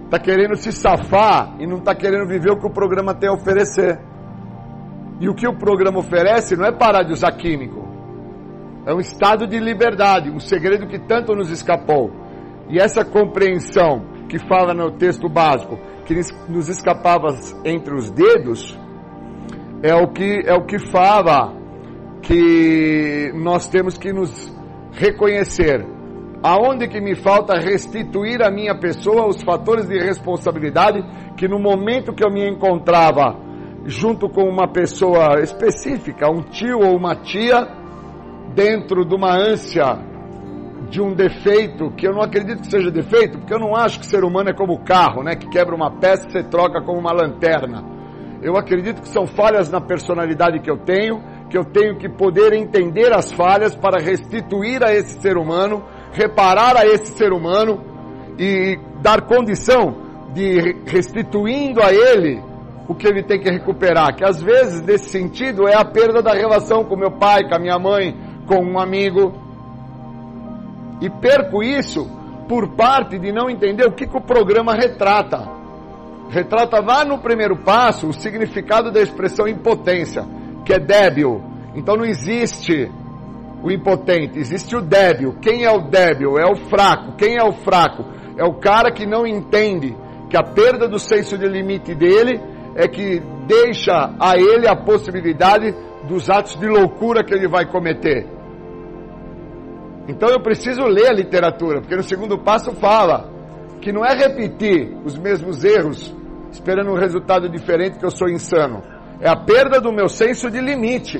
Está 0.04 0.18
querendo 0.18 0.56
se 0.56 0.70
safar 0.72 1.56
e 1.58 1.66
não 1.66 1.78
está 1.78 1.94
querendo 1.94 2.28
viver 2.28 2.52
o 2.52 2.58
que 2.58 2.66
o 2.66 2.70
programa 2.70 3.14
tem 3.14 3.28
a 3.28 3.32
oferecer. 3.32 3.98
E 5.20 5.28
o 5.28 5.34
que 5.34 5.46
o 5.46 5.56
programa 5.56 5.98
oferece 5.98 6.56
não 6.56 6.66
é 6.66 6.72
parar 6.72 7.02
de 7.02 7.12
usar 7.12 7.32
químico. 7.32 7.84
É 8.86 8.92
um 8.92 9.00
estado 9.00 9.46
de 9.46 9.58
liberdade, 9.58 10.30
um 10.30 10.40
segredo 10.40 10.86
que 10.86 10.98
tanto 10.98 11.34
nos 11.34 11.50
escapou. 11.50 12.10
E 12.68 12.78
essa 12.78 13.04
compreensão 13.04 14.04
que 14.28 14.38
fala 14.38 14.74
no 14.74 14.90
texto 14.92 15.28
básico, 15.28 15.78
que 16.04 16.14
nos 16.48 16.68
escapava 16.68 17.28
entre 17.64 17.94
os 17.94 18.10
dedos, 18.10 18.78
é 19.82 19.94
o 19.94 20.08
que, 20.08 20.42
é 20.46 20.54
o 20.54 20.64
que 20.64 20.78
fala 20.90 21.54
que 22.22 23.32
nós 23.34 23.68
temos 23.68 23.96
que 23.98 24.12
nos 24.12 24.52
reconhecer. 24.92 25.86
Aonde 26.46 26.86
que 26.88 27.00
me 27.00 27.14
falta 27.14 27.58
restituir 27.58 28.42
à 28.42 28.50
minha 28.50 28.78
pessoa 28.78 29.26
os 29.26 29.42
fatores 29.42 29.88
de 29.88 29.98
responsabilidade 29.98 31.02
que 31.38 31.48
no 31.48 31.58
momento 31.58 32.12
que 32.12 32.22
eu 32.22 32.30
me 32.30 32.46
encontrava 32.46 33.34
junto 33.86 34.28
com 34.28 34.42
uma 34.42 34.68
pessoa 34.68 35.40
específica, 35.40 36.30
um 36.30 36.42
tio 36.42 36.80
ou 36.80 36.98
uma 36.98 37.16
tia, 37.16 37.66
dentro 38.54 39.06
de 39.06 39.14
uma 39.14 39.34
ânsia 39.34 39.98
de 40.90 41.00
um 41.00 41.14
defeito 41.14 41.90
que 41.92 42.06
eu 42.06 42.12
não 42.12 42.20
acredito 42.20 42.60
que 42.60 42.70
seja 42.70 42.90
defeito, 42.90 43.38
porque 43.38 43.54
eu 43.54 43.58
não 43.58 43.74
acho 43.74 43.98
que 43.98 44.04
ser 44.04 44.22
humano 44.22 44.50
é 44.50 44.52
como 44.52 44.84
carro, 44.84 45.22
né, 45.22 45.34
que 45.36 45.48
quebra 45.48 45.74
uma 45.74 45.98
peça 45.98 46.28
e 46.28 46.30
você 46.30 46.42
troca 46.42 46.82
como 46.82 46.98
uma 46.98 47.12
lanterna. 47.12 47.82
Eu 48.42 48.58
acredito 48.58 49.00
que 49.00 49.08
são 49.08 49.26
falhas 49.26 49.70
na 49.70 49.80
personalidade 49.80 50.60
que 50.60 50.70
eu 50.70 50.76
tenho, 50.76 51.22
que 51.48 51.56
eu 51.56 51.64
tenho 51.64 51.96
que 51.96 52.06
poder 52.06 52.52
entender 52.52 53.14
as 53.14 53.32
falhas 53.32 53.74
para 53.74 53.98
restituir 53.98 54.84
a 54.84 54.94
esse 54.94 55.18
ser 55.22 55.38
humano, 55.38 55.82
reparar 56.14 56.76
a 56.76 56.86
esse 56.86 57.12
ser 57.16 57.32
humano 57.32 57.82
e 58.38 58.78
dar 59.02 59.22
condição 59.22 59.96
de 60.32 60.76
restituindo 60.86 61.82
a 61.82 61.92
ele 61.92 62.42
o 62.88 62.94
que 62.94 63.06
ele 63.06 63.22
tem 63.22 63.40
que 63.40 63.50
recuperar, 63.50 64.14
que 64.14 64.24
às 64.24 64.42
vezes 64.42 64.80
nesse 64.82 65.08
sentido 65.08 65.66
é 65.66 65.74
a 65.74 65.84
perda 65.84 66.22
da 66.22 66.32
relação 66.32 66.84
com 66.84 66.96
meu 66.96 67.10
pai, 67.12 67.48
com 67.48 67.54
a 67.54 67.58
minha 67.58 67.78
mãe, 67.78 68.14
com 68.46 68.62
um 68.62 68.78
amigo, 68.78 69.32
e 71.00 71.08
perco 71.08 71.62
isso 71.62 72.08
por 72.48 72.68
parte 72.76 73.18
de 73.18 73.32
não 73.32 73.48
entender 73.48 73.86
o 73.86 73.92
que, 73.92 74.06
que 74.06 74.16
o 74.16 74.20
programa 74.20 74.74
retrata. 74.74 75.48
Retrata 76.28 76.80
lá 76.80 77.04
no 77.04 77.18
primeiro 77.18 77.56
passo 77.56 78.08
o 78.08 78.12
significado 78.12 78.90
da 78.90 79.00
expressão 79.00 79.48
impotência, 79.48 80.26
que 80.64 80.72
é 80.72 80.78
débil. 80.78 81.42
Então 81.74 81.96
não 81.96 82.04
existe 82.04 82.90
o 83.64 83.72
impotente, 83.72 84.38
existe 84.38 84.76
o 84.76 84.82
débil. 84.82 85.36
Quem 85.40 85.64
é 85.64 85.70
o 85.70 85.88
débil? 85.88 86.38
É 86.38 86.44
o 86.44 86.54
fraco. 86.54 87.16
Quem 87.16 87.38
é 87.38 87.42
o 87.42 87.52
fraco? 87.52 88.04
É 88.36 88.44
o 88.44 88.60
cara 88.60 88.92
que 88.92 89.06
não 89.06 89.26
entende 89.26 89.96
que 90.28 90.36
a 90.36 90.42
perda 90.42 90.86
do 90.86 90.98
senso 90.98 91.38
de 91.38 91.48
limite 91.48 91.94
dele 91.94 92.38
é 92.76 92.86
que 92.86 93.22
deixa 93.46 94.14
a 94.20 94.36
ele 94.36 94.68
a 94.68 94.76
possibilidade 94.76 95.74
dos 96.06 96.28
atos 96.28 96.56
de 96.56 96.68
loucura 96.68 97.24
que 97.24 97.32
ele 97.32 97.48
vai 97.48 97.64
cometer. 97.64 98.26
Então 100.06 100.28
eu 100.28 100.42
preciso 100.42 100.82
ler 100.82 101.08
a 101.08 101.14
literatura, 101.14 101.80
porque 101.80 101.96
no 101.96 102.02
segundo 102.02 102.36
passo 102.36 102.70
fala 102.72 103.32
que 103.80 103.90
não 103.90 104.04
é 104.04 104.14
repetir 104.14 104.94
os 105.06 105.16
mesmos 105.16 105.64
erros 105.64 106.14
esperando 106.52 106.90
um 106.90 106.98
resultado 106.98 107.48
diferente 107.48 107.98
que 107.98 108.04
eu 108.04 108.10
sou 108.10 108.28
insano. 108.28 108.82
É 109.20 109.28
a 109.28 109.36
perda 109.36 109.80
do 109.80 109.90
meu 109.90 110.08
senso 110.08 110.50
de 110.50 110.60
limite. 110.60 111.18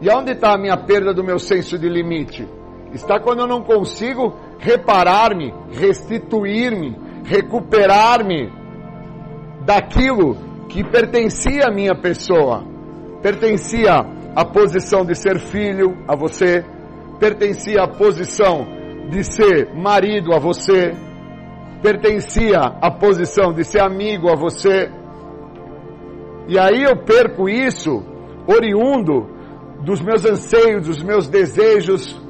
E 0.00 0.08
onde 0.08 0.32
está 0.32 0.54
a 0.54 0.58
minha 0.58 0.76
perda 0.76 1.12
do 1.12 1.22
meu 1.22 1.38
senso 1.38 1.78
de 1.78 1.88
limite? 1.88 2.48
Está 2.92 3.20
quando 3.20 3.40
eu 3.40 3.46
não 3.46 3.62
consigo 3.62 4.34
reparar-me, 4.58 5.52
restituir-me, 5.70 6.96
recuperar-me 7.24 8.50
daquilo 9.64 10.36
que 10.68 10.82
pertencia 10.82 11.66
à 11.66 11.70
minha 11.70 11.94
pessoa. 11.94 12.64
Pertencia 13.22 13.92
à 14.34 14.44
posição 14.44 15.04
de 15.04 15.14
ser 15.14 15.38
filho 15.38 15.98
a 16.08 16.16
você, 16.16 16.64
pertencia 17.18 17.82
à 17.82 17.88
posição 17.88 18.66
de 19.10 19.22
ser 19.22 19.74
marido 19.74 20.32
a 20.32 20.38
você, 20.38 20.92
pertencia 21.82 22.58
à 22.58 22.90
posição 22.90 23.52
de 23.52 23.64
ser 23.64 23.82
amigo 23.82 24.30
a 24.30 24.34
você. 24.34 24.90
E 26.48 26.58
aí 26.58 26.82
eu 26.82 26.96
perco 27.04 27.48
isso 27.48 28.02
oriundo 28.46 29.39
dos 29.84 30.00
meus 30.00 30.24
anseios, 30.24 30.86
dos 30.86 31.02
meus 31.02 31.28
desejos, 31.28 32.20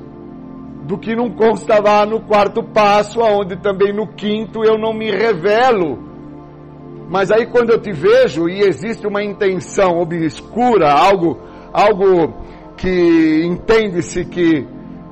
do 0.85 0.99
que 0.99 1.15
não 1.15 1.31
consta 1.31 1.81
lá 1.81 2.05
no 2.07 2.21
quarto 2.21 2.63
passo, 2.63 3.21
aonde 3.21 3.57
também 3.57 3.93
no 3.93 4.07
quinto 4.07 4.65
eu 4.65 4.79
não 4.79 4.93
me 4.93 5.11
revelo. 5.11 5.99
Mas 7.09 7.31
aí 7.31 7.47
quando 7.47 7.71
eu 7.71 7.81
te 7.81 7.93
vejo 7.93 8.49
e 8.49 8.61
existe 8.61 9.07
uma 9.07 9.23
intenção 9.23 10.01
obscura, 10.01 10.93
algo, 10.93 11.39
algo 11.73 12.35
que 12.77 13.45
entende-se 13.45 14.25
que 14.25 14.67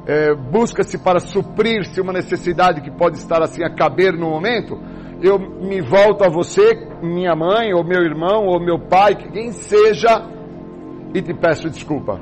é, 0.06 0.34
busca-se 0.34 0.96
para 0.98 1.20
suprir-se 1.20 2.00
uma 2.00 2.12
necessidade 2.12 2.80
que 2.80 2.90
pode 2.90 3.18
estar 3.18 3.42
assim 3.42 3.62
a 3.62 3.70
caber 3.70 4.14
no 4.14 4.30
momento, 4.30 4.78
eu 5.20 5.38
me 5.38 5.80
volto 5.80 6.24
a 6.24 6.28
você, 6.28 6.88
minha 7.02 7.34
mãe, 7.34 7.74
ou 7.74 7.84
meu 7.84 8.00
irmão, 8.00 8.46
ou 8.46 8.60
meu 8.60 8.78
pai, 8.78 9.16
quem 9.16 9.52
seja, 9.52 10.24
e 11.14 11.22
te 11.22 11.34
peço 11.34 11.68
desculpa. 11.70 12.20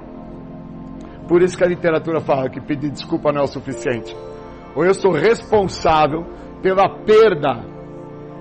Por 1.28 1.42
isso 1.42 1.56
que 1.56 1.64
a 1.64 1.68
literatura 1.68 2.20
fala 2.20 2.48
que 2.48 2.60
pedir 2.60 2.90
desculpa 2.90 3.32
não 3.32 3.40
é 3.40 3.44
o 3.44 3.48
suficiente. 3.48 4.16
Ou 4.74 4.84
eu 4.84 4.94
sou 4.94 5.12
responsável 5.12 6.24
pela 6.62 6.88
perda 7.04 7.64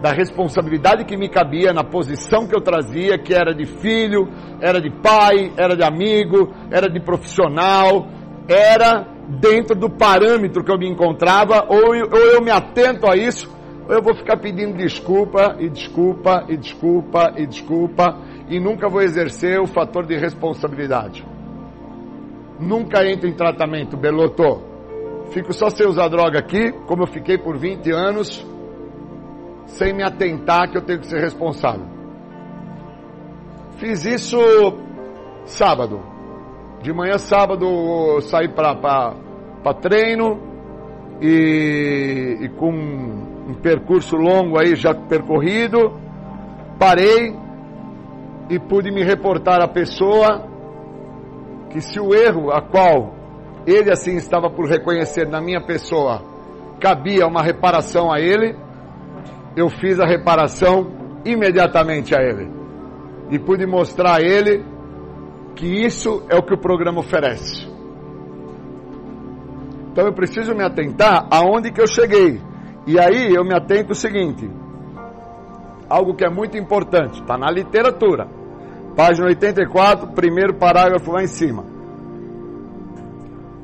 da 0.02 0.12
responsabilidade 0.12 1.06
que 1.06 1.18
me 1.18 1.30
cabia 1.30 1.74
na 1.74 1.84
posição 1.84 2.48
que 2.48 2.56
eu 2.56 2.62
trazia, 2.62 3.18
que 3.18 3.34
era 3.34 3.56
de 3.56 3.66
filho, 3.66 4.28
era 4.62 4.80
de 4.80 4.92
pai, 5.02 5.52
era 5.58 5.76
de 5.76 5.84
amigo, 5.84 6.54
era 6.70 6.88
de 6.90 7.00
profissional, 7.00 8.08
era 8.48 9.08
dentro 9.40 9.76
do 9.76 9.90
parâmetro 9.90 10.64
que 10.64 10.72
eu 10.72 10.78
me 10.78 10.88
encontrava, 10.88 11.66
ou 11.68 11.96
eu, 11.96 12.08
ou 12.12 12.20
eu 12.34 12.42
me 12.42 12.52
atento 12.52 13.10
a 13.10 13.16
isso 13.16 13.55
ou 13.88 13.94
eu 13.94 14.02
vou 14.02 14.16
ficar 14.16 14.38
pedindo 14.38 14.78
desculpa 14.78 15.56
e 15.60 15.70
desculpa 15.70 16.46
e 16.50 16.58
desculpa 16.58 17.34
e 17.38 17.46
desculpa 17.46 18.18
e 18.50 18.60
nunca 18.60 18.90
vou 18.90 19.02
exercer 19.02 19.60
o 19.60 19.68
fator 19.68 20.06
de 20.06 20.16
responsabilidade. 20.18 21.26
Nunca 22.60 23.06
entro 23.06 23.28
em 23.28 23.34
tratamento, 23.34 23.98
Beloto. 23.98 24.62
Fico 25.32 25.54
só 25.54 25.70
sem 25.70 25.88
usar 25.88 26.08
droga 26.08 26.40
aqui, 26.40 26.72
como 26.88 27.04
eu 27.04 27.08
fiquei 27.08 27.38
por 27.38 27.58
20 27.58 27.92
anos, 27.92 28.46
sem 29.66 29.94
me 29.94 30.04
atentar 30.04 30.70
que 30.72 30.78
eu 30.78 30.82
tenho 30.82 31.00
que 31.00 31.08
ser 31.08 31.20
responsável. 31.20 31.86
Fiz 33.78 34.06
isso 34.06 34.38
sábado. 35.46 36.02
De 36.82 36.94
manhã, 36.94 37.18
sábado, 37.18 38.22
saí 38.22 38.48
para 38.48 39.74
treino 39.82 40.40
e, 41.20 42.38
e 42.42 42.50
com 42.50 43.25
um 43.48 43.54
percurso 43.54 44.16
longo 44.16 44.60
aí 44.60 44.76
já 44.76 44.94
percorrido, 44.94 46.00
parei 46.80 47.36
e 48.50 48.60
pude 48.60 48.92
me 48.92 49.04
reportar 49.04 49.62
à 49.62 49.68
pessoa 49.68 50.48
que 51.70 51.82
se 51.82 52.00
o 52.00 52.14
erro 52.14 52.52
a 52.52 52.62
qual 52.62 53.14
ele 53.66 53.92
assim 53.92 54.16
estava 54.16 54.50
por 54.50 54.68
reconhecer 54.68 55.28
na 55.28 55.42
minha 55.42 55.62
pessoa 55.62 56.22
cabia 56.80 57.26
uma 57.26 57.42
reparação 57.42 58.12
a 58.12 58.20
ele, 58.20 58.56
eu 59.56 59.70
fiz 59.70 60.00
a 60.00 60.06
reparação 60.06 60.92
imediatamente 61.26 62.16
a 62.16 62.22
ele. 62.22 62.50
E 63.32 63.40
pude 63.40 63.66
mostrar 63.66 64.18
a 64.18 64.22
ele 64.22 64.64
que 65.56 65.66
isso 65.66 66.24
é 66.30 66.36
o 66.36 66.44
que 66.44 66.54
o 66.54 66.58
programa 66.58 67.00
oferece. 67.00 67.68
Então 69.92 70.06
eu 70.06 70.14
preciso 70.14 70.54
me 70.54 70.64
atentar 70.64 71.26
aonde 71.32 71.72
que 71.72 71.82
eu 71.82 71.88
cheguei. 71.88 72.40
E 72.88 73.00
aí 73.00 73.34
eu 73.34 73.44
me 73.44 73.56
atento 73.56 73.94
o 73.94 73.96
seguinte: 73.96 74.50
algo 75.90 76.14
que 76.16 76.26
é 76.26 76.30
muito 76.30 76.58
importante, 76.58 77.22
está 77.22 77.38
na 77.38 77.50
literatura. 77.50 78.28
Página 78.96 79.28
84, 79.28 80.08
primeiro 80.10 80.54
parágrafo 80.56 81.12
lá 81.12 81.24
em 81.24 81.28
cima. 81.28 81.66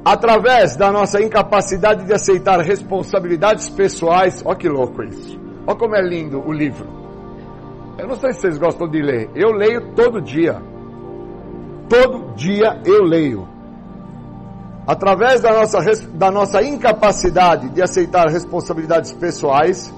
Através 0.04 0.76
da 0.76 0.92
nossa 0.92 1.22
incapacidade 1.22 2.06
de 2.06 2.14
aceitar 2.14 2.60
responsabilidades 2.60 3.70
pessoais, 3.70 4.44
olha 4.46 4.58
que 4.58 4.68
louco 4.68 5.04
isso. 5.04 5.40
Olha 5.66 5.78
como 5.78 5.96
é 5.96 6.02
lindo 6.02 6.42
o 6.46 6.52
livro. 6.52 6.88
Eu 7.98 8.08
não 8.08 8.16
sei 8.16 8.34
se 8.34 8.42
vocês 8.42 8.58
gostam 8.58 8.90
de 8.90 9.00
ler. 9.00 9.30
Eu 9.36 9.52
leio 9.52 9.94
todo 9.94 10.20
dia. 10.20 10.60
Todo 11.88 12.34
dia 12.34 12.82
eu 12.84 13.04
leio. 13.04 13.48
Através 14.86 15.42
da 15.42 15.54
nossa, 15.54 15.80
da 16.14 16.32
nossa 16.32 16.62
incapacidade 16.64 17.70
de 17.70 17.82
aceitar 17.82 18.28
responsabilidades 18.28 19.14
pessoais, 19.14 19.94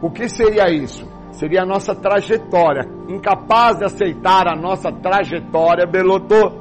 o 0.00 0.10
que 0.10 0.28
seria 0.28 0.70
isso? 0.70 1.06
Seria 1.32 1.62
a 1.62 1.66
nossa 1.66 1.94
trajetória. 1.94 2.88
Incapaz 3.08 3.78
de 3.78 3.84
aceitar 3.84 4.48
a 4.48 4.56
nossa 4.56 4.90
trajetória, 4.90 5.86
Belotô. 5.86 6.52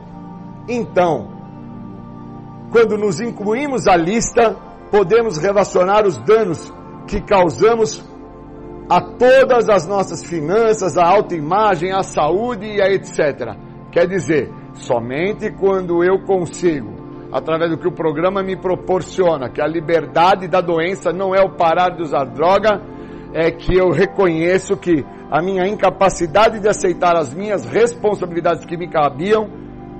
Então, 0.67 1.29
quando 2.71 2.97
nos 2.97 3.21
incluímos 3.21 3.87
à 3.87 3.95
lista, 3.95 4.55
podemos 4.91 5.37
relacionar 5.37 6.05
os 6.05 6.17
danos 6.17 6.71
que 7.07 7.21
causamos 7.21 8.03
a 8.89 9.01
todas 9.01 9.69
as 9.69 9.87
nossas 9.87 10.23
finanças, 10.23 10.97
a 10.97 11.05
autoimagem, 11.05 11.91
a 11.91 12.03
saúde 12.03 12.65
e 12.65 12.81
a 12.81 12.89
etc. 12.91 13.55
Quer 13.91 14.07
dizer, 14.07 14.51
somente 14.73 15.51
quando 15.51 16.03
eu 16.03 16.19
consigo, 16.25 16.96
através 17.31 17.69
do 17.71 17.77
que 17.77 17.87
o 17.87 17.91
programa 17.91 18.41
me 18.41 18.55
proporciona, 18.55 19.49
que 19.49 19.61
a 19.61 19.67
liberdade 19.67 20.47
da 20.47 20.61
doença 20.61 21.11
não 21.11 21.35
é 21.35 21.41
o 21.41 21.55
parar 21.55 21.89
de 21.89 22.01
usar 22.01 22.25
droga, 22.25 22.81
é 23.33 23.51
que 23.51 23.75
eu 23.75 23.89
reconheço 23.89 24.77
que 24.77 25.05
a 25.29 25.41
minha 25.41 25.67
incapacidade 25.67 26.59
de 26.59 26.69
aceitar 26.69 27.17
as 27.17 27.33
minhas 27.33 27.65
responsabilidades 27.65 28.65
que 28.65 28.77
me 28.77 28.87
cabiam 28.87 29.49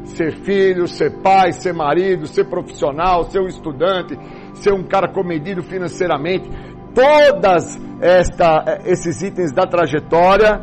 ser 0.05 0.31
filho, 0.37 0.87
ser 0.87 1.21
pai, 1.21 1.51
ser 1.51 1.73
marido, 1.73 2.27
ser 2.27 2.45
profissional, 2.45 3.25
ser 3.25 3.41
um 3.41 3.47
estudante, 3.47 4.17
ser 4.53 4.73
um 4.73 4.83
cara 4.83 5.07
comedido 5.11 5.61
financeiramente, 5.61 6.49
todas 6.93 7.79
esta, 8.01 8.81
esses 8.85 9.21
itens 9.21 9.51
da 9.51 9.65
trajetória, 9.65 10.61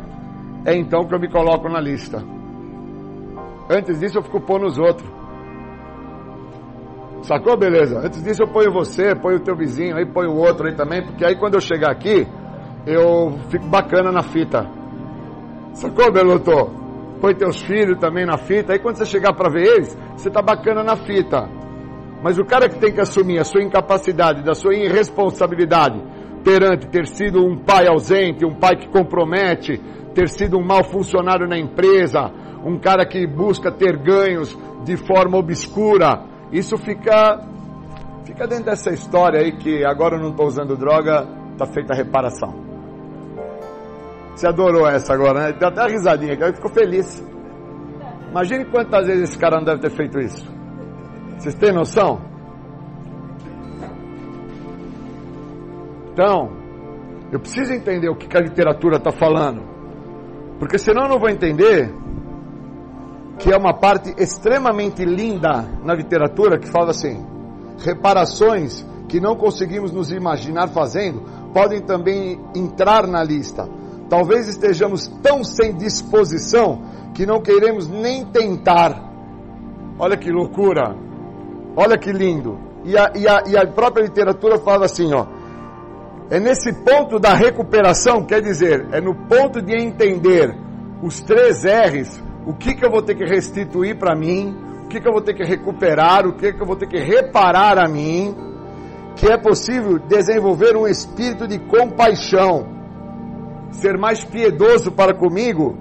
é 0.65 0.75
então 0.75 1.05
que 1.05 1.13
eu 1.13 1.19
me 1.19 1.29
coloco 1.29 1.69
na 1.69 1.79
lista. 1.79 2.23
Antes 3.69 3.99
disso 3.99 4.17
eu 4.17 4.23
fico 4.23 4.41
pondo 4.41 4.65
os 4.65 4.77
outros. 4.77 5.07
Sacou? 7.27 7.57
Beleza. 7.57 7.99
Antes 7.99 8.23
disso 8.23 8.43
eu 8.43 8.47
ponho 8.47 8.71
você, 8.71 9.15
ponho 9.15 9.37
o 9.37 9.43
teu 9.43 9.55
vizinho, 9.55 9.97
aí 9.97 10.05
ponho 10.05 10.31
o 10.31 10.37
outro 10.37 10.67
aí 10.67 10.75
também, 10.75 11.03
porque 11.03 11.25
aí 11.25 11.35
quando 11.35 11.55
eu 11.55 11.61
chegar 11.61 11.91
aqui, 11.91 12.27
eu 12.85 13.37
fico 13.49 13.67
bacana 13.67 14.11
na 14.11 14.21
fita. 14.21 14.65
Sacou, 15.73 16.11
Beloto? 16.11 16.85
põe 17.25 17.33
teus 17.33 17.61
filhos 17.61 17.97
também 17.99 18.25
na 18.25 18.37
fita. 18.37 18.73
Aí 18.73 18.79
quando 18.79 18.97
você 18.97 19.05
chegar 19.05 19.33
para 19.33 19.49
ver 19.49 19.65
eles, 19.65 19.97
você 20.15 20.29
tá 20.29 20.41
bacana 20.41 20.83
na 20.83 20.95
fita. 20.95 21.49
Mas 22.21 22.37
o 22.37 22.45
cara 22.45 22.69
que 22.69 22.79
tem 22.79 22.93
que 22.93 23.01
assumir 23.01 23.39
a 23.39 23.43
sua 23.43 23.63
incapacidade, 23.63 24.43
da 24.43 24.53
sua 24.53 24.75
irresponsabilidade 24.75 26.01
perante 26.43 26.87
ter 26.87 27.07
sido 27.07 27.43
um 27.43 27.57
pai 27.57 27.87
ausente, 27.87 28.45
um 28.45 28.53
pai 28.53 28.75
que 28.75 28.87
compromete, 28.89 29.81
ter 30.13 30.29
sido 30.29 30.57
um 30.57 30.63
mau 30.63 30.83
funcionário 30.83 31.47
na 31.47 31.57
empresa, 31.57 32.31
um 32.63 32.77
cara 32.77 33.05
que 33.05 33.25
busca 33.25 33.71
ter 33.71 33.97
ganhos 33.97 34.55
de 34.83 34.95
forma 34.95 35.37
obscura, 35.37 36.23
isso 36.57 36.77
fica 36.77 37.39
fica 38.25 38.47
dentro 38.47 38.65
dessa 38.65 38.91
história 38.91 39.39
aí 39.39 39.51
que 39.57 39.85
agora 39.85 40.15
eu 40.15 40.21
não 40.21 40.31
estou 40.31 40.47
usando 40.47 40.75
droga, 40.75 41.27
tá 41.57 41.65
feita 41.65 41.93
a 41.93 41.95
reparação. 41.95 42.53
Você 44.35 44.47
adorou 44.47 44.87
essa 44.87 45.13
agora, 45.13 45.39
né? 45.39 45.53
Deu 45.53 45.69
até 45.69 45.81
uma 45.81 45.89
risadinha, 45.89 46.35
que 46.35 46.53
ficou 46.53 46.71
feliz. 46.71 47.23
Imagine 48.29 48.65
quantas 48.65 49.07
vezes 49.07 49.29
esse 49.29 49.37
cara 49.37 49.57
não 49.57 49.63
deve 49.63 49.79
ter 49.81 49.91
feito 49.91 50.19
isso. 50.19 50.45
Vocês 51.37 51.55
têm 51.55 51.71
noção? 51.71 52.21
Então, 56.11 56.51
eu 57.31 57.39
preciso 57.39 57.73
entender 57.73 58.09
o 58.09 58.15
que 58.15 58.35
a 58.35 58.41
literatura 58.41 58.97
está 58.97 59.11
falando. 59.11 59.61
Porque 60.59 60.77
senão 60.77 61.03
eu 61.03 61.09
não 61.09 61.19
vou 61.19 61.29
entender 61.29 61.93
que 63.39 63.51
é 63.51 63.57
uma 63.57 63.73
parte 63.73 64.13
extremamente 64.17 65.03
linda 65.03 65.67
na 65.83 65.93
literatura 65.93 66.57
que 66.57 66.67
fala 66.67 66.91
assim: 66.91 67.25
reparações 67.83 68.85
que 69.07 69.19
não 69.19 69.35
conseguimos 69.35 69.91
nos 69.91 70.11
imaginar 70.11 70.69
fazendo 70.69 71.23
podem 71.53 71.81
também 71.81 72.39
entrar 72.55 73.07
na 73.07 73.23
lista 73.23 73.69
Talvez 74.09 74.47
estejamos 74.47 75.07
tão 75.21 75.43
sem 75.43 75.75
disposição 75.75 76.81
que 77.13 77.25
não 77.25 77.41
queremos 77.41 77.87
nem 77.87 78.25
tentar. 78.25 79.01
Olha 79.97 80.15
que 80.15 80.31
loucura! 80.31 80.95
Olha 81.75 81.97
que 81.97 82.11
lindo! 82.11 82.59
E 82.83 82.95
a, 82.97 83.11
e 83.15 83.27
a, 83.27 83.43
e 83.47 83.57
a 83.57 83.65
própria 83.65 84.03
literatura 84.03 84.59
fala 84.59 84.85
assim, 84.85 85.11
ó. 85.13 85.25
É 86.29 86.39
nesse 86.39 86.71
ponto 86.83 87.19
da 87.19 87.33
recuperação, 87.33 88.25
quer 88.25 88.41
dizer, 88.41 88.87
é 88.91 89.01
no 89.01 89.15
ponto 89.27 89.61
de 89.61 89.75
entender 89.75 90.55
os 91.01 91.21
três 91.21 91.63
R's, 91.63 92.23
o 92.45 92.53
que, 92.53 92.75
que 92.75 92.85
eu 92.85 92.91
vou 92.91 93.01
ter 93.01 93.15
que 93.15 93.25
restituir 93.25 93.97
para 93.97 94.15
mim, 94.15 94.55
o 94.85 94.87
que, 94.87 95.01
que 95.01 95.07
eu 95.07 95.11
vou 95.11 95.21
ter 95.21 95.33
que 95.33 95.43
recuperar, 95.43 96.27
o 96.27 96.33
que, 96.33 96.53
que 96.53 96.61
eu 96.61 96.65
vou 96.65 96.75
ter 96.75 96.87
que 96.87 96.99
reparar 96.99 97.79
a 97.79 97.87
mim, 97.87 98.35
que 99.15 99.27
é 99.27 99.37
possível 99.37 99.97
desenvolver 99.97 100.75
um 100.75 100.87
espírito 100.87 101.47
de 101.47 101.57
compaixão 101.59 102.75
ser 103.71 103.97
mais 103.97 104.23
piedoso 104.23 104.91
para 104.91 105.13
comigo 105.13 105.75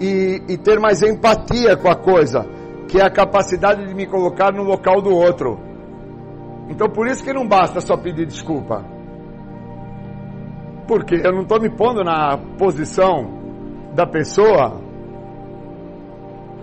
e, 0.00 0.42
e 0.48 0.58
ter 0.58 0.78
mais 0.78 1.02
empatia 1.02 1.76
com 1.76 1.88
a 1.88 1.96
coisa, 1.96 2.46
que 2.86 3.00
é 3.00 3.04
a 3.04 3.10
capacidade 3.10 3.86
de 3.86 3.94
me 3.94 4.06
colocar 4.06 4.52
no 4.52 4.62
local 4.62 5.00
do 5.00 5.10
outro. 5.10 5.58
Então 6.68 6.88
por 6.88 7.08
isso 7.08 7.24
que 7.24 7.32
não 7.32 7.48
basta 7.48 7.80
só 7.80 7.96
pedir 7.96 8.26
desculpa. 8.26 8.84
Porque 10.86 11.14
eu 11.14 11.32
não 11.32 11.42
estou 11.42 11.60
me 11.60 11.70
pondo 11.70 12.04
na 12.04 12.38
posição 12.58 13.38
da 13.94 14.06
pessoa 14.06 14.87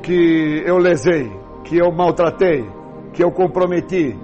que 0.05 0.61
eu 0.63 0.77
lesei, 0.77 1.31
que 1.63 1.77
eu 1.77 1.91
maltratei, 1.91 2.63
que 3.11 3.23
eu 3.23 3.31
comprometi. 3.31 4.15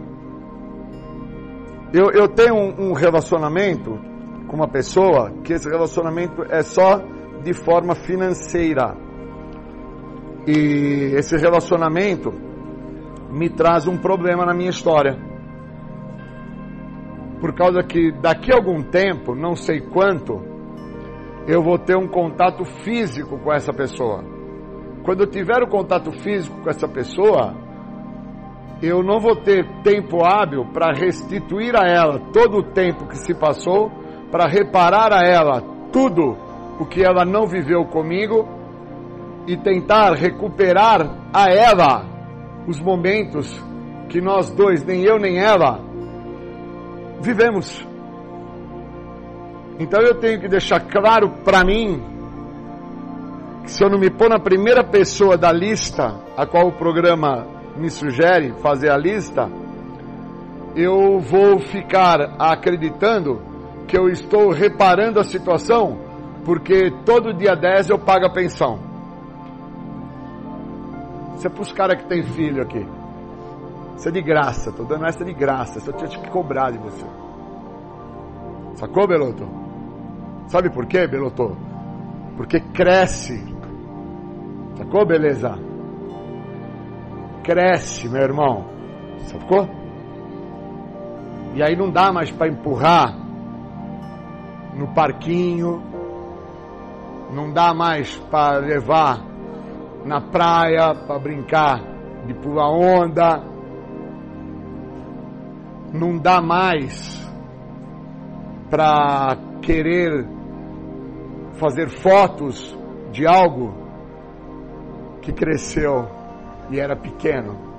Eu, 1.92 2.12
eu 2.12 2.28
tenho 2.28 2.54
um, 2.54 2.90
um 2.90 2.94
relacionamento 2.94 4.00
com 4.48 4.56
uma 4.56 4.68
pessoa 4.68 5.32
que 5.44 5.54
esse 5.54 5.68
relacionamento 5.68 6.44
é 6.50 6.62
só 6.62 7.02
de 7.44 7.54
forma 7.54 7.96
financeira. 7.96 8.96
E 10.46 11.16
esse 11.16 11.36
relacionamento 11.36 12.32
me 13.32 13.50
traz 13.50 13.88
um 13.88 13.98
problema 13.98 14.46
na 14.46 14.54
minha 14.54 14.70
história. 14.70 15.18
Por 17.40 17.56
causa 17.56 17.82
que 17.82 18.12
daqui 18.22 18.52
a 18.54 18.56
algum 18.56 18.84
tempo, 18.84 19.34
não 19.34 19.56
sei 19.56 19.82
quanto, 19.82 20.40
eu 21.48 21.64
vou 21.64 21.80
ter 21.80 21.98
um 21.98 22.08
contato 22.08 22.64
físico 22.84 23.40
com 23.40 23.52
essa 23.52 23.74
pessoa. 23.74 24.31
Quando 25.04 25.22
eu 25.22 25.28
tiver 25.28 25.64
o 25.64 25.68
contato 25.68 26.12
físico 26.12 26.62
com 26.62 26.70
essa 26.70 26.88
pessoa, 26.88 27.56
eu 28.82 29.04
não 29.04 29.20
vou 29.20 29.36
ter 29.36 29.66
tempo 29.84 30.24
hábil 30.24 30.66
para 30.74 30.94
restituir 30.94 31.76
a 31.76 31.88
ela 31.88 32.20
todo 32.32 32.58
o 32.58 32.64
tempo 32.64 33.08
que 33.08 33.18
se 33.18 33.34
passou 33.34 33.92
para 34.32 34.48
reparar 34.48 35.14
a 35.14 35.24
ela 35.24 35.62
tudo 35.92 36.38
o 36.80 36.86
que 36.86 37.04
ela 37.04 37.26
não 37.26 37.46
viveu 37.46 37.86
comigo 37.86 38.48
e 39.46 39.58
tentar 39.58 40.14
recuperar 40.14 41.30
a 41.34 41.52
ela 41.52 42.06
os 42.68 42.80
momentos 42.80 43.52
que 44.10 44.22
nós 44.22 44.50
dois, 44.52 44.84
nem 44.84 45.04
eu 45.04 45.18
nem 45.18 45.38
ela, 45.38 45.80
vivemos. 47.22 47.88
Então 49.80 50.02
eu 50.02 50.16
tenho 50.16 50.40
que 50.40 50.48
deixar 50.48 50.80
claro 50.80 51.30
para 51.44 51.64
mim 51.64 52.11
se 53.66 53.84
eu 53.84 53.90
não 53.90 54.00
me 54.00 54.10
pôr 54.10 54.30
na 54.30 54.40
primeira 54.40 54.84
pessoa 54.84 55.38
da 55.38 55.52
lista 55.52 56.20
a 56.36 56.46
qual 56.46 56.68
o 56.68 56.72
programa 56.72 57.48
me 57.78 57.90
sugere 57.90 58.54
fazer 58.62 58.90
a 58.90 58.98
lista, 58.98 59.50
eu 60.76 61.20
vou 61.20 61.60
ficar 61.60 62.36
acreditando 62.40 63.42
que 63.88 63.98
eu 63.98 64.08
estou 64.10 64.52
reparando 64.52 65.20
a 65.20 65.24
situação 65.24 65.98
porque 66.46 66.92
todo 67.06 67.34
dia 67.34 67.56
10 67.56 67.90
eu 67.90 68.00
pago 68.00 68.26
a 68.26 68.34
pensão. 68.34 68.80
Isso 71.36 71.48
é 71.48 71.50
para 71.50 71.62
os 71.62 71.72
caras 71.72 72.02
que 72.02 72.08
tem 72.08 72.24
filho 72.24 72.62
aqui. 72.62 72.86
Isso 73.98 74.08
é 74.08 74.12
de 74.12 74.22
graça, 74.22 74.70
estou 74.70 74.86
dando 74.86 75.06
essa 75.06 75.24
de 75.24 75.34
graça, 75.34 75.80
só 75.80 75.92
tinha 75.92 76.10
que 76.10 76.30
cobrar 76.30 76.72
de 76.72 76.78
você. 76.78 77.06
Sacou, 78.76 79.08
Beloto? 79.08 79.48
Sabe 80.48 80.72
por 80.72 80.86
quê, 80.88 81.08
Beloto? 81.08 81.56
Porque 82.36 82.60
cresce. 82.60 83.51
Sacou, 84.82 85.06
beleza? 85.06 85.60
Cresce, 87.44 88.10
meu 88.10 88.24
irmão. 88.24 88.66
Sacou? 89.28 89.70
E 91.54 91.62
aí 91.62 91.76
não 91.76 91.92
dá 91.92 92.12
mais 92.12 92.32
para 92.32 92.48
empurrar 92.48 93.16
no 94.74 94.92
parquinho, 94.96 95.84
não 97.32 97.54
dá 97.54 97.76
mais 97.76 98.16
para 98.32 98.58
levar 98.58 99.24
na 100.04 100.20
praia 100.20 100.96
para 100.96 101.20
brincar 101.20 101.80
de 102.26 102.34
pular 102.34 102.72
onda, 102.72 103.44
não 105.94 106.18
dá 106.18 106.42
mais 106.42 107.22
para 108.72 109.38
querer 109.62 110.28
fazer 111.60 111.88
fotos 111.88 112.76
de 113.12 113.28
algo 113.28 113.81
que 115.22 115.32
cresceu 115.32 116.08
e 116.70 116.80
era 116.80 116.96
pequeno. 116.96 117.72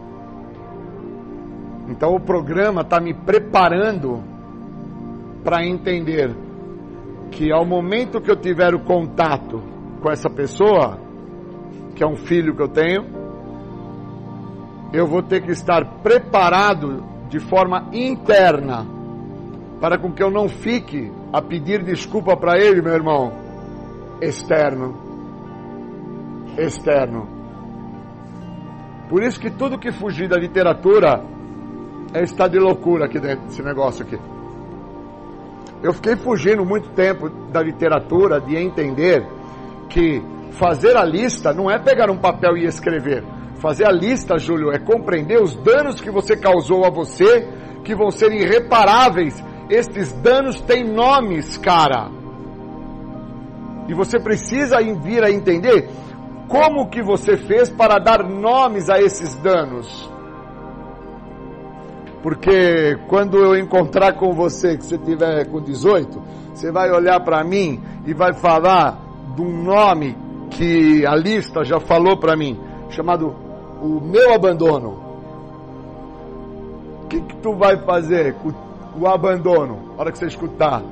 Então 1.89 2.15
o 2.15 2.21
programa 2.21 2.83
está 2.83 3.01
me 3.01 3.13
preparando 3.13 4.23
para 5.43 5.67
entender 5.67 6.35
que 7.31 7.51
ao 7.51 7.65
momento 7.65 8.21
que 8.21 8.31
eu 8.31 8.37
tiver 8.37 8.75
o 8.75 8.81
contato 8.81 9.61
com 10.01 10.11
essa 10.11 10.31
pessoa, 10.31 10.99
que 11.95 12.03
é 12.03 12.07
um 12.07 12.17
filho 12.17 12.55
que 12.55 12.63
eu 12.63 12.69
tenho, 12.69 13.05
eu 14.93 15.07
vou 15.07 15.23
ter 15.23 15.43
que 15.43 15.51
estar 15.51 15.85
preparado 16.03 17.03
de 17.29 17.41
forma 17.41 17.89
interna 17.93 18.87
para 19.81 19.99
com 19.99 20.13
que 20.13 20.23
eu 20.23 20.31
não 20.31 20.49
fique 20.49 21.11
a 21.33 21.41
pedir 21.41 21.83
desculpa 21.83 22.37
para 22.37 22.59
ele, 22.59 22.83
meu 22.83 22.93
irmão, 22.93 23.33
externo. 24.21 24.95
Externo. 26.57 27.27
Por 29.13 29.23
isso 29.23 29.39
que 29.39 29.51
tudo 29.51 29.79
que 29.79 29.93
fugir 29.93 30.27
da 30.27 30.39
literatura 30.39 31.23
é 32.15 32.23
estar 32.23 32.49
de 32.49 32.59
loucura 32.59 33.05
aqui 33.05 33.21
dentro 33.21 33.45
desse 33.45 33.63
negócio 33.63 34.07
aqui. 34.07 34.19
Eu 35.83 35.93
fiquei 35.93 36.17
fugindo 36.17 36.65
muito 36.65 36.89
tempo 36.93 37.29
da 37.29 37.61
literatura 37.61 38.41
de 38.41 38.57
entender 38.57 39.23
que 39.91 40.23
fazer 40.53 40.97
a 40.97 41.05
lista 41.05 41.53
não 41.53 41.71
é 41.71 41.79
pegar 41.79 42.11
um 42.11 42.17
papel 42.17 42.57
e 42.57 42.65
escrever. 42.65 43.23
Fazer 43.57 43.87
a 43.87 43.93
lista, 43.93 44.39
Júlio, 44.39 44.73
é 44.73 44.79
compreender 44.79 45.43
os 45.43 45.55
danos 45.57 46.01
que 46.01 46.11
você 46.11 46.35
causou 46.35 46.87
a 46.87 46.89
você, 46.89 47.47
que 47.85 47.95
vão 47.95 48.11
ser 48.11 48.33
irreparáveis. 48.33 49.45
Estes 49.69 50.11
danos 50.23 50.59
têm 50.63 50.91
nomes, 50.91 51.59
cara. 51.59 52.11
E 53.87 53.93
você 53.93 54.19
precisa 54.19 54.79
vir 55.03 55.23
a 55.23 55.31
entender 55.31 55.91
como 56.53 56.91
que 56.91 57.03
você 57.03 57.35
fez 57.35 57.71
para 57.71 57.99
dar 57.99 58.23
nomes 58.23 58.91
a 58.91 59.01
esses 59.01 59.35
danos. 59.37 60.11
Porque 62.23 62.99
quando 63.09 63.39
eu 63.39 63.57
encontrar 63.57 64.13
com 64.13 64.35
você, 64.35 64.77
que 64.77 64.85
você 64.85 64.99
tiver 64.99 65.47
com 65.47 65.63
18, 65.63 66.23
você 66.55 66.71
vai 66.71 66.91
olhar 66.91 67.19
para 67.21 67.43
mim 67.43 67.81
e 68.07 68.13
vai 68.13 68.35
falar 68.35 68.99
de 69.35 69.41
um 69.41 69.63
nome 69.63 70.15
que 70.51 71.07
a 71.07 71.17
lista 71.17 71.65
já 71.65 71.81
falou 71.81 72.19
para 72.19 72.37
mim, 72.37 72.61
chamado 72.91 73.35
o 73.81 73.99
meu 74.03 74.35
abandono. 74.35 75.01
O 77.05 77.07
que, 77.09 77.19
que 77.23 77.37
tu 77.37 77.55
vai 77.57 77.79
fazer 77.79 78.35
com 78.35 78.53
o 79.01 79.09
abandono, 79.09 79.95
na 79.95 80.03
hora 80.03 80.13
que 80.13 80.19
você 80.19 80.27
escutar? 80.27 80.83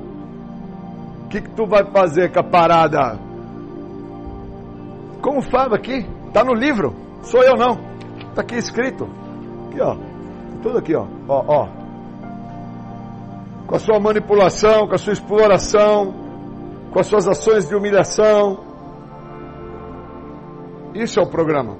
O 1.23 1.27
que, 1.29 1.39
que 1.39 1.49
tu 1.51 1.67
vai 1.67 1.85
fazer 1.85 2.31
com 2.33 2.39
a 2.39 2.43
parada? 2.43 3.30
Como 5.21 5.41
fala 5.41 5.75
aqui? 5.75 6.05
Está 6.27 6.43
no 6.43 6.53
livro. 6.53 6.95
Sou 7.21 7.43
eu 7.43 7.55
não. 7.55 7.77
Está 8.29 8.41
aqui 8.41 8.55
escrito. 8.55 9.07
Aqui, 9.67 9.81
ó. 9.81 9.95
Tudo 10.63 10.79
aqui, 10.79 10.95
ó. 10.95 11.05
Ó, 11.27 11.43
ó. 11.47 11.67
Com 13.67 13.75
a 13.75 13.79
sua 13.79 13.99
manipulação, 13.99 14.87
com 14.87 14.95
a 14.95 14.97
sua 14.97 15.13
exploração, 15.13 16.13
com 16.91 16.99
as 16.99 17.07
suas 17.07 17.27
ações 17.27 17.69
de 17.69 17.75
humilhação. 17.75 18.59
Isso 20.95 21.19
é 21.19 21.23
o 21.23 21.29
programa. 21.29 21.77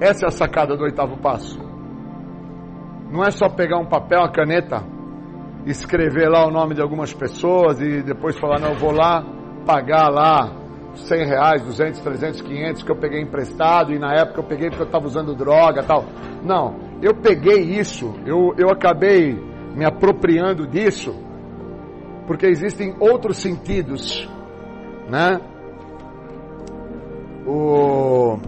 Essa 0.00 0.26
é 0.26 0.28
a 0.28 0.32
sacada 0.32 0.76
do 0.76 0.84
oitavo 0.84 1.16
passo. 1.18 1.60
Não 3.10 3.22
é 3.22 3.30
só 3.30 3.48
pegar 3.48 3.78
um 3.78 3.86
papel, 3.86 4.20
uma 4.20 4.30
caneta, 4.30 4.84
escrever 5.66 6.28
lá 6.28 6.46
o 6.46 6.50
nome 6.50 6.74
de 6.74 6.82
algumas 6.82 7.12
pessoas 7.12 7.80
e 7.80 8.02
depois 8.02 8.38
falar, 8.38 8.60
não, 8.60 8.70
eu 8.70 8.78
vou 8.78 8.92
lá 8.92 9.24
pagar 9.66 10.08
lá 10.08 10.67
100 11.06 11.26
reais, 11.26 11.62
200, 11.62 12.00
300, 12.00 12.40
500 12.40 12.82
que 12.82 12.90
eu 12.90 12.96
peguei 12.96 13.20
emprestado 13.20 13.92
e 13.92 13.98
na 13.98 14.12
época 14.14 14.40
eu 14.40 14.44
peguei 14.44 14.68
porque 14.68 14.82
eu 14.82 14.86
estava 14.86 15.06
usando 15.06 15.34
droga 15.34 15.82
tal. 15.82 16.04
Não, 16.44 16.76
eu 17.02 17.14
peguei 17.14 17.60
isso, 17.78 18.14
eu, 18.26 18.54
eu 18.56 18.70
acabei 18.70 19.34
me 19.74 19.84
apropriando 19.84 20.66
disso 20.66 21.14
porque 22.26 22.46
existem 22.46 22.94
outros 23.00 23.38
sentidos, 23.38 24.28
né? 25.08 25.40
O, 27.46 28.38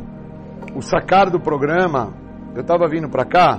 o 0.75 0.83
sacar 0.83 1.31
do 1.31 1.41
programa, 1.41 2.13
eu 2.55 2.61
estava 2.61 2.87
vindo 2.87 3.09
para 3.09 3.25
cá 3.25 3.59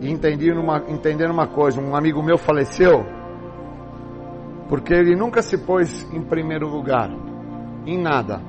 e 0.00 0.10
entendi 0.10 0.52
numa, 0.52 0.84
entendendo 0.88 1.32
uma 1.32 1.48
coisa, 1.48 1.80
um 1.80 1.96
amigo 1.96 2.22
meu 2.22 2.38
faleceu 2.38 3.04
porque 4.68 4.92
ele 4.92 5.16
nunca 5.16 5.42
se 5.42 5.56
pôs 5.56 6.06
em 6.12 6.22
primeiro 6.22 6.68
lugar 6.68 7.10
em 7.92 7.98
nada. 7.98 8.40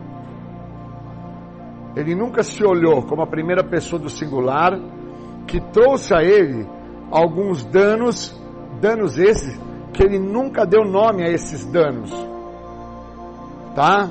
Ele 1.95 2.15
nunca 2.15 2.43
se 2.43 2.63
olhou 2.63 3.03
como 3.03 3.21
a 3.21 3.27
primeira 3.27 3.63
pessoa 3.63 4.01
do 4.01 4.09
singular 4.09 4.79
que 5.47 5.59
trouxe 5.59 6.13
a 6.13 6.21
ele 6.21 6.67
alguns 7.11 7.65
danos, 7.65 8.39
danos 8.79 9.17
esses 9.17 9.59
que 9.93 10.03
ele 10.03 10.19
nunca 10.19 10.65
deu 10.65 10.85
nome 10.85 11.23
a 11.23 11.29
esses 11.29 11.65
danos. 11.65 12.11
Tá? 13.75 14.09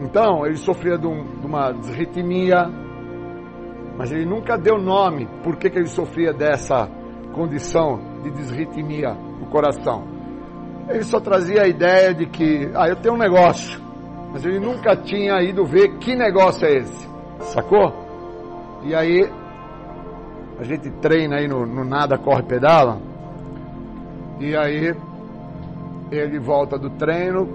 Então, 0.00 0.46
ele 0.46 0.56
sofria 0.56 0.96
de, 0.96 1.06
um, 1.06 1.40
de 1.40 1.46
uma 1.46 1.72
desritmia, 1.72 2.66
mas 3.96 4.12
ele 4.12 4.24
nunca 4.24 4.56
deu 4.56 4.78
nome 4.78 5.28
por 5.42 5.56
que, 5.56 5.68
que 5.68 5.78
ele 5.78 5.88
sofria 5.88 6.32
dessa 6.32 6.88
condição 7.34 7.98
de 8.22 8.30
desritmia 8.30 9.12
no 9.12 9.46
coração. 9.46 10.04
Ele 10.88 11.02
só 11.02 11.20
trazia 11.20 11.62
a 11.62 11.68
ideia 11.68 12.14
de 12.14 12.26
que, 12.26 12.70
ah, 12.74 12.88
eu 12.88 12.96
tenho 12.96 13.14
um 13.14 13.18
negócio, 13.18 13.87
mas 14.38 14.46
ele 14.46 14.60
nunca 14.60 14.94
tinha 14.94 15.42
ido 15.42 15.64
ver 15.64 15.98
que 15.98 16.14
negócio 16.14 16.64
é 16.64 16.76
esse, 16.76 17.08
sacou? 17.40 17.92
E 18.84 18.94
aí, 18.94 19.28
a 20.60 20.62
gente 20.62 20.88
treina 21.00 21.38
aí 21.38 21.48
no, 21.48 21.66
no 21.66 21.84
nada, 21.84 22.16
corre, 22.16 22.44
pedala, 22.44 23.00
e 24.38 24.56
aí 24.56 24.94
ele 26.12 26.38
volta 26.38 26.78
do 26.78 26.88
treino, 26.90 27.48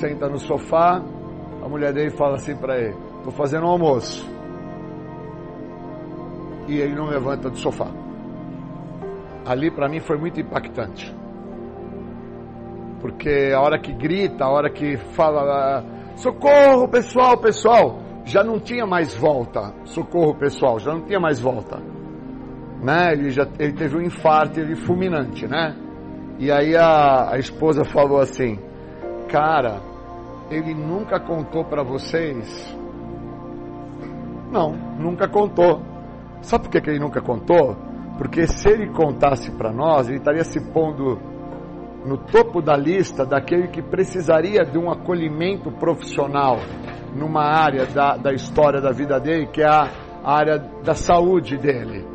senta 0.00 0.26
no 0.26 0.38
sofá, 0.38 1.02
a 1.62 1.68
mulher 1.68 1.92
dele 1.92 2.08
fala 2.12 2.36
assim 2.36 2.56
para 2.56 2.78
ele: 2.78 2.96
"Tô 3.22 3.30
fazendo 3.30 3.66
um 3.66 3.70
almoço". 3.70 4.26
E 6.66 6.78
ele 6.78 6.94
não 6.94 7.08
levanta 7.08 7.50
do 7.50 7.58
sofá. 7.58 7.88
Ali 9.44 9.70
para 9.70 9.86
mim 9.86 10.00
foi 10.00 10.16
muito 10.16 10.40
impactante. 10.40 11.14
Porque 13.00 13.52
a 13.54 13.60
hora 13.60 13.78
que 13.78 13.92
grita, 13.92 14.44
a 14.44 14.50
hora 14.50 14.70
que 14.70 14.96
fala 15.14 15.82
socorro, 16.16 16.86
pessoal, 16.88 17.38
pessoal, 17.38 17.98
já 18.24 18.44
não 18.44 18.60
tinha 18.60 18.86
mais 18.86 19.16
volta. 19.16 19.72
Socorro, 19.84 20.34
pessoal, 20.34 20.78
já 20.78 20.92
não 20.92 21.02
tinha 21.02 21.18
mais 21.18 21.40
volta. 21.40 21.78
Né? 22.82 23.12
Ele 23.12 23.30
já 23.30 23.46
ele 23.58 23.72
teve 23.72 23.96
um 23.96 24.02
infarto 24.02 24.60
ele 24.60 24.74
fulminante, 24.74 25.46
né? 25.46 25.76
E 26.38 26.50
aí 26.50 26.76
a, 26.76 27.32
a 27.32 27.38
esposa 27.38 27.84
falou 27.84 28.20
assim: 28.20 28.58
Cara, 29.28 29.80
ele 30.50 30.74
nunca 30.74 31.20
contou 31.20 31.64
para 31.64 31.82
vocês? 31.82 32.76
Não, 34.50 34.72
nunca 34.98 35.28
contou. 35.28 35.82
Sabe 36.42 36.64
por 36.64 36.70
que, 36.70 36.80
que 36.80 36.90
ele 36.90 36.98
nunca 36.98 37.20
contou? 37.20 37.76
Porque 38.18 38.46
se 38.46 38.68
ele 38.68 38.90
contasse 38.90 39.50
para 39.52 39.72
nós, 39.72 40.08
ele 40.08 40.18
estaria 40.18 40.44
se 40.44 40.60
pondo 40.72 41.29
no 42.04 42.16
topo 42.16 42.62
da 42.62 42.76
lista 42.76 43.26
daquele 43.26 43.68
que 43.68 43.82
precisaria 43.82 44.64
de 44.64 44.78
um 44.78 44.90
acolhimento 44.90 45.70
profissional 45.70 46.58
numa 47.14 47.42
área 47.42 47.86
da, 47.86 48.16
da 48.16 48.32
história 48.32 48.80
da 48.80 48.90
vida 48.90 49.18
dele, 49.18 49.46
que 49.46 49.62
é 49.62 49.68
a 49.68 49.88
área 50.24 50.58
da 50.82 50.94
saúde 50.94 51.56
dele. 51.58 52.06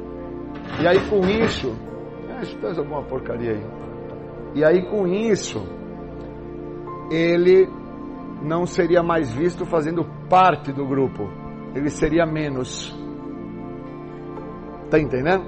E 0.82 0.88
aí 0.88 1.00
com 1.10 1.20
isso, 1.28 1.76
ah, 2.30 2.42
isso 2.42 2.58
faz 2.60 2.78
alguma 2.78 3.04
porcaria 3.04 3.52
aí. 3.52 3.66
E 4.56 4.64
aí 4.64 4.90
com 4.90 5.06
isso, 5.06 5.64
ele 7.12 7.68
não 8.42 8.66
seria 8.66 9.04
mais 9.04 9.32
visto 9.34 9.66
fazendo 9.66 10.06
parte 10.30 10.72
do 10.72 10.86
grupo. 10.86 11.30
Ele 11.76 11.90
seria 11.90 12.26
menos. 12.26 12.98
Tá 14.90 15.00
entendendo? 15.00 15.44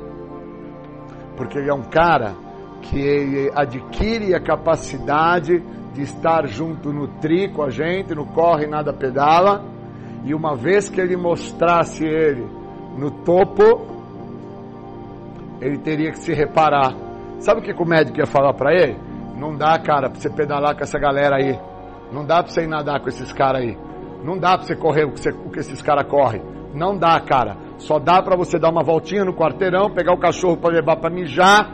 Porque 1.38 1.58
ele 1.58 1.70
é 1.70 1.74
um 1.74 1.84
cara 1.84 2.36
que 2.82 3.00
ele 3.00 3.52
adquire 3.56 4.34
a 4.34 4.40
capacidade 4.40 5.62
de 5.94 6.02
estar 6.02 6.48
junto 6.48 6.94
no 6.94 7.08
tri 7.20 7.50
com 7.50 7.64
a 7.64 7.70
gente, 7.70 8.14
no 8.14 8.26
corre 8.26 8.68
nada 8.68 8.94
pedala, 8.94 9.64
e 10.24 10.34
uma 10.34 10.56
vez 10.56 10.90
que 10.90 11.02
ele 11.02 11.16
mostrasse 11.16 12.06
ele 12.06 12.46
no 12.98 13.12
topo, 13.12 13.86
ele 15.62 15.78
teria 15.78 16.12
que 16.12 16.20
se 16.20 16.34
reparar. 16.34 16.94
Sabe 17.40 17.62
o 17.62 17.64
que 17.64 17.72
o 17.72 17.86
médico 17.86 18.20
ia 18.20 18.26
falar 18.26 18.54
para 18.54 18.74
ele? 18.74 18.98
Não 19.38 19.56
dá, 19.56 19.78
cara, 19.80 20.10
para 20.10 20.20
você 20.20 20.30
pedalar 20.30 20.76
com 20.76 20.84
essa 20.84 20.98
galera 20.98 21.38
aí. 21.38 21.60
Não 22.12 22.26
dá 22.26 22.42
para 22.42 22.52
você 22.52 22.64
ir 22.64 22.68
nadar 22.68 23.00
com 23.02 23.10
esses 23.10 23.32
caras 23.32 23.62
aí. 23.62 23.78
Não 24.24 24.38
dá 24.38 24.58
para 24.58 24.66
você 24.66 24.76
correr 24.76 25.06
o 25.06 25.12
que, 25.12 25.20
você, 25.20 25.30
o 25.30 25.50
que 25.50 25.60
esses 25.60 25.82
caras 25.82 26.08
correm. 26.08 26.42
Não 26.74 26.98
dá, 26.98 27.20
cara. 27.20 27.56
Só 27.78 28.00
dá 28.00 28.22
para 28.22 28.36
você 28.36 28.58
dar 28.58 28.70
uma 28.70 28.84
voltinha 28.84 29.24
no 29.24 29.34
quarteirão, 29.34 29.92
pegar 29.92 30.14
o 30.14 30.20
cachorro 30.20 30.58
para 30.58 30.74
levar 30.74 30.98
para 30.98 31.10
mijar. 31.10 31.72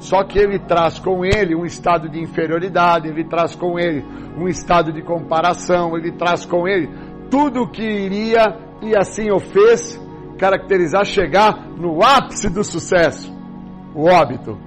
Só 0.00 0.24
que 0.24 0.38
ele 0.38 0.58
traz 0.58 0.98
com 0.98 1.24
ele 1.24 1.54
um 1.54 1.64
estado 1.64 2.08
de 2.08 2.18
inferioridade, 2.18 3.06
ele 3.06 3.22
traz 3.24 3.54
com 3.54 3.78
ele 3.78 4.02
um 4.36 4.48
estado 4.48 4.92
de 4.92 5.02
comparação, 5.02 5.96
ele 5.96 6.10
traz 6.12 6.46
com 6.46 6.66
ele 6.66 6.88
tudo 7.30 7.62
o 7.62 7.70
que 7.70 7.84
iria, 7.84 8.42
e 8.82 8.96
assim 8.96 9.30
o 9.30 9.38
fez, 9.38 10.00
caracterizar 10.38 11.04
chegar 11.04 11.68
no 11.76 12.02
ápice 12.02 12.48
do 12.48 12.64
sucesso, 12.64 13.30
o 13.94 14.06
óbito. 14.06 14.58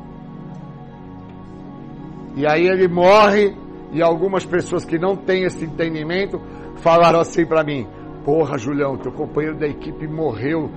E 2.36 2.46
aí 2.48 2.68
ele 2.68 2.88
morre, 2.88 3.56
e 3.92 4.02
algumas 4.02 4.46
pessoas 4.46 4.86
que 4.86 5.00
não 5.00 5.16
têm 5.16 5.46
esse 5.46 5.66
entendimento 5.66 6.40
falaram 6.78 7.20
assim 7.20 7.46
para 7.46 7.64
mim: 7.64 7.88
Porra, 8.24 8.58
Julião, 8.58 8.98
teu 8.98 9.12
companheiro 9.12 9.58
da 9.58 9.68
equipe 9.68 10.08
morreu. 10.08 10.70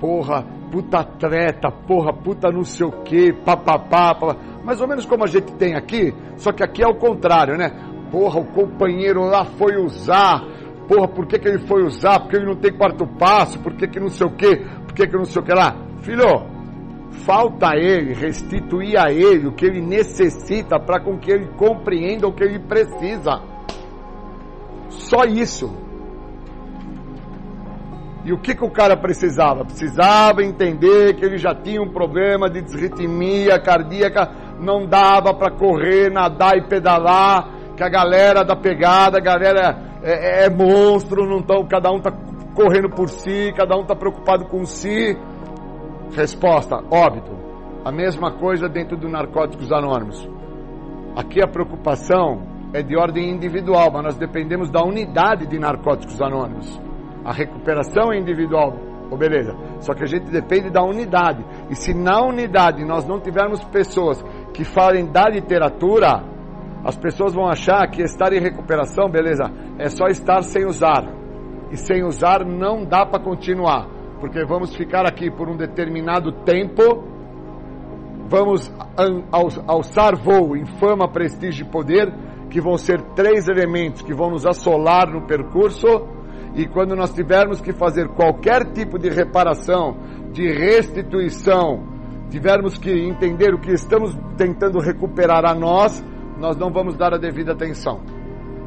Porra, 0.00 0.42
puta 0.72 1.04
treta, 1.04 1.70
porra, 1.70 2.10
puta 2.10 2.50
não 2.50 2.64
sei 2.64 2.86
o 2.86 3.02
que, 3.02 3.34
papapá, 3.44 4.16
mais 4.64 4.80
ou 4.80 4.88
menos 4.88 5.04
como 5.04 5.24
a 5.24 5.26
gente 5.26 5.52
tem 5.54 5.76
aqui, 5.76 6.14
só 6.36 6.52
que 6.52 6.64
aqui 6.64 6.82
é 6.82 6.88
o 6.88 6.94
contrário, 6.94 7.58
né? 7.58 7.70
Porra, 8.10 8.40
o 8.40 8.46
companheiro 8.46 9.22
lá 9.26 9.44
foi 9.44 9.76
usar, 9.76 10.42
porra, 10.88 11.06
por 11.06 11.26
que, 11.26 11.38
que 11.38 11.46
ele 11.46 11.66
foi 11.66 11.84
usar? 11.84 12.20
Porque 12.20 12.36
ele 12.36 12.46
não 12.46 12.56
tem 12.56 12.72
quarto 12.72 13.06
passo, 13.06 13.58
por 13.58 13.74
que, 13.74 13.86
que 13.86 14.00
não 14.00 14.08
sei 14.08 14.26
o 14.26 14.30
que, 14.30 14.56
por 14.56 14.94
que, 14.94 15.06
que 15.06 15.16
não 15.16 15.26
sei 15.26 15.42
o 15.42 15.44
que 15.44 15.52
lá? 15.52 15.76
Filho, 16.00 16.46
falta 17.26 17.72
a 17.72 17.76
ele 17.76 18.14
restituir 18.14 18.98
a 18.98 19.12
ele 19.12 19.48
o 19.48 19.52
que 19.52 19.66
ele 19.66 19.82
necessita 19.82 20.80
para 20.80 20.98
com 21.00 21.18
que 21.18 21.30
ele 21.30 21.46
compreenda 21.58 22.26
o 22.26 22.32
que 22.32 22.42
ele 22.42 22.58
precisa. 22.58 23.42
Só 24.88 25.24
isso. 25.24 25.89
E 28.24 28.32
o 28.32 28.38
que, 28.38 28.54
que 28.54 28.64
o 28.64 28.70
cara 28.70 28.96
precisava? 28.96 29.64
Precisava 29.64 30.42
entender 30.42 31.14
que 31.14 31.24
ele 31.24 31.38
já 31.38 31.54
tinha 31.54 31.80
um 31.80 31.88
problema 31.88 32.50
de 32.50 32.60
desritmia 32.60 33.58
cardíaca, 33.58 34.30
não 34.60 34.86
dava 34.86 35.32
para 35.32 35.50
correr, 35.50 36.10
nadar 36.10 36.56
e 36.56 36.68
pedalar, 36.68 37.48
que 37.76 37.82
a 37.82 37.88
galera 37.88 38.44
da 38.44 38.54
pegada, 38.54 39.16
a 39.16 39.22
galera 39.22 39.98
é, 40.02 40.42
é, 40.42 40.44
é 40.44 40.50
monstro, 40.50 41.26
não 41.26 41.40
tão, 41.40 41.66
cada 41.66 41.90
um 41.90 41.96
está 41.96 42.12
correndo 42.54 42.90
por 42.90 43.08
si, 43.08 43.54
cada 43.56 43.74
um 43.74 43.82
está 43.82 43.96
preocupado 43.96 44.44
com 44.46 44.66
si. 44.66 45.16
Resposta: 46.14 46.76
óbito. 46.90 47.38
A 47.82 47.90
mesma 47.90 48.32
coisa 48.32 48.68
dentro 48.68 48.98
do 48.98 49.08
Narcóticos 49.08 49.72
Anônimos. 49.72 50.28
Aqui 51.16 51.42
a 51.42 51.48
preocupação 51.48 52.42
é 52.74 52.82
de 52.82 52.96
ordem 52.96 53.30
individual, 53.30 53.90
mas 53.90 54.02
nós 54.02 54.16
dependemos 54.18 54.70
da 54.70 54.82
unidade 54.82 55.46
de 55.46 55.58
Narcóticos 55.58 56.20
Anônimos. 56.20 56.89
A 57.24 57.32
recuperação 57.32 58.12
é 58.12 58.18
individual, 58.18 58.74
oh, 59.10 59.16
beleza. 59.16 59.54
Só 59.80 59.94
que 59.94 60.04
a 60.04 60.06
gente 60.06 60.30
depende 60.30 60.70
da 60.70 60.82
unidade. 60.82 61.44
E 61.68 61.74
se 61.74 61.92
na 61.92 62.22
unidade 62.22 62.84
nós 62.84 63.06
não 63.06 63.20
tivermos 63.20 63.62
pessoas 63.64 64.22
que 64.54 64.64
falem 64.64 65.10
da 65.10 65.28
literatura, 65.28 66.24
as 66.84 66.96
pessoas 66.96 67.34
vão 67.34 67.46
achar 67.46 67.86
que 67.90 68.02
estar 68.02 68.32
em 68.32 68.40
recuperação, 68.40 69.10
beleza, 69.10 69.50
é 69.78 69.88
só 69.88 70.06
estar 70.06 70.42
sem 70.42 70.64
usar. 70.64 71.04
E 71.70 71.76
sem 71.76 72.02
usar 72.04 72.44
não 72.44 72.84
dá 72.84 73.04
para 73.04 73.22
continuar, 73.22 73.86
porque 74.18 74.44
vamos 74.44 74.74
ficar 74.74 75.06
aqui 75.06 75.30
por 75.30 75.48
um 75.48 75.56
determinado 75.56 76.32
tempo, 76.42 77.04
vamos 78.28 78.72
alçar 79.68 80.16
voo 80.16 80.56
em 80.56 80.64
fama, 80.78 81.06
prestígio 81.08 81.66
e 81.66 81.70
poder, 81.70 82.12
que 82.48 82.60
vão 82.60 82.76
ser 82.76 83.00
três 83.14 83.46
elementos 83.46 84.02
que 84.02 84.12
vão 84.12 84.30
nos 84.30 84.44
assolar 84.44 85.08
no 85.08 85.26
percurso 85.26 85.86
e 86.54 86.66
quando 86.66 86.96
nós 86.96 87.12
tivermos 87.12 87.60
que 87.60 87.72
fazer 87.72 88.08
qualquer 88.08 88.72
tipo 88.72 88.98
de 88.98 89.08
reparação, 89.08 89.96
de 90.32 90.50
restituição, 90.52 91.84
tivermos 92.28 92.76
que 92.76 92.90
entender 92.90 93.54
o 93.54 93.58
que 93.58 93.72
estamos 93.72 94.16
tentando 94.36 94.78
recuperar 94.80 95.44
a 95.44 95.54
nós, 95.54 96.04
nós 96.38 96.56
não 96.56 96.72
vamos 96.72 96.96
dar 96.96 97.14
a 97.14 97.18
devida 97.18 97.52
atenção. 97.52 98.00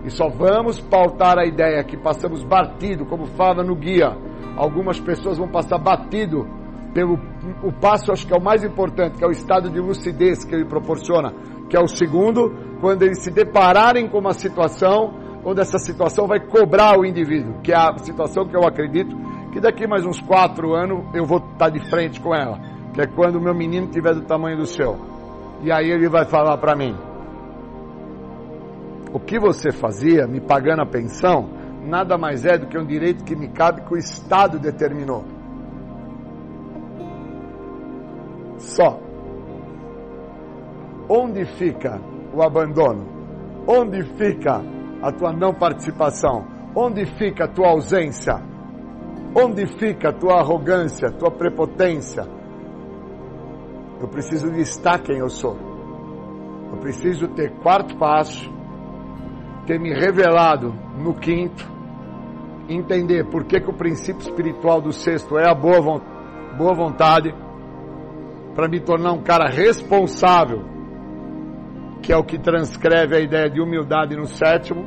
E 0.05 0.09
só 0.09 0.29
vamos 0.29 0.79
pautar 0.79 1.37
a 1.37 1.45
ideia 1.45 1.83
que 1.83 1.97
passamos 1.97 2.43
batido, 2.43 3.05
como 3.05 3.25
fala 3.25 3.63
no 3.63 3.75
guia. 3.75 4.15
Algumas 4.55 4.99
pessoas 4.99 5.37
vão 5.37 5.47
passar 5.47 5.77
batido 5.77 6.45
pelo 6.93 7.17
o 7.63 7.71
passo, 7.71 8.11
acho 8.11 8.27
que 8.27 8.33
é 8.33 8.37
o 8.37 8.43
mais 8.43 8.63
importante, 8.63 9.17
que 9.17 9.23
é 9.23 9.27
o 9.27 9.31
estado 9.31 9.69
de 9.69 9.79
lucidez 9.79 10.43
que 10.43 10.53
ele 10.53 10.65
proporciona, 10.65 11.33
que 11.69 11.75
é 11.75 11.79
o 11.79 11.87
segundo, 11.87 12.53
quando 12.79 13.01
eles 13.03 13.23
se 13.23 13.31
depararem 13.31 14.07
com 14.07 14.19
uma 14.19 14.33
situação 14.33 15.22
onde 15.45 15.61
essa 15.61 15.77
situação 15.77 16.27
vai 16.27 16.39
cobrar 16.39 16.97
o 16.97 17.05
indivíduo, 17.05 17.61
que 17.61 17.71
é 17.71 17.75
a 17.75 17.97
situação 17.97 18.45
que 18.45 18.55
eu 18.55 18.65
acredito 18.65 19.15
que 19.51 19.59
daqui 19.59 19.85
mais 19.85 20.03
uns 20.05 20.19
quatro 20.19 20.73
anos 20.73 21.03
eu 21.13 21.25
vou 21.25 21.37
estar 21.37 21.69
de 21.69 21.79
frente 21.89 22.19
com 22.19 22.33
ela, 22.33 22.59
que 22.93 23.01
é 23.01 23.05
quando 23.05 23.35
o 23.35 23.41
meu 23.41 23.53
menino 23.53 23.87
tiver 23.87 24.15
do 24.15 24.21
tamanho 24.21 24.57
do 24.57 24.65
seu. 24.65 24.97
E 25.61 25.71
aí 25.71 25.91
ele 25.91 26.09
vai 26.09 26.25
falar 26.25 26.57
para 26.57 26.75
mim: 26.75 26.95
o 29.13 29.19
que 29.19 29.39
você 29.39 29.71
fazia 29.71 30.25
me 30.25 30.41
pagando 30.41 30.81
a 30.81 30.85
pensão 30.85 31.49
nada 31.85 32.17
mais 32.17 32.45
é 32.45 32.57
do 32.57 32.65
que 32.65 32.77
um 32.77 32.85
direito 32.85 33.23
que 33.23 33.35
me 33.35 33.49
cabe 33.49 33.81
que 33.81 33.93
o 33.93 33.97
Estado 33.97 34.57
determinou. 34.57 35.23
Só. 38.57 38.99
Onde 41.07 41.45
fica 41.45 42.01
o 42.33 42.41
abandono? 42.41 43.05
Onde 43.67 44.01
fica 44.15 44.61
a 45.03 45.11
tua 45.11 45.33
não 45.33 45.53
participação? 45.53 46.47
Onde 46.73 47.05
fica 47.05 47.43
a 47.43 47.47
tua 47.47 47.67
ausência? 47.67 48.41
Onde 49.35 49.67
fica 49.77 50.09
a 50.09 50.13
tua 50.13 50.39
arrogância, 50.39 51.09
a 51.09 51.11
tua 51.11 51.29
prepotência? 51.29 52.25
Eu 53.99 54.07
preciso 54.07 54.47
listar 54.47 55.01
quem 55.01 55.17
eu 55.17 55.29
sou. 55.29 55.57
Eu 56.71 56.77
preciso 56.77 57.27
ter 57.27 57.51
quarto 57.57 57.97
passo, 57.97 58.49
ter 59.67 59.77
me 59.79 59.93
revelado 59.93 60.73
no 60.97 61.13
quinto, 61.13 61.69
entender 62.69 63.25
por 63.25 63.43
que, 63.43 63.59
que 63.59 63.69
o 63.69 63.73
princípio 63.73 64.21
espiritual 64.21 64.81
do 64.81 64.93
sexto 64.93 65.37
é 65.37 65.49
a 65.49 65.53
boa, 65.53 65.99
boa 66.57 66.73
vontade, 66.73 67.33
para 68.55 68.69
me 68.69 68.79
tornar 68.79 69.11
um 69.11 69.21
cara 69.21 69.49
responsável 69.49 70.72
que 72.03 72.11
é 72.11 72.17
o 72.17 72.23
que 72.23 72.37
transcreve 72.37 73.15
a 73.15 73.19
ideia 73.21 73.49
de 73.49 73.61
humildade 73.61 74.15
no 74.15 74.27
sétimo, 74.27 74.85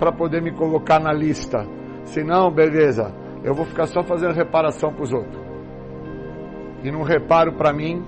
para 0.00 0.10
poder 0.10 0.42
me 0.42 0.50
colocar 0.50 0.98
na 0.98 1.12
lista. 1.12 1.64
Se 2.06 2.24
não, 2.24 2.50
beleza, 2.50 3.14
eu 3.44 3.54
vou 3.54 3.64
ficar 3.64 3.86
só 3.86 4.02
fazendo 4.02 4.34
reparação 4.34 4.92
para 4.92 5.04
os 5.04 5.12
outros. 5.12 5.40
E 6.82 6.90
não 6.90 7.02
reparo 7.02 7.52
para 7.52 7.72
mim 7.72 8.04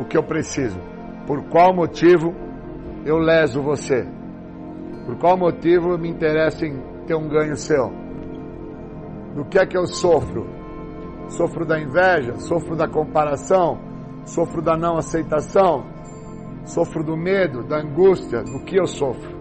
o 0.00 0.04
que 0.04 0.18
eu 0.18 0.22
preciso. 0.22 0.78
Por 1.26 1.44
qual 1.44 1.72
motivo 1.72 2.34
eu 3.06 3.16
leso 3.18 3.62
você? 3.62 4.04
Por 5.06 5.16
qual 5.16 5.36
motivo 5.38 5.92
eu 5.92 5.98
me 5.98 6.08
interesso 6.10 6.64
em 6.64 6.76
ter 7.06 7.14
um 7.14 7.28
ganho 7.28 7.56
seu? 7.56 7.88
Do 9.34 9.44
que 9.44 9.58
é 9.58 9.64
que 9.64 9.78
eu 9.78 9.86
sofro? 9.86 10.46
Sofro 11.28 11.64
da 11.64 11.80
inveja? 11.80 12.34
Sofro 12.40 12.74
da 12.74 12.88
comparação? 12.88 13.78
Sofro 14.24 14.60
da 14.60 14.76
não 14.76 14.96
aceitação? 14.96 15.84
Sofro 16.64 17.02
do 17.02 17.16
medo, 17.16 17.62
da 17.62 17.78
angústia, 17.78 18.42
do 18.42 18.64
que 18.64 18.76
eu 18.76 18.86
sofro. 18.86 19.38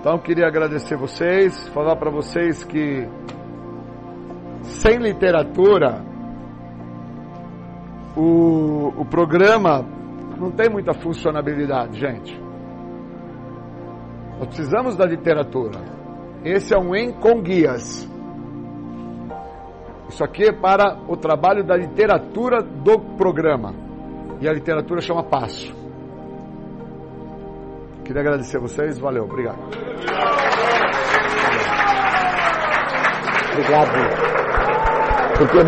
Então 0.00 0.18
queria 0.18 0.46
agradecer 0.46 0.96
vocês, 0.96 1.68
falar 1.68 1.96
para 1.96 2.10
vocês 2.10 2.64
que 2.64 3.08
sem 4.62 4.98
literatura 4.98 6.04
o, 8.16 8.92
o 8.96 9.04
programa 9.04 9.84
não 10.38 10.50
tem 10.50 10.70
muita 10.70 10.94
funcionabilidade, 10.94 11.98
gente. 11.98 12.40
Nós 14.38 14.46
precisamos 14.48 14.96
da 14.96 15.04
literatura. 15.04 15.80
Esse 16.44 16.72
é 16.72 16.78
um 16.78 16.94
em 16.94 17.12
com 17.12 17.42
guias. 17.42 18.08
Isso 20.08 20.22
aqui 20.24 20.44
é 20.44 20.52
para 20.52 20.96
o 21.08 21.16
trabalho 21.16 21.64
da 21.64 21.76
literatura 21.76 22.62
do 22.62 22.98
programa. 23.16 23.74
E 24.40 24.48
a 24.48 24.52
literatura 24.52 25.00
chama 25.00 25.24
Passo. 25.24 25.74
Queria 28.08 28.22
agradecer 28.22 28.56
a 28.56 28.60
vocês, 28.60 28.98
valeu, 28.98 29.24
obrigado. 29.24 29.58
Obrigado. 33.52 33.90
Porque 35.36 35.58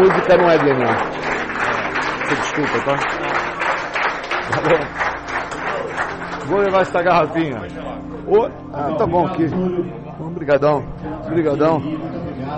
música 0.00 0.36
não 0.38 0.50
é 0.50 0.56
DNA. 0.56 0.96
Você 2.24 2.34
desculpa, 2.36 2.80
tá? 2.86 2.96
Valeu. 4.56 4.78
Vou 6.46 6.60
levar 6.60 6.80
essa 6.80 7.02
garrafinha. 7.02 7.60
Oh, 8.26 8.48
ah, 8.72 8.94
tá 8.96 9.06
bom 9.06 9.26
aqui. 9.26 9.44
Obrigadão. 10.18 10.82
Obrigadão. 11.26 11.76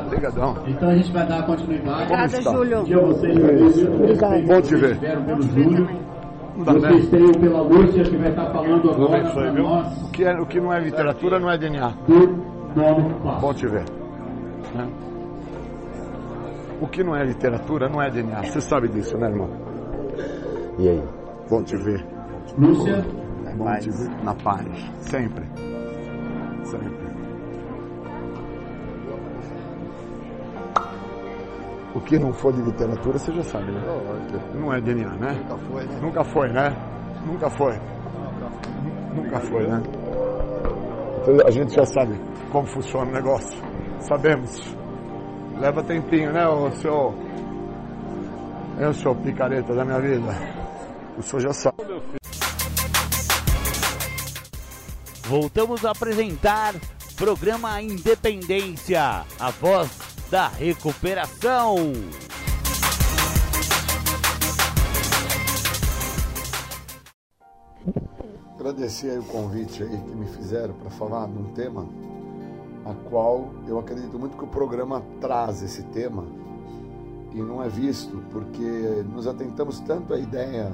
Obrigadão. 0.07 0.63
Então 0.69 0.91
a 0.91 0.95
gente 0.95 1.13
vai 1.13 1.27
dar 1.27 1.45
continuidade. 1.45 2.03
Obrigada, 2.05 2.41
Júlio. 2.41 2.81
Obrigado. 2.83 4.47
Bom 4.47 4.61
te 4.61 4.77
ver. 4.77 4.93
Espero 4.93 5.25
pelo 5.25 5.43
Júlio. 5.43 6.04
Não 6.57 6.65
dá 6.65 6.73
Vocês 6.73 7.09
têm 7.09 7.25
o 7.25 7.33
pela 7.39 7.61
Lúcia 7.63 8.05
que 8.05 8.17
vai 8.17 8.31
estar 8.31 8.47
falando 8.53 8.91
agora 8.91 9.17
aí, 9.17 9.51
viu? 9.53 9.65
nós 9.65 10.03
O 10.03 10.11
que, 10.11 10.25
é, 10.25 10.41
o 10.41 10.47
que 10.47 10.61
não 10.61 10.73
é 10.73 10.81
literatura 10.81 11.39
não 11.41 11.51
é 11.51 11.59
DNA. 11.59 11.89
do 12.07 12.27
nono 12.77 13.15
passo. 13.23 13.41
Bom 13.41 13.55
te 13.55 13.67
ver. 13.67 13.85
Né? 14.75 14.89
O 16.81 16.87
que 16.87 17.03
não 17.03 17.17
é 17.17 17.25
literatura 17.25 17.89
não 17.89 18.01
é 18.01 18.11
DNA. 18.11 18.45
Você 18.45 18.61
sabe 18.61 18.89
disso, 18.89 19.17
né, 19.19 19.29
irmão? 19.29 19.49
E 20.79 20.89
aí? 20.89 21.03
Bom 21.51 21.63
te 21.63 21.77
ver. 21.77 22.05
Lúcia, 22.59 23.05
Bom 23.57 23.75
te 23.79 23.91
ver. 23.91 24.11
Na 24.23 24.35
paz. 24.35 24.67
Sempre. 25.01 25.45
Sempre. 26.65 27.04
O 31.95 32.01
que 32.01 32.19
não 32.19 32.33
for 32.33 32.53
de 32.53 32.61
literatura, 32.61 33.19
você 33.19 33.33
já 33.33 33.43
sabe, 33.45 33.71
né? 33.71 33.81
Não 34.53 34.75
é 34.75 34.81
DNA, 34.81 35.11
né? 35.11 35.33
Nunca 35.33 35.59
foi, 35.59 35.87
né? 35.87 35.99
Nunca 36.03 36.25
foi, 36.25 36.49
né? 36.49 36.77
Nunca 37.25 37.51
foi. 37.51 37.81
Nunca 39.15 39.41
foi, 39.41 39.67
né? 39.69 39.83
Então, 41.23 41.47
a 41.47 41.51
gente 41.53 41.73
já 41.73 41.87
sabe 41.87 42.21
como 42.51 42.67
funciona 42.67 43.11
o 43.11 43.15
negócio. 43.15 43.63
Sabemos. 44.01 44.77
Leva 45.61 45.85
tempinho, 45.85 46.33
né, 46.33 46.47
o 46.49 46.69
seu. 46.73 47.15
É 48.81 48.89
o 48.89 48.93
seu 48.93 49.15
picareta 49.15 49.73
da 49.73 49.85
minha 49.85 50.01
vida. 50.01 50.35
O 51.17 51.23
senhor 51.23 51.43
já 51.43 51.53
sabe. 51.53 51.77
Voltamos 55.23 55.85
a 55.85 55.93
apresentar 55.93 56.75
programa 57.17 57.81
Independência, 57.81 59.25
a 59.39 59.51
voz 59.53 60.14
da 60.35 60.49
recuperação. 60.49 61.77
Agradecer 68.59 69.17
o 69.21 69.23
convite 69.27 69.85
aí 69.85 69.97
que 69.97 70.13
me 70.13 70.27
fizeram 70.27 70.75
para 70.75 70.91
falar 70.91 71.29
de 71.29 71.39
um 71.39 71.53
tema 71.53 71.87
a 72.85 72.93
qual 73.09 73.55
eu 73.69 73.79
acredito 73.79 74.19
muito 74.19 74.37
que 74.37 74.43
o 74.43 74.49
programa 74.49 75.05
traz 75.21 75.63
esse 75.63 75.85
tema 75.85 76.27
e 77.33 77.41
não 77.41 77.63
é 77.63 77.69
visto 77.69 78.21
porque 78.33 79.05
nos 79.15 79.29
atentamos 79.29 79.79
tanto 79.79 80.15
à 80.15 80.19
ideia 80.19 80.73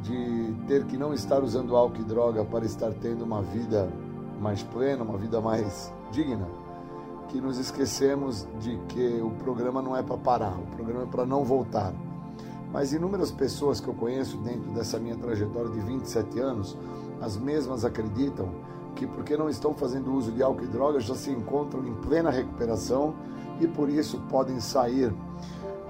de 0.00 0.54
ter 0.66 0.86
que 0.86 0.96
não 0.96 1.12
estar 1.12 1.44
usando 1.44 1.76
álcool 1.76 2.00
e 2.00 2.04
droga 2.04 2.42
para 2.42 2.64
estar 2.64 2.90
tendo 3.02 3.22
uma 3.22 3.42
vida 3.42 3.86
mais 4.40 4.62
plena, 4.62 5.04
uma 5.04 5.18
vida 5.18 5.42
mais 5.42 5.92
digna, 6.10 6.48
que 7.36 7.42
nos 7.42 7.58
esquecemos 7.58 8.48
de 8.60 8.78
que 8.88 9.20
o 9.20 9.30
programa 9.30 9.82
não 9.82 9.94
é 9.94 10.02
para 10.02 10.16
parar, 10.16 10.58
o 10.58 10.66
programa 10.74 11.02
é 11.02 11.06
para 11.06 11.26
não 11.26 11.44
voltar. 11.44 11.92
Mas 12.72 12.94
inúmeras 12.94 13.30
pessoas 13.30 13.78
que 13.78 13.86
eu 13.86 13.92
conheço 13.92 14.38
dentro 14.38 14.70
dessa 14.70 14.98
minha 14.98 15.16
trajetória 15.16 15.68
de 15.68 15.80
27 15.80 16.40
anos, 16.40 16.78
as 17.20 17.36
mesmas 17.36 17.84
acreditam 17.84 18.48
que 18.94 19.06
porque 19.06 19.36
não 19.36 19.50
estão 19.50 19.74
fazendo 19.74 20.14
uso 20.14 20.32
de 20.32 20.42
álcool 20.42 20.64
e 20.64 20.66
drogas 20.66 21.04
já 21.04 21.14
se 21.14 21.30
encontram 21.30 21.86
em 21.86 21.92
plena 21.96 22.30
recuperação 22.30 23.14
e 23.60 23.66
por 23.66 23.90
isso 23.90 24.18
podem 24.30 24.58
sair 24.58 25.12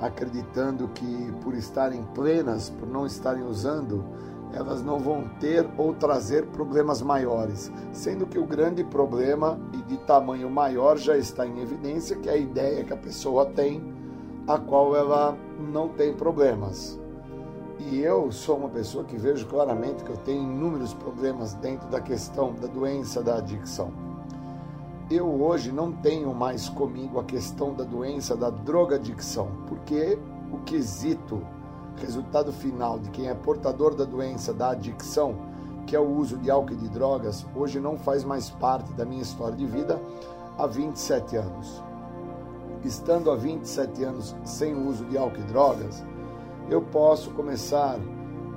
acreditando 0.01 0.89
que 0.89 1.32
por 1.44 1.55
estarem 1.55 2.02
plenas, 2.12 2.70
por 2.70 2.89
não 2.89 3.06
estarem 3.06 3.44
usando, 3.44 4.05
elas 4.52 4.82
não 4.82 4.98
vão 4.98 5.24
ter 5.40 5.68
ou 5.77 5.94
trazer 5.94 6.47
problemas 6.47 7.02
maiores, 7.02 7.70
sendo 7.93 8.27
que 8.27 8.39
o 8.39 8.47
grande 8.47 8.82
problema 8.85 9.59
e 9.73 9.77
de 9.82 9.97
tamanho 9.98 10.51
maior 10.51 10.97
já 10.97 11.16
está 11.16 11.47
em 11.47 11.60
evidência, 11.60 12.16
que 12.16 12.28
é 12.28 12.32
a 12.32 12.36
ideia 12.36 12.85
que 12.85 12.93
a 12.93 12.97
pessoa 12.97 13.47
tem, 13.47 13.82
a 14.47 14.59
qual 14.59 14.97
ela 14.97 15.36
não 15.73 15.89
tem 15.89 16.14
problemas. 16.14 16.98
E 17.78 18.01
eu 18.01 18.32
sou 18.32 18.56
uma 18.56 18.68
pessoa 18.68 19.05
que 19.05 19.16
vejo 19.16 19.47
claramente 19.47 20.02
que 20.02 20.10
eu 20.10 20.16
tenho 20.16 20.43
inúmeros 20.43 20.94
problemas 20.94 21.55
dentro 21.55 21.89
da 21.89 22.01
questão 22.01 22.55
da 22.55 22.66
doença 22.66 23.23
da 23.23 23.36
adicção. 23.36 23.93
Eu 25.10 25.40
hoje 25.40 25.70
não 25.70 25.93
tenho 25.93 26.35
mais 26.35 26.68
comigo 26.68 27.20
a 27.20 27.24
questão 27.24 27.74
da 27.74 27.85
doença 27.85 28.35
da 28.35 28.51
drogadicção, 28.51 29.48
porque 29.68 30.18
o 30.51 30.59
quesito, 30.64 31.40
resultado 31.97 32.52
final 32.52 32.98
de 32.98 33.10
quem 33.10 33.28
é 33.28 33.35
portador 33.35 33.94
da 33.94 34.05
doença 34.05 34.52
da 34.52 34.70
adicção, 34.70 35.35
que 35.86 35.94
é 35.94 36.01
o 36.01 36.09
uso 36.09 36.36
de 36.36 36.51
álcool 36.51 36.74
e 36.74 36.77
de 36.77 36.89
drogas, 36.89 37.47
hoje 37.55 37.78
não 37.78 37.97
faz 37.97 38.24
mais 38.24 38.51
parte 38.51 38.93
da 38.93 39.05
minha 39.05 39.23
história 39.23 39.56
de 39.56 39.66
vida 39.66 40.01
há 40.59 40.66
27 40.66 41.36
anos. 41.36 41.82
Estando 42.85 43.31
há 43.31 43.36
27 43.36 44.05
anos 44.05 44.36
sem 44.44 44.74
o 44.74 44.89
uso 44.89 45.05
de 45.06 45.16
álcool 45.16 45.40
e 45.40 45.44
drogas, 45.44 46.05
eu 46.68 46.82
posso 46.82 47.31
começar 47.31 47.98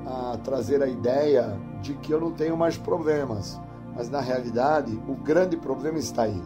a 0.05 0.37
trazer 0.37 0.81
a 0.81 0.87
ideia 0.87 1.59
de 1.81 1.93
que 1.95 2.11
eu 2.11 2.19
não 2.19 2.31
tenho 2.31 2.57
mais 2.57 2.77
problemas. 2.77 3.59
Mas 3.95 4.09
na 4.09 4.19
realidade, 4.19 4.99
o 5.07 5.13
grande 5.13 5.57
problema 5.57 5.97
está 5.97 6.23
aí. 6.23 6.41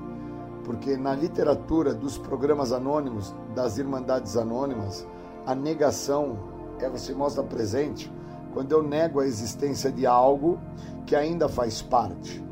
Porque 0.63 0.97
na 0.97 1.13
literatura 1.13 1.93
dos 1.93 2.17
programas 2.17 2.71
anônimos, 2.71 3.33
das 3.53 3.77
Irmandades 3.77 4.37
Anônimas, 4.37 5.07
a 5.45 5.53
negação 5.53 6.37
ela 6.79 6.97
se 6.97 7.13
mostra 7.13 7.43
presente 7.43 8.11
quando 8.53 8.71
eu 8.71 8.83
nego 8.83 9.19
a 9.19 9.25
existência 9.25 9.91
de 9.91 10.05
algo 10.05 10.59
que 11.05 11.15
ainda 11.15 11.49
faz 11.49 11.81
parte. 11.81 12.43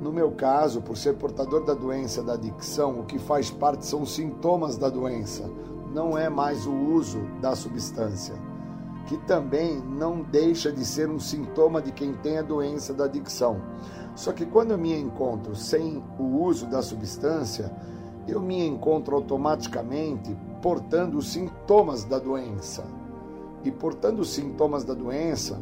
No 0.00 0.12
meu 0.12 0.32
caso, 0.32 0.80
por 0.80 0.96
ser 0.96 1.16
portador 1.16 1.64
da 1.64 1.74
doença 1.74 2.22
da 2.22 2.32
adicção, 2.32 3.00
o 3.00 3.04
que 3.04 3.18
faz 3.18 3.50
parte 3.50 3.86
são 3.86 4.02
os 4.02 4.14
sintomas 4.14 4.76
da 4.76 4.88
doença, 4.88 5.48
não 5.94 6.16
é 6.16 6.28
mais 6.28 6.66
o 6.66 6.72
uso 6.72 7.20
da 7.40 7.54
substância, 7.54 8.34
que 9.06 9.18
também 9.18 9.80
não 9.80 10.22
deixa 10.22 10.72
de 10.72 10.84
ser 10.84 11.10
um 11.10 11.18
sintoma 11.18 11.82
de 11.82 11.92
quem 11.92 12.14
tem 12.14 12.38
a 12.38 12.42
doença 12.42 12.94
da 12.94 13.04
adicção. 13.04 13.60
Só 14.14 14.32
que 14.32 14.46
quando 14.46 14.72
eu 14.72 14.78
me 14.78 14.98
encontro 14.98 15.54
sem 15.54 16.02
o 16.18 16.42
uso 16.42 16.66
da 16.66 16.82
substância, 16.82 17.70
eu 18.26 18.40
me 18.40 18.66
encontro 18.66 19.14
automaticamente 19.14 20.36
portando 20.62 21.18
os 21.18 21.30
sintomas 21.30 22.04
da 22.04 22.18
doença. 22.18 22.99
E 23.64 23.70
portando 23.70 24.22
os 24.22 24.30
sintomas 24.30 24.84
da 24.84 24.94
doença, 24.94 25.60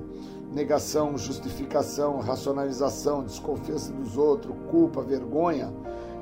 negação, 0.53 1.17
justificação, 1.19 2.19
racionalização, 2.19 3.25
desconfiança 3.25 3.93
dos 3.93 4.17
outros, 4.17 4.55
culpa, 4.71 5.03
vergonha, 5.03 5.73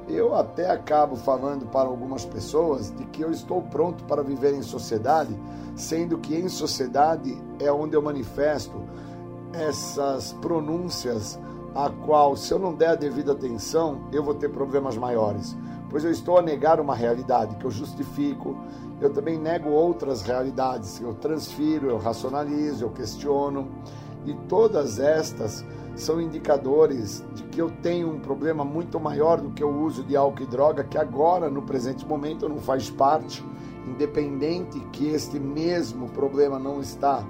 eu 0.09 0.35
até 0.35 0.71
acabo 0.71 1.17
falando 1.17 1.67
para 1.67 1.89
algumas 1.89 2.25
pessoas 2.25 2.91
de 2.91 3.05
que 3.07 3.23
eu 3.23 3.31
estou 3.31 3.63
pronto 3.63 4.05
para 4.05 4.23
viver 4.23 4.55
em 4.55 4.63
sociedade, 4.63 5.37
sendo 5.75 6.19
que 6.19 6.35
em 6.35 6.49
sociedade 6.49 7.37
é 7.59 7.71
onde 7.73 7.97
eu 7.97 8.03
manifesto 8.03 8.81
essas 9.53 10.33
pronúncias 10.35 11.39
a 11.75 11.91
qual, 11.91 12.37
se 12.37 12.53
eu 12.53 12.59
não 12.59 12.75
der 12.75 12.91
a 12.91 12.95
devida 12.95 13.33
atenção, 13.33 14.09
eu 14.13 14.23
vou 14.23 14.35
ter 14.35 14.49
problemas 14.49 14.97
maiores. 14.97 15.57
Pois 15.91 16.05
eu 16.05 16.11
estou 16.11 16.39
a 16.39 16.43
negar 16.43 16.81
uma 16.81 16.95
realidade 16.95 17.57
que 17.57 17.65
eu 17.65 17.71
justifico, 17.71 18.57
eu 19.01 19.13
também 19.13 19.39
nego 19.39 19.71
outras 19.71 20.23
realidades, 20.23 21.01
eu 21.01 21.15
transfiro, 21.15 21.89
eu 21.89 21.99
racionalizo, 21.99 22.85
eu 22.85 22.91
questiono, 22.91 23.69
e 24.25 24.35
todas 24.49 24.99
estas 24.99 25.65
são 25.95 26.21
indicadores 26.21 27.25
de 27.35 27.43
que 27.45 27.61
eu 27.61 27.71
tenho 27.71 28.11
um 28.11 28.19
problema 28.19 28.65
muito 28.65 28.99
maior 29.01 29.41
do 29.41 29.51
que 29.51 29.65
o 29.65 29.85
uso 29.85 30.03
de 30.03 30.17
álcool 30.17 30.43
e 30.43 30.47
droga, 30.47 30.85
que 30.85 30.99
agora, 30.99 31.49
no 31.49 31.63
presente 31.63 32.07
momento, 32.07 32.49
não 32.49 32.59
faz 32.59 32.91
parte, 32.91 33.45
independente 33.87 34.79
que 34.93 35.09
este 35.09 35.39
mesmo 35.39 36.09
problema 36.11 36.59
não 36.59 36.81
está 36.81 37.25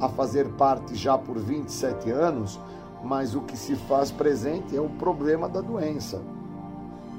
a 0.00 0.08
fazer 0.08 0.48
parte 0.50 0.94
já 0.94 1.16
por 1.16 1.38
27 1.38 2.10
anos, 2.10 2.60
mas 3.02 3.34
o 3.34 3.40
que 3.40 3.56
se 3.56 3.74
faz 3.74 4.10
presente 4.10 4.76
é 4.76 4.80
o 4.80 4.88
problema 4.88 5.48
da 5.48 5.60
doença. 5.60 6.20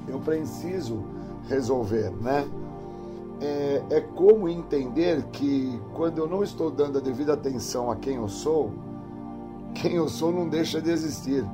Eu 0.08 0.20
preciso 0.20 1.04
resolver, 1.50 2.12
né? 2.22 2.48
É, 3.44 3.84
é 3.90 4.00
como 4.00 4.48
entender 4.48 5.22
que 5.24 5.78
quando 5.94 6.18
eu 6.18 6.28
não 6.28 6.42
estou 6.42 6.72
dando 6.72 6.98
a 6.98 7.02
devida 7.02 7.34
atenção 7.34 7.92
a 7.92 7.96
quem 7.98 8.16
eu 8.16 8.30
sou, 8.30 8.72
quem 9.76 9.96
eu 9.96 10.08
sou 10.08 10.32
não 10.32 10.48
deixa 10.48 10.82
de 10.82 10.90
existir. 10.90 11.46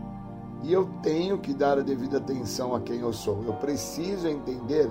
E 0.61 0.71
eu 0.71 0.87
tenho 1.01 1.39
que 1.39 1.51
dar 1.51 1.79
a 1.79 1.81
devida 1.81 2.17
atenção 2.17 2.75
a 2.75 2.79
quem 2.79 2.99
eu 2.99 3.11
sou. 3.11 3.43
Eu 3.43 3.53
preciso 3.53 4.27
entender 4.27 4.87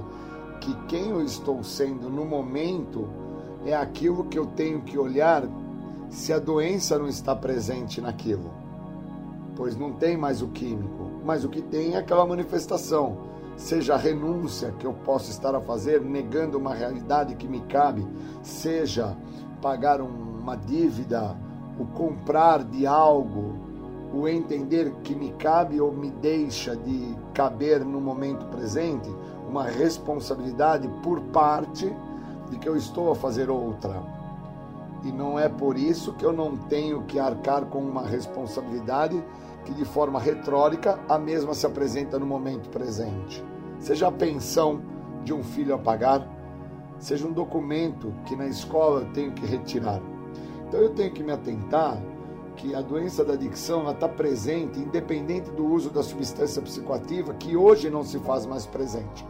que 0.61 0.75
quem 0.89 1.11
eu 1.11 1.23
estou 1.23 1.63
sendo 1.63 2.11
no 2.11 2.25
momento 2.25 3.09
é 3.65 3.77
aquilo 3.77 4.25
que 4.25 4.37
eu 4.39 4.47
tenho 4.47 4.81
que 4.81 4.99
olhar 4.99 5.45
se 6.11 6.33
a 6.33 6.39
doença 6.41 6.99
não 6.99 7.07
está 7.07 7.37
presente 7.37 8.01
naquilo. 8.01 8.51
Pois 9.55 9.77
não 9.77 9.93
tem 9.93 10.17
mais 10.17 10.43
o 10.43 10.49
químico, 10.49 11.11
mas 11.25 11.45
o 11.45 11.49
que 11.49 11.63
tem 11.63 11.95
é 11.95 11.99
aquela 11.99 12.27
manifestação. 12.27 13.38
Seja 13.59 13.95
a 13.95 13.99
renúncia 13.99 14.73
que 14.79 14.87
eu 14.87 14.95
posso 14.95 15.33
estar 15.33 15.53
a 15.53 15.61
fazer, 15.61 16.01
negando 16.01 16.57
uma 16.57 16.73
realidade 16.73 17.35
que 17.35 17.49
me 17.49 17.61
cabe, 17.63 18.07
seja 18.41 19.17
pagar 19.61 20.01
uma 20.01 20.55
dívida, 20.55 21.37
o 21.77 21.85
comprar 21.87 22.63
de 22.63 22.87
algo, 22.87 23.57
o 24.15 24.29
entender 24.29 24.93
que 25.03 25.13
me 25.13 25.33
cabe 25.33 25.81
ou 25.81 25.93
me 25.93 26.09
deixa 26.09 26.77
de 26.77 27.17
caber 27.35 27.85
no 27.85 28.01
momento 28.01 28.47
presente, 28.47 29.11
uma 29.49 29.65
responsabilidade 29.65 30.89
por 31.03 31.21
parte 31.21 31.93
de 32.51 32.59
que 32.59 32.69
eu 32.69 32.77
estou 32.77 33.11
a 33.11 33.17
fazer 33.17 33.51
outra. 33.51 34.01
E 35.03 35.11
não 35.11 35.37
é 35.37 35.49
por 35.49 35.77
isso 35.77 36.13
que 36.13 36.25
eu 36.25 36.33
não 36.33 36.57
tenho 36.57 37.03
que 37.03 37.19
arcar 37.19 37.65
com 37.67 37.81
uma 37.81 38.03
responsabilidade 38.03 39.21
que, 39.69 39.75
de 39.75 39.85
forma 39.85 40.19
retrórica, 40.19 40.99
a 41.07 41.19
mesma 41.19 41.53
se 41.53 41.67
apresenta 41.67 42.19
no 42.19 42.25
momento 42.25 42.71
presente. 42.71 43.45
Seja 43.79 44.09
a 44.09 44.13
pensão 44.13 44.81
de 45.23 45.35
um 45.35 45.45
filho 45.45 45.75
a 45.75 45.79
pagar, 45.79 46.27
seja 46.99 47.27
um 47.27 47.33
documento 47.33 48.15
que 48.25 48.35
na 48.35 48.47
escola 48.47 49.03
eu 49.03 49.13
tenho 49.13 49.33
que 49.33 49.45
retirar. 49.45 50.01
Então 50.67 50.81
eu 50.81 50.95
tenho 50.95 51.13
que 51.13 51.23
me 51.23 51.33
atentar 51.33 52.01
que 52.57 52.75
a 52.75 52.81
doença 52.81 53.23
da 53.23 53.35
adicção 53.35 53.89
está 53.91 54.09
presente, 54.09 54.81
independente 54.81 55.51
do 55.51 55.67
uso 55.67 55.91
da 55.91 56.03
substância 56.03 56.63
psicoativa, 56.63 57.35
que 57.35 57.55
hoje 57.55 57.91
não 57.91 58.03
se 58.03 58.19
faz 58.21 58.47
mais 58.47 58.65
presente. 58.65 59.27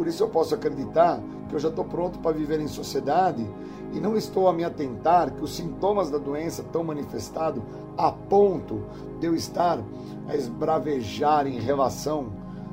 Por 0.00 0.08
isso 0.08 0.22
eu 0.22 0.30
posso 0.30 0.54
acreditar 0.54 1.20
que 1.46 1.54
eu 1.54 1.58
já 1.58 1.68
estou 1.68 1.84
pronto 1.84 2.20
para 2.20 2.34
viver 2.34 2.58
em 2.58 2.66
sociedade 2.66 3.46
e 3.92 4.00
não 4.00 4.16
estou 4.16 4.48
a 4.48 4.52
me 4.54 4.64
atentar 4.64 5.30
que 5.30 5.44
os 5.44 5.54
sintomas 5.54 6.08
da 6.08 6.16
doença 6.16 6.62
estão 6.62 6.82
manifestados 6.82 7.62
a 7.98 8.10
ponto 8.10 8.80
de 9.20 9.26
eu 9.26 9.34
estar 9.34 9.78
a 10.26 10.34
esbravejar 10.34 11.46
em 11.46 11.60
relação 11.60 12.32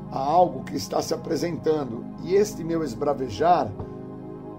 a 0.09 0.17
algo 0.17 0.63
que 0.63 0.77
está 0.77 1.01
se 1.01 1.13
apresentando. 1.13 2.05
E 2.23 2.33
este 2.33 2.63
meu 2.63 2.81
esbravejar 2.81 3.69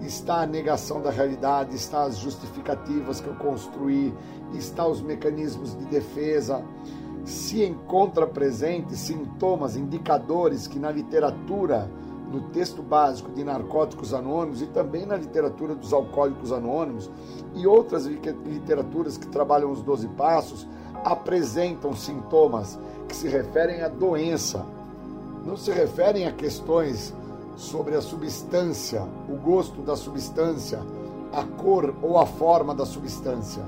está 0.03 0.43
a 0.43 0.47
negação 0.47 1.01
da 1.01 1.11
realidade, 1.11 1.75
está 1.75 2.03
as 2.03 2.19
justificativas 2.19 3.19
que 3.19 3.29
eu 3.29 3.35
construí, 3.37 4.13
está 4.53 4.87
os 4.87 5.01
mecanismos 5.01 5.75
de 5.75 5.87
defesa. 5.87 6.63
Se 7.25 7.65
encontra 7.65 8.27
presente 8.27 8.95
sintomas, 8.95 9.75
indicadores 9.75 10.67
que 10.67 10.79
na 10.79 10.91
literatura 10.91 11.91
no 12.31 12.43
texto 12.51 12.83
básico 12.83 13.31
de 13.33 13.43
Narcóticos 13.43 14.13
Anônimos 14.13 14.61
e 14.61 14.67
também 14.67 15.07
na 15.07 15.17
literatura 15.17 15.75
dos 15.75 15.93
Alcoólicos 15.93 16.53
Anônimos 16.53 17.11
e 17.55 17.67
outras 17.67 18.07
literaturas 18.07 19.17
que 19.17 19.27
trabalham 19.27 19.71
os 19.71 19.83
12 19.83 20.09
passos, 20.09 20.67
apresentam 21.05 21.95
sintomas 21.95 22.79
que 23.09 23.17
se 23.17 23.29
referem 23.29 23.83
à 23.83 23.89
doença, 23.89 24.65
não 25.45 25.57
se 25.57 25.71
referem 25.71 26.27
a 26.27 26.33
questões 26.33 27.15
sobre 27.57 27.95
a 27.95 28.01
substância, 28.01 29.03
o 29.29 29.37
gosto 29.37 29.81
da 29.81 29.97
substância, 29.97 30.81
a 31.33 31.43
cor 31.43 31.95
ou 32.03 32.19
a 32.19 32.27
forma 32.27 32.75
da 32.75 32.85
substância. 32.85 33.63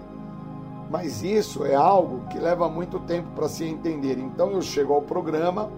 Mas 0.90 1.22
isso 1.22 1.64
é 1.64 1.74
algo 1.74 2.26
que 2.28 2.38
leva 2.38 2.68
muito 2.68 2.98
tempo 3.00 3.28
para 3.34 3.48
se 3.48 3.64
entender. 3.64 4.18
Então 4.18 4.50
eu 4.50 4.60
chego 4.60 4.92
ao 4.92 5.02
programa 5.02 5.70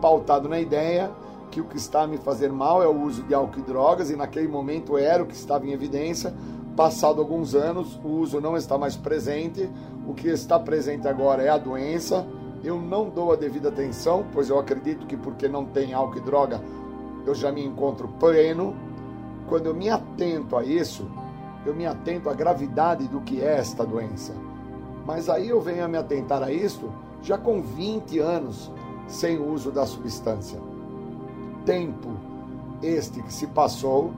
pautado 0.00 0.48
na 0.48 0.58
ideia 0.58 1.10
que 1.54 1.60
o 1.60 1.64
que 1.64 1.76
está 1.76 2.02
a 2.02 2.06
me 2.08 2.18
fazer 2.18 2.52
mal 2.52 2.82
é 2.82 2.88
o 2.88 3.00
uso 3.00 3.22
de 3.22 3.32
álcool 3.32 3.60
e 3.60 3.62
drogas, 3.62 4.10
e 4.10 4.16
naquele 4.16 4.48
momento 4.48 4.98
era 4.98 5.22
o 5.22 5.26
que 5.26 5.36
estava 5.36 5.64
em 5.64 5.70
evidência. 5.70 6.34
Passado 6.76 7.20
alguns 7.20 7.54
anos, 7.54 7.96
o 8.02 8.08
uso 8.08 8.40
não 8.40 8.56
está 8.56 8.76
mais 8.76 8.96
presente, 8.96 9.70
o 10.04 10.12
que 10.12 10.26
está 10.26 10.58
presente 10.58 11.06
agora 11.06 11.44
é 11.44 11.48
a 11.48 11.56
doença. 11.56 12.26
Eu 12.64 12.80
não 12.80 13.08
dou 13.08 13.32
a 13.32 13.36
devida 13.36 13.68
atenção, 13.68 14.26
pois 14.32 14.50
eu 14.50 14.58
acredito 14.58 15.06
que 15.06 15.16
porque 15.16 15.46
não 15.46 15.64
tem 15.64 15.94
álcool 15.94 16.18
e 16.18 16.22
droga, 16.22 16.60
eu 17.24 17.36
já 17.36 17.52
me 17.52 17.64
encontro 17.64 18.08
pleno. 18.18 18.74
Quando 19.48 19.66
eu 19.66 19.74
me 19.74 19.88
atento 19.88 20.56
a 20.56 20.64
isso, 20.64 21.08
eu 21.64 21.72
me 21.72 21.86
atento 21.86 22.28
à 22.28 22.34
gravidade 22.34 23.06
do 23.06 23.20
que 23.20 23.40
é 23.40 23.58
esta 23.58 23.86
doença. 23.86 24.34
Mas 25.06 25.28
aí 25.28 25.50
eu 25.50 25.60
venho 25.60 25.84
a 25.84 25.88
me 25.88 25.98
atentar 25.98 26.42
a 26.42 26.50
isto 26.50 26.92
já 27.22 27.38
com 27.38 27.62
20 27.62 28.18
anos 28.18 28.72
sem 29.06 29.38
o 29.38 29.52
uso 29.52 29.70
da 29.70 29.86
substância 29.86 30.73
tempo 31.64 32.10
este 32.82 33.22
que 33.22 33.32
se 33.32 33.46
passou 33.46 34.12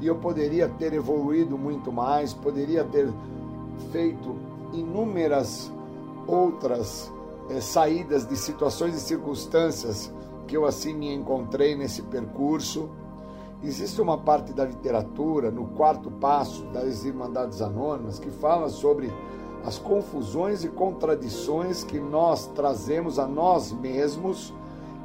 e 0.00 0.06
eu 0.06 0.16
poderia 0.16 0.68
ter 0.68 0.92
evoluído 0.92 1.56
muito 1.56 1.92
mais, 1.92 2.34
poderia 2.34 2.84
ter 2.84 3.12
feito 3.90 4.36
inúmeras 4.72 5.72
outras 6.26 7.12
é, 7.48 7.60
saídas 7.60 8.26
de 8.26 8.36
situações 8.36 8.94
e 8.94 9.00
circunstâncias 9.00 10.12
que 10.46 10.56
eu 10.56 10.64
assim 10.64 10.94
me 10.94 11.12
encontrei 11.12 11.74
nesse 11.74 12.02
percurso. 12.02 12.88
Existe 13.62 14.00
uma 14.00 14.18
parte 14.18 14.52
da 14.52 14.64
literatura, 14.64 15.50
no 15.50 15.66
quarto 15.68 16.10
passo 16.10 16.64
das 16.66 17.04
Irmandades 17.04 17.62
Anônimas, 17.62 18.18
que 18.18 18.30
fala 18.30 18.68
sobre 18.68 19.12
as 19.64 19.78
confusões 19.78 20.62
e 20.62 20.68
contradições 20.68 21.82
que 21.82 21.98
nós 21.98 22.46
trazemos 22.48 23.18
a 23.18 23.26
nós 23.26 23.72
mesmos 23.72 24.52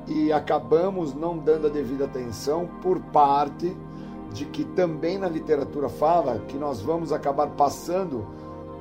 e 0.08 0.32
acabamos 0.32 1.14
não 1.14 1.38
dando 1.38 1.68
a 1.68 1.70
devida 1.70 2.06
atenção 2.06 2.68
por 2.82 3.00
parte 3.00 3.76
de 4.34 4.46
que 4.46 4.64
também 4.64 5.18
na 5.18 5.28
literatura 5.28 5.90
fala 5.90 6.40
que 6.48 6.58
nós 6.58 6.82
vamos 6.82 7.12
acabar 7.12 7.48
passando 7.48 8.26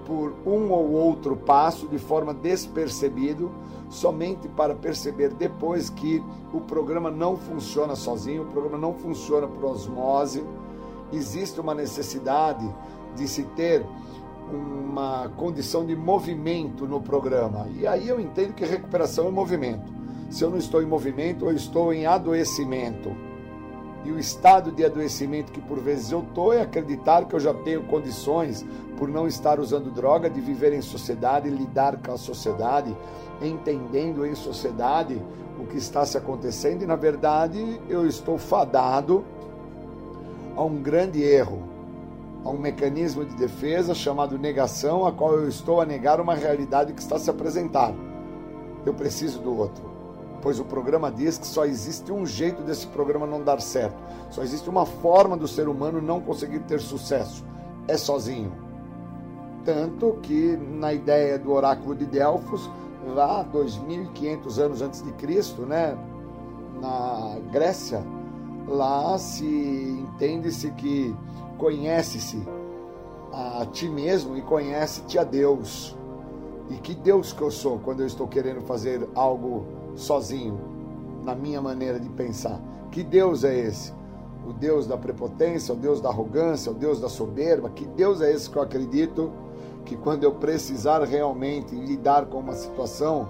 por 0.07 0.33
um 0.47 0.71
ou 0.71 0.91
outro 0.93 1.37
passo 1.37 1.87
de 1.87 1.99
forma 1.99 2.33
despercebido, 2.33 3.51
somente 3.89 4.49
para 4.49 4.75
perceber 4.75 5.31
depois 5.31 5.91
que 5.91 6.23
o 6.53 6.61
programa 6.61 7.11
não 7.11 7.37
funciona 7.37 7.95
sozinho, 7.95 8.43
o 8.43 8.47
programa 8.47 8.79
não 8.79 8.95
funciona 8.95 9.47
por 9.47 9.65
osmose, 9.65 10.45
existe 11.13 11.61
uma 11.61 11.75
necessidade 11.75 12.69
de 13.17 13.29
se 13.29 13.43
ter 13.43 13.85
uma 14.53 15.31
condição 15.37 15.87
de 15.87 15.95
movimento 15.95 16.87
no 16.87 17.01
programa. 17.01 17.69
E 17.77 17.87
aí 17.87 18.09
eu 18.09 18.21
entendo 18.21 18.55
que 18.55 18.65
recuperação 18.65 19.29
é 19.29 19.31
movimento. 19.31 19.93
Se 20.31 20.45
eu 20.45 20.51
não 20.51 20.59
estou 20.59 20.81
em 20.81 20.87
movimento, 20.87 21.47
eu 21.47 21.53
estou 21.53 21.93
em 21.93 22.07
adoecimento. 22.07 23.11
E 24.05 24.13
o 24.13 24.19
estado 24.19 24.71
de 24.71 24.85
adoecimento 24.85 25.51
que 25.51 25.61
por 25.61 25.81
vezes 25.81 26.13
eu 26.13 26.21
estou 26.21 26.53
é 26.53 26.63
acreditar 26.63 27.27
que 27.27 27.35
eu 27.35 27.41
já 27.41 27.53
tenho 27.53 27.83
condições, 27.83 28.65
por 28.97 29.09
não 29.09 29.27
estar 29.27 29.59
usando 29.59 29.91
droga, 29.91 30.31
de 30.31 30.41
viver 30.41 30.73
em 30.73 30.81
sociedade, 30.81 31.51
lidar 31.51 31.97
com 31.97 32.13
a 32.13 32.17
sociedade, 32.17 32.97
entendendo 33.43 34.25
em 34.25 34.35
sociedade 34.37 35.21
o 35.59 35.67
que 35.67 35.77
está 35.77 36.07
se 36.07 36.17
acontecendo, 36.17 36.83
e 36.83 36.87
na 36.87 36.97
verdade 36.97 37.81
eu 37.89 38.07
estou 38.07 38.39
fadado 38.39 39.25
a 40.57 40.63
um 40.63 40.81
grande 40.81 41.23
erro, 41.23 41.61
a 42.45 42.51
um 42.51 42.57
mecanismo 42.57 43.25
de 43.25 43.35
defesa 43.35 43.95
chamado 43.95 44.39
negação, 44.39 45.05
a 45.05 45.13
qual 45.13 45.35
eu 45.35 45.49
estou 45.49 45.81
a 45.81 45.85
negar 45.85 46.21
uma 46.21 46.37
realidade 46.37 46.93
que 46.93 47.03
está 47.03 47.19
se 47.19 47.29
apresentando. 47.29 47.99
Eu 48.87 48.95
preciso 48.95 49.41
do 49.41 49.55
outro 49.55 49.90
pois 50.43 50.59
o 50.59 50.65
programa 50.65 51.11
diz 51.11 51.39
que 51.39 51.47
só 51.47 51.65
existe 51.65 52.11
um 52.13 52.25
jeito 52.25 52.63
desse 52.63 52.87
programa 52.87 53.27
não 53.27 53.43
dar 53.43 53.61
certo. 53.61 53.97
Só 54.31 54.43
existe 54.43 54.69
uma 54.69 54.87
forma 54.87 55.37
do 55.37 55.47
ser 55.47 55.69
humano 55.69 56.01
não 56.01 56.21
conseguir 56.21 56.61
ter 56.61 56.81
sucesso: 56.81 57.45
é 57.87 57.97
sozinho. 57.97 58.53
Tanto 59.65 60.19
que 60.23 60.57
na 60.57 60.93
ideia 60.93 61.39
do 61.39 61.53
oráculo 61.53 61.95
de 61.95 62.07
Delfos, 62.07 62.71
lá 63.15 63.43
2500 63.43 64.59
anos 64.59 64.83
antes 64.83 65.03
de 65.03 65.13
Cristo, 65.13 65.63
né, 65.63 65.97
na 66.81 67.37
Grécia, 67.53 68.03
lá 68.67 69.19
se 69.19 69.45
entende-se 69.45 70.71
que 70.73 71.15
conhece-se 71.59 72.43
a 73.33 73.67
ti 73.67 73.89
mesmo 73.89 74.37
e 74.37 74.43
conhece-te 74.43 75.19
a 75.19 75.25
Deus. 75.25 75.97
E 76.71 76.75
que 76.77 76.95
Deus 76.95 77.33
que 77.33 77.43
eu 77.43 77.51
sou 77.51 77.79
quando 77.81 78.01
eu 78.01 78.07
estou 78.07 78.29
querendo 78.29 78.61
fazer 78.63 79.07
algo 79.15 79.80
sozinho, 79.97 80.59
na 81.25 81.35
minha 81.35 81.61
maneira 81.61 81.99
de 81.99 82.09
pensar. 82.09 82.61
Que 82.91 83.03
Deus 83.03 83.45
é 83.45 83.57
esse? 83.57 83.93
O 84.47 84.53
Deus 84.53 84.87
da 84.87 84.97
prepotência, 84.97 85.75
o 85.75 85.77
Deus 85.77 86.01
da 86.01 86.09
arrogância, 86.09 86.73
o 86.73 86.75
Deus 86.75 87.01
da 87.01 87.09
soberba? 87.09 87.71
Que 87.71 87.87
Deus 87.87 88.21
é 88.21 88.33
esse 88.33 88.49
que 88.49 88.57
eu 88.57 88.63
acredito 88.63 89.31
que 89.85 89.97
quando 89.97 90.25
eu 90.25 90.33
precisar 90.33 91.03
realmente 91.05 91.75
lidar 91.75 92.27
com 92.27 92.39
uma 92.39 92.55
situação 92.55 93.29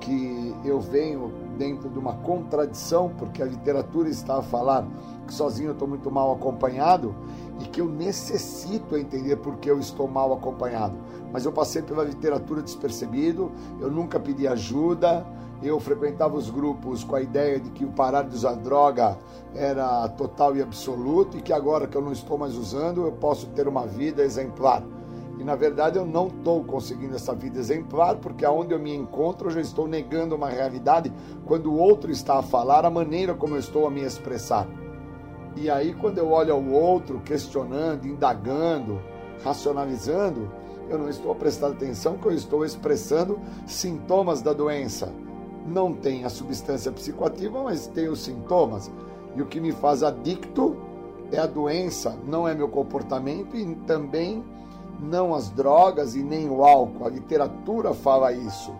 que 0.00 0.54
eu 0.64 0.80
venho 0.80 1.32
dentro 1.60 1.90
de 1.90 1.98
uma 1.98 2.14
contradição, 2.14 3.10
porque 3.18 3.42
a 3.42 3.44
literatura 3.44 4.08
está 4.08 4.38
a 4.38 4.42
falar 4.42 4.88
que 5.26 5.34
sozinho 5.34 5.68
eu 5.68 5.72
estou 5.74 5.86
muito 5.86 6.10
mal 6.10 6.32
acompanhado 6.32 7.14
e 7.60 7.64
que 7.64 7.82
eu 7.82 7.84
necessito 7.86 8.96
entender 8.96 9.36
por 9.36 9.58
que 9.58 9.70
eu 9.70 9.78
estou 9.78 10.08
mal 10.08 10.32
acompanhado. 10.32 10.96
Mas 11.30 11.44
eu 11.44 11.52
passei 11.52 11.82
pela 11.82 12.02
literatura 12.02 12.62
despercebido, 12.62 13.52
eu 13.78 13.90
nunca 13.90 14.18
pedi 14.18 14.48
ajuda, 14.48 15.26
eu 15.62 15.78
frequentava 15.78 16.34
os 16.34 16.48
grupos 16.48 17.04
com 17.04 17.14
a 17.14 17.20
ideia 17.20 17.60
de 17.60 17.68
que 17.68 17.84
o 17.84 17.88
parar 17.88 18.22
de 18.22 18.34
usar 18.34 18.54
droga 18.54 19.18
era 19.54 20.08
total 20.08 20.56
e 20.56 20.62
absoluto 20.62 21.36
e 21.36 21.42
que 21.42 21.52
agora 21.52 21.86
que 21.86 21.94
eu 21.94 22.00
não 22.00 22.12
estou 22.12 22.38
mais 22.38 22.56
usando, 22.56 23.02
eu 23.02 23.12
posso 23.12 23.48
ter 23.48 23.68
uma 23.68 23.86
vida 23.86 24.22
exemplar. 24.22 24.82
E 25.40 25.44
na 25.44 25.56
verdade 25.56 25.96
eu 25.96 26.04
não 26.04 26.26
estou 26.26 26.62
conseguindo 26.62 27.16
essa 27.16 27.34
vida 27.34 27.58
exemplar, 27.58 28.16
porque 28.16 28.44
aonde 28.44 28.74
eu 28.74 28.78
me 28.78 28.94
encontro 28.94 29.48
eu 29.48 29.52
já 29.52 29.60
estou 29.62 29.88
negando 29.88 30.36
uma 30.36 30.50
realidade 30.50 31.10
quando 31.46 31.72
o 31.72 31.78
outro 31.78 32.10
está 32.10 32.38
a 32.38 32.42
falar 32.42 32.84
a 32.84 32.90
maneira 32.90 33.32
como 33.34 33.54
eu 33.54 33.58
estou 33.58 33.86
a 33.86 33.90
me 33.90 34.02
expressar. 34.02 34.68
E 35.56 35.70
aí 35.70 35.94
quando 35.94 36.18
eu 36.18 36.30
olho 36.30 36.52
ao 36.52 36.62
outro, 36.62 37.20
questionando, 37.20 38.06
indagando, 38.06 39.00
racionalizando, 39.42 40.52
eu 40.90 40.98
não 40.98 41.08
estou 41.08 41.34
prestando 41.34 41.72
atenção 41.72 42.18
que 42.18 42.26
eu 42.26 42.32
estou 42.32 42.62
expressando 42.62 43.40
sintomas 43.66 44.42
da 44.42 44.52
doença. 44.52 45.10
Não 45.66 45.94
tem 45.94 46.26
a 46.26 46.28
substância 46.28 46.92
psicoativa, 46.92 47.62
mas 47.62 47.86
tem 47.86 48.08
os 48.08 48.20
sintomas. 48.20 48.90
E 49.34 49.40
o 49.40 49.46
que 49.46 49.58
me 49.58 49.72
faz 49.72 50.02
adicto 50.02 50.76
é 51.32 51.38
a 51.38 51.46
doença, 51.46 52.18
não 52.26 52.46
é 52.46 52.54
meu 52.54 52.68
comportamento 52.68 53.56
e 53.56 53.74
também 53.86 54.44
não 55.00 55.34
as 55.34 55.50
drogas 55.50 56.14
e 56.14 56.22
nem 56.22 56.48
o 56.48 56.64
álcool. 56.64 57.06
A 57.06 57.08
literatura 57.08 57.94
fala 57.94 58.32
isso. 58.32 58.72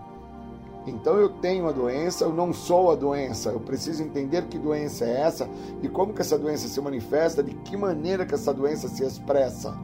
Então 0.85 1.15
eu 1.17 1.29
tenho 1.29 1.67
a 1.67 1.71
doença, 1.71 2.23
eu 2.23 2.33
não 2.33 2.51
sou 2.51 2.91
a 2.91 2.95
doença. 2.95 3.49
Eu 3.49 3.59
preciso 3.59 4.01
entender 4.03 4.45
que 4.47 4.57
doença 4.57 5.05
é 5.05 5.21
essa 5.21 5.49
e 5.81 5.87
como 5.87 6.13
que 6.13 6.21
essa 6.21 6.37
doença 6.37 6.67
se 6.67 6.81
manifesta, 6.81 7.43
de 7.43 7.53
que 7.53 7.77
maneira 7.77 8.25
que 8.25 8.33
essa 8.33 8.53
doença 8.53 8.87
se 8.87 9.03
expressa. 9.03 9.77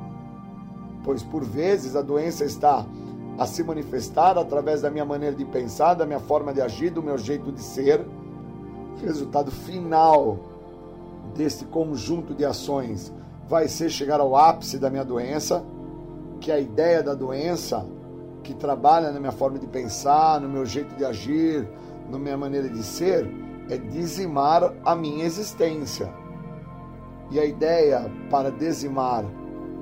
Pois 1.03 1.21
por 1.21 1.43
vezes 1.43 1.95
a 1.95 2.01
doença 2.01 2.43
está 2.43 2.85
a 3.37 3.45
se 3.45 3.63
manifestar 3.63 4.37
através 4.37 4.81
da 4.81 4.89
minha 4.89 5.05
maneira 5.05 5.35
de 5.35 5.45
pensar, 5.45 5.93
da 5.93 6.05
minha 6.05 6.19
forma 6.19 6.51
de 6.51 6.61
agir, 6.61 6.89
do 6.89 7.03
meu 7.03 7.17
jeito 7.17 7.51
de 7.51 7.61
ser. 7.61 8.03
Resultado 9.03 9.51
final 9.51 10.39
desse 11.35 11.65
conjunto 11.65 12.33
de 12.33 12.43
ações 12.43 13.13
vai 13.47 13.67
ser 13.67 13.89
chegar 13.91 14.19
ao 14.19 14.35
ápice 14.35 14.79
da 14.79 14.89
minha 14.89 15.05
doença 15.05 15.63
que 16.39 16.51
a 16.51 16.59
ideia 16.59 17.03
da 17.03 17.13
doença, 17.13 17.85
que 18.43 18.53
trabalha 18.53 19.11
na 19.11 19.19
minha 19.19 19.31
forma 19.31 19.59
de 19.59 19.67
pensar, 19.67 20.39
no 20.39 20.47
meu 20.49 20.65
jeito 20.65 20.95
de 20.95 21.03
agir, 21.03 21.67
na 22.09 22.17
minha 22.17 22.37
maneira 22.37 22.69
de 22.69 22.83
ser, 22.83 23.29
é 23.69 23.77
dizimar 23.77 24.73
a 24.85 24.95
minha 24.95 25.25
existência. 25.25 26.11
E 27.29 27.39
a 27.39 27.45
ideia 27.45 28.09
para 28.29 28.51
dizimar 28.51 29.25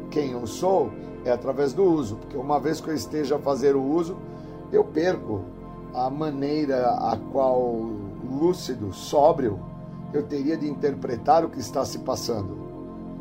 quem 0.10 0.32
eu 0.32 0.48
sou 0.48 0.91
é 1.23 1.32
através 1.32 1.73
do 1.73 1.84
uso, 1.84 2.15
porque 2.18 2.38
uma 2.38 2.60
vez 2.60 2.82
que 2.82 2.90
eu 2.90 2.95
esteja 2.95 3.36
a 3.36 3.40
fazer 3.40 3.76
o 3.76 3.84
uso, 3.84 4.18
eu 4.72 4.84
perco 4.84 5.44
a 5.94 6.10
maneira 6.10 6.90
a 6.91 7.18
qual 7.32 7.72
lúcido, 8.23 8.91
sóbrio, 8.94 9.60
eu 10.14 10.23
teria 10.23 10.57
de 10.57 10.68
interpretar 10.68 11.44
o 11.44 11.49
que 11.49 11.60
está 11.60 11.86
se 11.86 11.99
passando. 11.99 12.65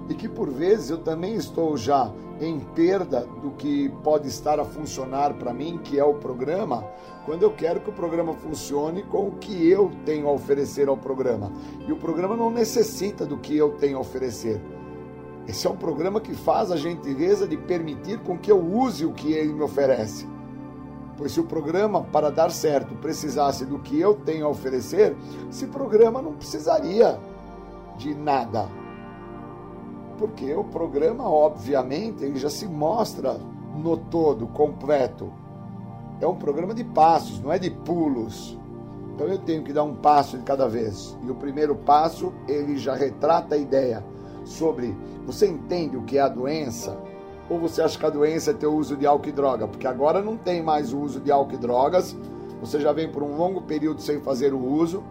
E 0.08 0.14
que 0.14 0.28
por 0.28 0.50
vezes 0.50 0.90
eu 0.90 0.98
também 0.98 1.34
estou 1.34 1.76
já 1.76 2.10
em 2.40 2.58
perda 2.58 3.26
do 3.42 3.50
que 3.52 3.88
pode 4.02 4.28
estar 4.28 4.58
a 4.58 4.64
funcionar 4.64 5.34
para 5.34 5.52
mim, 5.52 5.78
que 5.82 5.98
é 5.98 6.04
o 6.04 6.14
programa, 6.14 6.84
quando 7.24 7.42
eu 7.42 7.52
quero 7.52 7.80
que 7.80 7.90
o 7.90 7.92
programa 7.92 8.34
funcione 8.34 9.02
com 9.02 9.28
o 9.28 9.32
que 9.32 9.68
eu 9.68 9.90
tenho 10.04 10.28
a 10.28 10.32
oferecer 10.32 10.88
ao 10.88 10.96
programa. 10.96 11.52
E 11.86 11.92
o 11.92 11.96
programa 11.96 12.36
não 12.36 12.50
necessita 12.50 13.24
do 13.24 13.38
que 13.38 13.56
eu 13.56 13.72
tenho 13.72 13.98
a 13.98 14.00
oferecer. 14.00 14.60
Esse 15.46 15.66
é 15.66 15.70
um 15.70 15.76
programa 15.76 16.20
que 16.20 16.34
faz 16.34 16.70
a 16.70 16.76
gentileza 16.76 17.46
de 17.46 17.56
permitir 17.56 18.18
com 18.20 18.38
que 18.38 18.50
eu 18.50 18.58
use 18.58 19.04
o 19.04 19.12
que 19.12 19.32
ele 19.32 19.52
me 19.52 19.62
oferece. 19.62 20.26
Pois 21.16 21.32
se 21.32 21.38
o 21.38 21.44
programa, 21.44 22.02
para 22.02 22.30
dar 22.30 22.50
certo, 22.50 22.94
precisasse 22.96 23.64
do 23.64 23.78
que 23.78 24.00
eu 24.00 24.14
tenho 24.14 24.46
a 24.46 24.48
oferecer, 24.48 25.14
esse 25.48 25.66
programa 25.66 26.20
não 26.20 26.32
precisaria 26.32 27.20
de 27.96 28.14
nada 28.14 28.68
porque 30.18 30.52
o 30.54 30.64
programa, 30.64 31.28
obviamente, 31.28 32.24
ele 32.24 32.38
já 32.38 32.50
se 32.50 32.66
mostra 32.66 33.38
no 33.76 33.96
todo, 33.96 34.46
completo. 34.48 35.32
É 36.20 36.26
um 36.26 36.36
programa 36.36 36.74
de 36.74 36.84
passos, 36.84 37.40
não 37.40 37.52
é 37.52 37.58
de 37.58 37.70
pulos. 37.70 38.58
Então 39.14 39.26
eu 39.28 39.38
tenho 39.38 39.62
que 39.62 39.72
dar 39.72 39.84
um 39.84 39.94
passo 39.94 40.38
de 40.38 40.44
cada 40.44 40.68
vez. 40.68 41.16
E 41.22 41.30
o 41.30 41.34
primeiro 41.34 41.74
passo, 41.74 42.32
ele 42.48 42.76
já 42.76 42.94
retrata 42.94 43.54
a 43.54 43.58
ideia 43.58 44.04
sobre 44.44 44.94
você 45.26 45.46
entende 45.46 45.96
o 45.96 46.02
que 46.02 46.18
é 46.18 46.20
a 46.20 46.28
doença? 46.28 46.96
Ou 47.48 47.58
você 47.58 47.82
acha 47.82 47.98
que 47.98 48.06
a 48.06 48.10
doença 48.10 48.50
é 48.50 48.54
ter 48.54 48.66
o 48.66 48.74
uso 48.74 48.96
de 48.96 49.06
álcool 49.06 49.28
e 49.28 49.32
droga? 49.32 49.66
Porque 49.66 49.86
agora 49.86 50.22
não 50.22 50.36
tem 50.36 50.62
mais 50.62 50.92
o 50.92 50.98
uso 50.98 51.20
de 51.20 51.30
álcool 51.30 51.54
e 51.54 51.58
drogas. 51.58 52.16
Você 52.60 52.80
já 52.80 52.92
vem 52.92 53.10
por 53.10 53.22
um 53.22 53.36
longo 53.36 53.62
período 53.62 54.00
sem 54.00 54.20
fazer 54.20 54.52
o 54.52 54.62
uso. 54.62 55.02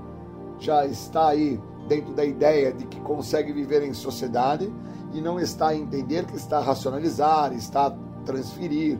Já 0.59 0.85
está 0.85 1.29
aí 1.29 1.59
dentro 1.87 2.13
da 2.13 2.23
ideia 2.23 2.71
de 2.71 2.85
que 2.85 2.99
consegue 3.01 3.51
viver 3.51 3.83
em 3.83 3.93
sociedade 3.93 4.71
e 5.13 5.21
não 5.21 5.39
está 5.39 5.69
a 5.69 5.75
entender 5.75 6.25
que 6.25 6.35
está 6.35 6.57
a 6.57 6.63
racionalizar, 6.63 7.53
está 7.53 7.87
a 7.87 7.93
transferir, 8.25 8.97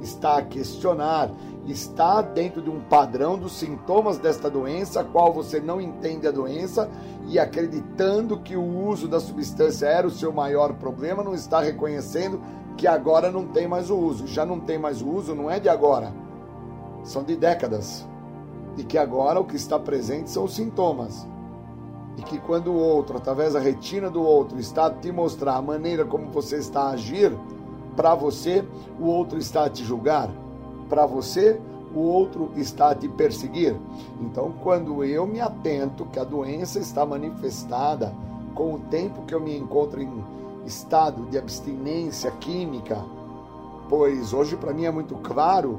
está 0.00 0.38
a 0.38 0.42
questionar, 0.42 1.30
está 1.66 2.22
dentro 2.22 2.62
de 2.62 2.70
um 2.70 2.80
padrão 2.80 3.36
dos 3.36 3.52
sintomas 3.52 4.18
desta 4.18 4.48
doença, 4.48 5.02
qual 5.02 5.32
você 5.32 5.58
não 5.58 5.80
entende 5.80 6.26
a 6.26 6.30
doença 6.30 6.88
e 7.26 7.38
acreditando 7.38 8.38
que 8.38 8.56
o 8.56 8.86
uso 8.86 9.08
da 9.08 9.18
substância 9.18 9.86
era 9.86 10.06
o 10.06 10.10
seu 10.10 10.32
maior 10.32 10.74
problema, 10.74 11.24
não 11.24 11.34
está 11.34 11.60
reconhecendo 11.60 12.40
que 12.76 12.86
agora 12.86 13.30
não 13.30 13.46
tem 13.46 13.66
mais 13.66 13.90
o 13.90 13.96
uso. 13.96 14.26
Já 14.26 14.44
não 14.44 14.60
tem 14.60 14.78
mais 14.78 15.00
o 15.02 15.08
uso, 15.08 15.34
não 15.34 15.50
é 15.50 15.58
de 15.58 15.68
agora, 15.68 16.12
são 17.02 17.24
de 17.24 17.34
décadas. 17.34 18.06
E 18.76 18.84
que 18.84 18.98
agora 18.98 19.40
o 19.40 19.44
que 19.44 19.56
está 19.56 19.78
presente 19.78 20.30
são 20.30 20.44
os 20.44 20.54
sintomas 20.54 21.26
e 22.16 22.22
que 22.22 22.38
quando 22.38 22.72
o 22.72 22.78
outro, 22.78 23.16
através 23.16 23.52
da 23.52 23.60
retina 23.60 24.10
do 24.10 24.22
outro, 24.22 24.58
está 24.58 24.86
a 24.86 24.90
te 24.90 25.12
mostrar 25.12 25.56
a 25.56 25.62
maneira 25.62 26.04
como 26.04 26.30
você 26.30 26.56
está 26.56 26.82
a 26.82 26.90
agir, 26.90 27.32
para 27.94 28.14
você, 28.14 28.64
o 29.00 29.06
outro 29.06 29.38
está 29.38 29.64
a 29.64 29.70
te 29.70 29.84
julgar, 29.84 30.30
para 30.88 31.06
você, 31.06 31.60
o 31.94 32.00
outro 32.00 32.50
está 32.56 32.90
a 32.90 32.94
te 32.94 33.08
perseguir. 33.08 33.74
Então, 34.20 34.52
quando 34.62 35.02
eu 35.04 35.26
me 35.26 35.40
atento 35.40 36.04
que 36.06 36.18
a 36.18 36.24
doença 36.24 36.78
está 36.78 37.06
manifestada 37.06 38.12
com 38.54 38.74
o 38.74 38.78
tempo 38.90 39.22
que 39.22 39.34
eu 39.34 39.40
me 39.40 39.56
encontro 39.56 40.00
em 40.00 40.24
estado 40.66 41.24
de 41.26 41.38
abstinência 41.38 42.30
química, 42.32 43.02
pois 43.88 44.32
hoje 44.32 44.56
para 44.56 44.74
mim 44.74 44.84
é 44.84 44.90
muito 44.90 45.14
claro 45.16 45.78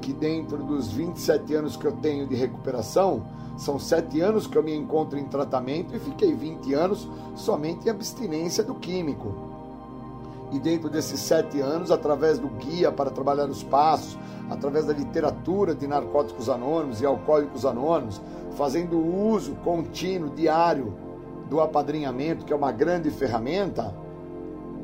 que 0.00 0.12
dentro 0.12 0.58
dos 0.58 0.88
27 0.88 1.54
anos 1.54 1.76
que 1.76 1.86
eu 1.86 1.92
tenho 1.92 2.26
de 2.26 2.34
recuperação, 2.34 3.22
são 3.56 3.78
sete 3.78 4.20
anos 4.20 4.46
que 4.46 4.56
eu 4.56 4.62
me 4.62 4.74
encontro 4.74 5.18
em 5.18 5.24
tratamento 5.24 5.96
e 5.96 5.98
fiquei 5.98 6.34
20 6.34 6.74
anos 6.74 7.08
somente 7.34 7.86
em 7.86 7.90
abstinência 7.90 8.62
do 8.62 8.74
químico. 8.74 9.34
E 10.52 10.58
dentro 10.58 10.88
desses 10.88 11.18
sete 11.20 11.60
anos, 11.60 11.90
através 11.90 12.38
do 12.38 12.48
guia 12.48 12.92
para 12.92 13.10
trabalhar 13.10 13.46
os 13.46 13.62
passos, 13.62 14.16
através 14.48 14.84
da 14.84 14.92
literatura 14.92 15.74
de 15.74 15.86
narcóticos 15.86 16.48
anônimos 16.48 17.00
e 17.00 17.06
alcoólicos 17.06 17.64
anônimos, 17.64 18.20
fazendo 18.56 18.98
uso 18.98 19.54
contínuo, 19.56 20.30
diário, 20.30 20.94
do 21.48 21.60
apadrinhamento, 21.60 22.44
que 22.44 22.52
é 22.52 22.56
uma 22.56 22.72
grande 22.72 23.10
ferramenta, 23.10 23.94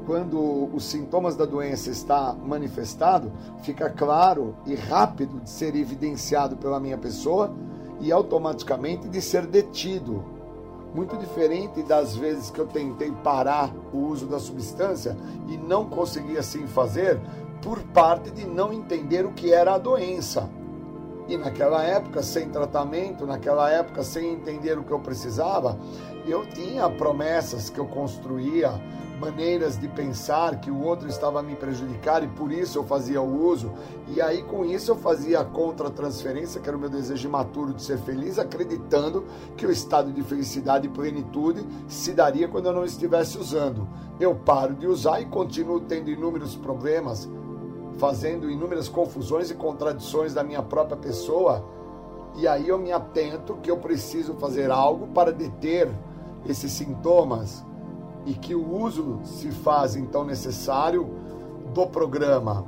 quando 0.07 0.69
os 0.75 0.85
sintomas 0.85 1.37
da 1.37 1.45
doença 1.45 1.91
está 1.91 2.35
manifestado, 2.35 3.33
fica 3.63 3.89
claro 3.89 4.55
e 4.67 4.75
rápido 4.75 5.41
de 5.41 5.51
ser 5.51 5.77
evidenciado 5.77 6.57
pela 6.57 6.81
minha 6.81 6.99
pessoa 6.99 7.55
e 8.03 8.13
automaticamente 8.13 9.09
de 9.09 9.23
ser 9.23 9.47
detido. 9.47 10.23
Muito 10.95 11.17
diferente 11.17 11.83
das 11.83 12.15
vezes 12.15 12.51
que 12.51 12.59
eu 12.59 12.67
tentei 12.67 13.11
parar 13.25 13.73
o 13.95 13.99
uso 13.99 14.27
da 14.27 14.39
substância 14.39 15.17
e 15.49 15.57
não 15.57 15.89
consegui 15.89 16.37
assim 16.37 16.67
fazer 16.67 17.19
por 17.63 17.81
parte 17.85 18.31
de 18.31 18.45
não 18.45 18.73
entender 18.73 19.25
o 19.25 19.33
que 19.33 19.55
era 19.55 19.75
a 19.75 19.79
doença. 19.79 20.51
E 21.29 21.37
naquela 21.37 21.83
época, 21.85 22.23
sem 22.23 22.51
tratamento, 22.51 23.25
naquela 23.25 23.71
época, 23.71 24.03
sem 24.03 24.33
entender 24.33 24.77
o 24.77 24.83
que 24.83 24.91
eu 24.91 24.99
precisava, 24.99 25.79
eu 26.27 26.47
tinha 26.47 26.89
promessas 26.89 27.69
que 27.69 27.79
eu 27.79 27.87
construía, 27.87 28.81
maneiras 29.21 29.79
de 29.79 29.87
pensar 29.87 30.61
que 30.61 30.71
o 30.71 30.83
outro 30.83 31.09
estava 31.09 31.41
a 31.41 31.43
me 31.43 31.55
prejudicar 31.55 32.25
e 32.25 32.29
por 32.29 32.51
isso 32.51 32.79
eu 32.79 32.85
fazia 32.85 33.21
o 33.21 33.47
uso. 33.47 33.73
E 34.09 34.21
aí 34.21 34.43
com 34.43 34.65
isso 34.65 34.91
eu 34.91 34.97
fazia 34.97 35.41
a 35.41 35.45
contra-transferência, 35.45 36.61
que 36.61 36.69
era 36.69 36.77
o 36.77 36.81
meu 36.81 36.89
desejo 36.89 37.29
imaturo 37.29 37.73
de 37.73 37.83
ser 37.83 37.99
feliz, 37.99 38.39
acreditando 38.39 39.25
que 39.57 39.65
o 39.65 39.71
estado 39.71 40.13
de 40.13 40.23
felicidade 40.23 40.87
e 40.87 40.91
plenitude 40.91 41.65
se 41.87 42.13
daria 42.13 42.49
quando 42.49 42.67
eu 42.67 42.73
não 42.73 42.85
estivesse 42.85 43.39
usando. 43.39 43.89
Eu 44.19 44.35
paro 44.35 44.75
de 44.75 44.87
usar 44.87 45.21
e 45.21 45.27
continuo 45.27 45.81
tendo 45.81 46.11
inúmeros 46.11 46.57
problemas 46.57 47.29
fazendo 47.99 48.51
inúmeras 48.51 48.89
confusões 48.89 49.51
e 49.51 49.55
contradições 49.55 50.35
da 50.35 50.43
minha 50.43 50.63
própria 50.63 50.97
pessoa, 50.97 51.65
e 52.35 52.49
aí 52.49 52.69
eu 52.69 52.79
me 52.79 52.91
atento 52.93 53.57
que 53.63 53.71
eu 53.71 53.77
preciso 53.77 54.35
fazer 54.35 54.71
algo 54.71 55.09
para 55.09 55.33
deter 55.33 55.91
esses 56.47 56.73
sintomas 56.73 57.65
e 58.27 58.35
que 58.35 58.55
o 58.55 58.83
uso 58.83 59.21
se 59.25 59.51
faz 59.51 59.97
então 59.97 60.25
necessário 60.25 61.09
do 61.75 61.87
programa 61.87 62.65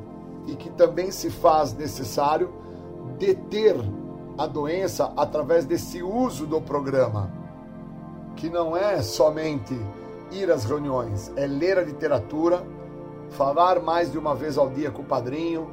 e 0.47 0.55
que 0.55 0.71
também 0.71 1.11
se 1.11 1.31
faz 1.31 1.73
necessário 1.73 2.53
deter 3.19 3.77
a 4.37 4.47
doença 4.47 5.13
através 5.17 5.65
desse 5.65 6.03
uso 6.03 6.47
do 6.47 6.61
programa, 6.61 7.31
que 8.37 8.51
não 8.51 8.77
é 8.77 9.01
somente 9.01 9.79
ir 10.33 10.51
às 10.51 10.65
reuniões, 10.65 11.33
é 11.37 11.47
ler 11.47 11.79
a 11.79 11.83
literatura, 11.83 12.67
falar 13.31 13.81
mais 13.81 14.11
de 14.11 14.19
uma 14.19 14.35
vez 14.35 14.59
ao 14.59 14.69
dia 14.69 14.91
com 14.91 15.03
o 15.03 15.05
padrinho, 15.05 15.69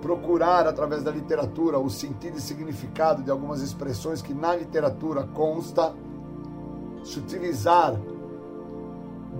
procurar 0.00 0.66
através 0.66 1.02
da 1.02 1.10
literatura 1.10 1.78
o 1.78 1.88
sentido 1.88 2.36
e 2.36 2.40
significado 2.40 3.22
de 3.22 3.30
algumas 3.30 3.62
expressões 3.62 4.20
que 4.20 4.34
na 4.34 4.54
literatura 4.54 5.22
consta, 5.32 5.94
se 7.04 7.18
utilizar 7.18 7.98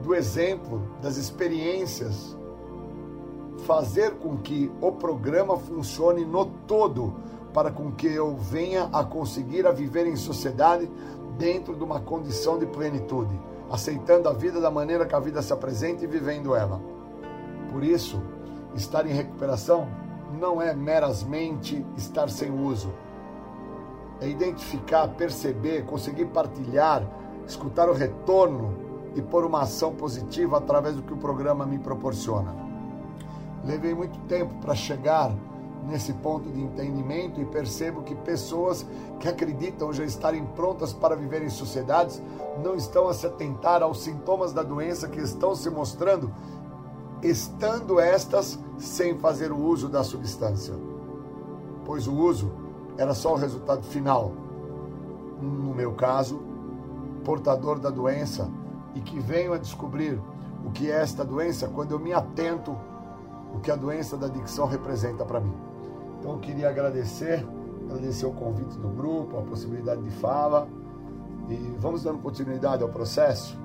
do 0.02 0.14
exemplo, 0.14 0.82
das 1.00 1.16
experiências, 1.16 2.36
fazer 3.66 4.12
com 4.16 4.36
que 4.36 4.70
o 4.80 4.92
programa 4.92 5.56
funcione 5.56 6.24
no 6.24 6.46
todo, 6.46 7.14
para 7.52 7.70
com 7.70 7.92
que 7.92 8.06
eu 8.06 8.34
venha 8.34 8.88
a 8.92 9.04
conseguir 9.04 9.66
a 9.66 9.72
viver 9.72 10.06
em 10.06 10.16
sociedade 10.16 10.90
dentro 11.38 11.76
de 11.76 11.84
uma 11.84 12.00
condição 12.00 12.58
de 12.58 12.66
plenitude, 12.66 13.38
aceitando 13.70 14.28
a 14.28 14.32
vida 14.32 14.60
da 14.60 14.70
maneira 14.70 15.06
que 15.06 15.14
a 15.14 15.20
vida 15.20 15.42
se 15.42 15.52
apresenta 15.52 16.04
e 16.04 16.06
vivendo 16.06 16.54
ela. 16.54 16.80
Por 17.70 17.84
isso, 17.84 18.20
estar 18.74 19.06
em 19.06 19.12
recuperação 19.12 19.86
não 20.38 20.60
é 20.60 20.74
meramente 20.74 21.84
estar 21.96 22.28
sem 22.28 22.50
uso. 22.50 22.92
É 24.20 24.28
identificar, 24.28 25.08
perceber, 25.08 25.84
conseguir 25.84 26.26
partilhar, 26.26 27.06
escutar 27.52 27.88
o 27.88 27.92
retorno 27.92 28.74
e 29.14 29.22
pôr 29.22 29.44
uma 29.44 29.62
ação 29.62 29.94
positiva 29.94 30.58
através 30.58 30.96
do 30.96 31.02
que 31.02 31.12
o 31.12 31.16
programa 31.16 31.64
me 31.64 31.78
proporciona. 31.78 32.54
Levei 33.64 33.94
muito 33.94 34.18
tempo 34.20 34.54
para 34.60 34.74
chegar 34.74 35.32
nesse 35.86 36.12
ponto 36.14 36.50
de 36.50 36.60
entendimento 36.60 37.40
e 37.40 37.44
percebo 37.44 38.02
que 38.02 38.14
pessoas 38.14 38.86
que 39.18 39.28
acreditam 39.28 39.92
já 39.92 40.04
estarem 40.04 40.44
prontas 40.44 40.92
para 40.92 41.16
viver 41.16 41.42
em 41.42 41.50
sociedades 41.50 42.22
não 42.62 42.74
estão 42.74 43.08
a 43.08 43.14
se 43.14 43.26
atentar 43.26 43.82
aos 43.82 44.02
sintomas 44.02 44.52
da 44.52 44.62
doença 44.62 45.08
que 45.08 45.20
estão 45.20 45.54
se 45.54 45.68
mostrando, 45.70 46.32
estando 47.22 48.00
estas 48.00 48.58
sem 48.78 49.18
fazer 49.18 49.52
o 49.52 49.58
uso 49.58 49.88
da 49.88 50.02
substância. 50.02 50.74
Pois 51.84 52.06
o 52.06 52.14
uso 52.14 52.50
era 52.96 53.14
só 53.14 53.32
o 53.32 53.36
resultado 53.36 53.82
final. 53.82 54.32
No 55.40 55.74
meu 55.74 55.92
caso, 55.92 56.51
portador 57.24 57.78
da 57.78 57.90
doença 57.90 58.50
e 58.94 59.00
que 59.00 59.18
venho 59.18 59.52
a 59.52 59.58
descobrir 59.58 60.20
o 60.64 60.70
que 60.70 60.90
é 60.90 61.00
esta 61.00 61.24
doença 61.24 61.68
quando 61.68 61.92
eu 61.92 61.98
me 61.98 62.12
atento 62.12 62.76
o 63.54 63.60
que 63.60 63.70
a 63.70 63.76
doença 63.76 64.16
da 64.16 64.26
adicção 64.26 64.66
representa 64.66 65.24
para 65.24 65.40
mim. 65.40 65.54
Então 66.18 66.32
eu 66.32 66.38
queria 66.38 66.68
agradecer, 66.68 67.46
agradecer 67.88 68.26
o 68.26 68.32
convite 68.32 68.78
do 68.78 68.88
grupo, 68.88 69.38
a 69.38 69.42
possibilidade 69.42 70.02
de 70.02 70.10
fala 70.10 70.68
e 71.48 71.56
vamos 71.78 72.02
dando 72.02 72.18
continuidade 72.18 72.82
ao 72.82 72.88
processo, 72.88 73.58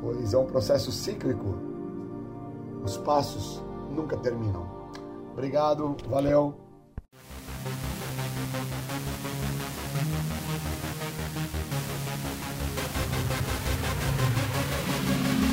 pois 0.00 0.32
é 0.32 0.38
um 0.38 0.46
processo 0.46 0.90
cíclico. 0.90 1.54
Os 2.82 2.96
passos 2.96 3.62
nunca 3.90 4.16
terminam. 4.16 4.66
Obrigado, 5.32 5.96
valeu. 6.08 6.54